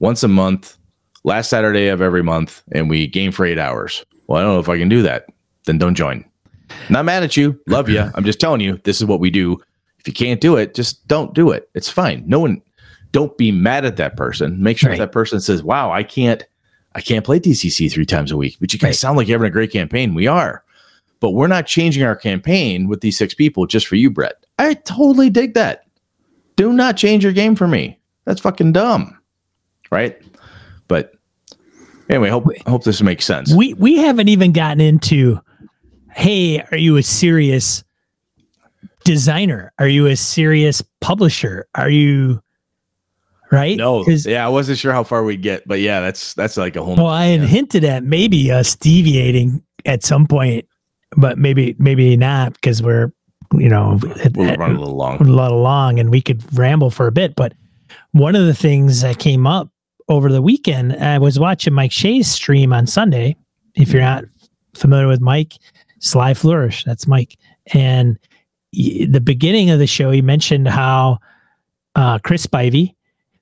once 0.00 0.22
a 0.22 0.28
month, 0.28 0.76
last 1.24 1.48
Saturday 1.48 1.88
of 1.88 2.02
every 2.02 2.22
month, 2.22 2.62
and 2.72 2.90
we 2.90 3.06
game 3.06 3.32
for 3.32 3.46
eight 3.46 3.58
hours. 3.58 4.04
Well, 4.26 4.40
I 4.40 4.42
don't 4.44 4.54
know 4.54 4.60
if 4.60 4.68
I 4.68 4.78
can 4.78 4.88
do 4.88 5.02
that. 5.02 5.26
Then 5.64 5.78
don't 5.78 5.94
join. 5.94 6.24
Not 6.88 7.04
mad 7.04 7.22
at 7.22 7.36
you. 7.36 7.58
Love 7.66 7.88
you. 7.88 8.00
I'm 8.14 8.24
just 8.24 8.40
telling 8.40 8.60
you, 8.60 8.80
this 8.84 9.00
is 9.00 9.06
what 9.06 9.20
we 9.20 9.30
do. 9.30 9.60
If 10.00 10.08
you 10.08 10.12
can't 10.14 10.40
do 10.40 10.56
it, 10.56 10.74
just 10.74 11.06
don't 11.06 11.34
do 11.34 11.50
it. 11.50 11.68
It's 11.74 11.88
fine. 11.90 12.24
No 12.26 12.40
one 12.40 12.62
don't 13.12 13.36
be 13.36 13.52
mad 13.52 13.84
at 13.84 13.96
that 13.96 14.16
person. 14.16 14.62
Make 14.62 14.78
sure 14.78 14.90
Right. 14.90 14.98
that 14.98 15.12
person 15.12 15.40
says, 15.40 15.62
"Wow, 15.62 15.92
I 15.92 16.02
can't 16.02 16.44
I 16.94 17.00
can't 17.00 17.24
play 17.24 17.38
DCC 17.38 17.88
3 17.88 18.04
times 18.06 18.32
a 18.32 18.36
week." 18.36 18.56
But 18.60 18.72
you 18.72 18.78
guys 18.78 18.88
Right. 18.88 18.96
sound 18.96 19.16
like 19.18 19.28
you're 19.28 19.38
having 19.38 19.48
a 19.48 19.52
great 19.52 19.70
campaign. 19.72 20.14
We 20.14 20.26
are. 20.26 20.62
But 21.20 21.30
we're 21.32 21.46
not 21.48 21.66
changing 21.66 22.02
our 22.02 22.16
campaign 22.16 22.88
with 22.88 23.00
these 23.02 23.16
six 23.18 23.34
people 23.34 23.66
just 23.66 23.86
for 23.86 23.94
you, 23.96 24.10
Brett. 24.10 24.34
I 24.58 24.74
totally 24.74 25.28
dig 25.30 25.54
that. 25.54 25.84
Do 26.56 26.72
not 26.72 26.96
change 26.96 27.22
your 27.22 27.32
game 27.32 27.54
for 27.54 27.68
me. 27.68 27.98
That's 28.24 28.40
fucking 28.40 28.72
dumb. 28.72 29.16
Right? 29.90 30.16
But 30.88 31.12
anyway, 32.08 32.30
hope 32.30 32.46
hope 32.66 32.84
this 32.84 33.02
makes 33.02 33.24
sense. 33.24 33.52
we 33.54 33.74
we 33.74 33.96
haven't 33.98 34.28
even 34.28 34.52
gotten 34.52 34.80
into 34.80 35.40
hey, 36.12 36.60
are 36.72 36.76
you 36.78 36.96
a 36.96 37.02
serious 37.02 37.84
designer? 39.04 39.72
Are 39.78 39.88
you 39.88 40.06
a 40.06 40.16
serious 40.16 40.82
publisher? 41.00 41.66
Are 41.74 41.90
you 41.90 42.42
right? 43.50 43.76
No, 43.76 44.04
yeah, 44.06 44.44
I 44.44 44.48
wasn't 44.48 44.78
sure 44.78 44.92
how 44.92 45.04
far 45.04 45.24
we'd 45.24 45.42
get, 45.42 45.66
but 45.66 45.80
yeah, 45.80 46.00
that's 46.00 46.34
that's 46.34 46.56
like 46.56 46.76
a 46.76 46.82
whole 46.84 46.96
Well, 46.96 47.06
I 47.08 47.26
had 47.26 47.40
yeah. 47.40 47.46
hinted 47.46 47.84
at 47.84 48.04
maybe 48.04 48.50
us 48.52 48.76
deviating 48.76 49.62
at 49.86 50.02
some 50.04 50.26
point, 50.26 50.66
but 51.16 51.38
maybe 51.38 51.74
maybe 51.78 52.16
not 52.16 52.54
because 52.54 52.82
we're 52.82 53.12
you 53.54 53.68
know 53.68 53.98
we'll 54.34 54.48
at- 54.50 54.58
run 54.58 54.76
a 54.76 54.78
little 54.78 54.96
long. 54.96 55.20
a 55.20 55.24
lot 55.30 55.50
along 55.52 55.98
and 55.98 56.10
we 56.10 56.20
could 56.22 56.42
ramble 56.58 56.90
for 56.90 57.06
a 57.06 57.12
bit. 57.12 57.34
But 57.34 57.54
one 58.12 58.36
of 58.36 58.46
the 58.46 58.54
things 58.54 59.00
that 59.02 59.18
came 59.18 59.46
up 59.46 59.68
over 60.08 60.30
the 60.30 60.42
weekend, 60.42 60.92
I 60.94 61.18
was 61.18 61.38
watching 61.38 61.72
Mike 61.74 61.92
Shea's 61.92 62.28
stream 62.30 62.72
on 62.72 62.86
Sunday. 62.86 63.36
If 63.76 63.92
you're 63.92 64.02
not 64.02 64.24
familiar 64.74 65.06
with 65.08 65.20
Mike, 65.20 65.54
Sly 66.00 66.34
Flourish, 66.34 66.84
that's 66.84 67.06
Mike. 67.06 67.36
And 67.72 68.18
the 68.72 69.20
beginning 69.22 69.70
of 69.70 69.78
the 69.78 69.86
show, 69.86 70.10
he 70.10 70.22
mentioned 70.22 70.68
how 70.68 71.18
uh, 71.96 72.18
Chris 72.20 72.46
Spivey, 72.46 72.94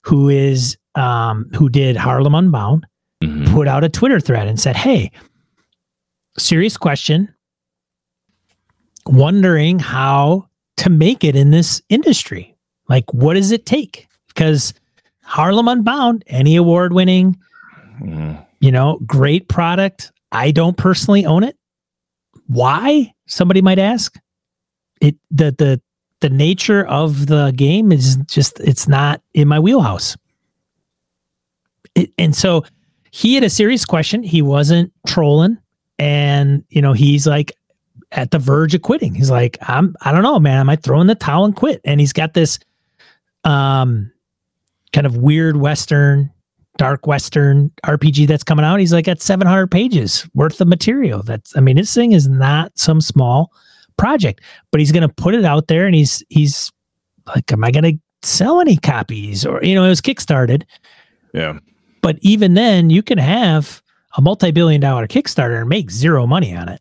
who 0.03 0.29
is 0.29 0.76
um, 0.95 1.49
who 1.55 1.68
did 1.68 1.97
Harlem 1.97 2.35
Unbound, 2.35 2.87
Mhm. 3.22 3.53
put 3.53 3.66
out 3.68 3.83
a 3.85 3.89
Twitter 3.89 4.20
thread 4.20 4.47
and 4.49 4.59
said, 4.61 4.76
Hey, 4.76 5.11
serious 6.39 6.76
question. 6.76 7.33
Wondering 9.07 9.79
how 9.79 10.49
to 10.79 10.91
make 10.91 11.25
it 11.25 11.34
in 11.34 11.50
this 11.50 11.80
industry. 11.88 12.55
Like, 12.88 13.13
what 13.13 13.34
does 13.34 13.50
it 13.53 13.67
take? 13.67 14.07
Because 14.29 14.75
Harlem 15.22 15.68
Unbound, 15.68 16.25
any 16.26 16.57
award 16.57 16.92
winning, 16.92 17.37
Mhm. 18.00 18.45
you 18.61 18.71
know, 18.71 18.99
great 19.07 19.49
product. 19.49 20.13
I 20.30 20.50
don't 20.53 20.76
personally 20.76 21.25
own 21.26 21.42
it. 21.42 21.57
Why? 22.46 23.13
Somebody 23.26 23.63
might 23.63 23.79
ask. 23.79 24.17
It 25.00 25.16
the 25.30 25.53
the 25.53 25.80
the 26.20 26.30
nature 26.30 26.87
of 26.87 27.26
the 27.26 27.53
game 27.54 27.92
is 27.92 28.16
just 28.26 28.61
it's 28.61 28.88
not 28.88 29.22
in 29.34 29.49
my 29.49 29.58
wheelhouse. 29.58 30.16
It, 31.95 32.12
and 32.18 32.34
so 32.34 32.64
he 33.11 33.34
had 33.34 33.45
a 33.45 33.50
serious 33.50 33.84
question. 33.84 34.22
He 34.22 34.42
wasn't 34.42 34.92
trolling, 35.07 35.58
and 35.99 36.64
you 36.70 36.83
know 36.83 36.92
he's 36.92 37.26
like 37.26 37.53
at 38.12 38.30
the 38.30 38.38
verge 38.38 38.75
of 38.75 38.83
quitting. 38.83 39.14
He's 39.14 39.30
like, 39.30 39.58
I'm 39.62 39.95
I 40.03 40.12
don't 40.12 40.22
know, 40.22 40.41
man. 40.41 40.58
I 40.58 40.62
might 40.62 40.83
throw 40.83 41.00
in 41.00 41.07
the 41.07 41.14
towel 41.14 41.45
and 41.45 41.54
quit. 41.54 41.80
And 41.84 42.00
he's 42.00 42.12
got 42.12 42.34
this 42.34 42.58
um 43.45 44.11
kind 44.92 45.07
of 45.07 45.16
weird 45.16 45.57
western 45.57 46.30
dark 46.76 47.07
western 47.07 47.70
RPG 47.84 48.26
that's 48.26 48.45
coming 48.45 48.64
out. 48.64 48.80
He's 48.80 48.92
like 48.92 49.08
at 49.08 49.20
700 49.20 49.66
pages 49.66 50.29
worth 50.34 50.61
of 50.61 50.68
material. 50.68 51.22
That's 51.22 51.57
I 51.57 51.61
mean, 51.61 51.76
this 51.76 51.95
thing 51.95 52.12
is 52.12 52.29
not 52.29 52.76
some 52.79 53.00
small 53.00 53.53
project, 53.99 54.41
but 54.70 54.80
he's 54.80 54.92
going 54.92 55.07
to 55.07 55.12
put 55.14 55.34
it 55.34 55.45
out 55.45 55.66
there 55.68 55.84
and 55.87 55.95
he's 55.95 56.22
he's 56.30 56.72
like 57.26 57.53
am 57.53 57.62
I 57.64 57.70
going 57.70 57.84
to 57.84 57.99
sell 58.26 58.61
any 58.61 58.76
copies 58.79 59.45
or 59.45 59.62
you 59.62 59.75
know, 59.75 59.84
it 59.84 59.88
was 59.91 60.00
kickstarted, 60.00 60.62
Yeah. 61.34 61.58
but 62.03 62.16
even 62.22 62.54
then 62.54 62.88
you 62.91 63.03
can 63.03 63.18
have 63.18 63.83
a 64.16 64.22
multi-billion 64.22 64.80
dollar 64.80 65.07
Kickstarter 65.07 65.61
and 65.61 65.68
make 65.68 65.91
zero 65.91 66.26
money 66.26 66.57
on 66.57 66.68
it. 66.68 66.80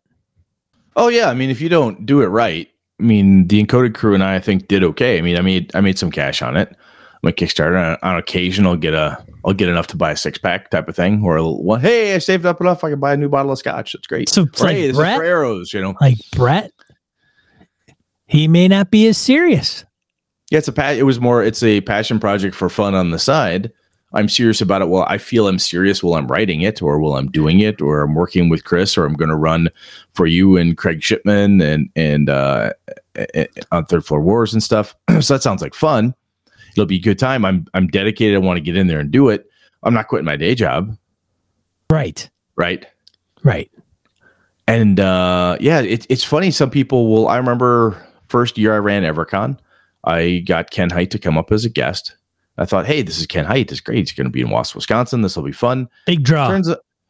Oh 0.96 1.08
yeah, 1.08 1.28
I 1.28 1.34
mean, 1.34 1.50
if 1.50 1.60
you 1.60 1.68
don't 1.68 2.06
do 2.06 2.22
it 2.22 2.26
right, 2.28 2.66
I 2.98 3.02
mean, 3.04 3.46
the 3.46 3.62
encoded 3.64 3.94
crew 3.94 4.14
and 4.14 4.24
I, 4.24 4.36
I 4.36 4.40
think, 4.40 4.66
did 4.66 4.82
okay. 4.82 5.18
I 5.18 5.20
mean, 5.20 5.36
I 5.36 5.40
made 5.42 5.70
I 5.76 5.80
made 5.80 5.98
some 5.98 6.10
cash 6.10 6.42
on 6.42 6.56
it. 6.56 6.74
I'm 7.22 7.30
Kickstarter. 7.32 7.76
On, 8.02 8.10
on 8.10 8.16
occasion, 8.18 8.66
I'll 8.66 8.74
get 8.76 8.94
a 8.94 9.22
I'll 9.44 9.52
get 9.52 9.68
enough 9.68 9.86
to 9.88 9.96
buy 9.96 10.10
a 10.12 10.16
six 10.16 10.38
pack 10.38 10.70
type 10.70 10.88
of 10.88 10.96
thing, 10.96 11.22
or 11.22 11.36
a 11.36 11.42
little, 11.42 11.62
well, 11.62 11.78
hey, 11.78 12.14
I 12.14 12.18
saved 12.18 12.44
up 12.46 12.60
enough, 12.60 12.82
I 12.82 12.90
can 12.90 12.98
buy 12.98 13.12
a 13.12 13.16
new 13.16 13.28
bottle 13.28 13.52
of 13.52 13.58
scotch. 13.58 13.92
That's 13.92 14.06
great. 14.08 14.28
So 14.28 14.42
Or, 14.42 14.46
like 14.64 14.76
hey, 14.76 14.92
Brett- 14.92 15.20
arrows. 15.20 15.72
You 15.72 15.82
know, 15.82 15.94
Like 16.00 16.16
Brett, 16.32 16.72
he 18.28 18.46
may 18.46 18.68
not 18.68 18.90
be 18.90 19.06
as 19.08 19.18
serious. 19.18 19.84
yeah, 20.50 20.58
it's 20.58 20.68
a 20.68 20.72
pa- 20.72 20.90
It 20.90 21.02
was 21.04 21.18
more. 21.20 21.42
It's 21.42 21.62
a 21.62 21.80
passion 21.80 22.20
project 22.20 22.54
for 22.54 22.68
fun 22.68 22.94
on 22.94 23.10
the 23.10 23.18
side. 23.18 23.72
I'm 24.14 24.28
serious 24.30 24.62
about 24.62 24.80
it. 24.80 24.88
Well, 24.88 25.04
I 25.06 25.18
feel 25.18 25.48
I'm 25.48 25.58
serious 25.58 26.02
while 26.02 26.14
I'm 26.14 26.28
writing 26.28 26.62
it, 26.62 26.80
or 26.80 26.98
while 26.98 27.14
I'm 27.16 27.30
doing 27.30 27.60
it, 27.60 27.82
or 27.82 28.00
I'm 28.00 28.14
working 28.14 28.48
with 28.48 28.64
Chris, 28.64 28.96
or 28.96 29.04
I'm 29.04 29.12
going 29.12 29.28
to 29.28 29.36
run 29.36 29.68
for 30.14 30.26
you 30.26 30.56
and 30.56 30.78
Craig 30.78 31.02
Shipman 31.02 31.60
and 31.60 31.90
and 31.96 32.30
uh, 32.30 32.72
on 33.72 33.84
Third 33.84 34.06
Floor 34.06 34.22
Wars 34.22 34.54
and 34.54 34.62
stuff. 34.62 34.94
so 35.20 35.34
that 35.34 35.42
sounds 35.42 35.60
like 35.60 35.74
fun. 35.74 36.14
It'll 36.72 36.86
be 36.86 36.96
a 36.96 37.00
good 37.00 37.18
time. 37.18 37.44
I'm 37.44 37.66
I'm 37.74 37.88
dedicated. 37.88 38.36
I 38.36 38.38
want 38.38 38.56
to 38.56 38.62
get 38.62 38.76
in 38.76 38.86
there 38.86 39.00
and 39.00 39.10
do 39.10 39.28
it. 39.28 39.46
I'm 39.82 39.92
not 39.92 40.08
quitting 40.08 40.24
my 40.24 40.36
day 40.36 40.54
job. 40.54 40.96
Right. 41.90 42.28
Right. 42.56 42.86
Right. 43.42 43.70
And 44.66 45.00
uh, 45.00 45.56
yeah, 45.60 45.80
it, 45.80 46.06
it's 46.08 46.24
funny. 46.24 46.50
Some 46.50 46.70
people 46.70 47.08
will. 47.10 47.28
I 47.28 47.36
remember 47.36 48.02
first 48.28 48.58
year 48.58 48.74
I 48.74 48.78
ran 48.78 49.02
EverCon, 49.02 49.58
I 50.04 50.42
got 50.46 50.70
Ken 50.70 50.90
Hite 50.90 51.10
to 51.12 51.18
come 51.18 51.36
up 51.36 51.52
as 51.52 51.64
a 51.64 51.68
guest. 51.68 52.16
I 52.56 52.64
thought, 52.64 52.86
hey, 52.86 53.02
this 53.02 53.20
is 53.20 53.26
Ken 53.26 53.44
Hite. 53.44 53.68
This 53.68 53.76
is 53.76 53.80
great. 53.80 53.98
He's 53.98 54.12
going 54.12 54.26
to 54.26 54.30
be 54.30 54.40
in 54.40 54.48
Wausau, 54.48 54.74
Wisconsin. 54.74 55.22
This 55.22 55.36
will 55.36 55.44
be 55.44 55.52
fun. 55.52 55.88
Big 56.06 56.24
draw. 56.24 56.48
Turns 56.48 56.68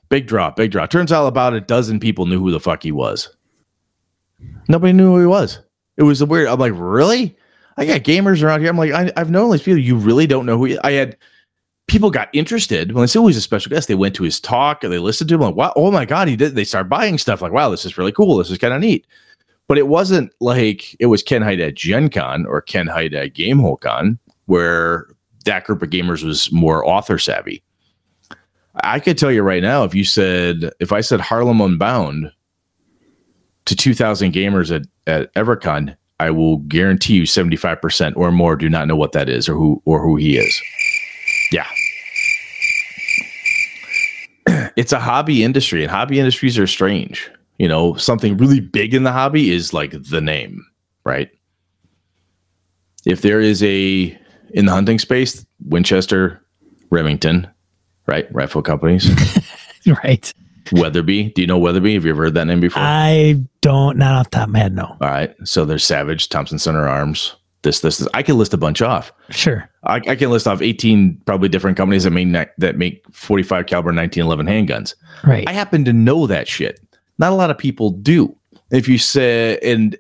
big 0.09 0.27
draw, 0.27 0.51
big 0.51 0.71
draw. 0.71 0.87
Turns 0.87 1.13
out 1.13 1.27
about 1.27 1.55
a 1.55 1.61
dozen 1.61 2.01
people 2.01 2.27
knew 2.27 2.39
who 2.39 2.51
the 2.51 2.61
fuck 2.61 2.83
he 2.83 2.93
was. 2.93 3.35
Nobody 4.69 4.93
knew 4.93 5.13
who 5.15 5.21
he 5.21 5.27
was. 5.27 5.59
It 5.97 6.03
was 6.03 6.21
a 6.21 6.27
weird. 6.27 6.49
I'm 6.49 6.61
like, 6.61 6.73
really? 6.75 7.37
I 7.77 7.87
got 7.87 8.01
gamers 8.01 8.43
around 8.43 8.61
here. 8.61 8.71
I'm 8.71 8.77
like, 8.77 8.93
I, 8.93 9.13
have 9.17 9.31
known 9.31 9.51
these 9.51 9.63
people. 9.63 9.79
You 9.79 9.97
really 9.97 10.27
don't 10.27 10.47
know 10.47 10.59
who 10.59 10.65
he, 10.67 10.79
I 10.81 10.93
had. 10.93 11.17
People 11.87 12.11
got 12.11 12.29
interested 12.35 12.93
when 12.93 13.03
I 13.03 13.07
said, 13.07 13.21
"Oh, 13.21 13.29
he's 13.29 13.39
a 13.39 13.41
special 13.41 13.71
guest." 13.71 13.89
They 13.89 13.95
went 13.95 14.15
to 14.17 14.23
his 14.23 14.39
talk 14.39 14.85
and 14.85 14.93
they 14.93 14.99
listened 14.99 15.29
to 15.29 15.37
him. 15.37 15.41
Like, 15.41 15.55
wow, 15.55 15.73
oh 15.75 15.91
my 15.91 16.05
god, 16.05 16.29
he 16.29 16.37
did. 16.37 16.55
They 16.55 16.65
start 16.65 16.89
buying 16.89 17.17
stuff. 17.17 17.41
Like, 17.41 17.53
wow, 17.53 17.71
this 17.71 17.87
is 17.87 17.97
really 17.97 18.13
cool. 18.13 18.37
This 18.37 18.51
is 18.51 18.59
kind 18.59 18.75
of 18.75 18.81
neat. 18.81 19.07
But 19.69 19.79
it 19.79 19.87
wasn't 19.87 20.33
like 20.41 20.97
it 20.99 21.07
was 21.07 21.23
Ken 21.23 21.43
Hite 21.43 21.61
at 21.61 21.75
Gen 21.75 22.09
Con 22.09 22.47
or 22.47 22.61
Ken 22.61 22.87
Hite 22.87 23.15
at 23.15 23.35
Game 23.35 23.59
Hole 23.59 23.77
Con, 23.77 24.19
where 24.47 25.07
that 25.45 25.65
group 25.65 25.83
of 25.83 25.91
gamers 25.91 26.25
was 26.25 26.51
more 26.51 26.85
author 26.87 27.19
savvy. 27.19 27.63
I 28.83 29.01
could 29.01 29.19
tell 29.19 29.31
you 29.31 29.43
right 29.43 29.63
now, 29.63 29.85
if 29.85 29.95
you 29.95 30.05
said, 30.05 30.71
if 30.81 30.93
I 30.93 31.01
said 31.01 31.21
Harlem 31.21 31.61
Unbound 31.61 32.33
to 33.67 33.77
2,000 33.77 34.33
gamers 34.33 34.75
at, 34.75 34.87
at 35.07 35.35
EverCon, 35.35 35.97
I 36.21 36.31
will 36.31 36.59
guarantee 36.59 37.15
you 37.15 37.23
75% 37.23 38.17
or 38.17 38.33
more 38.33 38.57
do 38.57 38.69
not 38.69 38.89
know 38.89 38.97
what 38.97 39.13
that 39.13 39.29
is 39.29 39.49
or 39.49 39.55
who 39.55 39.83
or 39.85 40.03
who 40.03 40.17
he 40.17 40.39
is. 40.39 40.63
Yeah. 41.53 41.67
It's 44.77 44.93
a 44.93 45.01
hobby 45.01 45.43
industry 45.43 45.83
and 45.83 45.91
hobby 45.91 46.21
industries 46.21 46.57
are 46.57 46.67
strange. 46.67 47.29
You 47.59 47.69
know, 47.69 47.95
something 47.95 48.37
really 48.37 48.61
big 48.61 48.95
in 48.95 49.03
the 49.03 49.13
hobby 49.13 49.51
is 49.51 49.73
like 49.73 49.91
the 49.93 50.21
name, 50.21 50.65
right? 51.05 51.29
If 53.05 53.23
there 53.23 53.41
is 53.41 53.63
a 53.63 54.17
in 54.51 54.67
the 54.67 54.73
hunting 54.73 54.99
space, 54.99 55.45
Winchester, 55.65 56.43
Remington, 56.91 57.49
right? 58.07 58.33
Rifle 58.33 58.63
companies. 58.63 59.11
right. 60.05 60.33
Weatherby. 60.73 61.31
Do 61.35 61.41
you 61.41 61.47
know 61.47 61.59
Weatherby? 61.59 61.95
Have 61.95 62.05
you 62.05 62.11
ever 62.11 62.25
heard 62.25 62.35
that 62.35 62.47
name 62.47 62.61
before? 62.61 62.83
I 62.83 63.37
don't, 63.61 63.97
not 63.97 64.15
off 64.15 64.31
the 64.31 64.39
top 64.39 64.49
of 64.49 64.53
my 64.53 64.61
head, 64.61 64.75
no. 64.75 64.85
All 64.85 64.97
right. 65.01 65.35
So 65.45 65.65
there's 65.65 65.85
Savage, 65.85 66.29
Thompson 66.29 66.59
Center 66.59 66.89
Arms. 66.89 67.37
This, 67.63 67.81
this, 67.81 67.99
this. 67.99 68.09
I 68.15 68.23
can 68.23 68.39
list 68.39 68.55
a 68.55 68.57
bunch 68.57 68.83
off. 68.83 69.13
Sure. 69.31 69.69
I, 69.85 69.97
I 69.97 70.15
can 70.15 70.31
list 70.31 70.47
off 70.47 70.63
18 70.63 71.23
probably 71.27 71.49
different 71.49 71.77
companies 71.77 72.05
that 72.05 72.11
make 72.11 72.49
that 72.59 72.77
make 72.77 73.03
45 73.13 73.67
caliber 73.67 73.93
1911 73.93 74.47
handguns. 74.47 74.95
Right. 75.25 75.49
I 75.49 75.53
happen 75.53 75.85
to 75.85 75.93
know 75.93 76.27
that 76.29 76.47
shit. 76.47 76.81
Not 77.19 77.33
a 77.33 77.35
lot 77.35 77.51
of 77.51 77.59
people 77.59 77.91
do. 77.91 78.35
If 78.71 78.89
you 78.89 78.99
say, 78.99 79.59
and 79.63 79.97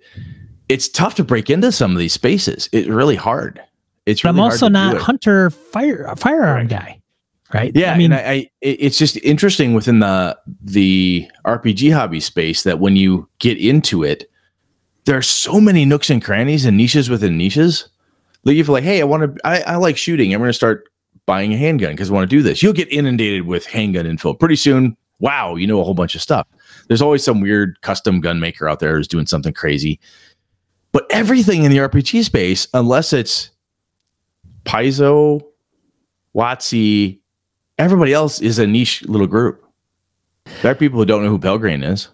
it's 0.68 0.88
tough 0.88 1.14
to 1.16 1.24
break 1.24 1.50
into 1.50 1.72
some 1.72 1.92
of 1.92 1.98
these 1.98 2.12
spaces. 2.12 2.68
It's 2.72 2.88
really 2.88 3.16
hard. 3.16 3.60
It's 4.06 4.24
really 4.24 4.38
I'm 4.38 4.40
also 4.40 4.68
not 4.68 4.96
hunter 4.96 5.50
fire 5.50 6.14
firearm 6.16 6.60
right. 6.60 6.68
guy, 6.68 7.00
right? 7.52 7.72
Yeah, 7.74 7.92
I 7.92 7.98
mean, 7.98 8.12
I, 8.12 8.32
I, 8.32 8.50
it's 8.62 8.98
just 8.98 9.16
interesting 9.18 9.74
within 9.74 9.98
the 9.98 10.38
the 10.62 11.28
RPG 11.44 11.92
hobby 11.92 12.20
space 12.20 12.62
that 12.62 12.78
when 12.78 12.96
you 12.96 13.28
get 13.38 13.58
into 13.58 14.02
it, 14.02 14.30
there 15.04 15.16
are 15.16 15.22
so 15.22 15.60
many 15.60 15.84
nooks 15.84 16.08
and 16.10 16.24
crannies 16.24 16.64
and 16.64 16.76
niches 16.76 17.10
within 17.10 17.36
niches. 17.36 17.88
Like 18.44 18.56
if 18.56 18.68
like, 18.68 18.84
hey, 18.84 19.00
I 19.00 19.04
want 19.04 19.34
to, 19.36 19.46
I, 19.46 19.60
I 19.62 19.76
like 19.76 19.96
shooting. 19.96 20.32
I'm 20.32 20.40
going 20.40 20.48
to 20.48 20.54
start 20.54 20.84
buying 21.26 21.52
a 21.52 21.56
handgun 21.58 21.92
because 21.92 22.10
I 22.10 22.14
want 22.14 22.30
to 22.30 22.34
do 22.36 22.42
this. 22.42 22.62
You'll 22.62 22.72
get 22.72 22.90
inundated 22.90 23.46
with 23.46 23.66
handgun 23.66 24.06
info 24.06 24.32
pretty 24.32 24.56
soon. 24.56 24.96
Wow, 25.20 25.56
you 25.56 25.66
know 25.66 25.80
a 25.80 25.84
whole 25.84 25.94
bunch 25.94 26.14
of 26.14 26.22
stuff. 26.22 26.46
There's 26.88 27.02
always 27.02 27.22
some 27.22 27.40
weird 27.40 27.80
custom 27.82 28.20
gun 28.20 28.40
maker 28.40 28.68
out 28.68 28.80
there 28.80 28.96
who's 28.96 29.08
doing 29.08 29.26
something 29.26 29.52
crazy. 29.52 30.00
But 30.92 31.06
everything 31.10 31.64
in 31.64 31.70
the 31.70 31.78
RPG 31.78 32.24
space, 32.24 32.66
unless 32.74 33.12
it's 33.12 33.50
Paizo, 34.64 35.42
WotC, 36.34 37.20
everybody 37.78 38.12
else 38.12 38.40
is 38.40 38.58
a 38.58 38.66
niche 38.66 39.02
little 39.02 39.26
group. 39.26 39.64
There 40.62 40.72
are 40.72 40.74
people 40.74 40.98
who 40.98 41.04
don't 41.04 41.22
know 41.22 41.30
who 41.30 41.38
Pelgrane 41.38 41.84
is. 41.84 42.08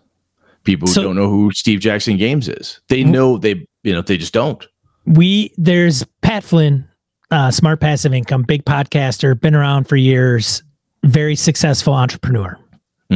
People 0.65 0.89
who 0.89 0.95
so, 0.95 1.03
don't 1.03 1.17
know 1.17 1.29
who 1.29 1.53
Steve 1.53 1.81
Jackson 1.81 2.17
Games 2.17 2.49
is. 2.49 2.81
They 2.89 3.05
know 3.05 3.39
they, 3.39 3.67
you 3.83 3.93
know, 3.93 4.03
they 4.03 4.17
just 4.17 4.33
don't. 4.33 4.67
We 5.07 5.53
there's 5.59 6.05
Pat 6.23 6.43
Flynn, 6.43 6.89
uh, 7.31 7.51
smart 7.51 7.81
passive 7.81 8.15
income, 8.15 8.43
big 8.43 8.65
podcaster, 8.65 9.39
been 9.39 9.55
around 9.55 9.85
for 9.85 9.97
years, 9.97 10.63
very 11.05 11.37
successful 11.37 11.93
entrepreneur. 11.93 12.59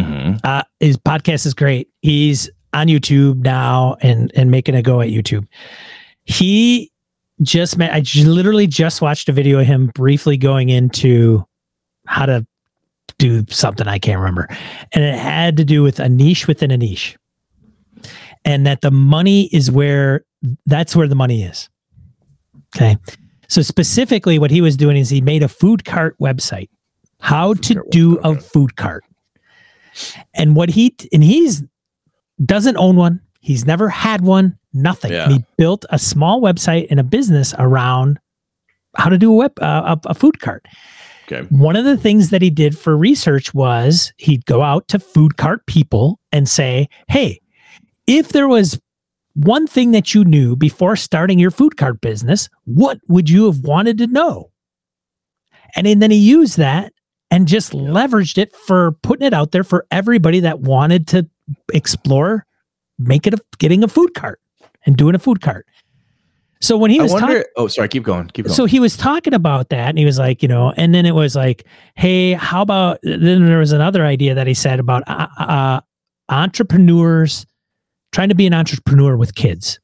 Mm-hmm. 0.03 0.37
Uh, 0.45 0.63
his 0.81 0.97
podcast 0.97 1.47
is 1.47 1.55
great. 1.55 1.89
He's 2.03 2.51
on 2.73 2.87
YouTube 2.89 3.39
now 3.43 3.97
and 4.01 4.33
and 4.35 4.51
making 4.51 4.75
a 4.75 4.83
go 4.83 5.01
at 5.01 5.09
YouTube. 5.09 5.47
He 6.25 6.93
just 7.43 7.79
met, 7.79 7.93
I 7.93 8.03
literally 8.25 8.67
just 8.67 9.01
watched 9.01 9.29
a 9.29 9.33
video 9.33 9.61
of 9.61 9.67
him 9.67 9.87
briefly 9.95 10.37
going 10.37 10.69
into 10.69 11.45
how 12.07 12.27
to 12.27 12.47
do 13.19 13.45
something 13.49 13.87
I 13.87 13.99
can't 13.99 14.19
remember. 14.19 14.49
And 14.93 15.05
it 15.05 15.19
had 15.19 15.57
to 15.57 15.65
do 15.65 15.83
with 15.83 16.01
a 16.01 16.09
niche 16.09 16.47
within 16.47 16.71
a 16.71 16.77
niche. 16.77 17.17
And 18.45 18.67
that 18.67 18.81
the 18.81 18.91
money 18.91 19.49
is 19.53 19.71
where 19.71 20.25
that's 20.67 20.95
where 20.95 21.09
the 21.09 21.15
money 21.15 21.43
is. 21.43 21.69
Okay. 22.77 22.97
So 23.49 23.63
specifically 23.63 24.39
what 24.39 24.51
he 24.51 24.61
was 24.61 24.77
doing 24.77 24.97
is 24.97 25.09
he 25.09 25.21
made 25.21 25.43
a 25.43 25.49
food 25.49 25.85
cart 25.85 26.17
website. 26.21 26.69
How 27.21 27.55
to 27.55 27.83
do 27.91 28.19
a 28.19 28.37
food 28.37 28.77
cart. 28.77 29.05
And 30.35 30.57
what 30.57 30.71
he 30.71 30.95
and 31.13 31.23
he's 31.23 31.63
doesn't 32.45 32.77
own 32.77 32.97
one. 32.97 33.21
He's 33.41 33.65
never 33.65 33.89
had 33.89 34.23
one 34.23 34.59
nothing. 34.73 35.13
Yeah. 35.13 35.25
And 35.25 35.33
he 35.33 35.45
built 35.57 35.85
a 35.91 35.99
small 35.99 36.41
website 36.41 36.87
and 36.91 37.01
a 37.01 37.05
business 37.05 37.55
around 37.59 38.19
how 38.97 39.09
to 39.09 39.19
do 39.19 39.33
a 39.33 39.37
web 39.37 39.53
uh, 39.61 39.97
a, 40.05 40.11
a 40.11 40.15
food 40.15 40.41
cart. 40.41 40.67
Okay. 41.31 41.47
One 41.51 41.77
of 41.77 41.85
the 41.85 41.97
things 41.97 42.31
that 42.31 42.41
he 42.41 42.51
did 42.51 42.79
for 42.79 42.97
research 42.97 43.53
was 43.53 44.13
he'd 44.17 44.47
go 44.47 44.63
out 44.63 44.89
to 44.89 44.99
food 44.99 45.37
cart 45.37 45.67
people 45.67 46.19
and 46.33 46.49
say, 46.49 46.89
"Hey, 47.09 47.41
if 48.07 48.31
there 48.31 48.49
was 48.49 48.81
one 49.35 49.67
thing 49.67 49.93
that 49.93 50.15
you 50.15 50.25
knew 50.25 50.57
before 50.57 50.97
starting 50.97 51.39
your 51.39 51.51
food 51.51 51.77
cart 51.77 52.01
business, 52.01 52.49
what 52.65 52.99
would 53.09 53.29
you 53.29 53.47
have 53.47 53.61
wanted 53.61 53.99
to 53.99 54.07
know?" 54.07 54.51
And 55.77 56.01
then 56.01 56.11
he 56.11 56.17
used 56.17 56.57
that 56.57 56.93
and 57.31 57.47
just 57.47 57.75
yeah. 57.75 57.81
leveraged 57.81 58.39
it 58.39 58.55
for 58.55 58.93
putting 59.03 59.27
it 59.27 59.35
out 59.35 59.53
there 59.53 59.65
for 59.65 59.87
everybody 59.91 60.41
that 60.41 60.61
wanted 60.61 61.07
to 61.09 61.29
explore 61.73 62.47
make 62.99 63.27
it 63.27 63.35
a, 63.35 63.39
getting 63.59 63.85
a 63.85 63.89
food 63.89 64.15
cart 64.15 64.41
and 64.85 64.97
doing 64.97 65.15
a 65.15 65.19
food 65.19 65.41
cart. 65.41 65.67
So 66.61 66.77
when 66.77 66.91
he 66.91 67.01
was 67.01 67.13
talking, 67.13 67.45
oh, 67.57 67.69
sorry, 67.69 67.89
keep 67.89 68.03
going, 68.03 68.27
keep 68.29 68.47
going. 68.47 68.55
So 68.55 68.65
he 68.65 68.81
was 68.81 68.97
talking 68.97 69.33
about 69.33 69.69
that, 69.69 69.91
and 69.91 69.99
he 69.99 70.05
was 70.05 70.19
like, 70.19 70.43
you 70.43 70.49
know, 70.49 70.73
and 70.77 70.93
then 70.93 71.07
it 71.07 71.15
was 71.15 71.37
like, 71.37 71.65
hey, 71.95 72.33
how 72.33 72.63
about? 72.63 72.99
Then 73.05 73.47
there 73.47 73.61
was 73.61 73.71
another 73.71 74.05
idea 74.05 74.35
that 74.35 74.49
he 74.49 74.55
said 74.55 74.81
about 74.81 75.05
uh, 75.07 75.29
uh, 75.39 75.81
entrepreneurs 76.29 77.47
trying 78.11 78.31
to 78.31 78.35
be 78.35 78.45
an 78.45 78.55
entrepreneur 78.55 79.17
with 79.17 79.37
kids. 79.37 79.79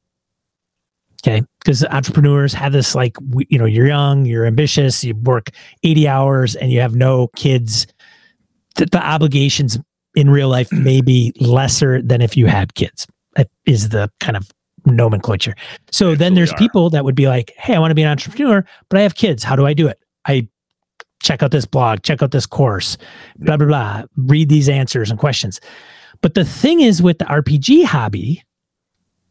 Okay, 1.25 1.41
because 1.59 1.83
entrepreneurs 1.85 2.53
have 2.53 2.71
this 2.71 2.93
like, 2.93 3.17
you 3.49 3.57
know, 3.57 3.65
you're 3.65 3.87
young, 3.87 4.25
you're 4.25 4.45
ambitious, 4.45 5.03
you 5.03 5.15
work 5.15 5.49
eighty 5.81 6.07
hours, 6.07 6.55
and 6.55 6.71
you 6.71 6.79
have 6.81 6.95
no 6.95 7.29
kids. 7.35 7.87
The, 8.75 8.85
the 8.85 9.03
obligations 9.03 9.79
in 10.13 10.29
real 10.29 10.49
life 10.49 10.71
may 10.71 11.01
be 11.01 11.33
lesser 11.39 12.01
than 12.01 12.21
if 12.21 12.37
you 12.37 12.45
had 12.45 12.75
kids. 12.75 13.07
Uh, 13.37 13.45
is 13.65 13.89
the 13.89 14.09
kind 14.19 14.37
of 14.37 14.51
nomenclature. 14.85 15.55
So 15.91 16.15
then 16.15 16.35
there's 16.35 16.53
are. 16.53 16.57
people 16.57 16.91
that 16.91 17.03
would 17.03 17.15
be 17.15 17.27
like, 17.27 17.53
"Hey, 17.57 17.73
I 17.75 17.79
want 17.79 17.89
to 17.91 17.95
be 17.95 18.03
an 18.03 18.09
entrepreneur, 18.09 18.63
but 18.89 18.99
I 18.99 19.01
have 19.01 19.15
kids. 19.15 19.43
How 19.43 19.55
do 19.55 19.65
I 19.65 19.73
do 19.73 19.87
it?" 19.87 19.97
I 20.27 20.47
check 21.23 21.41
out 21.41 21.49
this 21.49 21.65
blog, 21.65 22.03
check 22.03 22.21
out 22.21 22.31
this 22.31 22.45
course, 22.45 22.97
blah 23.37 23.57
blah 23.57 23.65
blah, 23.65 24.03
read 24.15 24.49
these 24.49 24.69
answers 24.69 25.09
and 25.09 25.19
questions. 25.19 25.59
But 26.21 26.35
the 26.35 26.45
thing 26.45 26.81
is 26.81 27.01
with 27.01 27.17
the 27.17 27.25
RPG 27.25 27.85
hobby, 27.85 28.43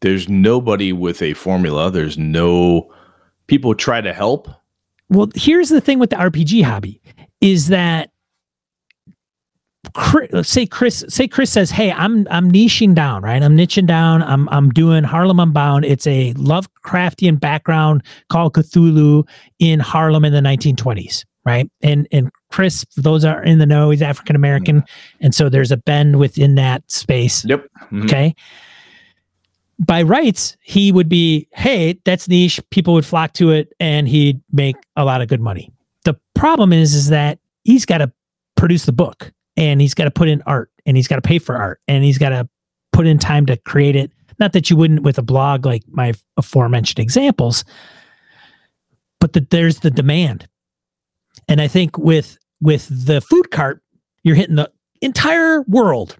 there's 0.05 0.29
nobody 0.29 0.93
with 0.93 1.19
a 1.23 1.33
formula. 1.33 1.89
There's 1.89 2.15
no 2.15 2.93
people 3.47 3.73
try 3.73 4.01
to 4.01 4.13
help. 4.13 4.47
Well, 5.09 5.29
here's 5.33 5.69
the 5.69 5.81
thing 5.81 5.97
with 5.97 6.11
the 6.11 6.15
RPG 6.15 6.63
hobby 6.63 7.01
is 7.41 7.69
that 7.69 8.11
Chris, 9.95 10.47
say 10.47 10.67
Chris, 10.67 11.03
say 11.09 11.27
Chris 11.27 11.49
says, 11.51 11.71
"Hey, 11.71 11.91
I'm 11.91 12.27
I'm 12.29 12.51
niching 12.51 12.93
down, 12.93 13.23
right? 13.23 13.41
I'm 13.41 13.57
niching 13.57 13.87
down. 13.87 14.21
I'm 14.21 14.47
I'm 14.49 14.69
doing 14.69 15.03
Harlem 15.03 15.39
Unbound. 15.39 15.85
It's 15.85 16.05
a 16.05 16.35
Lovecraftian 16.35 17.39
background 17.39 18.03
Call 18.29 18.47
of 18.47 18.53
Cthulhu 18.53 19.27
in 19.57 19.79
Harlem 19.79 20.23
in 20.23 20.33
the 20.33 20.39
1920s, 20.39 21.25
right? 21.45 21.67
And 21.81 22.07
and 22.11 22.29
Chris, 22.51 22.85
those 22.95 23.25
are 23.25 23.43
in 23.43 23.57
the 23.57 23.65
know, 23.65 23.89
he's 23.89 24.03
African 24.03 24.35
American, 24.35 24.83
and 25.19 25.33
so 25.33 25.49
there's 25.49 25.71
a 25.71 25.77
bend 25.77 26.19
within 26.19 26.53
that 26.55 26.83
space. 26.91 27.43
Yep. 27.45 27.67
Mhm. 27.91 28.03
Okay. 28.05 28.35
By 29.79 30.03
rights, 30.03 30.55
he 30.61 30.91
would 30.91 31.09
be, 31.09 31.47
hey, 31.53 31.99
that's 32.05 32.29
niche. 32.29 32.61
People 32.69 32.93
would 32.93 33.05
flock 33.05 33.33
to 33.33 33.51
it, 33.51 33.73
and 33.79 34.07
he'd 34.07 34.41
make 34.51 34.77
a 34.95 35.03
lot 35.03 35.21
of 35.21 35.27
good 35.27 35.41
money. 35.41 35.71
The 36.05 36.17
problem 36.33 36.71
is, 36.71 36.93
is 36.93 37.09
that 37.09 37.39
he's 37.63 37.85
got 37.85 37.97
to 37.97 38.11
produce 38.55 38.85
the 38.85 38.93
book, 38.93 39.33
and 39.57 39.81
he's 39.81 39.93
got 39.93 40.05
to 40.05 40.11
put 40.11 40.29
in 40.29 40.41
art, 40.43 40.71
and 40.85 40.95
he's 40.95 41.07
got 41.07 41.17
to 41.17 41.21
pay 41.21 41.39
for 41.39 41.57
art, 41.57 41.81
and 41.87 42.03
he's 42.03 42.17
got 42.17 42.29
to 42.29 42.47
put 42.93 43.05
in 43.05 43.19
time 43.19 43.45
to 43.47 43.57
create 43.57 43.95
it. 43.97 44.11
Not 44.39 44.53
that 44.53 44.69
you 44.69 44.77
wouldn't 44.77 45.03
with 45.03 45.17
a 45.17 45.21
blog 45.21 45.65
like 45.65 45.83
my 45.87 46.13
aforementioned 46.37 46.99
examples, 46.99 47.65
but 49.19 49.33
that 49.33 49.49
there's 49.49 49.79
the 49.79 49.91
demand, 49.91 50.47
and 51.49 51.59
I 51.59 51.67
think 51.67 51.97
with 51.97 52.37
with 52.61 52.87
the 52.89 53.21
food 53.21 53.51
cart, 53.51 53.81
you're 54.23 54.35
hitting 54.35 54.55
the 54.55 54.71
entire 55.01 55.61
world. 55.63 56.17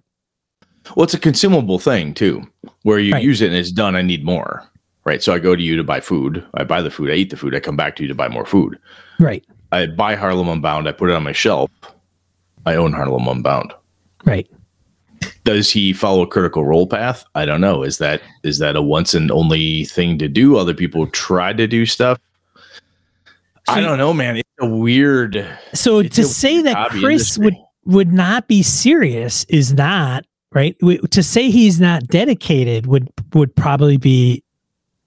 Well, 0.94 1.04
it's 1.04 1.14
a 1.14 1.18
consumable 1.18 1.78
thing 1.78 2.14
too, 2.14 2.46
where 2.82 2.98
you 2.98 3.12
Right. 3.12 3.24
use 3.24 3.40
it 3.42 3.48
and 3.48 3.56
it's 3.56 3.72
done. 3.72 3.96
I 3.96 4.02
need 4.02 4.24
more. 4.24 4.64
Right. 5.04 5.22
So 5.22 5.32
I 5.32 5.38
go 5.38 5.54
to 5.56 5.62
you 5.62 5.76
to 5.76 5.84
buy 5.84 6.00
food. 6.00 6.44
I 6.54 6.64
buy 6.64 6.82
the 6.82 6.90
food. 6.90 7.10
I 7.10 7.14
eat 7.14 7.30
the 7.30 7.36
food. 7.36 7.54
I 7.54 7.60
come 7.60 7.76
back 7.76 7.96
to 7.96 8.02
you 8.02 8.08
to 8.08 8.14
buy 8.14 8.28
more 8.28 8.44
food. 8.44 8.78
Right. 9.20 9.44
I 9.72 9.86
buy 9.86 10.14
Harlem 10.16 10.48
Unbound. 10.48 10.88
I 10.88 10.92
put 10.92 11.10
it 11.10 11.14
on 11.14 11.22
my 11.22 11.32
shelf. 11.32 11.70
I 12.66 12.74
own 12.74 12.92
Harlem 12.92 13.28
Unbound. 13.28 13.72
Right. 14.24 14.48
Does 15.44 15.70
he 15.70 15.92
follow 15.92 16.22
a 16.22 16.26
critical 16.26 16.64
role 16.64 16.88
path? 16.88 17.24
I 17.36 17.46
don't 17.46 17.60
know. 17.60 17.84
Is 17.84 17.98
that 17.98 18.20
is 18.42 18.58
that 18.58 18.74
a 18.74 18.82
once 18.82 19.14
and 19.14 19.30
only 19.30 19.84
thing 19.84 20.18
to 20.18 20.28
do? 20.28 20.56
Other 20.56 20.74
people 20.74 21.06
try 21.06 21.52
to 21.52 21.66
do 21.68 21.86
stuff. 21.86 22.18
I 23.68 23.80
don't 23.80 23.98
know, 23.98 24.12
man. 24.12 24.36
It's 24.36 24.48
a 24.60 24.66
weird. 24.66 25.46
So 25.74 26.02
to 26.02 26.24
say 26.24 26.62
that 26.62 26.90
Chris 26.90 27.36
industry. 27.36 27.44
would 27.44 27.54
would 27.94 28.12
not 28.12 28.48
be 28.48 28.62
serious 28.62 29.44
is 29.44 29.72
not 29.72 30.24
right. 30.56 30.76
W- 30.80 30.98
To 31.00 31.22
say 31.22 31.50
he's 31.50 31.78
not 31.80 32.08
dedicated 32.08 32.86
would 32.86 33.08
would 33.34 33.54
probably 33.54 33.96
be, 33.98 34.42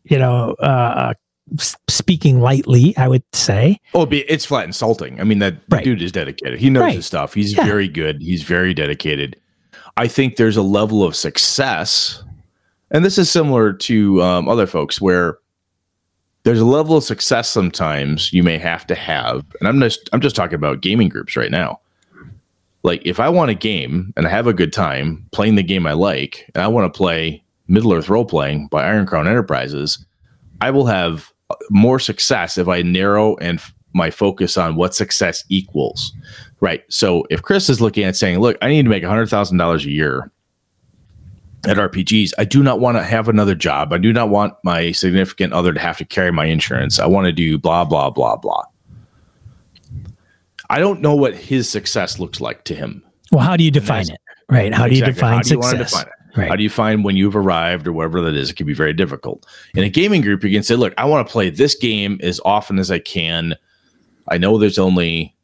you 0.06 0.18
know, 0.18 0.54
uh, 0.62 1.14
speaking 1.90 2.40
lightly. 2.40 2.96
I 2.96 3.08
would 3.10 3.24
say. 3.34 3.80
Oh, 3.94 4.06
be- 4.06 4.22
it's 4.30 4.46
flat 4.46 4.66
insulting. 4.66 5.20
I 5.20 5.24
mean, 5.26 5.40
that 5.40 5.56
Right. 5.70 5.84
dude 5.84 6.02
is 6.02 6.12
dedicated. 6.14 6.60
He 6.60 6.70
knows 6.70 6.82
Right. 6.84 6.96
his 6.96 7.06
stuff. 7.06 7.34
He's 7.34 7.54
Yeah. 7.58 7.66
very 7.66 7.88
good. 7.90 8.22
He's 8.22 8.44
very 8.44 8.74
dedicated. 8.74 9.36
I 9.98 10.08
think 10.08 10.38
there's 10.38 10.56
a 10.56 10.62
level 10.62 11.04
of 11.04 11.16
success, 11.16 12.24
and 12.92 13.04
this 13.04 13.18
is 13.18 13.30
similar 13.30 13.74
to 13.74 14.22
um, 14.24 14.48
other 14.48 14.66
folks 14.68 15.02
where 15.02 15.40
there's 16.44 16.62
a 16.62 16.66
level 16.66 16.96
of 16.96 17.04
success 17.04 17.50
sometimes 17.50 18.32
you 18.32 18.44
may 18.44 18.58
have 18.58 18.88
to 18.88 18.96
have, 18.96 19.44
and 19.60 19.68
I'm 19.68 19.80
just 19.82 20.10
I'm 20.14 20.22
just 20.22 20.36
talking 20.38 20.56
about 20.56 20.80
gaming 20.82 21.10
groups 21.10 21.36
right 21.36 21.52
now. 21.52 21.80
Like 22.84 23.02
if 23.06 23.20
I 23.20 23.30
want 23.30 23.52
a 23.52 23.56
game 23.56 24.14
and 24.16 24.26
I 24.26 24.30
have 24.30 24.48
a 24.48 24.54
good 24.54 24.72
time 24.72 25.28
playing 25.32 25.56
the 25.56 25.64
game 25.64 25.86
I 25.86 25.94
like, 25.94 26.50
and 26.54 26.64
I 26.64 26.68
want 26.68 26.92
to 26.92 26.98
play 26.98 27.44
Middle 27.68 27.94
Earth 27.94 28.10
role 28.10 28.26
playing 28.26 28.68
by 28.68 28.86
Iron 28.86 29.06
Crown 29.06 29.28
Enterprises, 29.28 30.04
I 30.62 30.72
will 30.72 30.86
have 30.86 31.32
more 31.70 32.00
success 32.00 32.58
if 32.58 32.68
I 32.68 32.82
narrow 32.82 33.36
and 33.38 33.60
f- 33.60 33.74
my 33.94 34.12
focus 34.12 34.58
on 34.58 34.76
what 34.76 34.96
success 34.96 35.44
equals. 35.50 36.14
Right. 36.62 36.84
So 36.90 37.26
if 37.30 37.42
Chris 37.42 37.70
is 37.70 37.82
looking 37.82 38.04
at 38.04 38.16
saying, 38.16 38.40
look, 38.40 38.58
I 38.62 38.70
need 38.70 38.84
to 38.84 38.90
make 38.90 39.04
$100,000 39.04 39.86
a 39.86 39.90
year 39.90 40.32
at 41.66 41.78
RPGs, 41.78 42.34
I 42.38 42.46
do 42.46 42.64
not 42.64 42.80
want 42.80 42.98
to 42.98 43.04
have 43.04 43.28
another 43.28 43.56
job. 43.56 43.92
I 43.94 43.98
do 43.98 44.14
not 44.14 44.30
want 44.30 44.54
my 44.64 44.92
significant 44.92 45.54
other 45.54 45.74
to 45.74 45.80
have 45.80 45.98
to 45.98 46.06
carry 46.06 46.32
my 46.32 46.46
insurance. 46.46 47.00
I 47.00 47.08
want 47.08 47.26
to 47.26 47.32
do 47.32 47.58
blah, 47.58 47.84
blah, 47.84 48.10
blah, 48.10 48.36
blah. 48.36 48.64
I 50.70 50.80
don't 50.80 51.02
know 51.02 51.16
what 51.16 51.36
his 51.36 51.70
success 51.70 52.20
looks 52.20 52.40
like 52.40 52.64
to 52.66 52.76
him. 52.76 53.04
Well, 53.32 53.44
how 53.44 53.58
do 53.58 53.64
you 53.64 53.72
define 53.72 54.10
it? 54.10 54.20
Right. 54.50 54.74
How 54.74 54.88
do 54.88 54.96
you 54.96 55.04
define 55.04 55.38
How 55.38 55.42
do 55.42 55.56
you 55.56 55.62
success? 55.62 55.92
define 55.92 56.06
it? 56.06 56.38
Right. 56.38 56.50
How 56.50 56.56
do 56.56 56.64
you 56.64 56.70
find 56.70 57.04
when 57.04 57.16
you've 57.16 57.36
arrived 57.36 57.88
or 57.88 57.94
whatever 57.94 58.22
that 58.22 58.36
is? 58.36 58.50
It 58.50 58.56
can 58.56 58.68
be 58.68 58.74
very 58.74 58.94
difficult. 58.94 59.46
In 59.74 59.84
a 59.84 59.90
gaming 59.90 60.22
group, 60.22 60.44
you 60.44 60.52
can 60.52 60.64
say, 60.64 60.76
look, 60.76 60.94
I 60.98 61.06
want 61.06 61.28
to 61.28 61.32
play 61.32 61.50
this 61.50 61.76
game 61.76 62.20
as 62.22 62.40
often 62.46 62.80
as 62.80 62.92
I 62.92 63.00
can. 63.00 63.56
I 64.28 64.38
know 64.38 64.58
there's 64.58 64.78
only, 64.78 65.36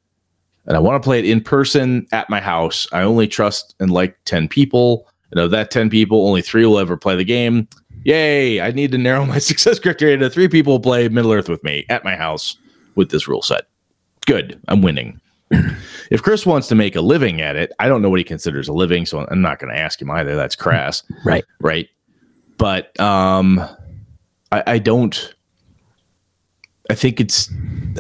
and 0.68 0.78
I 0.78 0.80
want 0.80 1.02
to 1.02 1.06
play 1.06 1.20
it 1.20 1.26
in 1.26 1.42
person 1.42 2.08
at 2.12 2.30
my 2.30 2.40
house. 2.40 2.88
I 2.92 3.02
only 3.02 3.28
trust 3.28 3.76
and 3.80 3.92
like 3.92 4.18
10 4.26 4.48
people. 4.48 5.08
And 5.32 5.40
of 5.40 5.52
that 5.52 5.72
10 5.72 5.90
people, 5.90 6.28
only 6.28 6.44
three 6.44 6.66
will 6.66 6.80
ever 6.80 6.98
play 6.98 7.16
the 7.16 7.26
game. 7.26 7.68
Yay. 8.04 8.62
I 8.62 8.72
need 8.72 8.92
to 8.92 8.98
narrow 9.00 9.26
my 9.26 9.40
success 9.40 9.80
criteria 9.80 10.18
to 10.18 10.30
three 10.30 10.48
people 10.48 10.80
play 10.80 11.10
Middle 11.10 11.32
Earth 11.32 11.50
with 11.50 11.64
me 11.64 11.86
at 11.90 12.04
my 12.04 12.16
house 12.16 12.58
with 12.94 13.10
this 13.10 13.28
rule 13.28 13.42
set. 13.42 13.66
Good. 14.26 14.60
I'm 14.68 14.82
winning. 14.82 15.20
if 16.12 16.24
Chris 16.24 16.46
wants 16.46 16.68
to 16.68 16.76
make 16.76 16.96
a 16.96 17.02
living 17.02 17.42
at 17.42 17.56
it, 17.56 17.72
I 17.80 17.88
don't 17.88 18.02
know 18.02 18.10
what 18.10 18.20
he 18.20 18.24
considers 18.24 18.68
a 18.68 18.74
living, 18.74 19.06
so 19.06 19.26
I'm 19.30 19.42
not 19.42 19.60
going 19.60 19.74
to 19.74 19.80
ask 19.80 20.02
him 20.02 20.10
either. 20.12 20.36
That's 20.36 20.56
crass 20.56 21.04
right. 21.26 21.46
right? 21.60 21.88
But 22.58 22.98
um, 23.00 23.60
I, 24.52 24.64
I 24.68 24.80
don't. 24.80 25.34
I 26.90 26.96
think 26.96 27.20
it's. 27.20 27.50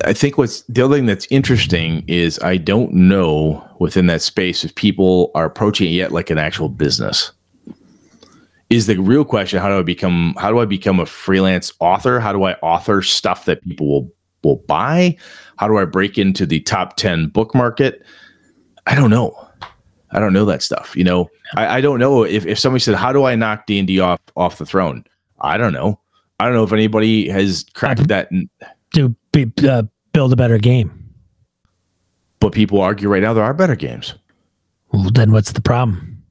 I 0.04 0.14
think 0.14 0.38
what's 0.38 0.62
the 0.64 0.84
other 0.84 0.96
thing 0.96 1.06
that's 1.06 1.28
interesting 1.30 2.04
is 2.08 2.40
I 2.40 2.58
don't 2.58 2.94
know 2.94 3.68
within 3.80 4.08
that 4.08 4.22
space 4.22 4.64
if 4.64 4.76
people 4.76 5.32
are 5.36 5.46
approaching 5.46 5.88
it 5.88 5.92
yet 5.92 6.12
like 6.12 6.30
an 6.30 6.38
actual 6.38 6.70
business. 6.70 7.32
Is 8.70 8.88
the 8.88 8.98
real 8.98 9.26
question 9.26 9.60
how 9.60 9.70
do 9.70 9.78
I 9.78 9.84
become 9.84 10.36
how 10.38 10.50
do 10.50 10.60
I 10.60 10.66
become 10.66 11.00
a 11.00 11.06
freelance 11.06 11.72
author? 11.80 12.20
How 12.20 12.34
do 12.34 12.44
I 12.44 12.54
author 12.56 13.02
stuff 13.02 13.46
that 13.46 13.62
people 13.64 13.88
will 13.88 14.12
will 14.44 14.58
buy? 14.68 15.18
How 15.58 15.68
do 15.68 15.78
I 15.78 15.86
break 15.86 16.18
into 16.18 16.46
the 16.46 16.60
top 16.62 16.98
10 16.98 17.28
book 17.28 17.56
market? 17.56 18.04
I 18.88 18.96
don't 18.96 19.10
know. 19.10 19.48
I 20.12 20.20
don't 20.20 20.34
know 20.34 20.46
that 20.46 20.62
stuff. 20.62 20.96
You 20.96 21.04
know, 21.04 21.30
I, 21.56 21.78
I 21.78 21.82
don't 21.82 22.00
know 22.00 22.24
if, 22.24 22.46
if 22.46 22.60
somebody 22.60 22.80
said, 22.82 22.96
how 22.96 23.12
do 23.12 23.26
I 23.26 23.36
knock 23.36 23.66
D 23.66 23.80
and 23.80 23.88
D 23.88 24.00
off, 24.00 24.20
off 24.36 24.58
the 24.58 24.66
throne? 24.66 25.04
I 25.42 25.58
don't 25.58 25.74
know. 25.74 26.00
I 26.40 26.46
don't 26.46 26.54
know 26.54 26.64
if 26.64 26.72
anybody 26.74 27.28
has 27.30 27.66
cracked 27.74 28.08
that, 28.10 28.30
To 28.94 29.16
be, 29.32 29.52
uh, 29.68 29.84
build 30.14 30.34
a 30.34 30.36
better 30.36 30.58
game. 30.58 30.92
but 32.40 32.52
people 32.54 32.82
argue 32.82 33.10
right 33.10 33.22
now 33.22 33.34
there 33.34 33.44
are 33.44 33.54
better 33.54 33.76
games. 33.76 34.14
Well, 34.92 35.10
then 35.12 35.32
what's 35.32 35.52
the 35.54 35.62
problem? 35.62 36.22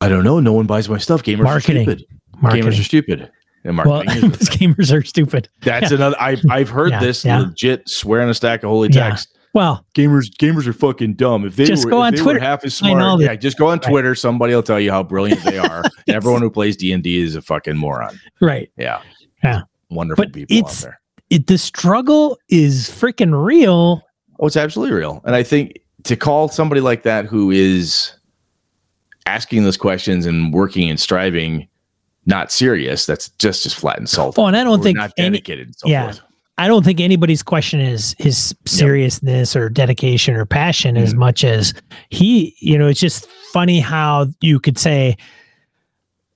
I 0.00 0.08
don't 0.08 0.24
know. 0.24 0.40
No 0.40 0.52
one 0.52 0.66
buys 0.66 0.88
my 0.88 0.98
stuff. 0.98 1.22
Gamers 1.22 1.42
Marketing. 1.44 1.88
are 1.88 1.92
stupid. 1.96 2.06
Marketing. 2.40 2.64
Gamers 2.64 2.80
are 2.80 2.84
stupid. 2.84 3.30
And 3.64 3.76
well, 3.76 3.86
marketing 4.04 4.30
is, 4.40 4.48
gamers 4.48 4.92
are 4.96 5.02
stupid. 5.04 5.48
that's 5.60 5.90
another. 5.90 6.16
I've 6.20 6.40
I've 6.50 6.68
heard 6.70 6.90
Yeah, 6.92 7.00
this 7.00 7.24
yeah. 7.24 7.40
legit 7.40 7.88
swear 7.88 8.22
on 8.22 8.28
a 8.28 8.34
stack 8.34 8.62
of 8.62 8.70
holy 8.70 8.88
Yeah. 8.90 9.10
text. 9.10 9.36
Well, 9.52 9.84
Gamers 9.96 10.30
gamers 10.36 10.66
are 10.68 10.72
fucking 10.72 11.14
dumb. 11.14 11.44
If 11.44 11.56
they 11.56 11.64
Just 11.64 11.84
were, 11.84 11.90
go 11.90 12.00
on 12.00 12.12
Twitter. 12.14 12.38
half 12.38 12.64
as 12.64 12.72
smart, 12.74 13.20
yeah, 13.20 13.34
just 13.34 13.58
go 13.58 13.66
on 13.66 13.78
Right. 13.78 13.90
Twitter. 13.90 14.14
Somebody 14.14 14.54
will 14.54 14.62
tell 14.62 14.78
you 14.78 14.92
how 14.92 15.02
brilliant 15.02 15.42
they 15.42 15.58
are. 15.58 15.82
Everyone 16.08 16.40
who 16.40 16.50
plays 16.50 16.76
D 16.76 16.92
and 16.92 17.02
D 17.02 17.20
is 17.20 17.34
a 17.34 17.42
fucking 17.42 17.76
moron. 17.76 18.18
right. 18.40 18.70
Yeah, 18.76 19.02
Yeah. 19.42 19.62
wonderful 19.90 20.24
But 20.24 20.32
people 20.32 20.56
out 20.56 20.60
it's- 20.60 20.82
there. 20.82 21.00
It, 21.30 21.46
the 21.48 21.58
struggle 21.58 22.38
is 22.48 22.88
freaking 22.88 23.44
real. 23.44 24.02
Oh, 24.40 24.46
it's 24.46 24.56
absolutely 24.56 24.96
real. 24.96 25.20
And 25.24 25.34
I 25.36 25.42
think 25.44 25.78
to 26.04 26.16
call 26.16 26.48
somebody 26.48 26.80
like 26.80 27.02
that 27.02 27.26
who 27.26 27.50
is 27.52 28.12
asking 29.26 29.64
those 29.64 29.76
questions 29.76 30.26
and 30.26 30.52
working 30.52 30.88
and 30.90 30.98
striving 30.98 31.68
not 32.26 32.52
serious, 32.52 33.06
that's 33.06 33.28
just 33.30 33.62
just 33.62 33.76
flat 33.76 33.98
insulting. 33.98 34.42
Oh, 34.42 34.46
and 34.46 34.56
I 34.56 34.64
don't 34.64 34.80
Or 34.80 34.82
think 34.82 34.96
not 34.98 35.12
any, 35.16 35.38
dedicated 35.38 35.68
and 35.68 35.76
so 35.76 35.88
yeah. 35.88 36.04
forth. 36.04 36.20
I 36.58 36.68
don't 36.68 36.84
think 36.84 37.00
anybody's 37.00 37.42
question 37.42 37.80
is 37.80 38.14
his 38.18 38.54
seriousness 38.66 39.56
or 39.56 39.70
dedication 39.70 40.34
or 40.34 40.44
passion 40.44 40.98
as 40.98 41.14
much 41.14 41.42
as 41.42 41.72
he, 42.10 42.54
you 42.60 42.76
know, 42.76 42.86
it's 42.86 43.00
just 43.00 43.26
funny 43.50 43.80
how 43.80 44.26
you 44.42 44.60
could 44.60 44.76
say, 44.76 45.16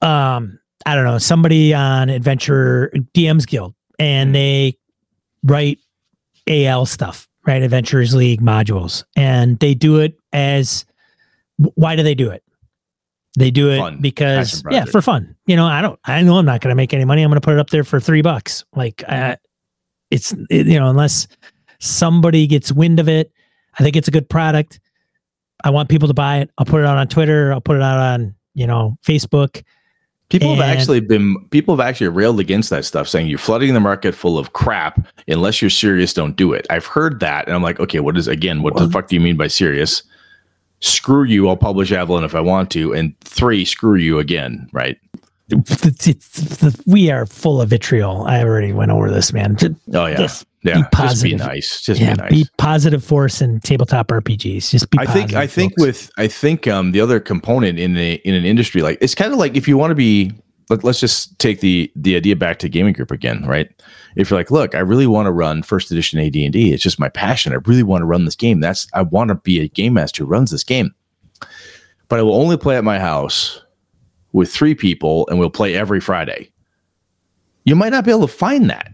um, 0.01 0.59
I 0.87 0.95
don't 0.95 1.05
know, 1.05 1.19
somebody 1.19 1.75
on 1.75 2.09
Adventure 2.09 2.91
DMs 3.13 3.47
Guild 3.47 3.75
and 3.99 4.35
they 4.35 4.79
write 5.43 5.79
AL 6.49 6.87
stuff, 6.87 7.29
right? 7.47 7.63
Adventurers 7.63 8.15
League 8.15 8.41
modules, 8.41 9.05
and 9.17 9.59
they 9.59 9.75
do 9.75 9.99
it 9.99 10.19
as 10.33 10.87
why 11.57 11.97
do 11.97 12.03
they 12.03 12.15
do 12.15 12.31
it? 12.31 12.43
They 13.37 13.51
do 13.51 13.71
it 13.71 13.79
Fun. 13.79 14.01
because 14.01 14.63
yeah, 14.71 14.85
for 14.85 15.03
fun. 15.03 15.35
You 15.47 15.57
know, 15.57 15.67
I 15.67 15.83
don't. 15.83 15.99
I 16.05 16.23
know 16.23 16.39
I'm 16.39 16.45
not 16.45 16.61
going 16.61 16.71
to 16.71 16.77
make 16.77 16.95
any 16.95 17.05
money. 17.05 17.23
I'm 17.23 17.31
going 17.31 17.41
to 17.41 17.45
put 17.45 17.55
it 17.55 17.59
up 17.59 17.71
there 17.71 17.83
for 17.83 17.99
three 17.99 18.23
bucks. 18.23 18.65
Like, 18.77 19.03
it's 20.11 20.33
it, 20.51 20.67
you 20.67 20.79
know, 20.79 20.89
unless 20.89 21.27
somebody 21.81 22.47
gets 22.47 22.71
wind 22.71 23.01
of 23.01 23.09
it, 23.09 23.33
I 23.79 23.83
think 23.83 23.97
it's 23.97 24.07
a 24.07 24.13
good 24.13 24.29
product. 24.29 24.79
I 25.65 25.71
want 25.71 25.89
people 25.89 26.07
to 26.09 26.15
buy 26.15 26.39
it. 26.39 26.51
I'll 26.59 26.67
put 26.67 26.81
it 26.81 26.87
out 26.87 26.97
on 26.97 27.09
Twitter. 27.09 27.53
I'll 27.53 27.61
put 27.61 27.77
it 27.77 27.83
out 27.83 27.99
on 27.99 28.35
you 28.55 28.67
know 28.67 28.97
Facebook. 29.05 29.65
People 30.31 30.55
have 30.55 30.65
actually 30.65 31.01
been 31.01 31.37
people 31.51 31.77
have 31.77 31.87
actually 31.87 32.09
railed 32.09 32.41
against 32.41 32.71
that 32.71 32.85
stuff, 32.85 33.09
saying 33.09 33.27
you're 33.27 33.39
flooding 33.39 33.75
the 33.75 33.81
market 33.81 34.15
full 34.15 34.39
of 34.39 34.53
crap. 34.53 35.07
Unless 35.29 35.61
you're 35.61 35.71
serious, 35.71 36.15
don't 36.15 36.37
do 36.37 36.53
it. 36.53 36.67
I've 36.71 36.87
heard 36.87 37.21
that, 37.21 37.47
and 37.47 37.55
I'm 37.55 37.63
like, 37.63 37.81
okay, 37.81 38.01
what 38.01 38.17
is 38.17 38.29
again? 38.29 38.63
What 38.63 38.77
the 38.77 38.89
fuck 38.91 39.09
do 39.09 39.17
you 39.17 39.21
mean 39.21 39.37
by 39.37 39.49
serious? 39.49 40.03
Screw 40.85 41.25
you. 41.25 41.49
I'll 41.49 41.57
publish 41.57 41.93
Avalon 41.93 42.25
if 42.25 42.35
I 42.35 42.41
want 42.41 42.71
to, 42.73 42.93
and 42.93 43.19
three, 43.21 43.65
screw 43.65 43.95
you 43.97 44.19
again. 44.19 44.69
Right? 44.73 44.99
It's, 45.49 45.85
it's, 46.07 46.07
it's- 46.63 46.77
we 46.87 47.11
are 47.11 47.25
full 47.27 47.61
of 47.61 47.71
vitriol. 47.71 48.25
I 48.27 48.43
already 48.43 48.73
went 48.73 48.91
over 48.91 49.11
this, 49.11 49.33
man. 49.33 49.57
Oh 49.95 50.07
yeah. 50.07 50.17
This 50.17 50.45
Yeah, 50.63 50.75
just 50.75 50.91
be 50.91 50.97
positive. 50.97 51.39
nice. 51.39 51.81
Just 51.83 52.01
yeah, 52.01 52.15
be 52.15 52.21
nice. 52.23 52.31
be 52.33 52.47
positive 52.59 53.03
force 53.05 53.41
in 53.41 53.61
tabletop 53.61 54.09
RPGs. 54.09 54.71
Just 54.71 54.91
be. 54.91 54.99
I 54.99 55.07
think 55.07 55.33
I 55.35 55.47
think 55.47 55.73
folks. 55.73 55.87
with 55.87 56.11
I 56.19 56.27
think 56.29 56.67
um 56.69 56.93
the 56.93 57.01
other 57.01 57.19
component 57.21 57.79
in 57.79 57.97
a 57.97 58.15
in 58.25 58.35
an 58.35 58.45
industry 58.45 58.83
like 58.83 58.99
it's 59.01 59.15
kind 59.15 59.33
of 59.33 59.39
like 59.39 59.57
if 59.57 59.67
you 59.69 59.79
want 59.79 59.91
to 59.91 59.95
be 59.95 60.33
let, 60.71 60.85
let's 60.85 61.01
just 61.01 61.39
take 61.39 61.61
the 61.61 61.91
the 61.97 62.17
idea 62.17 62.37
back 62.37 62.59
to 62.61 62.69
gaming 62.69 62.95
group 62.95 63.11
again, 63.11 63.45
right? 63.47 63.69
If 64.17 64.31
you're 64.31 64.39
like, 64.39 64.51
look, 64.51 64.75
I 64.75 64.81
really 64.81 65.07
want 65.07 65.27
to 65.27 65.33
run 65.33 65.63
first 65.63 65.91
edition 65.91 66.21
AD&D. 66.21 66.73
It's 66.73 66.83
just 66.83 67.01
my 67.01 67.09
passion. 67.09 67.53
I 67.53 67.57
really 67.67 67.83
want 67.83 68.03
to 68.03 68.07
run 68.07 68.25
this 68.25 68.37
game. 68.37 68.61
That's 68.61 68.87
I 68.95 69.03
want 69.03 69.29
to 69.29 69.35
be 69.35 69.61
a 69.61 69.69
game 69.69 69.95
master 69.95 70.25
who 70.25 70.31
runs 70.31 70.51
this 70.51 70.65
game. 70.65 70.95
But 72.09 72.19
I 72.19 72.23
will 72.23 72.35
only 72.35 72.57
play 72.57 72.77
at 72.77 72.85
my 72.85 72.99
house 72.99 73.61
with 74.33 74.53
three 74.53 74.75
people 74.75 75.27
and 75.29 75.39
we'll 75.39 75.51
play 75.51 75.75
every 75.75 76.01
Friday. 76.01 76.51
You 77.65 77.75
might 77.75 77.91
not 77.91 78.05
be 78.05 78.11
able 78.11 78.27
to 78.27 78.33
find 78.33 78.69
that. 78.71 78.91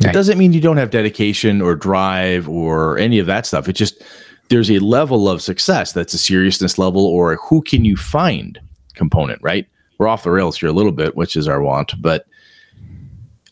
It 0.00 0.12
doesn't 0.12 0.38
mean 0.38 0.52
you 0.52 0.60
don't 0.60 0.76
have 0.76 0.90
dedication 0.90 1.62
or 1.62 1.76
drive 1.76 2.48
or 2.48 2.98
any 2.98 3.18
of 3.18 3.26
that 3.26 3.46
stuff. 3.46 3.68
It 3.68 3.74
just 3.74 4.02
there's 4.48 4.70
a 4.70 4.80
level 4.80 5.28
of 5.28 5.40
success 5.40 5.92
that's 5.92 6.14
a 6.14 6.18
seriousness 6.18 6.78
level 6.78 7.06
or 7.06 7.32
a 7.32 7.36
who 7.36 7.62
can 7.62 7.84
you 7.84 7.96
find 7.96 8.60
component, 8.94 9.40
right? 9.42 9.66
We're 9.98 10.08
off 10.08 10.24
the 10.24 10.30
rails 10.30 10.58
here 10.58 10.68
a 10.68 10.72
little 10.72 10.92
bit, 10.92 11.16
which 11.16 11.36
is 11.36 11.48
our 11.48 11.62
want, 11.62 12.00
but 12.02 12.26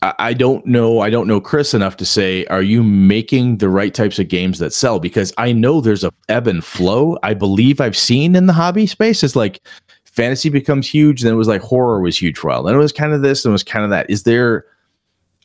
I, 0.01 0.13
I 0.19 0.33
don't 0.33 0.65
know. 0.65 0.99
I 0.99 1.09
don't 1.09 1.27
know 1.27 1.39
Chris 1.39 1.73
enough 1.73 1.97
to 1.97 2.05
say, 2.05 2.45
are 2.47 2.61
you 2.61 2.83
making 2.83 3.57
the 3.57 3.69
right 3.69 3.93
types 3.93 4.19
of 4.19 4.27
games 4.27 4.59
that 4.59 4.73
sell? 4.73 4.99
Because 4.99 5.33
I 5.37 5.51
know 5.53 5.79
there's 5.81 6.03
a 6.03 6.11
ebb 6.29 6.47
and 6.47 6.63
flow. 6.63 7.17
I 7.23 7.33
believe 7.33 7.79
I've 7.79 7.97
seen 7.97 8.35
in 8.35 8.47
the 8.47 8.53
hobby 8.53 8.85
space 8.87 9.23
is 9.23 9.35
like 9.35 9.61
fantasy 10.05 10.49
becomes 10.49 10.87
huge, 10.87 11.21
then 11.21 11.33
it 11.33 11.37
was 11.37 11.47
like 11.47 11.61
horror 11.61 12.01
was 12.01 12.21
huge 12.21 12.37
for 12.37 12.49
a 12.49 12.53
while. 12.53 12.63
Then 12.63 12.75
it 12.75 12.79
was 12.79 12.91
kind 12.91 13.13
of 13.13 13.21
this, 13.21 13.45
and 13.45 13.51
it 13.51 13.53
was 13.53 13.63
kind 13.63 13.83
of 13.83 13.89
that. 13.91 14.09
Is 14.09 14.23
there 14.23 14.65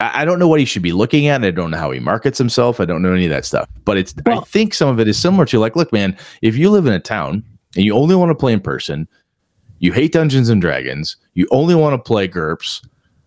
I 0.01 0.23
I 0.23 0.25
don't 0.25 0.39
know 0.39 0.49
what 0.49 0.61
he 0.61 0.67
should 0.67 0.83
be 0.83 0.93
looking 0.93 1.27
at. 1.29 1.45
I 1.45 1.51
don't 1.51 1.71
know 1.71 1.79
how 1.79 1.91
he 1.91 2.01
markets 2.01 2.39
himself. 2.39 2.81
I 2.81 2.85
don't 2.85 3.03
know 3.03 3.13
any 3.13 3.25
of 3.27 3.31
that 3.31 3.45
stuff. 3.45 3.69
But 3.85 3.97
it's 3.97 4.15
I 4.27 4.31
Well- 4.31 4.43
think 4.43 4.75
some 4.75 4.89
of 4.89 4.99
it 5.01 5.09
is 5.09 5.17
similar 5.19 5.45
to 5.47 5.59
like, 5.59 5.77
look, 5.77 5.93
man, 5.93 6.17
if 6.43 6.57
you 6.57 6.71
live 6.71 6.87
in 6.87 6.93
a 6.93 7.01
town 7.01 7.45
and 7.77 7.85
you 7.85 7.95
only 7.95 8.15
want 8.15 8.31
to 8.31 8.35
play 8.35 8.53
in 8.53 8.61
person, 8.61 9.09
you 9.79 9.93
hate 9.93 10.13
Dungeons 10.13 10.49
and 10.49 10.61
Dragons, 10.61 11.17
you 11.35 11.47
only 11.51 11.75
want 11.75 11.95
to 11.95 11.99
play 11.99 12.29
GURPS 12.29 12.85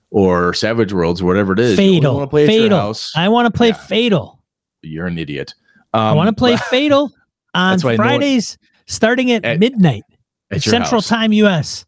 or 0.09 0.53
Savage 0.53 0.91
Worlds 0.93 1.21
or 1.21 1.25
whatever 1.25 1.53
it 1.53 1.59
is. 1.59 1.75
Fatal. 1.77 2.15
want 2.15 2.27
to 2.27 2.29
play 2.29 2.45
Fatal. 2.47 2.93
I 3.15 3.29
want 3.29 3.45
to 3.51 3.57
play 3.57 3.69
Yeah. 3.69 3.73
Fatal. 3.75 4.43
You're 4.81 5.07
an 5.07 5.17
idiot. 5.17 5.53
I 5.93 6.09
Um, 6.09 6.17
want 6.17 6.27
to 6.29 6.35
play 6.35 6.57
Fatal 6.69 7.11
on 7.53 7.79
Fridays, 7.79 8.57
starting 8.87 9.31
at, 9.31 9.45
At- 9.45 9.59
midnight, 9.59 10.03
at 10.51 10.61
Central 10.61 10.99
house. 11.01 11.07
Time, 11.07 11.31
U.S. 11.33 11.85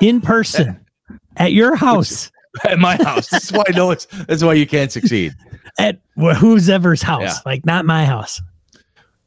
In 0.00 0.20
person 0.20 0.84
at 1.36 1.52
your 1.52 1.76
house 1.76 2.30
at 2.64 2.78
my 2.78 2.96
house. 2.96 3.28
That's 3.28 3.52
why 3.52 3.64
I 3.68 3.72
know 3.72 3.90
it's. 3.92 4.06
That's 4.26 4.42
why 4.42 4.54
you 4.54 4.66
can't 4.66 4.90
succeed. 4.90 5.32
at 5.78 6.00
wh- 6.20 6.34
who's 6.36 6.68
ever's 6.68 7.02
house, 7.02 7.22
Yeah. 7.22 7.34
like 7.46 7.64
not 7.66 7.84
my 7.84 8.04
house. 8.04 8.40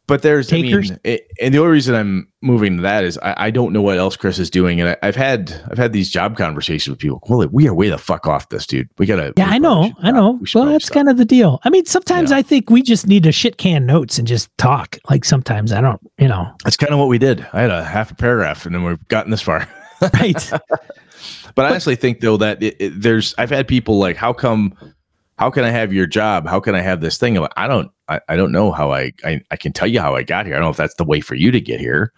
But 0.05 0.21
there's, 0.21 0.47
Takers? 0.47 0.91
I 0.91 0.93
mean, 0.93 0.99
it, 1.05 1.27
and 1.41 1.53
the 1.53 1.59
only 1.59 1.71
reason 1.71 1.95
I'm 1.95 2.27
moving 2.41 2.75
to 2.75 2.84
that 2.84 3.05
is 3.05 3.17
I, 3.19 3.35
I 3.45 3.51
don't 3.51 3.71
know 3.71 3.81
what 3.81 3.97
else 3.97 4.17
Chris 4.17 4.38
is 4.38 4.49
doing, 4.49 4.81
and 4.81 4.89
I, 4.89 4.97
I've 5.01 5.15
had 5.15 5.53
I've 5.71 5.77
had 5.77 5.93
these 5.93 6.09
job 6.09 6.35
conversations 6.35 6.89
with 6.91 6.99
people. 6.99 7.21
Well, 7.30 7.47
we 7.47 7.69
are 7.69 7.73
way 7.73 7.88
the 7.89 7.97
fuck 7.97 8.27
off 8.27 8.49
this, 8.49 8.67
dude. 8.67 8.89
We 8.97 9.05
gotta. 9.05 9.31
Yeah, 9.38 9.47
we 9.49 9.55
I 9.55 9.57
know, 9.59 9.91
I 9.99 10.11
know. 10.11 10.31
We 10.31 10.47
Well, 10.53 10.65
that's 10.65 10.85
stop. 10.88 10.95
kind 10.95 11.09
of 11.09 11.15
the 11.17 11.23
deal. 11.23 11.61
I 11.63 11.69
mean, 11.69 11.85
sometimes 11.85 12.31
Yeah. 12.31 12.38
I 12.38 12.41
think 12.41 12.69
we 12.69 12.81
just 12.81 13.07
need 13.07 13.23
to 13.23 13.31
shit 13.31 13.57
can 13.57 13.85
notes 13.85 14.19
and 14.19 14.27
just 14.27 14.49
talk. 14.57 14.97
Like 15.09 15.23
sometimes 15.23 15.71
I 15.71 15.80
don't, 15.80 16.01
you 16.17 16.27
know, 16.27 16.53
That's 16.65 16.75
kind 16.75 16.91
of 16.91 16.99
what 16.99 17.07
we 17.07 17.17
did. 17.17 17.47
I 17.53 17.61
had 17.61 17.71
a 17.71 17.84
half 17.84 18.11
a 18.11 18.15
paragraph, 18.15 18.65
and 18.65 18.75
then 18.75 18.84
we've 18.84 19.07
gotten 19.07 19.31
this 19.31 19.41
far. 19.41 19.67
right? 20.13 20.51
But 21.55 21.65
I 21.65 21.69
honestly 21.69 21.95
think 21.95 22.19
though 22.19 22.38
that 22.38 22.61
it, 22.63 22.75
it, 22.80 22.89
there's 23.01 23.35
I've 23.38 23.51
had 23.51 23.67
people 23.67 23.99
like, 23.99 24.17
how 24.17 24.34
come? 24.34 24.75
How 25.38 25.49
can 25.49 25.64
I 25.64 25.69
have 25.69 25.91
your 25.91 26.05
job? 26.05 26.47
How 26.47 26.60
can 26.60 26.76
I 26.76 26.81
have 26.81 27.01
this 27.01 27.18
thing? 27.18 27.35
Like, 27.35 27.53
I 27.57 27.68
don't. 27.68 27.91
I, 28.10 28.19
I 28.30 28.35
don't 28.35 28.51
know 28.51 28.72
how 28.72 28.91
I, 28.91 29.14
I 29.23 29.41
I 29.49 29.55
can 29.55 29.73
tell 29.73 29.88
you 29.88 29.99
how 29.99 30.15
I 30.15 30.23
got 30.23 30.45
here. 30.45 30.55
I 30.55 30.57
don't 30.60 30.65
know 30.65 30.72
if 30.72 30.77
that's 30.77 30.95
the 30.95 31.03
way 31.03 31.22
for 31.22 31.35
you 31.35 31.51
to 31.51 31.60
get 31.60 31.80
here. 31.80 32.14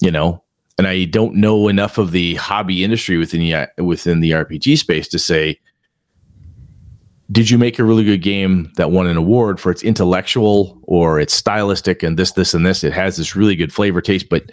You 0.00 0.10
know, 0.10 0.42
and 0.78 0.86
I 0.86 1.04
don't 1.04 1.34
know 1.34 1.68
enough 1.68 1.98
of 1.98 2.12
the 2.12 2.36
hobby 2.36 2.82
industry 2.82 3.18
within 3.18 3.40
the 3.40 3.84
within 3.84 4.20
the 4.20 4.30
RPG 4.30 4.78
space 4.78 5.08
to 5.08 5.18
say, 5.18 5.60
did 7.30 7.50
you 7.50 7.58
make 7.58 7.78
a 7.78 7.84
really 7.84 8.04
good 8.04 8.22
game 8.22 8.72
that 8.76 8.90
won 8.90 9.06
an 9.06 9.16
award 9.16 9.60
for 9.60 9.70
its 9.70 9.82
intellectual 9.82 10.80
or 10.84 11.20
its 11.20 11.34
stylistic 11.34 12.02
and 12.02 12.18
this 12.18 12.32
this 12.32 12.54
and 12.54 12.66
this? 12.66 12.82
It 12.82 12.92
has 12.92 13.16
this 13.16 13.36
really 13.36 13.54
good 13.54 13.72
flavor 13.72 14.00
taste, 14.00 14.28
but 14.28 14.50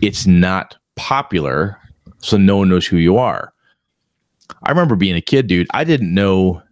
it's 0.00 0.26
not 0.26 0.76
popular, 0.94 1.78
so 2.18 2.36
no 2.36 2.58
one 2.58 2.68
knows 2.68 2.86
who 2.86 2.98
you 2.98 3.16
are. 3.16 3.52
I 4.62 4.70
remember 4.70 4.94
being 4.94 5.16
a 5.16 5.22
kid, 5.22 5.46
dude. 5.46 5.66
I 5.72 5.84
didn't 5.84 6.14
know. 6.14 6.62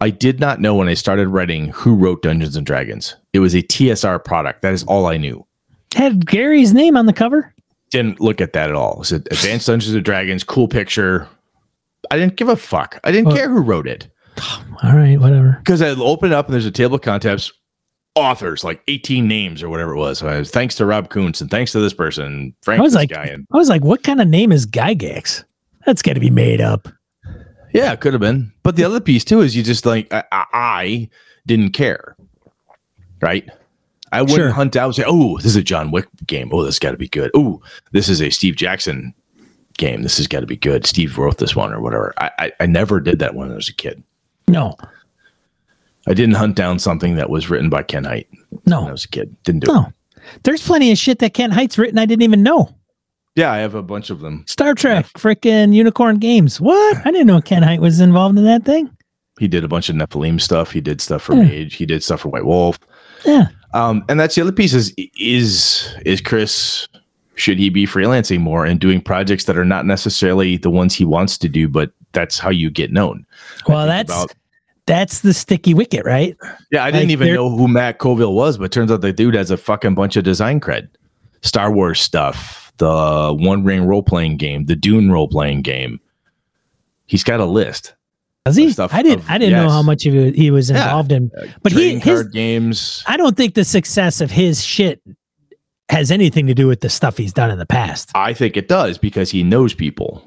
I 0.00 0.10
did 0.10 0.40
not 0.40 0.60
know 0.60 0.74
when 0.74 0.88
I 0.88 0.94
started 0.94 1.28
writing 1.28 1.68
who 1.68 1.94
wrote 1.94 2.22
Dungeons 2.22 2.56
and 2.56 2.66
Dragons. 2.66 3.16
It 3.32 3.38
was 3.38 3.54
a 3.54 3.62
TSR 3.62 4.22
product. 4.24 4.62
That 4.62 4.74
is 4.74 4.84
all 4.84 5.06
I 5.06 5.16
knew. 5.16 5.46
Had 5.94 6.26
Gary's 6.26 6.74
name 6.74 6.96
on 6.96 7.06
the 7.06 7.12
cover. 7.12 7.54
Didn't 7.90 8.20
look 8.20 8.40
at 8.40 8.52
that 8.52 8.68
at 8.68 8.76
all. 8.76 9.00
It 9.02 9.06
said 9.06 9.28
Advanced 9.30 9.66
Dungeons 9.68 9.94
and 9.94 10.04
Dragons, 10.04 10.44
cool 10.44 10.68
picture. 10.68 11.28
I 12.10 12.18
didn't 12.18 12.36
give 12.36 12.48
a 12.48 12.56
fuck. 12.56 13.00
I 13.04 13.10
didn't 13.12 13.28
Well- 13.28 13.36
care 13.36 13.48
who 13.48 13.60
wrote 13.62 13.86
it 13.88 14.08
All 14.82 14.92
right, 14.94 15.18
whatever. 15.18 15.56
because 15.64 15.80
I 15.80 15.88
open 15.88 16.30
it 16.32 16.34
up 16.34 16.46
and 16.46 16.52
there's 16.54 16.66
a 16.66 16.70
table 16.70 16.96
of 16.96 17.00
contents, 17.02 17.50
authors 18.14 18.64
like 18.64 18.82
18 18.88 19.26
names 19.26 19.62
or 19.62 19.68
whatever 19.70 19.92
it 19.94 19.98
was. 19.98 20.18
So 20.18 20.28
I 20.28 20.38
was 20.38 20.50
thanks 20.50 20.74
to 20.76 20.84
Rob 20.86 21.08
Kuntz 21.08 21.40
and 21.40 21.50
thanks 21.50 21.72
to 21.72 21.80
this 21.80 21.94
person, 21.94 22.54
Frank 22.62 22.80
I 22.80 22.82
was 22.82 22.94
like, 22.94 23.08
guy, 23.10 23.24
and 23.24 23.46
I 23.52 23.56
was 23.56 23.68
like, 23.70 23.82
what 23.84 24.02
kind 24.02 24.20
of 24.20 24.28
name 24.28 24.52
is 24.52 24.66
Gygax? 24.66 25.44
That's 25.86 26.02
got 26.02 26.14
to 26.14 26.20
be 26.20 26.30
made 26.30 26.60
up. 26.60 26.88
Yeah, 27.76 27.92
it 27.92 28.00
could 28.00 28.12
have 28.12 28.20
been. 28.20 28.52
But 28.62 28.76
the 28.76 28.84
other 28.84 29.00
piece 29.00 29.24
too 29.24 29.40
is 29.40 29.54
you 29.56 29.62
just 29.62 29.86
like 29.86 30.12
I, 30.12 30.24
I, 30.32 30.44
I 30.52 31.10
didn't 31.46 31.70
care, 31.72 32.16
right? 33.20 33.48
I 34.12 34.22
wouldn't 34.22 34.36
Sure. 34.38 34.50
hunt 34.50 34.76
out 34.76 34.86
and 34.86 34.94
say, 34.94 35.04
"Oh, 35.06 35.36
this 35.38 35.46
is 35.46 35.56
a 35.56 35.62
John 35.62 35.90
Wick 35.90 36.06
game. 36.26 36.50
Oh, 36.52 36.62
this 36.64 36.78
got 36.78 36.92
to 36.92 36.96
be 36.96 37.08
good. 37.08 37.30
Oh, 37.34 37.60
this 37.92 38.08
is 38.08 38.22
a 38.22 38.30
Steve 38.30 38.56
Jackson 38.56 39.12
game. 39.78 40.02
This 40.02 40.16
has 40.18 40.26
got 40.28 40.40
to 40.40 40.46
be 40.46 40.56
good. 40.56 40.86
Steve 40.86 41.18
wrote 41.18 41.38
this 41.38 41.56
one 41.56 41.72
or 41.72 41.80
whatever." 41.80 42.14
I, 42.18 42.30
I 42.38 42.52
I 42.60 42.66
never 42.66 43.00
did 43.00 43.18
that 43.18 43.34
when 43.34 43.50
I 43.50 43.54
was 43.54 43.68
a 43.68 43.74
kid. 43.74 44.02
No, 44.48 44.76
I 46.06 46.14
didn't 46.14 46.36
hunt 46.36 46.54
down 46.56 46.78
something 46.78 47.16
that 47.16 47.30
was 47.30 47.50
written 47.50 47.68
by 47.68 47.82
Ken 47.82 48.04
Hite 48.04 48.28
No, 48.64 48.80
when 48.82 48.88
I 48.88 48.92
was 48.92 49.04
a 49.04 49.08
kid. 49.08 49.34
Didn't 49.42 49.64
do 49.64 49.70
it. 49.70 49.74
no. 49.74 49.92
There's 50.44 50.64
plenty 50.64 50.90
of 50.92 50.98
shit 50.98 51.18
that 51.18 51.34
Ken 51.34 51.50
Hite's 51.50 51.76
written 51.78 51.98
I 51.98 52.06
didn't 52.06 52.22
even 52.22 52.42
know. 52.44 52.75
Yeah, 53.36 53.52
I 53.52 53.58
have 53.58 53.74
a 53.74 53.82
bunch 53.82 54.10
of 54.10 54.20
them. 54.20 54.44
Star 54.48 54.74
Trek, 54.74 55.06
frickin' 55.16 55.72
Unicorn 55.74 56.18
Games. 56.18 56.60
What? 56.60 56.96
I 57.06 57.10
didn't 57.10 57.26
know 57.26 57.40
Ken 57.40 57.62
Hite 57.62 57.80
was 57.80 58.00
involved 58.00 58.36
in 58.38 58.44
that 58.44 58.64
thing. 58.64 58.90
He 59.38 59.46
did 59.46 59.62
a 59.62 59.68
bunch 59.68 59.88
of 59.90 59.96
Nephilim 59.96 60.40
stuff. 60.40 60.72
He 60.72 60.80
did 60.80 61.00
stuff 61.00 61.22
for 61.22 61.34
Yeah. 61.34 61.42
Mage. 61.44 61.74
He 61.74 61.84
did 61.86 62.02
stuff 62.02 62.20
for 62.22 62.30
White 62.30 62.46
Wolf. 62.46 62.78
Yeah. 63.24 63.48
Um, 63.74 64.04
and 64.08 64.18
that's 64.18 64.34
the 64.34 64.40
other 64.42 64.52
piece 64.52 64.72
is 64.72 64.94
is 65.18 65.94
is 66.06 66.20
Chris 66.22 66.88
should 67.34 67.58
he 67.58 67.68
be 67.68 67.86
freelancing 67.86 68.40
more 68.40 68.64
and 68.64 68.80
doing 68.80 69.02
projects 69.02 69.44
that 69.44 69.58
are 69.58 69.64
not 69.64 69.84
necessarily 69.84 70.56
the 70.56 70.70
ones 70.70 70.94
he 70.94 71.04
wants 71.04 71.36
to 71.36 71.48
do, 71.50 71.68
but 71.68 71.90
that's 72.12 72.38
how 72.38 72.48
you 72.48 72.70
get 72.70 72.90
known. 72.90 73.26
Well, 73.68 73.86
that's 73.86 74.10
about- 74.10 74.32
that's 74.86 75.20
the 75.20 75.34
sticky 75.34 75.74
wicket, 75.74 76.06
right? 76.06 76.34
Yeah, 76.70 76.84
I 76.84 76.90
didn't 76.92 77.10
even 77.10 77.34
know 77.34 77.50
who 77.50 77.66
Matt 77.68 77.98
Colville 77.98 78.32
was, 78.34 78.56
but 78.56 78.70
turns 78.72 78.90
out 78.90 79.00
the 79.02 79.12
dude 79.12 79.34
has 79.34 79.50
a 79.50 79.56
fucking 79.58 79.94
bunch 79.96 80.16
of 80.16 80.22
design 80.24 80.60
cred. 80.60 80.88
Star 81.42 81.70
Wars 81.72 82.00
stuff, 82.00 82.65
the 82.78 83.34
One 83.38 83.64
Ring 83.64 83.84
role 83.86 84.02
playing 84.02 84.36
game, 84.36 84.66
the 84.66 84.76
Dune 84.76 85.10
role 85.10 85.28
playing 85.28 85.62
game. 85.62 86.00
He's 87.06 87.24
got 87.24 87.40
a 87.40 87.44
list. 87.44 87.94
Does 88.44 88.56
he? 88.56 88.70
Stuff 88.70 88.94
I 88.94 89.02
didn't. 89.02 89.20
of- 89.20 89.30
I 89.30 89.38
didn't 89.38 89.54
know 89.54 89.70
how 89.70 89.82
much 89.82 90.06
of 90.06 90.14
it 90.14 90.36
he 90.36 90.50
was 90.50 90.70
Yeah. 90.70 90.84
involved 90.84 91.10
in. 91.12 91.30
Uh, 91.36 91.46
But 91.62 91.72
he- 91.72 91.78
trading 91.78 92.00
his- 92.00 92.22
card 92.22 92.32
games. 92.32 93.02
I 93.06 93.16
don't 93.16 93.36
think 93.36 93.54
the 93.54 93.64
success 93.64 94.20
of 94.20 94.30
his 94.30 94.64
shit 94.64 95.00
has 95.88 96.10
anything 96.10 96.46
to 96.46 96.54
do 96.54 96.66
with 96.66 96.80
the 96.80 96.88
stuff 96.88 97.16
he's 97.16 97.32
done 97.32 97.50
in 97.50 97.58
the 97.58 97.66
past. 97.66 98.10
I 98.14 98.32
think 98.32 98.56
it 98.56 98.68
does 98.68 98.98
because 98.98 99.30
he 99.30 99.42
knows 99.42 99.72
people. 99.74 100.22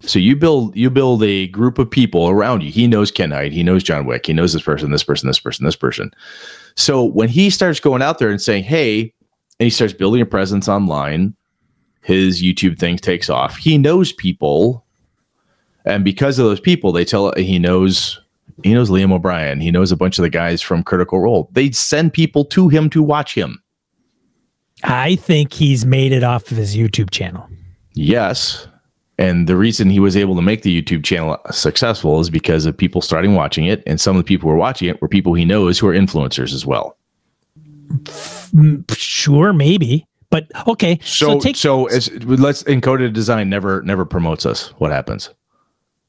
So 0.00 0.18
you 0.18 0.36
build 0.36 0.76
you 0.76 0.90
build 0.90 1.22
a 1.22 1.46
group 1.48 1.78
of 1.78 1.90
people 1.90 2.28
around 2.28 2.62
you. 2.62 2.70
He 2.70 2.86
knows 2.86 3.10
Ken 3.10 3.30
Hite, 3.30 3.52
he 3.52 3.62
knows 3.62 3.82
John 3.82 4.04
Wick, 4.04 4.26
he 4.26 4.32
knows 4.34 4.52
this 4.52 4.62
person, 4.62 4.90
this 4.90 5.02
person, 5.02 5.26
this 5.26 5.38
person, 5.40 5.64
this 5.64 5.76
person. 5.76 6.10
So 6.76 7.02
when 7.02 7.28
he 7.30 7.48
starts 7.48 7.80
going 7.80 8.02
out 8.02 8.18
there 8.18 8.28
and 8.30 8.40
saying, 8.40 8.64
"Hey," 8.64 9.12
and 9.58 9.64
he 9.64 9.70
starts 9.70 9.94
building 9.94 10.20
a 10.20 10.26
presence 10.26 10.68
online, 10.68 11.34
his 12.06 12.40
YouTube 12.40 12.78
thing 12.78 12.96
takes 12.96 13.28
off. 13.28 13.56
He 13.56 13.76
knows 13.78 14.12
people, 14.12 14.84
and 15.84 16.04
because 16.04 16.38
of 16.38 16.46
those 16.46 16.60
people, 16.60 16.92
they 16.92 17.04
tell 17.04 17.32
he 17.36 17.58
knows 17.58 18.20
he 18.62 18.72
knows 18.72 18.90
Liam 18.90 19.12
O'Brien. 19.12 19.60
He 19.60 19.72
knows 19.72 19.90
a 19.90 19.96
bunch 19.96 20.16
of 20.16 20.22
the 20.22 20.30
guys 20.30 20.62
from 20.62 20.84
Critical 20.84 21.18
Role. 21.18 21.48
They 21.52 21.72
send 21.72 22.12
people 22.12 22.44
to 22.46 22.68
him 22.68 22.88
to 22.90 23.02
watch 23.02 23.34
him. 23.34 23.60
I 24.84 25.16
think 25.16 25.52
he's 25.52 25.84
made 25.84 26.12
it 26.12 26.22
off 26.22 26.50
of 26.52 26.56
his 26.56 26.76
YouTube 26.76 27.10
channel. 27.10 27.48
Yes. 27.94 28.68
And 29.18 29.48
the 29.48 29.56
reason 29.56 29.90
he 29.90 29.98
was 29.98 30.16
able 30.16 30.36
to 30.36 30.42
make 30.42 30.62
the 30.62 30.80
YouTube 30.80 31.02
channel 31.02 31.38
successful 31.50 32.20
is 32.20 32.30
because 32.30 32.66
of 32.66 32.76
people 32.76 33.00
starting 33.00 33.34
watching 33.34 33.64
it. 33.64 33.82
And 33.84 34.00
some 34.00 34.14
of 34.14 34.22
the 34.22 34.28
people 34.28 34.48
who 34.48 34.54
are 34.54 34.58
watching 34.58 34.88
it 34.88 35.02
were 35.02 35.08
people 35.08 35.34
he 35.34 35.44
knows 35.44 35.78
who 35.78 35.88
are 35.88 35.94
influencers 35.94 36.52
as 36.54 36.64
well. 36.64 36.96
Sure, 38.92 39.52
maybe, 39.52 40.06
but 40.30 40.50
okay. 40.66 40.98
So, 41.02 41.40
So, 41.40 41.52
so, 41.52 41.86
as, 41.86 42.10
let's 42.24 42.62
encoded 42.64 43.12
design 43.12 43.48
never 43.48 43.82
never 43.82 44.04
promotes 44.04 44.46
us. 44.46 44.68
What 44.78 44.90
happens? 44.90 45.30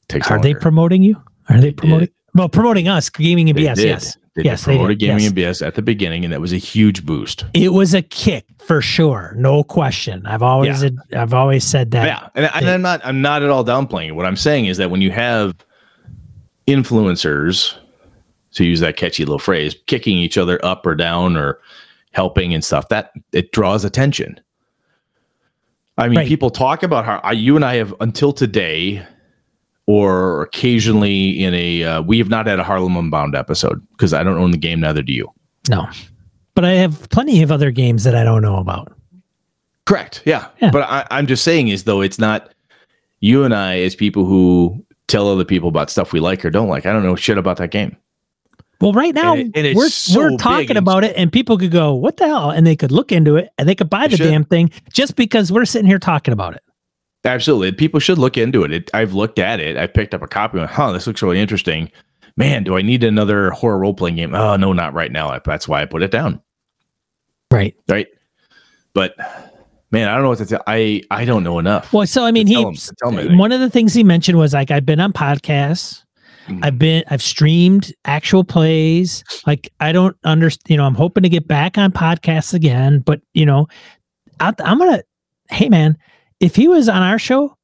Takes 0.08 0.30
are 0.30 0.40
they 0.40 0.54
promoting 0.54 1.02
you? 1.02 1.22
Are 1.48 1.60
they 1.60 1.72
promoting? 1.72 2.08
Well, 2.34 2.48
promoting 2.48 2.88
us, 2.88 3.10
gaming 3.10 3.48
and 3.48 3.58
They 3.58 3.64
BS. 3.64 3.74
did. 3.76 3.86
Yes, 3.86 4.16
They 4.36 4.42
Yes, 4.44 4.60
did 4.60 4.66
they 4.70 4.76
promoted 4.76 4.98
did, 4.98 5.06
gaming 5.06 5.22
yes. 5.22 5.28
and 5.30 5.36
BS 5.38 5.66
at 5.66 5.74
the 5.74 5.82
beginning, 5.82 6.24
and 6.24 6.32
that 6.32 6.40
was 6.40 6.52
a 6.52 6.58
huge 6.58 7.04
boost. 7.04 7.44
it 7.54 7.72
was 7.72 7.94
a 7.94 8.02
kick 8.02 8.44
for 8.58 8.80
sure, 8.80 9.34
no 9.36 9.64
question. 9.64 10.24
I've 10.26 10.42
always, 10.42 10.84
I've 11.12 11.34
always 11.34 11.64
said 11.64 11.90
that. 11.92 12.06
yeah, 12.06 12.28
and, 12.34 12.50
and 12.54 12.68
I'm 12.70 12.82
not 12.82 13.00
I'm 13.04 13.20
not 13.22 13.42
at 13.42 13.50
all 13.50 13.64
downplaying 13.64 14.08
it. 14.08 14.12
What 14.12 14.26
I'm 14.26 14.36
saying 14.36 14.66
is 14.66 14.76
that 14.76 14.90
when 14.90 15.00
you 15.00 15.10
have 15.10 15.54
influencers, 16.66 17.74
to 18.52 18.64
use 18.64 18.80
that 18.80 18.96
catchy 18.96 19.24
little 19.24 19.38
phrase, 19.38 19.76
kicking 19.86 20.16
each 20.16 20.36
other 20.38 20.62
up 20.64 20.84
or 20.86 20.94
down 20.94 21.36
or 21.36 21.60
helping 22.12 22.54
and 22.54 22.64
stuff, 22.64 22.88
that 22.88 23.12
it 23.32 23.52
draws 23.52 23.84
attention. 23.84 24.40
I 25.96 26.08
mean, 26.08 26.18
Right. 26.18 26.28
people 26.28 26.50
talk 26.50 26.82
about 26.82 27.04
how 27.04 27.20
I, 27.24 27.32
you 27.32 27.56
and 27.56 27.64
I 27.64 27.74
have 27.76 27.92
until 28.00 28.32
today, 28.32 29.04
or 29.86 30.42
occasionally 30.42 31.42
in 31.42 31.54
a 31.54 31.82
uh, 31.84 32.02
we 32.02 32.18
have 32.18 32.28
not 32.28 32.46
had 32.46 32.60
a 32.60 32.64
Harlem 32.64 32.96
Unbound 32.96 33.34
episode 33.34 33.84
because 33.92 34.12
I 34.12 34.22
don't 34.22 34.38
own 34.38 34.50
the 34.52 34.58
game, 34.58 34.80
neither 34.80 35.02
do 35.02 35.12
you. 35.12 35.28
No, 35.68 35.88
but 36.54 36.64
I 36.64 36.72
have 36.72 37.08
plenty 37.10 37.42
of 37.42 37.50
other 37.50 37.70
games 37.70 38.04
that 38.04 38.14
I 38.14 38.22
don't 38.22 38.42
know 38.42 38.56
about. 38.56 38.92
Correct. 39.86 40.22
Yeah. 40.24 40.46
Yeah. 40.60 40.70
But 40.70 40.82
I, 40.82 41.06
I'm 41.10 41.26
just 41.26 41.42
saying 41.42 41.68
is 41.68 41.84
though 41.84 42.00
it's 42.02 42.18
not 42.18 42.52
you 43.20 43.42
and 43.44 43.54
I 43.54 43.78
as 43.80 43.96
people 43.96 44.24
who 44.26 44.84
tell 45.08 45.28
other 45.28 45.44
people 45.44 45.68
about 45.70 45.90
stuff 45.90 46.12
we 46.12 46.20
like 46.20 46.44
or 46.44 46.50
don't 46.50 46.68
like. 46.68 46.84
I 46.86 46.92
don't 46.92 47.02
know 47.02 47.16
shit 47.16 47.38
about 47.38 47.56
that 47.56 47.70
game. 47.70 47.96
Well, 48.80 48.92
right 48.92 49.14
now 49.14 49.34
And 49.34 49.56
it- 49.56 49.66
and 49.66 49.76
we're 49.76 49.88
so 49.88 50.20
we're 50.20 50.36
talking 50.36 50.76
about 50.76 51.02
it, 51.04 51.14
and 51.16 51.32
people 51.32 51.58
could 51.58 51.72
go, 51.72 51.94
"What 51.94 52.16
the 52.16 52.26
hell?" 52.26 52.50
and 52.50 52.66
they 52.66 52.76
could 52.76 52.92
look 52.92 53.10
into 53.10 53.36
it, 53.36 53.48
and 53.58 53.68
they 53.68 53.74
could 53.74 53.90
buy 53.90 54.06
the 54.06 54.16
should. 54.16 54.24
damn 54.30 54.44
thing 54.44 54.70
just 54.92 55.16
because 55.16 55.50
we're 55.50 55.64
sitting 55.64 55.88
here 55.88 55.98
talking 55.98 56.32
about 56.32 56.54
it. 56.54 56.62
Absolutely. 57.24 57.72
People 57.72 57.98
should 57.98 58.18
look 58.18 58.36
into 58.36 58.62
it. 58.62 58.72
it. 58.72 58.90
I've 58.94 59.12
looked 59.14 59.40
at 59.40 59.58
it. 59.58 59.76
I 59.76 59.88
picked 59.88 60.14
up 60.14 60.22
a 60.22 60.28
copy 60.28 60.58
and 60.58 60.60
went, 60.62 60.70
huh, 60.70 60.92
this 60.92 61.06
looks 61.08 61.20
really 61.22 61.40
interesting. 61.40 61.90
Man, 62.36 62.62
do 62.62 62.76
I 62.76 62.82
need 62.82 63.02
another 63.02 63.50
horror 63.50 63.78
role 63.80 63.92
playing 63.94 64.14
game? 64.16 64.32
Oh, 64.36 64.54
no, 64.54 64.72
not 64.72 64.94
right 64.94 65.10
now. 65.10 65.36
That's 65.44 65.66
why 65.66 65.82
I 65.82 65.84
put 65.86 66.04
it 66.04 66.12
down. 66.12 66.40
Right. 67.50 67.74
Right. 67.88 68.06
But 68.94 69.16
man, 69.90 70.08
I 70.08 70.14
don't 70.14 70.22
know 70.22 70.28
what 70.28 70.38
to 70.38 70.46
tell. 70.46 70.62
I, 70.68 71.02
I 71.10 71.24
don't 71.24 71.42
know 71.42 71.58
enough. 71.58 71.92
Well, 71.92 72.06
so 72.06 72.24
I 72.24 72.30
mean, 72.30 72.46
he 72.46 72.64
'em- 72.64 72.74
tell 73.02 73.18
'em 73.18 73.36
one 73.38 73.50
of 73.50 73.58
the 73.58 73.68
things 73.70 73.92
he 73.94 74.04
mentioned 74.04 74.38
was 74.38 74.52
like 74.54 74.70
I've 74.70 74.86
been 74.86 75.00
on 75.00 75.12
podcasts, 75.12 76.04
Mhm. 76.48 76.64
I've 76.64 76.78
been 76.78 77.04
I've 77.10 77.22
streamed 77.22 77.92
actual 78.04 78.44
plays. 78.44 79.22
Like 79.46 79.70
I 79.80 79.92
don't 79.92 80.16
understand. 80.24 80.70
You 80.70 80.76
know, 80.78 80.84
I'm 80.84 80.94
hoping 80.94 81.22
to 81.22 81.28
get 81.28 81.46
back 81.46 81.78
on 81.78 81.92
podcasts 81.92 82.54
again, 82.54 83.00
but 83.00 83.20
you 83.34 83.46
know, 83.46 83.66
I, 84.40 84.52
I'm 84.60 84.78
gonna. 84.78 85.02
Hey, 85.50 85.68
man, 85.68 85.96
if 86.40 86.56
he 86.56 86.68
was 86.68 86.88
on 86.88 87.02
our 87.02 87.18
show, 87.18 87.56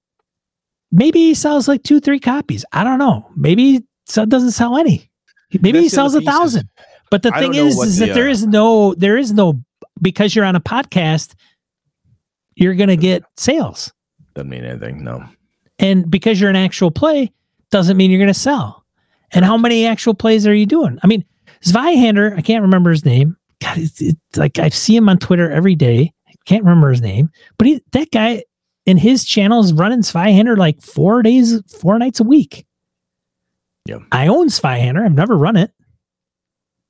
maybe 0.92 1.18
he 1.18 1.34
sells 1.34 1.68
like 1.68 1.82
two, 1.82 2.00
three 2.00 2.20
copies. 2.20 2.64
I 2.72 2.84
don't 2.84 2.98
know. 2.98 3.30
Maybe 3.36 3.72
he 3.72 3.84
so- 4.06 4.24
doesn't 4.24 4.52
sell 4.52 4.76
any. 4.76 5.10
Maybe 5.60 5.78
he 5.80 5.88
That's 5.88 5.98
other 5.98 6.10
sells 6.10 6.14
a 6.14 6.20
thousand. 6.22 6.68
But 7.10 7.22
the 7.22 7.32
I 7.34 7.40
thing 7.40 7.52
don't 7.52 7.66
is, 7.66 7.98
the, 7.98 8.06
that 8.06 8.14
there 8.14 8.28
uh, 8.28 8.32
is 8.32 8.46
no, 8.46 8.94
there 8.94 9.16
is 9.16 9.32
no, 9.32 9.62
because 10.02 10.34
you're 10.34 10.44
on 10.44 10.56
a 10.56 10.60
podcast, 10.60 11.34
you're 12.56 12.74
gonna 12.74 12.96
get 12.96 13.22
sales. 13.36 13.92
Doesn't 14.34 14.48
mean 14.48 14.64
anything. 14.64 15.04
No. 15.04 15.24
And 15.78 16.10
because 16.10 16.40
you're 16.40 16.50
an 16.50 16.56
actual 16.56 16.90
play 16.90 17.32
doesn't 17.74 17.96
mean 17.96 18.08
you're 18.12 18.20
going 18.20 18.28
to 18.28 18.38
sell. 18.38 18.84
And 19.32 19.44
how 19.44 19.56
many 19.56 19.84
actual 19.84 20.14
plays 20.14 20.46
are 20.46 20.54
you 20.54 20.64
doing? 20.64 20.96
I 21.02 21.08
mean, 21.08 21.24
Zweihander, 21.64 22.38
I 22.38 22.40
can't 22.40 22.62
remember 22.62 22.90
his 22.92 23.04
name. 23.04 23.36
God, 23.60 23.78
it's, 23.78 24.00
it's 24.00 24.36
like 24.36 24.60
I 24.60 24.68
see 24.68 24.94
him 24.94 25.08
on 25.08 25.18
Twitter 25.18 25.50
every 25.50 25.74
day. 25.74 26.12
I 26.28 26.32
can't 26.44 26.62
remember 26.62 26.90
his 26.90 27.00
name, 27.00 27.30
but 27.58 27.66
he, 27.66 27.82
that 27.90 28.12
guy 28.12 28.44
in 28.86 28.96
his 28.96 29.24
channel 29.24 29.58
is 29.60 29.72
running 29.72 30.02
Zweihander 30.02 30.56
like 30.56 30.80
four 30.82 31.20
days, 31.20 31.60
four 31.66 31.98
nights 31.98 32.20
a 32.20 32.22
week. 32.22 32.64
Yeah. 33.86 33.98
I 34.12 34.28
own 34.28 34.50
Zweihander. 34.50 35.04
I've 35.04 35.12
never 35.12 35.36
run 35.36 35.56
it. 35.56 35.72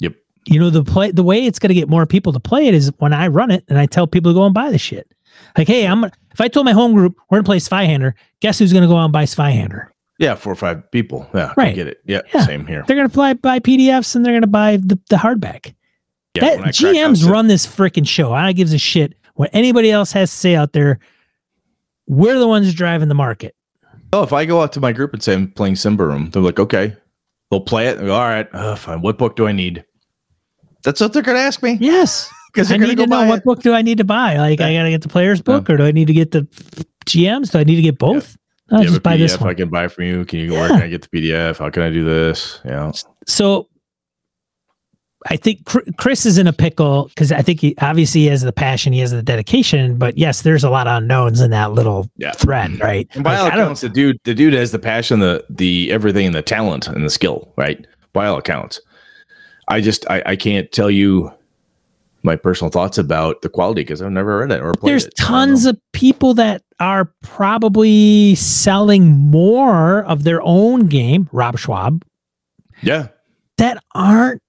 Yep. 0.00 0.16
You 0.44 0.60
know, 0.60 0.68
the 0.68 0.84
play, 0.84 1.12
the 1.12 1.22
way 1.22 1.46
it's 1.46 1.58
going 1.58 1.70
to 1.70 1.74
get 1.74 1.88
more 1.88 2.04
people 2.04 2.34
to 2.34 2.40
play 2.40 2.66
it 2.66 2.74
is 2.74 2.92
when 2.98 3.14
I 3.14 3.28
run 3.28 3.50
it 3.50 3.64
and 3.68 3.78
I 3.78 3.86
tell 3.86 4.06
people 4.06 4.32
to 4.32 4.36
go 4.36 4.44
and 4.44 4.52
buy 4.52 4.70
the 4.70 4.78
shit. 4.78 5.10
Like, 5.56 5.66
hey, 5.66 5.86
I'm 5.86 6.04
if 6.04 6.40
I 6.40 6.48
told 6.48 6.66
my 6.66 6.72
home 6.72 6.92
group 6.92 7.16
we're 7.30 7.38
gonna 7.38 7.46
play 7.46 7.56
Zweihander, 7.56 8.12
guess 8.40 8.58
who's 8.58 8.72
gonna 8.72 8.86
go 8.86 8.96
out 8.96 9.04
and 9.04 9.12
buy 9.12 9.24
Zweihander? 9.24 9.88
Yeah. 10.24 10.34
Four 10.34 10.52
or 10.52 10.56
five 10.56 10.90
people. 10.90 11.28
Yeah. 11.34 11.52
I 11.56 11.60
Right. 11.60 11.74
get 11.74 11.86
it. 11.86 12.00
Yeah, 12.06 12.22
Yeah. 12.34 12.44
Same 12.46 12.66
here. 12.66 12.82
They're 12.86 12.96
gonna 12.96 13.08
buy 13.08 13.34
buy 13.34 13.58
PDFs 13.60 14.16
and 14.16 14.24
they're 14.24 14.34
gonna 14.34 14.46
buy 14.46 14.78
the, 14.78 14.98
the 15.10 15.16
hardback. 15.16 15.74
Yeah. 16.34 16.56
that 16.56 16.60
I 16.64 16.68
GMs 16.70 17.28
run 17.28 17.46
this 17.46 17.64
freaking 17.66 18.08
show. 18.08 18.32
I 18.32 18.42
don't 18.42 18.56
gives 18.56 18.72
a 18.72 18.78
shit 18.78 19.14
what 19.34 19.50
anybody 19.52 19.90
else 19.90 20.10
has 20.12 20.30
to 20.32 20.36
say 20.36 20.56
out 20.56 20.72
there. 20.72 20.98
We're 22.08 22.38
the 22.38 22.48
ones 22.48 22.72
driving 22.74 23.08
the 23.08 23.14
market. 23.14 23.54
Oh, 24.12 24.22
if 24.22 24.32
I 24.32 24.44
go 24.44 24.60
out 24.60 24.72
to 24.74 24.80
my 24.80 24.92
group 24.92 25.12
and 25.12 25.22
say 25.22 25.34
I'm 25.34 25.50
playing 25.52 25.74
Symbaroum, 25.74 26.32
they're 26.32 26.42
like, 26.42 26.58
okay, 26.60 26.96
they'll 27.50 27.60
play 27.60 27.88
it. 27.88 27.98
Go, 27.98 28.12
All 28.14 28.20
right, 28.20 28.46
uh, 28.52 28.74
fine. 28.76 29.00
What 29.00 29.16
book 29.18 29.36
do 29.36 29.46
I 29.46 29.52
need? 29.52 29.84
That's 30.84 31.00
what 31.00 31.12
they're 31.12 31.22
going 31.22 31.36
to 31.36 31.42
ask 31.42 31.62
me 31.62 31.78
Yes. 31.80 32.30
because 32.52 32.70
I 32.70 32.76
they're 32.78 32.86
need 32.88 32.98
to 32.98 33.06
know 33.06 33.26
what 33.26 33.38
it. 33.38 33.44
book 33.44 33.62
do 33.62 33.72
I 33.72 33.82
need 33.82 33.98
to 33.98 34.04
buy. 34.04 34.36
Like 34.38 34.60
I 34.60 34.74
gotta 34.74 34.90
get 34.90 35.02
the 35.02 35.08
player's 35.08 35.40
book 35.40 35.68
or 35.70 35.76
do 35.76 35.84
I 35.84 35.90
need 35.92 36.06
to 36.08 36.12
get 36.12 36.30
the 36.30 36.42
GMs? 37.06 37.50
Do 37.50 37.58
I 37.58 37.64
need 37.64 37.76
to 37.76 37.82
get 37.82 37.98
both? 37.98 38.36
No, 38.70 38.78
Do 38.78 38.82
you 38.84 38.86
have 38.86 38.94
just 38.94 38.96
a 38.98 39.00
buy 39.00 39.16
this 39.16 39.36
PDF 39.36 39.46
I 39.46 39.54
can 39.54 39.68
buy 39.68 39.88
from 39.88 40.04
you? 40.04 40.24
Can 40.24 40.38
you? 40.40 40.52
Where 40.52 40.68
can 40.68 40.82
I 40.82 40.88
get 40.88 41.02
the 41.02 41.08
PDF? 41.08 41.58
How 41.58 41.70
can 41.70 41.82
I 41.82 41.90
do 41.90 42.04
this? 42.04 42.60
Yeah. 42.64 42.92
So 43.26 43.68
I 45.26 45.36
think 45.36 45.66
Chris 45.96 46.26
is 46.26 46.36
in 46.38 46.46
a 46.46 46.52
pickle 46.52 47.06
because 47.08 47.32
I 47.32 47.40
think 47.40 47.60
he 47.60 47.74
obviously 47.80 48.22
he 48.22 48.26
has 48.26 48.42
the 48.42 48.52
passion, 48.52 48.92
he 48.92 49.00
has 49.00 49.10
the 49.10 49.22
dedication, 49.22 49.96
but 49.96 50.18
yes, 50.18 50.42
there's 50.42 50.64
a 50.64 50.70
lot 50.70 50.86
of 50.86 50.98
unknowns 50.98 51.40
in 51.40 51.50
that 51.50 51.72
little 51.72 52.10
Yeah. 52.16 52.32
thread, 52.32 52.72
mm-hmm. 52.72 52.82
right? 52.82 53.08
And 53.12 53.24
by 53.24 53.32
Like, 53.32 53.40
all 53.40 53.46
I 53.46 53.50
don't- 53.50 53.60
accounts, 53.60 53.80
the 53.82 53.88
dude, 53.88 54.18
the 54.24 54.34
dude 54.34 54.52
has 54.54 54.70
the 54.72 54.78
passion, 54.78 55.20
the 55.20 55.44
the 55.48 55.90
everything, 55.92 56.26
and 56.26 56.34
the 56.34 56.42
talent 56.42 56.88
and 56.88 57.04
the 57.04 57.10
skill, 57.10 57.52
right? 57.56 57.86
By 58.12 58.26
all 58.26 58.36
accounts, 58.38 58.80
I 59.68 59.80
just 59.80 60.04
I, 60.10 60.22
I 60.26 60.36
can't 60.36 60.70
tell 60.72 60.90
you 60.90 61.32
my 62.24 62.36
personal 62.36 62.70
thoughts 62.70 62.98
about 62.98 63.42
the 63.42 63.48
quality 63.48 63.82
because 63.82 64.00
I've 64.00 64.10
never 64.10 64.38
read 64.38 64.50
it 64.50 64.60
or 64.60 64.72
played 64.74 64.92
there's 64.92 65.06
it. 65.06 65.16
so 65.18 65.24
tons 65.24 65.66
of 65.66 65.78
people 65.92 66.34
that 66.34 66.62
are 66.80 67.12
probably 67.22 68.34
selling 68.34 69.10
more 69.12 70.04
of 70.04 70.24
their 70.24 70.40
own 70.42 70.86
game, 70.86 71.28
Rob 71.32 71.56
Schwalb, 71.56 72.02
yeah, 72.82 73.08
that 73.58 73.82
aren't 73.94 74.42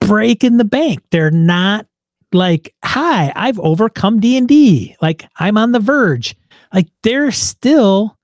breaking 0.00 0.58
the 0.58 0.64
bank. 0.64 1.00
They're 1.10 1.30
not 1.30 1.86
like, 2.32 2.74
"Hi, 2.84 3.32
I've 3.34 3.58
overcome 3.58 4.20
D&D. 4.20 4.96
Like 5.00 5.26
I'm 5.38 5.56
on 5.56 5.72
the 5.72 5.80
verge." 5.80 6.36
Like 6.72 6.88
they're 7.02 7.30
still 7.32 8.18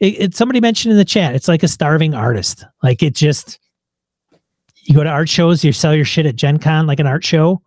it, 0.00 0.20
it 0.20 0.34
somebody 0.34 0.60
mentioned 0.60 0.92
in 0.92 0.98
the 0.98 1.04
chat, 1.04 1.34
it's 1.34 1.48
like 1.48 1.62
a 1.62 1.68
starving 1.68 2.14
artist. 2.14 2.64
Like 2.82 3.02
it 3.02 3.14
just 3.14 3.58
you 4.86 4.94
go 4.94 5.04
to 5.04 5.10
art 5.10 5.28
shows, 5.28 5.64
you 5.64 5.72
sell 5.72 5.94
your 5.94 6.04
shit 6.04 6.26
at 6.26 6.36
Gen 6.36 6.58
Con 6.58 6.86
like 6.86 7.00
an 7.00 7.06
art 7.06 7.24
show. 7.24 7.60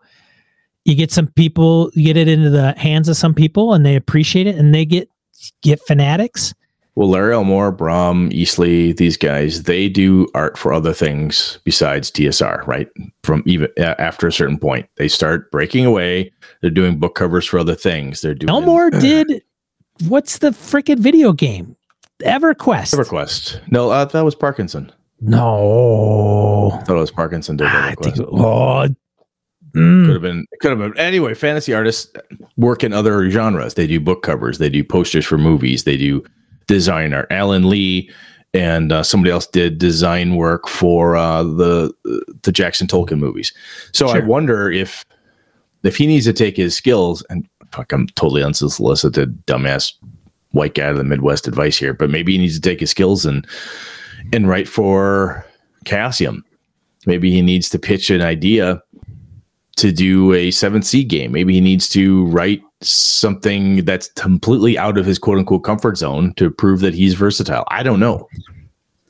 You 0.85 0.95
get 0.95 1.11
some 1.11 1.27
people, 1.27 1.91
you 1.93 2.05
get 2.05 2.17
it 2.17 2.27
into 2.27 2.49
the 2.49 2.73
hands 2.77 3.09
of 3.09 3.17
some 3.17 3.33
people 3.33 3.73
and 3.73 3.85
they 3.85 3.95
appreciate 3.95 4.47
it 4.47 4.55
and 4.55 4.73
they 4.73 4.85
get 4.85 5.09
get 5.61 5.79
fanatics. 5.81 6.53
Well, 6.95 7.09
Larry 7.09 7.33
Elmore, 7.33 7.71
Brom, 7.71 8.29
Easley, 8.31 8.95
these 8.95 9.15
guys, 9.15 9.63
they 9.63 9.87
do 9.87 10.27
art 10.35 10.57
for 10.57 10.73
other 10.73 10.93
things 10.93 11.59
besides 11.63 12.11
TSR, 12.11 12.65
right? 12.67 12.89
From 13.23 13.43
even 13.45 13.69
after 13.77 14.27
a 14.27 14.33
certain 14.33 14.57
point, 14.57 14.89
they 14.97 15.07
start 15.07 15.49
breaking 15.51 15.85
away. 15.85 16.31
They're 16.61 16.69
doing 16.69 16.99
book 16.99 17.15
covers 17.15 17.45
for 17.45 17.59
other 17.59 17.75
things. 17.75 18.21
They're 18.21 18.33
doing 18.33 18.49
Elmore 18.49 18.89
did 18.89 19.43
what's 20.07 20.39
the 20.39 20.49
freaking 20.49 20.99
video 20.99 21.31
game? 21.31 21.75
EverQuest. 22.23 22.93
EverQuest. 22.93 23.71
No, 23.71 23.91
uh, 23.91 24.05
that 24.05 24.25
was 24.25 24.35
Parkinson. 24.35 24.91
No. 25.21 26.71
I 26.73 26.83
thought 26.83 26.97
it 26.97 26.99
was 26.99 27.11
Parkinson 27.11 27.57
did 27.57 27.67
I 27.67 27.95
think 27.95 28.19
oh, 28.19 28.87
Could 29.73 29.81
mm, 29.81 30.13
have 30.13 30.21
been. 30.21 30.45
Could 30.61 30.71
have 30.71 30.79
been. 30.79 30.97
Anyway, 30.97 31.33
fantasy 31.33 31.73
artists 31.73 32.11
work 32.57 32.83
in 32.83 32.93
other 32.93 33.29
genres. 33.29 33.73
They 33.73 33.87
do 33.87 33.99
book 33.99 34.23
covers. 34.23 34.57
They 34.57 34.69
do 34.69 34.83
posters 34.83 35.25
for 35.25 35.37
movies. 35.37 35.83
They 35.83 35.97
do 35.97 36.23
design 36.67 37.13
art. 37.13 37.27
Alan 37.31 37.69
Lee 37.69 38.09
and 38.53 38.91
uh, 38.91 39.03
somebody 39.03 39.31
else 39.31 39.45
did 39.45 39.77
design 39.77 40.35
work 40.35 40.67
for 40.67 41.15
uh, 41.15 41.43
the 41.43 41.93
the 42.43 42.51
Jackson 42.51 42.87
Tolkien 42.87 43.19
movies. 43.19 43.53
So 43.91 44.07
I 44.07 44.19
wonder 44.19 44.71
if 44.71 45.05
if 45.83 45.97
he 45.97 46.07
needs 46.07 46.25
to 46.25 46.33
take 46.33 46.57
his 46.57 46.75
skills 46.75 47.23
and 47.29 47.47
fuck, 47.71 47.91
I'm 47.91 48.07
totally 48.07 48.43
unsolicited, 48.43 49.45
dumbass 49.45 49.93
white 50.51 50.73
guy 50.73 50.87
of 50.87 50.97
the 50.97 51.03
Midwest 51.03 51.47
advice 51.47 51.77
here, 51.77 51.93
but 51.93 52.09
maybe 52.09 52.31
he 52.31 52.37
needs 52.37 52.55
to 52.55 52.61
take 52.61 52.79
his 52.79 52.89
skills 52.89 53.25
and 53.25 53.47
and 54.33 54.47
write 54.47 54.67
for 54.67 55.45
Chaosium. 55.85 56.41
Maybe 57.05 57.31
he 57.31 57.41
needs 57.41 57.69
to 57.69 57.79
pitch 57.79 58.09
an 58.09 58.21
idea 58.21 58.81
to 59.77 59.91
do 59.91 60.33
a 60.33 60.49
7th 60.49 60.83
Sea 60.83 61.03
game. 61.03 61.31
Maybe 61.31 61.53
he 61.53 61.61
needs 61.61 61.87
to 61.89 62.25
write 62.25 62.61
something 62.81 63.85
that's 63.85 64.09
completely 64.11 64.77
out 64.77 64.97
of 64.97 65.05
his 65.05 65.17
quote 65.17 65.37
unquote 65.37 65.63
comfort 65.63 65.97
zone 65.97 66.33
to 66.35 66.49
prove 66.49 66.81
that 66.81 66.93
he's 66.93 67.13
versatile. 67.13 67.65
I 67.69 67.83
don't 67.83 67.99
know. 67.99 68.27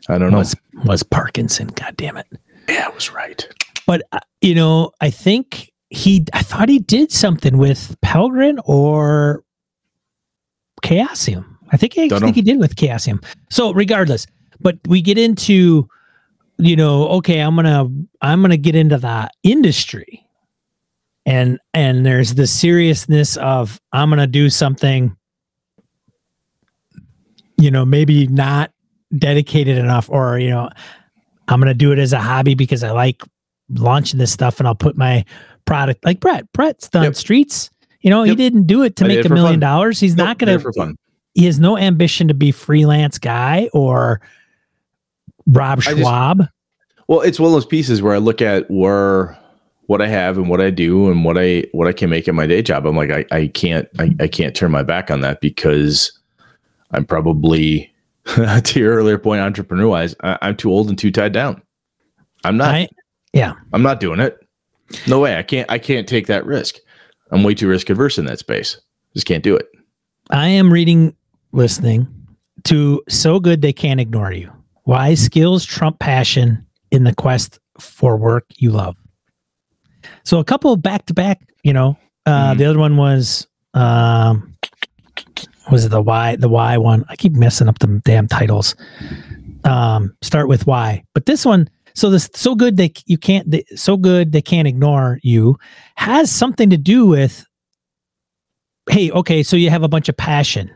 I 0.07 0.17
don't 0.17 0.31
know. 0.31 0.39
was 0.39 0.55
was 0.85 1.03
Parkinson, 1.03 1.67
god 1.67 1.95
damn 1.97 2.17
it. 2.17 2.27
yeah, 2.67 2.87
I 2.87 2.95
was 2.95 3.11
right. 3.11 3.47
But 3.85 4.03
uh, 4.11 4.19
you 4.41 4.55
know, 4.55 4.91
I 5.01 5.09
think 5.09 5.71
he 5.89 6.25
I 6.33 6.41
thought 6.41 6.69
he 6.69 6.79
did 6.79 7.11
something 7.11 7.57
with 7.57 7.95
Pelgrane 8.01 8.59
or 8.65 9.43
Chaosium. 10.83 11.45
I 11.71 11.77
think 11.77 11.97
I 11.97 12.07
think 12.07 12.35
he 12.35 12.41
did 12.41 12.59
with 12.59 12.75
Chaosium. 12.75 13.23
So 13.51 13.71
regardless, 13.73 14.25
but 14.59 14.77
we 14.87 15.01
get 15.01 15.17
into 15.17 15.87
you 16.57 16.75
know 16.75 17.07
okay 17.07 17.39
i'm 17.39 17.55
gonna 17.55 17.87
i'm 18.21 18.41
gonna 18.41 18.57
get 18.57 18.75
into 18.75 18.97
that 18.97 19.31
industry 19.43 20.25
and 21.25 21.59
and 21.73 22.05
there's 22.05 22.35
the 22.35 22.45
seriousness 22.47 23.37
of 23.37 23.79
i'm 23.93 24.09
gonna 24.09 24.27
do 24.27 24.49
something 24.49 25.15
you 27.57 27.71
know 27.71 27.85
maybe 27.85 28.27
not 28.27 28.71
dedicated 29.17 29.77
enough 29.77 30.09
or 30.09 30.39
you 30.39 30.49
know 30.49 30.69
i'm 31.47 31.59
gonna 31.59 31.73
do 31.73 31.91
it 31.91 31.99
as 31.99 32.13
a 32.13 32.19
hobby 32.19 32.55
because 32.55 32.83
i 32.83 32.91
like 32.91 33.23
launching 33.69 34.17
this 34.19 34.31
stuff 34.31 34.59
and 34.59 34.67
i'll 34.67 34.75
put 34.75 34.97
my 34.97 35.23
product 35.65 36.03
like 36.05 36.19
brett 36.19 36.51
brett's 36.53 36.89
done 36.89 37.03
Yep. 37.03 37.15
streets 37.15 37.69
you 38.01 38.09
know 38.09 38.23
he 38.23 38.35
didn't 38.35 38.65
do 38.67 38.83
it 38.83 38.95
to 38.97 39.05
I 39.05 39.09
make 39.09 39.25
a 39.25 39.29
million 39.29 39.53
fun. 39.53 39.59
dollars 39.59 39.99
he's 39.99 40.15
not 40.15 40.27
Nope, 40.29 40.37
there 40.39 40.57
gonna 40.57 40.59
for 40.59 40.73
fun. 40.73 40.95
he 41.33 41.45
has 41.45 41.59
no 41.59 41.77
ambition 41.77 42.27
to 42.27 42.33
be 42.33 42.51
freelance 42.51 43.17
guy 43.17 43.69
or 43.73 44.21
Rob 45.49 45.79
I 45.79 45.81
just- 45.81 45.97
Schwalb. 45.97 46.49
Well, 47.07 47.21
it's 47.21 47.39
one 47.39 47.47
of 47.47 47.53
those 47.53 47.65
pieces 47.65 48.03
where 48.03 48.13
I 48.13 48.19
look 48.19 48.39
at 48.41 48.69
where 48.69 49.35
what 49.87 49.99
I 49.99 50.07
have 50.07 50.37
and 50.37 50.47
what 50.47 50.61
I 50.61 50.69
do 50.69 51.09
and 51.09 51.25
what 51.25 51.37
I 51.39 51.63
what 51.71 51.87
I 51.87 51.93
can 51.93 52.11
make 52.11 52.27
at 52.27 52.35
my 52.35 52.45
day 52.45 52.61
job. 52.61 52.85
I'm 52.85 52.95
like, 52.95 53.09
I, 53.09 53.25
I 53.31 53.47
can't 53.47 53.87
I, 53.97 54.15
I 54.19 54.27
can't 54.27 54.55
turn 54.55 54.69
my 54.69 54.83
back 54.83 55.09
on 55.09 55.21
that 55.21 55.41
because 55.41 56.11
I'm 56.91 57.05
probably 57.05 57.91
to 58.25 58.79
your 58.79 58.93
earlier 58.93 59.17
point, 59.17 59.41
entrepreneur 59.41 59.87
wise, 59.87 60.15
I, 60.21 60.37
I'm 60.43 60.55
too 60.55 60.71
old 60.71 60.89
and 60.89 60.99
too 60.99 61.09
tied 61.11 61.31
down. 61.31 61.63
I'm 62.43 62.57
not 62.57 62.75
I, 62.75 62.89
I'm 63.73 63.81
not 63.81 63.99
doing 63.99 64.19
it. 64.19 64.37
No 65.07 65.19
way. 65.19 65.35
I 65.35 65.41
can't 65.41 65.69
I 65.71 65.79
can't 65.79 66.07
take 66.07 66.27
that 66.27 66.45
risk. 66.45 66.75
I'm 67.31 67.41
way 67.43 67.55
too 67.55 67.67
risk 67.67 67.89
averse 67.89 68.19
in 68.19 68.25
that 68.25 68.37
space. 68.37 68.79
Just 69.15 69.25
can't 69.25 69.43
do 69.43 69.55
it. 69.55 69.67
I 70.29 70.47
am 70.49 70.71
reading, 70.71 71.15
listening 71.53 72.07
to 72.65 73.01
So 73.09 73.39
Good 73.39 73.63
They 73.63 73.73
Can't 73.73 73.99
Ignore 73.99 74.33
You. 74.33 74.51
Why 74.89 75.13
skills 75.13 75.65
trump 75.65 75.99
passion 75.99 76.65
in 76.89 77.03
the 77.03 77.13
quest 77.13 77.59
for 77.79 78.17
work 78.17 78.45
you 78.55 78.71
love. 78.71 78.95
So 80.23 80.39
a 80.39 80.43
couple 80.43 80.75
back 80.77 81.05
to 81.05 81.13
back, 81.13 81.47
you 81.63 81.73
know, 81.73 81.95
uh, 82.25 82.53
Mhm. 82.53 82.57
the 82.57 82.65
other 82.65 82.79
one 82.79 82.97
was, 82.97 83.45
um, 83.75 84.55
was 85.71 85.85
it 85.85 85.89
the 85.89 86.01
why, 86.01 86.37
the 86.37 86.49
why 86.49 86.77
one? 86.77 87.05
I 87.07 87.15
keep 87.15 87.33
messing 87.33 87.67
up 87.67 87.77
the 87.77 88.01
damn 88.03 88.27
titles. 88.27 88.75
Um, 89.63 90.15
start 90.23 90.47
with 90.47 90.65
why, 90.65 91.03
but 91.13 91.27
this 91.27 91.45
one, 91.45 91.69
so 91.93 92.09
this 92.09 92.27
so 92.33 92.55
good 92.55 92.77
they 92.77 92.91
you 93.05 93.19
can't 93.19 93.51
they, 93.51 93.65
so 93.75 93.95
good 93.95 94.31
they 94.31 94.41
can't 94.41 94.67
ignore 94.67 95.19
you 95.21 95.59
has 95.97 96.31
something 96.31 96.71
to 96.71 96.77
do 96.77 97.05
with 97.05 97.45
hey 98.89 99.11
okay 99.11 99.43
so 99.43 99.55
you 99.55 99.69
have 99.69 99.83
a 99.83 99.87
bunch 99.87 100.07
of 100.07 100.15
passion 100.15 100.71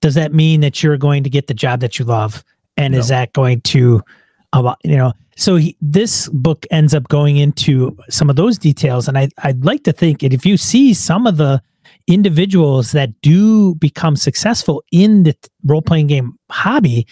does 0.00 0.14
that 0.14 0.34
mean 0.34 0.60
that 0.60 0.82
you're 0.82 0.96
going 0.96 1.22
to 1.22 1.30
get 1.30 1.46
the 1.46 1.54
job 1.54 1.80
that 1.80 1.98
you 1.98 2.04
love 2.04 2.42
and 2.80 2.94
is 2.94 3.08
that 3.08 3.32
going 3.32 3.60
to 3.62 4.02
you 4.84 4.96
know 4.96 5.12
so 5.36 5.56
he, 5.56 5.76
this 5.80 6.28
book 6.28 6.66
ends 6.70 6.94
up 6.94 7.08
going 7.08 7.38
into 7.38 7.96
some 8.10 8.28
of 8.28 8.36
those 8.36 8.58
details. 8.58 9.08
And 9.08 9.16
I, 9.16 9.28
i'd 9.44 9.64
like 9.64 9.84
to 9.84 9.92
think 9.92 10.20
that 10.20 10.32
if 10.32 10.44
you 10.44 10.56
see 10.56 10.94
some 10.94 11.26
of 11.26 11.36
the 11.36 11.62
individuals 12.06 12.92
that 12.92 13.20
do 13.20 13.74
become 13.76 14.16
successful 14.16 14.82
in 14.90 15.22
the 15.24 15.34
role-playing 15.64 16.08
game 16.08 16.32
hobby 16.50 17.06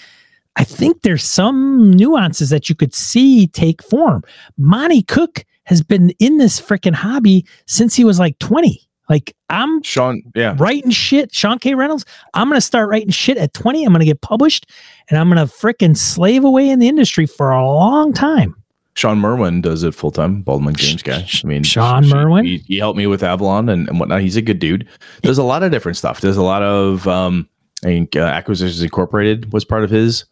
i 0.56 0.64
think 0.64 1.02
there's 1.02 1.22
some 1.22 1.92
nuances 1.92 2.50
that 2.50 2.68
you 2.68 2.74
could 2.74 2.94
see 2.94 3.46
take 3.46 3.82
form. 3.82 4.22
Monte 4.56 5.02
Cook 5.02 5.44
has 5.64 5.82
been 5.82 6.10
in 6.18 6.38
this 6.38 6.60
freaking 6.60 6.94
hobby 6.94 7.46
since 7.66 7.94
he 7.94 8.04
was 8.04 8.18
like 8.18 8.38
20 8.38 8.87
like 9.08 9.34
i'm 9.48 9.82
Sean, 9.82 10.22
yeah. 10.34 10.54
writing 10.58 10.90
shit. 10.90 11.34
Sean 11.34 11.58
K. 11.58 11.74
Reynolds, 11.74 12.04
I'm 12.34 12.48
going 12.48 12.56
to 12.56 12.60
start 12.60 12.88
writing 12.88 13.10
shit 13.10 13.36
at 13.36 13.54
20. 13.54 13.84
I'm 13.84 13.92
going 13.92 14.00
to 14.00 14.06
get 14.06 14.20
published 14.20 14.70
and 15.08 15.18
I'm 15.18 15.28
going 15.30 15.44
to 15.44 15.52
frickin' 15.52 15.96
slave 15.96 16.44
away 16.44 16.68
in 16.68 16.78
the 16.78 16.88
industry 16.88 17.26
for 17.26 17.50
a 17.50 17.64
long 17.64 18.12
time. 18.12 18.54
Shawn 18.94 19.18
Merwin 19.18 19.60
does 19.60 19.84
it 19.84 19.94
full 19.94 20.10
time. 20.10 20.42
Baldman 20.42 20.74
Games 20.74 21.02
guy. 21.04 21.24
I 21.24 21.46
mean, 21.46 21.62
Sean 21.62 22.02
she- 22.02 22.12
Merwin? 22.12 22.44
He, 22.44 22.58
he 22.58 22.78
helped 22.78 22.98
me 22.98 23.06
with 23.06 23.22
Avalon 23.22 23.68
and, 23.68 23.88
and 23.88 24.00
whatnot. 24.00 24.22
He's 24.22 24.36
a 24.36 24.42
good 24.42 24.58
dude. 24.58 24.88
There's 25.22 25.38
a 25.38 25.44
lot 25.44 25.62
of 25.62 25.70
different 25.70 25.96
stuff. 25.96 26.20
There's 26.20 26.36
a 26.36 26.42
lot 26.42 26.62
of 26.62 27.06
um, 27.06 27.48
I 27.84 27.86
think 27.86 28.16
uh, 28.16 28.20
Acquisitions 28.20 28.82
Incorporated 28.82 29.52
was 29.52 29.64
part 29.64 29.84
of 29.84 29.90
his 29.90 30.24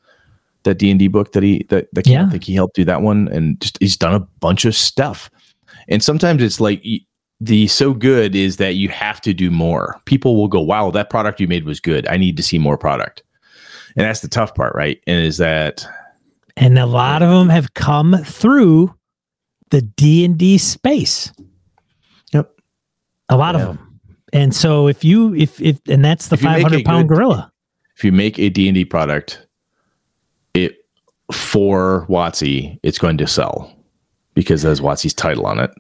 that 0.65 0.79
D 0.79 0.91
and 0.91 0.99
D 0.99 1.07
book 1.07 1.31
that 1.33 1.45
he 1.45 1.65
that, 1.69 1.87
that. 1.95 2.09
Yeah. 2.09 2.27
I 2.27 2.31
think 2.31 2.43
he 2.43 2.55
helped 2.55 2.75
do 2.75 2.85
that 2.85 3.03
one, 3.03 3.29
and 3.29 3.61
just 3.61 3.79
he's 3.79 3.97
done 3.97 4.15
a 4.15 4.21
bunch 4.41 4.65
of 4.65 4.75
stuff. 4.75 5.31
And 5.89 6.03
sometimes 6.03 6.43
it's 6.43 6.59
like 6.61 6.83
the 7.41 7.67
so 7.69 7.93
good 7.93 8.35
is 8.35 8.57
that 8.57 8.75
you 8.77 8.89
have 8.89 9.21
to 9.23 9.35
do 9.35 9.51
more. 9.51 10.01
People 10.07 10.37
will 10.37 10.49
go, 10.49 10.61
"Wow, 10.61 10.91
that 10.93 11.11
product 11.11 11.41
you 11.41 11.47
made 11.49 11.65
was 11.65 11.81
good. 11.81 12.07
I 12.09 12.17
need 12.17 12.37
to 12.39 12.43
see 12.43 12.59
more 12.59 12.79
product." 12.79 13.23
And 13.97 14.05
that's 14.05 14.21
the 14.21 14.29
tough 14.29 14.55
part, 14.55 14.75
right? 14.75 15.01
And 15.07 15.25
is 15.25 15.37
that 15.39 15.87
And 16.57 16.79
a 16.79 16.87
lot 16.87 17.23
of 17.23 17.29
them 17.31 17.49
have 17.51 17.75
come 17.75 18.17
through 18.25 18.95
the 19.71 19.83
D&D 19.83 20.57
space. 20.59 21.31
Yep. 22.33 22.51
A 23.29 23.37
lot 23.37 23.55
Yeah. 23.55 23.61
of 23.63 23.67
them. 23.77 24.01
And 24.33 24.55
so 24.55 24.87
if 24.89 25.05
you 25.05 25.35
if 25.35 25.61
if 25.61 25.79
and 25.89 26.05
that's 26.05 26.29
the 26.29 26.35
If 26.35 26.43
you 26.43 26.49
make 26.49 26.59
a 26.59 26.63
500 26.63 26.85
pound 26.85 27.09
good- 27.09 27.15
gorilla. 27.17 27.53
if 27.97 28.05
you 28.05 28.13
make 28.13 28.39
a 28.39 28.49
D&D 28.49 28.85
product 28.87 29.47
it 30.55 30.77
for 31.33 32.07
WotC, 32.09 32.79
it's 32.83 32.99
going 32.99 33.19
to 33.19 33.27
sell 33.27 33.71
because 34.35 34.65
it 34.65 34.69
has 34.69 34.81
WotC's 34.81 35.15
title 35.15 35.45
on 35.47 35.59
it. 35.59 35.71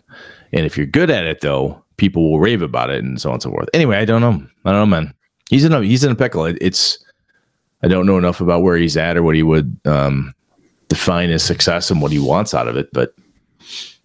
And 0.53 0.65
if 0.67 0.77
you're 0.77 0.87
good 0.87 1.11
at 1.11 1.25
it 1.25 1.41
though, 1.41 1.83
people 1.97 2.31
will 2.31 2.39
rave 2.39 2.63
about 2.63 2.91
it 2.91 3.03
and 3.03 3.21
so 3.21 3.31
on 3.31 3.35
and 3.35 3.43
so 3.43 3.51
forth. 3.51 3.69
Anyway, 3.75 3.97
I 3.97 4.05
don't 4.05 4.21
know. 4.21 4.47
I 4.65 4.73
don't 4.73 4.81
know, 4.81 4.87
man. 4.87 5.15
He's 5.51 5.65
in 5.65 5.73
a 5.73 5.83
he's 5.83 6.05
in 6.05 6.13
a 6.13 6.17
pickle. 6.17 6.45
It, 6.45 6.59
it's 6.61 6.99
I 7.83 7.89
don't 7.89 8.07
know 8.07 8.19
enough 8.19 8.41
about 8.41 8.63
where 8.63 8.77
he's 8.77 8.97
at 8.97 9.17
or 9.17 9.23
what 9.23 9.37
he 9.37 9.43
would 9.43 9.79
um, 9.85 10.35
define 10.89 11.31
as 11.31 11.43
success 11.43 11.91
and 11.91 12.01
what 12.01 12.13
he 12.13 12.19
wants 12.19 12.55
out 12.55 12.69
of 12.69 12.77
it, 12.77 12.89
but 12.93 13.15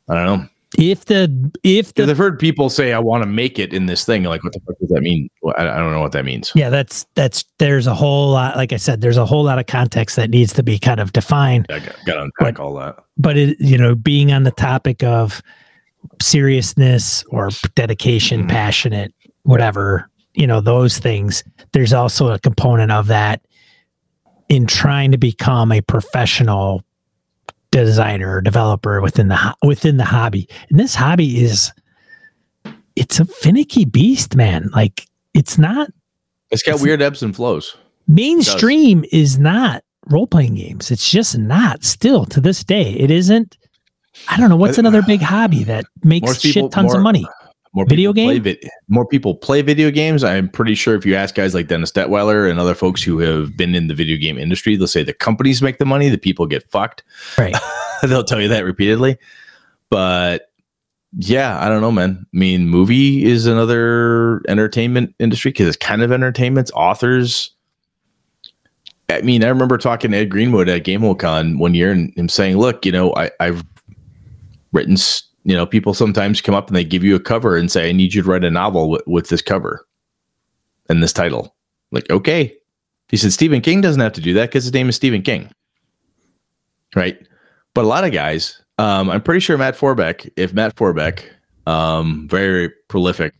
I 0.10 0.16
don't 0.16 0.26
know. 0.26 0.48
If 0.78 1.06
the 1.06 1.52
if 1.64 1.94
the 1.96 2.04
I've 2.04 2.18
heard 2.18 2.40
people 2.40 2.70
say 2.70 2.94
I 2.94 3.00
want 3.00 3.24
to 3.24 3.30
make 3.30 3.60
it 3.60 3.74
in 3.74 3.88
this 3.88 4.06
thing. 4.06 4.24
Like, 4.24 4.42
what 4.42 4.54
the 4.54 4.62
fuck 4.62 4.80
does 4.80 4.90
that 4.90 5.02
mean? 5.02 5.30
Well, 5.42 5.54
I, 5.58 5.68
I 5.68 5.78
don't 5.78 5.92
know 5.92 6.00
what 6.00 6.14
that 6.14 6.24
means. 6.24 6.54
yeah, 6.56 6.70
that's 6.70 7.06
that's 7.16 7.44
there's 7.58 7.88
a 7.88 7.94
whole 7.94 8.32
lot 8.32 8.56
like 8.56 8.72
I 8.72 8.78
said 8.78 9.02
there's 9.02 9.18
a 9.18 9.26
whole 9.26 9.44
lot 9.44 9.60
of 9.60 9.66
context 9.66 10.16
that 10.16 10.30
needs 10.30 10.54
to 10.54 10.64
be 10.64 10.80
kind 10.80 11.02
of 11.02 11.12
defined. 11.12 11.66
I 11.70 11.80
got, 11.80 11.96
got 12.06 12.14
to 12.14 12.22
unpack 12.22 12.60
all 12.62 12.74
that. 12.76 13.04
but 13.18 13.36
it 13.36 13.60
you 13.60 13.78
know 13.78 13.96
being 13.96 14.32
on 14.32 14.44
the 14.44 14.52
topic 14.52 15.04
of 15.04 15.42
seriousness 16.22 17.24
or 17.30 17.50
dedication 17.76 18.44
Mhm. 18.44 18.50
passionate 18.50 19.14
whatever 19.44 20.08
you 20.34 20.48
know 20.48 20.62
those 20.62 20.98
things. 20.98 21.44
There's 21.74 21.92
also 21.94 22.30
a 22.32 22.40
component 22.40 22.92
of 22.92 23.08
that 23.08 23.42
in 24.50 24.66
trying 24.68 25.12
to 25.12 25.18
become 25.18 25.72
a 25.72 25.82
professional 25.82 26.84
designer 27.72 28.36
or 28.36 28.42
developer 28.42 29.02
within 29.02 29.28
the 29.30 29.56
within 29.64 29.98
the 29.98 30.06
hobby. 30.06 30.48
And 30.70 30.80
this 30.80 30.96
hobby 30.96 31.42
is 31.44 31.72
it's 32.96 33.20
a 33.20 33.26
finicky 33.26 33.86
beast 33.86 34.36
man. 34.36 34.70
Like 34.74 35.08
it's 35.34 35.58
not 35.58 35.90
It's 36.52 36.64
got 36.64 36.72
It's- 36.76 36.84
weird 36.84 37.02
ebbs 37.02 37.24
and 37.24 37.34
flows. 37.36 37.76
mainstream 38.08 39.06
is 39.12 39.38
not 39.40 39.84
role-playing 40.08 40.56
games. 40.56 40.92
It's 40.92 41.10
just 41.10 41.38
not. 41.38 41.84
Still 41.86 42.26
to 42.26 42.42
this 42.42 42.64
day 42.64 42.92
it 42.94 43.10
isn't 43.12 43.58
i 44.30 44.38
don't 44.38 44.50
know 44.50 44.56
what's 44.56 44.78
another 44.78 45.00
uh, 45.00 45.08
big 45.08 45.22
hobby 45.22 45.64
that 45.64 45.86
makes 46.04 46.40
people- 46.42 46.64
shit 46.64 46.72
tons 46.72 46.88
more- 46.88 46.98
of 46.98 47.04
money 47.04 47.26
More 47.74 47.86
Video 47.88 48.12
games. 48.12 48.40
vid- 48.40 48.70
more 48.90 49.06
people 49.06 49.34
play 49.34 49.62
video 49.62 49.92
games. 49.92 50.26
I'm 50.26 50.50
pretty 50.50 50.76
sure 50.76 50.94
if 50.96 51.06
you 51.06 51.16
ask 51.16 51.36
guys 51.36 51.54
like 51.54 51.70
Dennis 51.70 51.90
Detwiller 51.90 52.50
and 52.52 52.60
other 52.60 52.76
folks 52.76 53.02
who 53.02 53.20
have 53.20 53.56
been 53.56 53.76
in 53.76 53.88
the 53.88 53.94
video 53.94 54.18
game 54.18 54.38
industry, 54.38 54.76
they'll 54.76 54.88
say 54.88 55.04
the 55.04 55.14
companies 55.14 55.62
make 55.62 55.78
the 55.78 55.86
money, 55.86 56.10
the 56.10 56.18
people 56.18 56.46
get 56.48 56.70
fucked. 56.70 57.02
right 57.38 57.56
they'll 58.04 58.26
tell 58.26 58.42
you 58.42 58.50
that 58.50 58.66
repeatedly. 58.66 59.16
But 59.90 60.52
yeah, 61.18 61.64
I 61.64 61.70
don't 61.70 61.80
know, 61.80 61.94
man. 61.94 62.26
I 62.34 62.38
mean, 62.38 62.68
movie 62.68 63.24
is 63.24 63.46
another 63.46 64.42
entertainment 64.50 65.16
industry 65.20 65.52
because 65.52 65.70
it's 65.70 65.78
kind 65.78 66.02
of 66.02 66.12
entertainment. 66.12 66.66
It's 66.66 66.72
authors. 66.76 67.52
I 69.10 69.22
mean, 69.22 69.46
I 69.46 69.48
remember 69.48 69.78
talking 69.78 70.12
to 70.12 70.18
Ed 70.18 70.30
Greenwood 70.30 70.68
at 70.68 70.84
Game 70.84 71.00
Hole 71.02 71.16
Con 71.16 71.58
one 71.58 71.74
year 71.74 71.92
and 71.92 72.14
him 72.18 72.28
saying, 72.28 72.58
"Look, 72.58 72.86
you 72.86 72.92
know, 72.92 73.14
I, 73.16 73.32
I've 73.40 73.64
written. 74.72 74.98
You 75.44 75.56
know, 75.56 75.66
people 75.66 75.94
sometimes 75.94 76.40
come 76.40 76.54
up 76.54 76.68
and 76.68 76.76
they 76.76 76.84
give 76.84 77.04
you 77.04 77.16
a 77.16 77.20
cover 77.20 77.58
and 77.58 77.72
say, 77.72 77.90
"I 77.90 77.92
need 77.92 78.14
you 78.14 78.22
to 78.22 78.30
write 78.30 78.44
a 78.44 78.52
novel 78.52 78.90
with, 78.90 79.04
with 79.08 79.30
this 79.30 79.42
cover 79.42 79.86
and 80.90 81.02
this 81.02 81.14
title." 81.14 81.56
Like, 81.92 82.10
okay. 82.10 82.56
He 83.10 83.18
said 83.18 83.34
Stephen 83.34 83.60
King 83.60 83.82
doesn't 83.82 84.00
have 84.00 84.14
to 84.14 84.22
do 84.22 84.34
that 84.36 84.50
because 84.50 84.64
his 84.64 84.74
name 84.74 84.88
is 84.88 84.96
Stephen 84.96 85.22
King, 85.22 85.52
right? 86.96 87.20
But 87.74 87.84
a 87.84 87.88
lot 87.88 88.06
of 88.06 88.14
guys, 88.14 88.62
um, 88.78 89.10
I'm 89.10 89.22
pretty 89.22 89.42
sure 89.42 89.58
Matt 89.58 89.76
Forbeck, 89.76 90.32
if 90.38 90.54
Matt 90.54 90.78
Forbeck, 90.78 91.26
um, 91.68 92.28
very 92.30 92.70
prolific 92.88 93.34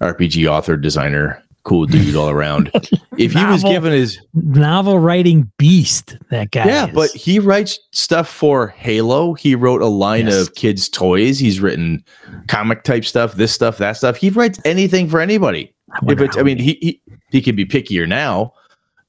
RPG 0.00 0.48
author, 0.48 0.76
designer, 0.76 1.42
cool 1.64 1.86
dude 1.86 2.16
all 2.16 2.28
around. 2.28 2.70
if 3.18 3.32
he 3.32 3.44
was 3.44 3.62
given 3.62 3.92
his 3.92 4.18
novel 4.34 4.98
writing 4.98 5.50
beast 5.58 6.18
that 6.30 6.50
guy 6.50 6.66
yeah, 6.66 6.86
is. 6.88 6.94
but 6.94 7.10
he 7.10 7.38
writes 7.38 7.78
stuff 7.92 8.28
for 8.28 8.68
Halo. 8.68 9.34
He 9.34 9.54
wrote 9.54 9.80
a 9.82 9.86
line 9.86 10.26
Yes. 10.26 10.48
of 10.48 10.54
kids' 10.54 10.88
toys. 10.88 11.38
He's 11.38 11.60
written 11.60 12.04
comic 12.48 12.82
type 12.82 13.04
stuff, 13.04 13.34
this 13.34 13.52
stuff, 13.52 13.78
that 13.78 13.96
stuff. 13.96 14.16
He 14.16 14.30
writes 14.30 14.58
anything 14.64 15.08
for 15.08 15.20
anybody. 15.20 15.72
I 15.92 15.98
If 16.12 16.20
it's, 16.20 16.36
I 16.36 16.42
mean, 16.42 16.58
he 16.58 16.78
he, 16.80 17.02
he 17.30 17.40
can 17.42 17.54
be 17.54 17.64
pickier 17.66 18.08
now, 18.08 18.52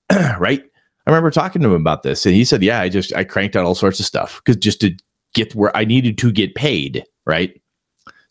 right? 0.37 0.63
I 1.05 1.09
remember 1.09 1.31
talking 1.31 1.61
to 1.61 1.67
him 1.69 1.81
about 1.81 2.03
this, 2.03 2.25
and 2.25 2.33
he 2.35 2.45
said, 2.45 2.61
"Yeah, 2.63 2.79
I 2.79 2.89
just 2.89 3.13
I 3.15 3.23
cranked 3.23 3.55
out 3.55 3.65
all 3.65 3.75
sorts 3.75 3.99
of 3.99 4.05
stuff 4.05 4.41
because 4.43 4.57
just 4.57 4.79
to 4.81 4.95
get 5.33 5.53
where 5.55 5.75
I 5.75 5.85
needed 5.85 6.17
to 6.19 6.31
get 6.31 6.55
paid, 6.55 7.03
right?" 7.25 7.59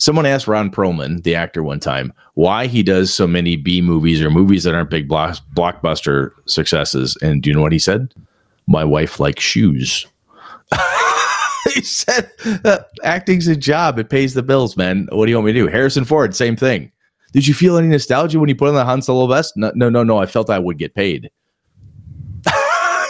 Someone 0.03 0.27
asked 0.27 0.49
Ron 0.49 0.69
Perlman, 0.69 1.23
the 1.23 1.37
actor, 1.37 1.63
one 1.63 1.79
time 1.79 2.13
why 2.35 2.67
he 2.67 2.83
does 2.83 3.15
so 3.15 3.25
many 3.25 3.55
B 3.55 3.81
movies 3.81 4.21
or 4.21 4.31
movies 4.31 4.65
that 4.65 4.75
aren't 4.75 4.91
big 4.91 5.07
block, 5.07 5.39
blockbuster 5.55 6.33
successes, 6.47 7.17
and 7.23 7.41
do 7.41 7.49
you 7.49 7.55
know 7.55 7.63
what 7.63 7.71
he 7.71 7.79
said? 7.79 8.13
My 8.67 8.83
wife 8.83 9.21
likes 9.21 9.45
shoes. 9.45 10.05
he 11.73 11.83
said, 11.83 12.33
uh, 12.65 12.79
"Acting's 13.05 13.47
a 13.47 13.55
job; 13.55 13.97
it 14.01 14.11
pays 14.11 14.35
the 14.35 14.43
bills, 14.43 14.77
man. 14.77 15.07
What 15.13 15.27
do 15.27 15.31
you 15.31 15.37
want 15.37 15.47
me 15.47 15.53
to 15.53 15.61
do?" 15.61 15.69
Harrison 15.69 16.05
Ford, 16.05 16.35
same 16.35 16.57
thing. 16.57 16.91
Did 17.33 17.47
you 17.47 17.55
feel 17.55 17.77
any 17.77 17.87
nostalgia 17.87 18.41
when 18.41 18.49
you 18.49 18.57
put 18.57 18.71
on 18.71 18.75
the 18.75 18.85
Han 18.85 19.03
Solo 19.03 19.29
vest? 19.29 19.57
No, 19.57 19.71
no, 19.77 19.89
no, 19.89 20.03
no. 20.03 20.19
I 20.19 20.27
felt 20.27 20.51
I 20.51 20.59
would 20.59 20.79
get 20.79 20.97
paid 20.97 21.31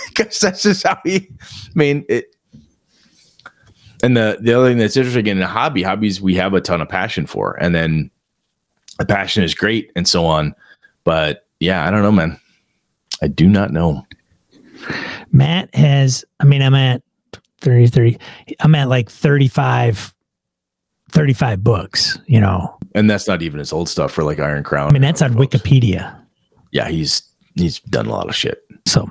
because 0.09 0.41
that's 0.41 0.63
just 0.63 0.87
how 0.87 0.99
he. 1.07 1.27
I 1.41 1.71
mean, 1.75 2.05
it. 2.11 2.27
And 4.03 4.17
the 4.17 4.39
the 4.41 4.53
other 4.55 4.69
thing 4.69 4.79
that's 4.79 4.97
interesting 4.97 5.27
in 5.27 5.41
a 5.41 5.47
hobby, 5.47 5.83
hobbies 5.83 6.21
we 6.21 6.35
have 6.35 6.55
a 6.55 6.61
ton 6.61 6.81
of 6.81 6.89
passion 6.89 7.27
for, 7.27 7.57
and 7.61 7.75
then 7.75 8.11
the 8.99 9.07
passion 9.07 9.43
is 9.43 9.55
great 9.55 9.91
and 9.95 10.07
so 10.07 10.27
on. 10.27 10.55
But 11.05 11.47
yeah, 11.61 11.87
I 11.87 11.91
don't 11.91 12.03
know, 12.03 12.13
man. 12.13 12.39
I 13.23 13.29
do 13.29 13.49
not 13.49 13.71
know. 13.71 14.05
Matt 15.31 15.75
has, 15.75 16.25
I 16.41 16.45
mean, 16.45 16.61
I'm 16.61 16.75
at 16.75 17.03
30, 17.61 17.87
30, 17.87 18.19
I'm 18.61 18.75
at 18.75 18.89
like 18.89 19.09
35, 19.09 20.13
35 21.13 21.65
books, 21.65 22.19
you 22.27 22.41
know. 22.41 22.77
And 22.95 23.09
that's 23.09 23.29
not 23.29 23.43
even 23.43 23.59
his 23.59 23.73
old 23.73 23.89
stuff 23.89 24.13
for 24.13 24.25
like 24.25 24.41
Iron 24.41 24.65
Crown. 24.65 24.89
I 24.89 24.93
mean, 24.93 25.03
that's 25.03 25.23
on. 25.23 25.35
Wikipedia. 25.35 26.19
Yeah, 26.73 26.89
he's 26.89 27.23
he's 27.55 27.81
done 27.81 28.07
a 28.07 28.11
lot 28.11 28.29
of 28.29 28.35
shit. 28.35 28.65
So, 28.87 29.09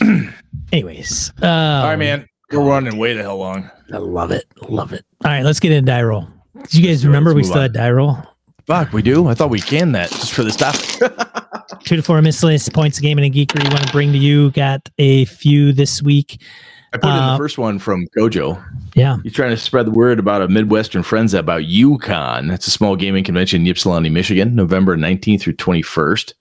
anyways, 0.72 1.32
um, 1.42 1.48
all 1.48 1.88
right, 1.88 1.96
man, 1.96 2.26
we're 2.52 2.68
running 2.68 2.98
way 2.98 3.14
the 3.14 3.22
hell 3.22 3.38
long. 3.38 3.70
I 3.92 3.98
love 3.98 4.30
it, 4.30 4.46
love 4.68 4.92
it. 4.92 5.04
All 5.24 5.30
right, 5.30 5.44
let's 5.44 5.60
get 5.60 5.72
into 5.72 5.90
die 5.90 6.02
roll. 6.02 6.28
Do 6.68 6.80
you 6.80 6.86
guys 6.86 7.04
remember 7.04 7.34
we 7.34 7.44
still 7.44 7.56
on. 7.56 7.62
had 7.62 7.72
die 7.72 7.90
roll? 7.90 8.18
Fuck, 8.66 8.92
we 8.92 9.02
do. 9.02 9.26
I 9.26 9.34
thought 9.34 9.50
we 9.50 9.60
canned 9.60 9.94
that 9.94 10.10
just 10.10 10.32
for 10.32 10.44
this 10.44 10.56
topic. 10.56 10.82
Two 11.84 11.96
to 11.96 12.02
four 12.02 12.20
miscellaneous 12.22 12.68
points 12.68 12.98
of 12.98 13.02
gaming 13.02 13.24
and 13.24 13.34
a 13.34 13.36
geekery. 13.36 13.64
Want 13.64 13.86
to 13.86 13.92
bring 13.92 14.12
to 14.12 14.18
you? 14.18 14.50
Got 14.52 14.88
a 14.98 15.24
few 15.24 15.72
this 15.72 16.00
week. 16.00 16.40
I 16.92 16.98
put 16.98 17.06
uh, 17.06 17.10
in 17.10 17.16
the 17.16 17.22
uh, 17.22 17.38
first 17.38 17.58
one 17.58 17.78
from 17.78 18.06
Gojo. 18.16 18.62
Yeah, 18.94 19.16
he's 19.22 19.32
trying 19.32 19.50
to 19.50 19.56
spread 19.56 19.86
the 19.86 19.90
word 19.90 20.18
about 20.18 20.42
a 20.42 20.48
Midwestern 20.48 21.02
Friends 21.02 21.34
about 21.34 21.64
U-Con. 21.64 22.46
That's 22.46 22.66
a 22.66 22.70
small 22.70 22.94
gaming 22.96 23.24
convention 23.24 23.62
in 23.62 23.66
Ypsilanti, 23.66 24.10
Michigan, 24.10 24.54
November 24.54 24.96
19th 24.96 25.40
through 25.40 25.54
21st. 25.54 26.34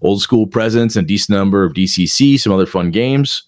Old 0.00 0.20
school 0.20 0.46
presence 0.46 0.96
and 0.96 1.06
decent 1.06 1.36
number 1.36 1.62
of 1.62 1.74
DCC, 1.74 2.40
some 2.40 2.52
other 2.52 2.66
fun 2.66 2.90
games. 2.90 3.44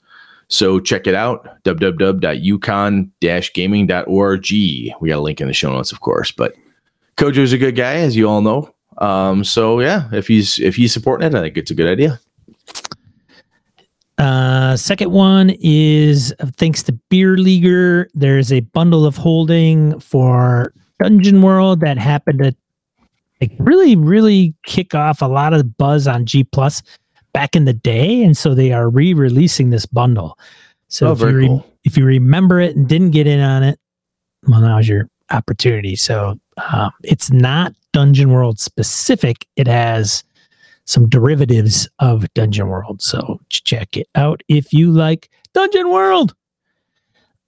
So 0.49 0.81
check 0.81 1.07
it 1.07 1.15
out, 1.15 1.63
www.ucon-gaming.org. 1.65 4.51
We 5.01 5.09
got 5.09 5.19
a 5.19 5.21
link 5.21 5.41
in 5.41 5.49
the 5.49 5.55
show 5.55 5.73
notes, 5.73 5.93
of 5.93 6.01
course, 6.01 6.31
but 6.31 6.55
Kojo's 7.17 7.53
a 7.53 7.59
good 7.59 7.77
guy, 7.77 7.95
as 7.95 8.17
you 8.17 8.29
all 8.29 8.43
know. 8.43 8.75
Um, 8.99 9.45
so 9.45 9.81
yeah, 9.81 10.09
if 10.13 10.29
he's 10.29 10.61
if 10.61 10.77
he's 10.77 10.93
supporting 10.93 11.27
it, 11.27 11.35
I 11.35 11.41
think 11.41 11.57
it's 11.57 11.71
a 11.71 11.75
good 11.75 11.89
idea. 11.89 12.21
Uh, 14.19 14.77
second 14.77 15.11
one 15.11 15.51
is 15.61 16.33
uh, 16.39 16.47
thanks 16.57 16.83
to 16.85 16.93
Beer 17.11 17.37
Leaguer. 17.37 18.09
There's 18.15 18.53
a 18.53 18.61
bundle 18.61 19.05
of 19.05 19.17
holding 19.17 19.99
for 19.99 20.73
Dungeon 21.01 21.43
World 21.43 21.81
that 21.81 21.99
happened 21.99 22.39
to 22.39 22.55
like 23.41 23.51
really, 23.59 23.97
really 23.97 24.55
kick 24.65 24.95
off 24.95 25.21
a 25.21 25.27
lot 25.27 25.53
of 25.53 25.77
buzz 25.77 26.07
on 26.07 26.27
G 26.27 26.45
Plus 26.45 26.81
back 27.35 27.55
in 27.55 27.67
the 27.67 27.75
day, 27.75 28.23
and 28.23 28.35
so 28.35 28.55
they 28.55 28.73
are 28.73 28.89
re-releasing 28.89 29.69
this 29.69 29.85
bundle. 29.85 30.39
So 30.89 31.09
oh, 31.09 31.13
if 31.13 31.21
you 31.21 31.27
re- 31.27 31.47
cool. 31.49 31.67
if 31.85 31.97
you 31.99 32.07
remember 32.07 32.61
it 32.61 32.77
and 32.77 32.89
didn't 32.89 33.11
get 33.11 33.27
in 33.27 33.41
on 33.41 33.63
it, 33.63 33.79
well, 34.49 34.61
now's 34.61 34.89
your 34.89 35.11
opportunity. 35.31 35.97
So 35.97 36.39
uh, 36.57 36.91
it's 37.03 37.31
not 37.31 37.75
Dungeon 37.93 38.31
World 38.31 38.59
specific. 38.59 39.47
It 39.57 39.67
has 39.67 40.25
some 40.87 41.09
derivatives 41.09 41.89
of 41.99 42.33
Dungeon 42.35 42.69
World. 42.69 43.03
So 43.03 43.41
check 43.49 43.97
it 43.97 44.09
out 44.15 44.43
if 44.49 44.73
you 44.73 44.91
like 44.91 45.31
Dungeon 45.53 45.91
World. 45.91 46.35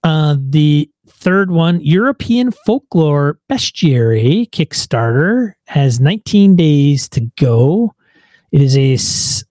Uh, 0.03 0.37
the 0.39 0.89
third 1.07 1.51
one, 1.51 1.81
European 1.81 2.51
Folklore 2.51 3.39
Bestiary 3.49 4.49
Kickstarter, 4.49 5.53
has 5.67 5.99
19 5.99 6.55
days 6.55 7.09
to 7.09 7.21
go. 7.37 7.93
It 8.51 8.61
is 8.61 8.77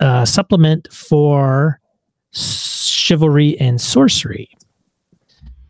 a 0.00 0.04
uh, 0.04 0.24
supplement 0.24 0.92
for 0.92 1.80
chivalry 2.32 3.58
and 3.60 3.80
sorcery. 3.80 4.48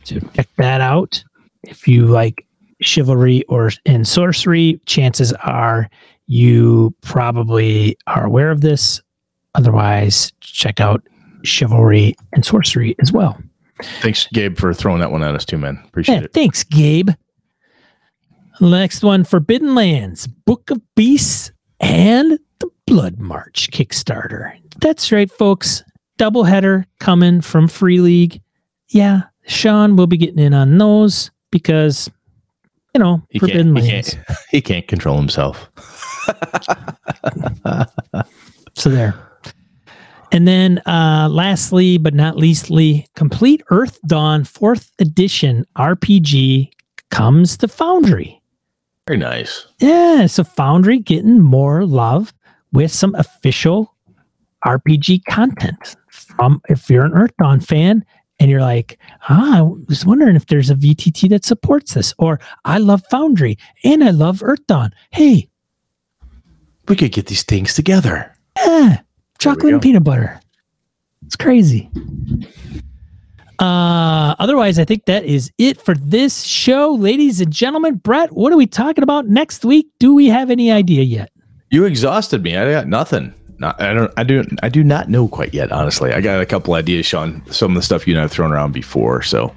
So 0.04 0.20
check 0.34 0.48
that 0.56 0.80
out. 0.80 1.22
If 1.64 1.88
you 1.88 2.06
like 2.06 2.46
chivalry 2.80 3.42
or 3.48 3.70
in 3.84 4.04
sorcery, 4.04 4.80
chances 4.86 5.32
are 5.34 5.88
you 6.26 6.94
probably 7.00 7.96
are 8.06 8.24
aware 8.24 8.50
of 8.50 8.60
this. 8.60 9.00
Otherwise, 9.54 10.32
check 10.40 10.80
out 10.80 11.02
chivalry 11.42 12.14
and 12.32 12.44
sorcery 12.44 12.94
as 13.00 13.12
well. 13.12 13.40
Thanks, 14.00 14.26
Gabe, 14.32 14.56
for 14.56 14.72
throwing 14.72 15.00
that 15.00 15.10
one 15.10 15.22
at 15.22 15.34
us 15.34 15.44
too, 15.44 15.58
man. 15.58 15.82
Appreciate 15.86 16.16
yeah, 16.16 16.24
it. 16.24 16.32
Thanks, 16.32 16.64
Gabe. 16.64 17.10
Next 18.60 19.02
one, 19.02 19.24
Forbidden 19.24 19.74
Lands, 19.74 20.26
Book 20.26 20.70
of 20.70 20.80
Beasts, 20.94 21.52
and 21.78 22.38
Bloodmarch 22.88 23.70
Kickstarter. 23.70 24.56
That's 24.80 25.10
right, 25.12 25.30
folks. 25.30 25.82
Doubleheader 26.18 26.84
coming 27.00 27.40
from 27.40 27.68
Free 27.68 28.00
League. 28.00 28.40
Yeah, 28.88 29.22
Sean 29.46 29.96
will 29.96 30.06
be 30.06 30.16
getting 30.16 30.38
in 30.38 30.54
on 30.54 30.78
those 30.78 31.30
because 31.50 32.10
you 32.94 33.02
know, 33.02 33.22
he 33.28 33.38
forbidden 33.38 33.74
can't, 33.74 33.86
lands. 33.86 34.10
He 34.12 34.16
can't, 34.16 34.38
he 34.50 34.62
can't 34.62 34.88
control 34.88 35.16
himself. 35.18 35.70
so 38.74 38.88
there. 38.88 39.14
And 40.32 40.48
then 40.48 40.78
uh 40.86 41.28
lastly, 41.30 41.98
but 41.98 42.14
not 42.14 42.36
leastly, 42.36 43.06
Complete 43.14 43.62
Earthdawn 43.70 44.42
4th 44.42 44.90
edition 44.98 45.66
RPG 45.76 46.70
comes 47.10 47.58
to 47.58 47.68
Foundry. 47.68 48.40
Very 49.06 49.18
nice. 49.18 49.66
Yeah, 49.78 50.26
so 50.26 50.42
Foundry 50.42 50.98
getting 50.98 51.40
more 51.40 51.84
love 51.84 52.32
with 52.72 52.92
some 52.92 53.14
official 53.14 53.94
RPG 54.64 55.24
content 55.26 55.96
from 56.08 56.60
if 56.68 56.90
you're 56.90 57.04
an 57.04 57.12
Earthdawn 57.12 57.64
fan 57.64 58.04
and 58.38 58.50
you're 58.50 58.60
like, 58.60 58.98
ah, 59.28 59.58
I 59.58 59.62
was 59.62 60.04
wondering 60.04 60.36
if 60.36 60.46
there's 60.46 60.70
a 60.70 60.74
VTT 60.74 61.28
that 61.30 61.44
supports 61.44 61.94
this, 61.94 62.12
or 62.18 62.40
I 62.64 62.78
love 62.78 63.02
Foundry 63.10 63.58
and 63.84 64.04
I 64.04 64.10
love 64.10 64.40
Earthdawn. 64.40 64.92
Hey, 65.10 65.48
we 66.88 66.96
could 66.96 67.12
get 67.12 67.26
these 67.26 67.42
things 67.42 67.74
together. 67.74 68.32
Yeah, 68.56 69.00
chocolate 69.38 69.72
and 69.72 69.82
peanut 69.82 70.04
butter. 70.04 70.40
It's 71.24 71.36
crazy. 71.36 71.90
Uh, 73.58 74.34
otherwise, 74.38 74.78
I 74.78 74.84
think 74.84 75.06
that 75.06 75.24
is 75.24 75.50
it 75.58 75.80
for 75.80 75.94
this 75.94 76.42
show, 76.42 76.92
ladies 76.92 77.40
and 77.40 77.50
gentlemen. 77.50 77.96
Brett, 77.96 78.32
what 78.32 78.52
are 78.52 78.56
we 78.56 78.66
talking 78.66 79.02
about 79.02 79.28
next 79.28 79.64
week? 79.64 79.88
Do 79.98 80.14
we 80.14 80.26
have 80.26 80.50
any 80.50 80.70
idea 80.70 81.02
yet? 81.02 81.30
You 81.70 81.84
exhausted 81.84 82.42
me. 82.42 82.56
I 82.56 82.70
got 82.70 82.86
nothing. 82.86 83.34
Not, 83.58 83.80
I 83.80 83.94
don't. 83.94 84.12
I 84.16 84.22
do. 84.22 84.44
I 84.62 84.68
do 84.68 84.84
not 84.84 85.08
know 85.08 85.28
quite 85.28 85.54
yet. 85.54 85.72
Honestly, 85.72 86.12
I 86.12 86.20
got 86.20 86.40
a 86.40 86.46
couple 86.46 86.74
ideas, 86.74 87.06
Sean. 87.06 87.42
Some 87.50 87.72
of 87.72 87.76
the 87.76 87.82
stuff 87.82 88.06
you 88.06 88.14
and 88.14 88.22
I've 88.22 88.30
thrown 88.30 88.52
around 88.52 88.72
before. 88.72 89.22
So 89.22 89.54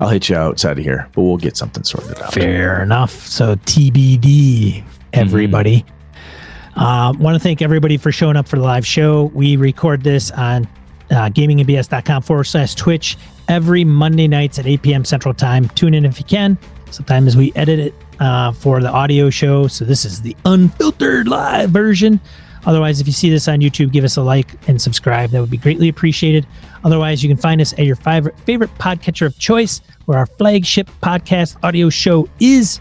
I'll 0.00 0.08
hit 0.08 0.28
you 0.28 0.36
outside 0.36 0.78
of 0.78 0.84
here, 0.84 1.08
but 1.14 1.22
we'll 1.22 1.36
get 1.36 1.56
something 1.56 1.84
sorted 1.84 2.18
out. 2.20 2.32
Fair 2.32 2.82
enough. 2.82 3.12
So 3.26 3.54
TBD, 3.56 4.84
everybody. 5.12 5.82
Mm-hmm. 5.82 6.80
Uh, 6.80 7.12
Want 7.14 7.34
to 7.34 7.40
thank 7.40 7.62
everybody 7.62 7.96
for 7.96 8.12
showing 8.12 8.36
up 8.36 8.46
for 8.46 8.56
the 8.56 8.62
live 8.62 8.86
show. 8.86 9.24
We 9.34 9.56
record 9.56 10.02
this 10.02 10.30
on 10.32 10.64
uh, 11.10 11.30
gamingandbs.com 11.30 12.22
forward 12.22 12.44
slash 12.44 12.74
Twitch 12.74 13.16
every 13.48 13.84
Monday 13.84 14.28
nights 14.28 14.58
at 14.58 14.66
8 14.66 14.82
p.m. 14.82 15.04
Central 15.04 15.32
Time. 15.32 15.68
Tune 15.70 15.94
in 15.94 16.04
if 16.04 16.18
you 16.18 16.24
can. 16.26 16.58
Sometimes 16.96 17.36
we 17.36 17.52
edit 17.54 17.78
it 17.78 17.94
uh, 18.20 18.52
for 18.52 18.80
the 18.80 18.88
audio 18.90 19.28
show. 19.28 19.66
So 19.66 19.84
this 19.84 20.06
is 20.06 20.22
the 20.22 20.34
unfiltered 20.46 21.28
live 21.28 21.68
version. 21.68 22.18
Otherwise, 22.64 23.02
if 23.02 23.06
you 23.06 23.12
see 23.12 23.28
this 23.28 23.48
on 23.48 23.60
YouTube, 23.60 23.92
give 23.92 24.02
us 24.02 24.16
a 24.16 24.22
like 24.22 24.54
and 24.66 24.80
subscribe. 24.80 25.28
That 25.28 25.42
would 25.42 25.50
be 25.50 25.58
greatly 25.58 25.90
appreciated. 25.90 26.46
Otherwise, 26.84 27.22
you 27.22 27.28
can 27.28 27.36
find 27.36 27.60
us 27.60 27.74
at 27.74 27.80
your 27.80 27.96
favorite, 27.96 28.38
favorite 28.40 28.74
podcatcher 28.78 29.26
of 29.26 29.38
choice, 29.38 29.82
where 30.06 30.16
our 30.16 30.24
flagship 30.24 30.88
podcast 31.02 31.62
audio 31.62 31.90
show 31.90 32.30
is. 32.40 32.80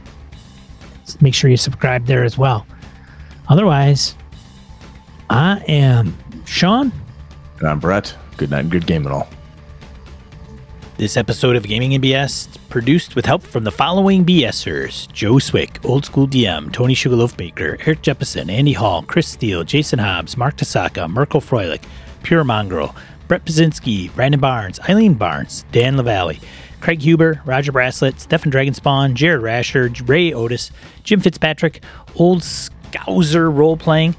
So 1.03 1.17
make 1.19 1.33
sure 1.33 1.49
you 1.49 1.57
subscribe 1.57 2.05
there 2.05 2.23
as 2.23 2.37
well. 2.37 2.65
Otherwise, 3.49 4.15
I 5.29 5.61
am 5.67 6.17
Sean. 6.45 6.93
And 7.59 7.67
I'm 7.67 7.81
Brett. 7.81 8.15
Good 8.37 8.51
night 8.51 8.61
and 8.61 8.71
good 8.71 8.87
game 8.87 9.05
and 9.05 9.13
all. 9.13 9.27
This 10.97 11.17
episode 11.17 11.57
of 11.57 11.63
Gaming 11.67 11.93
and 11.93 12.01
BS 12.01 12.47
produced 12.69 13.17
with 13.17 13.25
help 13.25 13.43
from 13.43 13.65
the 13.65 13.71
following 13.71 14.25
BSers 14.25 15.11
Joe 15.11 15.39
Swick, 15.39 15.83
Old 15.83 16.05
School 16.05 16.25
DM, 16.25 16.71
Tony 16.71 16.93
Sugarloaf 16.93 17.35
Baker, 17.35 17.75
Eric 17.81 18.01
Jeppesen, 18.01 18.49
Andy 18.49 18.71
Hall, 18.71 19.03
Chris 19.03 19.27
Steele, 19.27 19.65
Jason 19.65 19.99
Hobbs, 19.99 20.37
Mark 20.37 20.55
Tasaka, 20.55 21.09
Merkel 21.09 21.41
Froelich, 21.41 21.83
Pure 22.23 22.45
Mongrel, 22.45 22.95
Brett 23.27 23.43
Pazinski, 23.43 24.13
Brandon 24.15 24.39
Barnes, 24.39 24.79
Eileen 24.87 25.15
Barnes, 25.15 25.65
Dan 25.73 25.97
LaValle, 25.97 26.39
Craig 26.79 27.01
Huber, 27.01 27.41
Roger 27.43 27.73
Braslett, 27.73 28.21
Stefan 28.21 28.49
Dragonspawn, 28.49 29.15
Jared 29.15 29.41
Rasher, 29.41 29.91
Ray 30.05 30.31
Otis, 30.31 30.71
Jim 31.03 31.19
Fitzpatrick, 31.19 31.83
Old 32.15 32.39
Scouser 32.41 33.53
Role 33.53 33.75
Playing, 33.75 34.15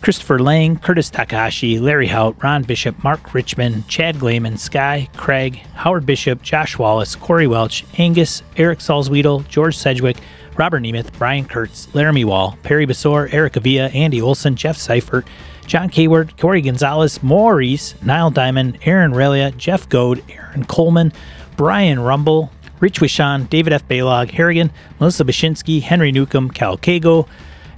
Christopher 0.00 0.38
Lang, 0.38 0.76
Curtis 0.78 1.10
Takahashi, 1.10 1.78
Larry 1.78 2.06
Hout, 2.06 2.42
Ron 2.42 2.62
Bishop, 2.62 3.02
Mark 3.02 3.34
Richmond, 3.34 3.88
Chad 3.88 4.16
Glayman, 4.16 4.58
Sky, 4.58 5.08
Craig, 5.16 5.56
Howard 5.74 6.06
Bishop, 6.06 6.42
Josh 6.42 6.78
Wallace, 6.78 7.16
Corey 7.16 7.46
Welch, 7.46 7.84
Angus, 7.98 8.42
Eric 8.56 8.78
Salzwedel, 8.78 9.46
George 9.48 9.76
Sedgwick, 9.76 10.18
Robert 10.56 10.80
Nemeth, 10.80 11.12
Brian 11.18 11.44
Kurtz, 11.44 11.88
Laramie 11.94 12.24
Wall, 12.24 12.56
Perry 12.62 12.86
Basor, 12.86 13.32
Eric 13.32 13.56
Avia, 13.56 13.88
Andy 13.88 14.22
Olson, 14.22 14.56
Jeff 14.56 14.76
Seifert, 14.76 15.26
John 15.66 15.90
Kayward, 15.90 16.38
Corey 16.38 16.62
Gonzalez, 16.62 17.22
Maurice, 17.22 17.94
Niall 18.02 18.30
Diamond, 18.30 18.78
Aaron 18.84 19.12
Relia, 19.12 19.56
Jeff 19.56 19.88
Goad, 19.88 20.22
Aaron 20.30 20.64
Coleman, 20.64 21.12
Brian 21.56 21.98
Rumble, 21.98 22.50
Rich 22.80 23.00
Wishon, 23.00 23.48
David 23.50 23.72
F. 23.72 23.88
Baylog, 23.88 24.30
Harrigan, 24.30 24.70
Melissa 25.00 25.24
Bashinsky, 25.24 25.82
Henry 25.82 26.12
Newcomb, 26.12 26.50
Cal 26.50 26.76
Kago, 26.78 27.26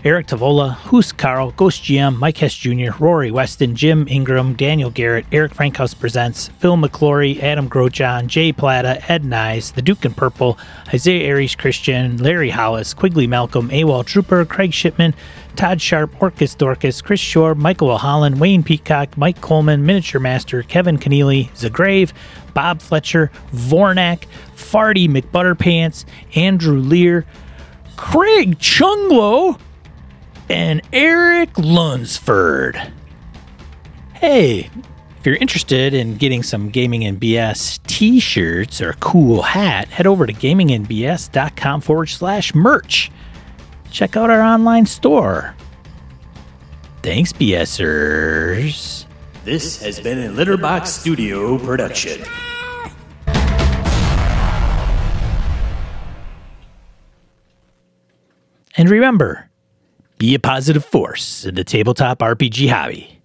Eric 0.04 0.28
Tavola, 0.28 0.74
Hoos 0.74 1.10
Carl, 1.10 1.50
Ghost 1.50 1.82
GM, 1.82 2.16
Mike 2.18 2.38
Hess 2.38 2.54
Jr., 2.54 2.92
Rory 3.00 3.32
Weston, 3.32 3.74
Jim 3.74 4.06
Ingram, 4.08 4.54
Daniel 4.54 4.90
Garrett, 4.90 5.26
Eric 5.32 5.52
Frankhouse 5.52 5.92
Presents, 5.92 6.48
Phil 6.60 6.76
McClory, 6.76 7.42
Adam 7.42 7.68
Grochon, 7.68 8.28
Jay 8.28 8.52
Plata, 8.52 9.02
Ed 9.10 9.24
Nyes, 9.24 9.74
The 9.74 9.82
Duke 9.82 10.04
in 10.04 10.14
Purple, 10.14 10.56
Isaiah 10.94 11.26
Aries 11.26 11.56
Christian, 11.56 12.16
Larry 12.18 12.50
Hollis, 12.50 12.94
Quigley 12.94 13.26
Malcolm, 13.26 13.70
AWOL 13.70 14.06
Trooper, 14.06 14.44
Craig 14.44 14.72
Shipman, 14.72 15.14
Todd 15.56 15.82
Sharp, 15.82 16.22
Orcus 16.22 16.54
Dorcas, 16.54 17.02
Chris 17.02 17.18
Shore, 17.18 17.56
Michael 17.56 17.98
Holland, 17.98 18.38
Wayne 18.38 18.62
Peacock, 18.62 19.16
Mike 19.18 19.40
Coleman, 19.40 19.84
Miniature 19.84 20.20
Master, 20.20 20.62
Kevin 20.62 20.98
Keneally, 20.98 21.50
Zagrave, 21.54 22.12
Bob 22.54 22.80
Fletcher, 22.80 23.32
Vornak, 23.52 24.26
Farty 24.54 25.08
McButterpants, 25.08 26.04
Andrew 26.36 26.78
Lear, 26.78 27.26
Craig 27.96 28.60
Chunglo, 28.60 29.58
and 30.48 30.82
Eric 30.92 31.50
Lunsford. 31.56 32.92
Hey, 34.14 34.70
if 35.18 35.26
you're 35.26 35.36
interested 35.36 35.94
in 35.94 36.16
getting 36.16 36.42
some 36.42 36.70
Gaming 36.70 37.04
and 37.04 37.20
BS 37.20 37.80
t 37.86 38.20
shirts 38.20 38.80
or 38.80 38.90
a 38.90 38.94
cool 38.94 39.42
hat, 39.42 39.88
head 39.88 40.06
over 40.06 40.26
to 40.26 40.32
gamingandbs.com 40.32 41.80
forward 41.80 42.06
slash 42.06 42.54
merch. 42.54 43.10
Check 43.90 44.16
out 44.16 44.30
our 44.30 44.40
online 44.40 44.86
store. 44.86 45.54
Thanks, 47.02 47.32
BSers. 47.32 49.06
This 49.44 49.80
has 49.82 49.98
been 49.98 50.18
a 50.18 50.28
Litterbox 50.28 50.86
Studio 50.86 51.58
production. 51.58 52.22
And 58.76 58.88
remember, 58.90 59.47
be 60.19 60.35
a 60.35 60.39
positive 60.39 60.85
force 60.85 61.45
in 61.45 61.55
the 61.55 61.65
tabletop 61.65 62.19
RPG 62.19 62.69
hobby. 62.69 63.18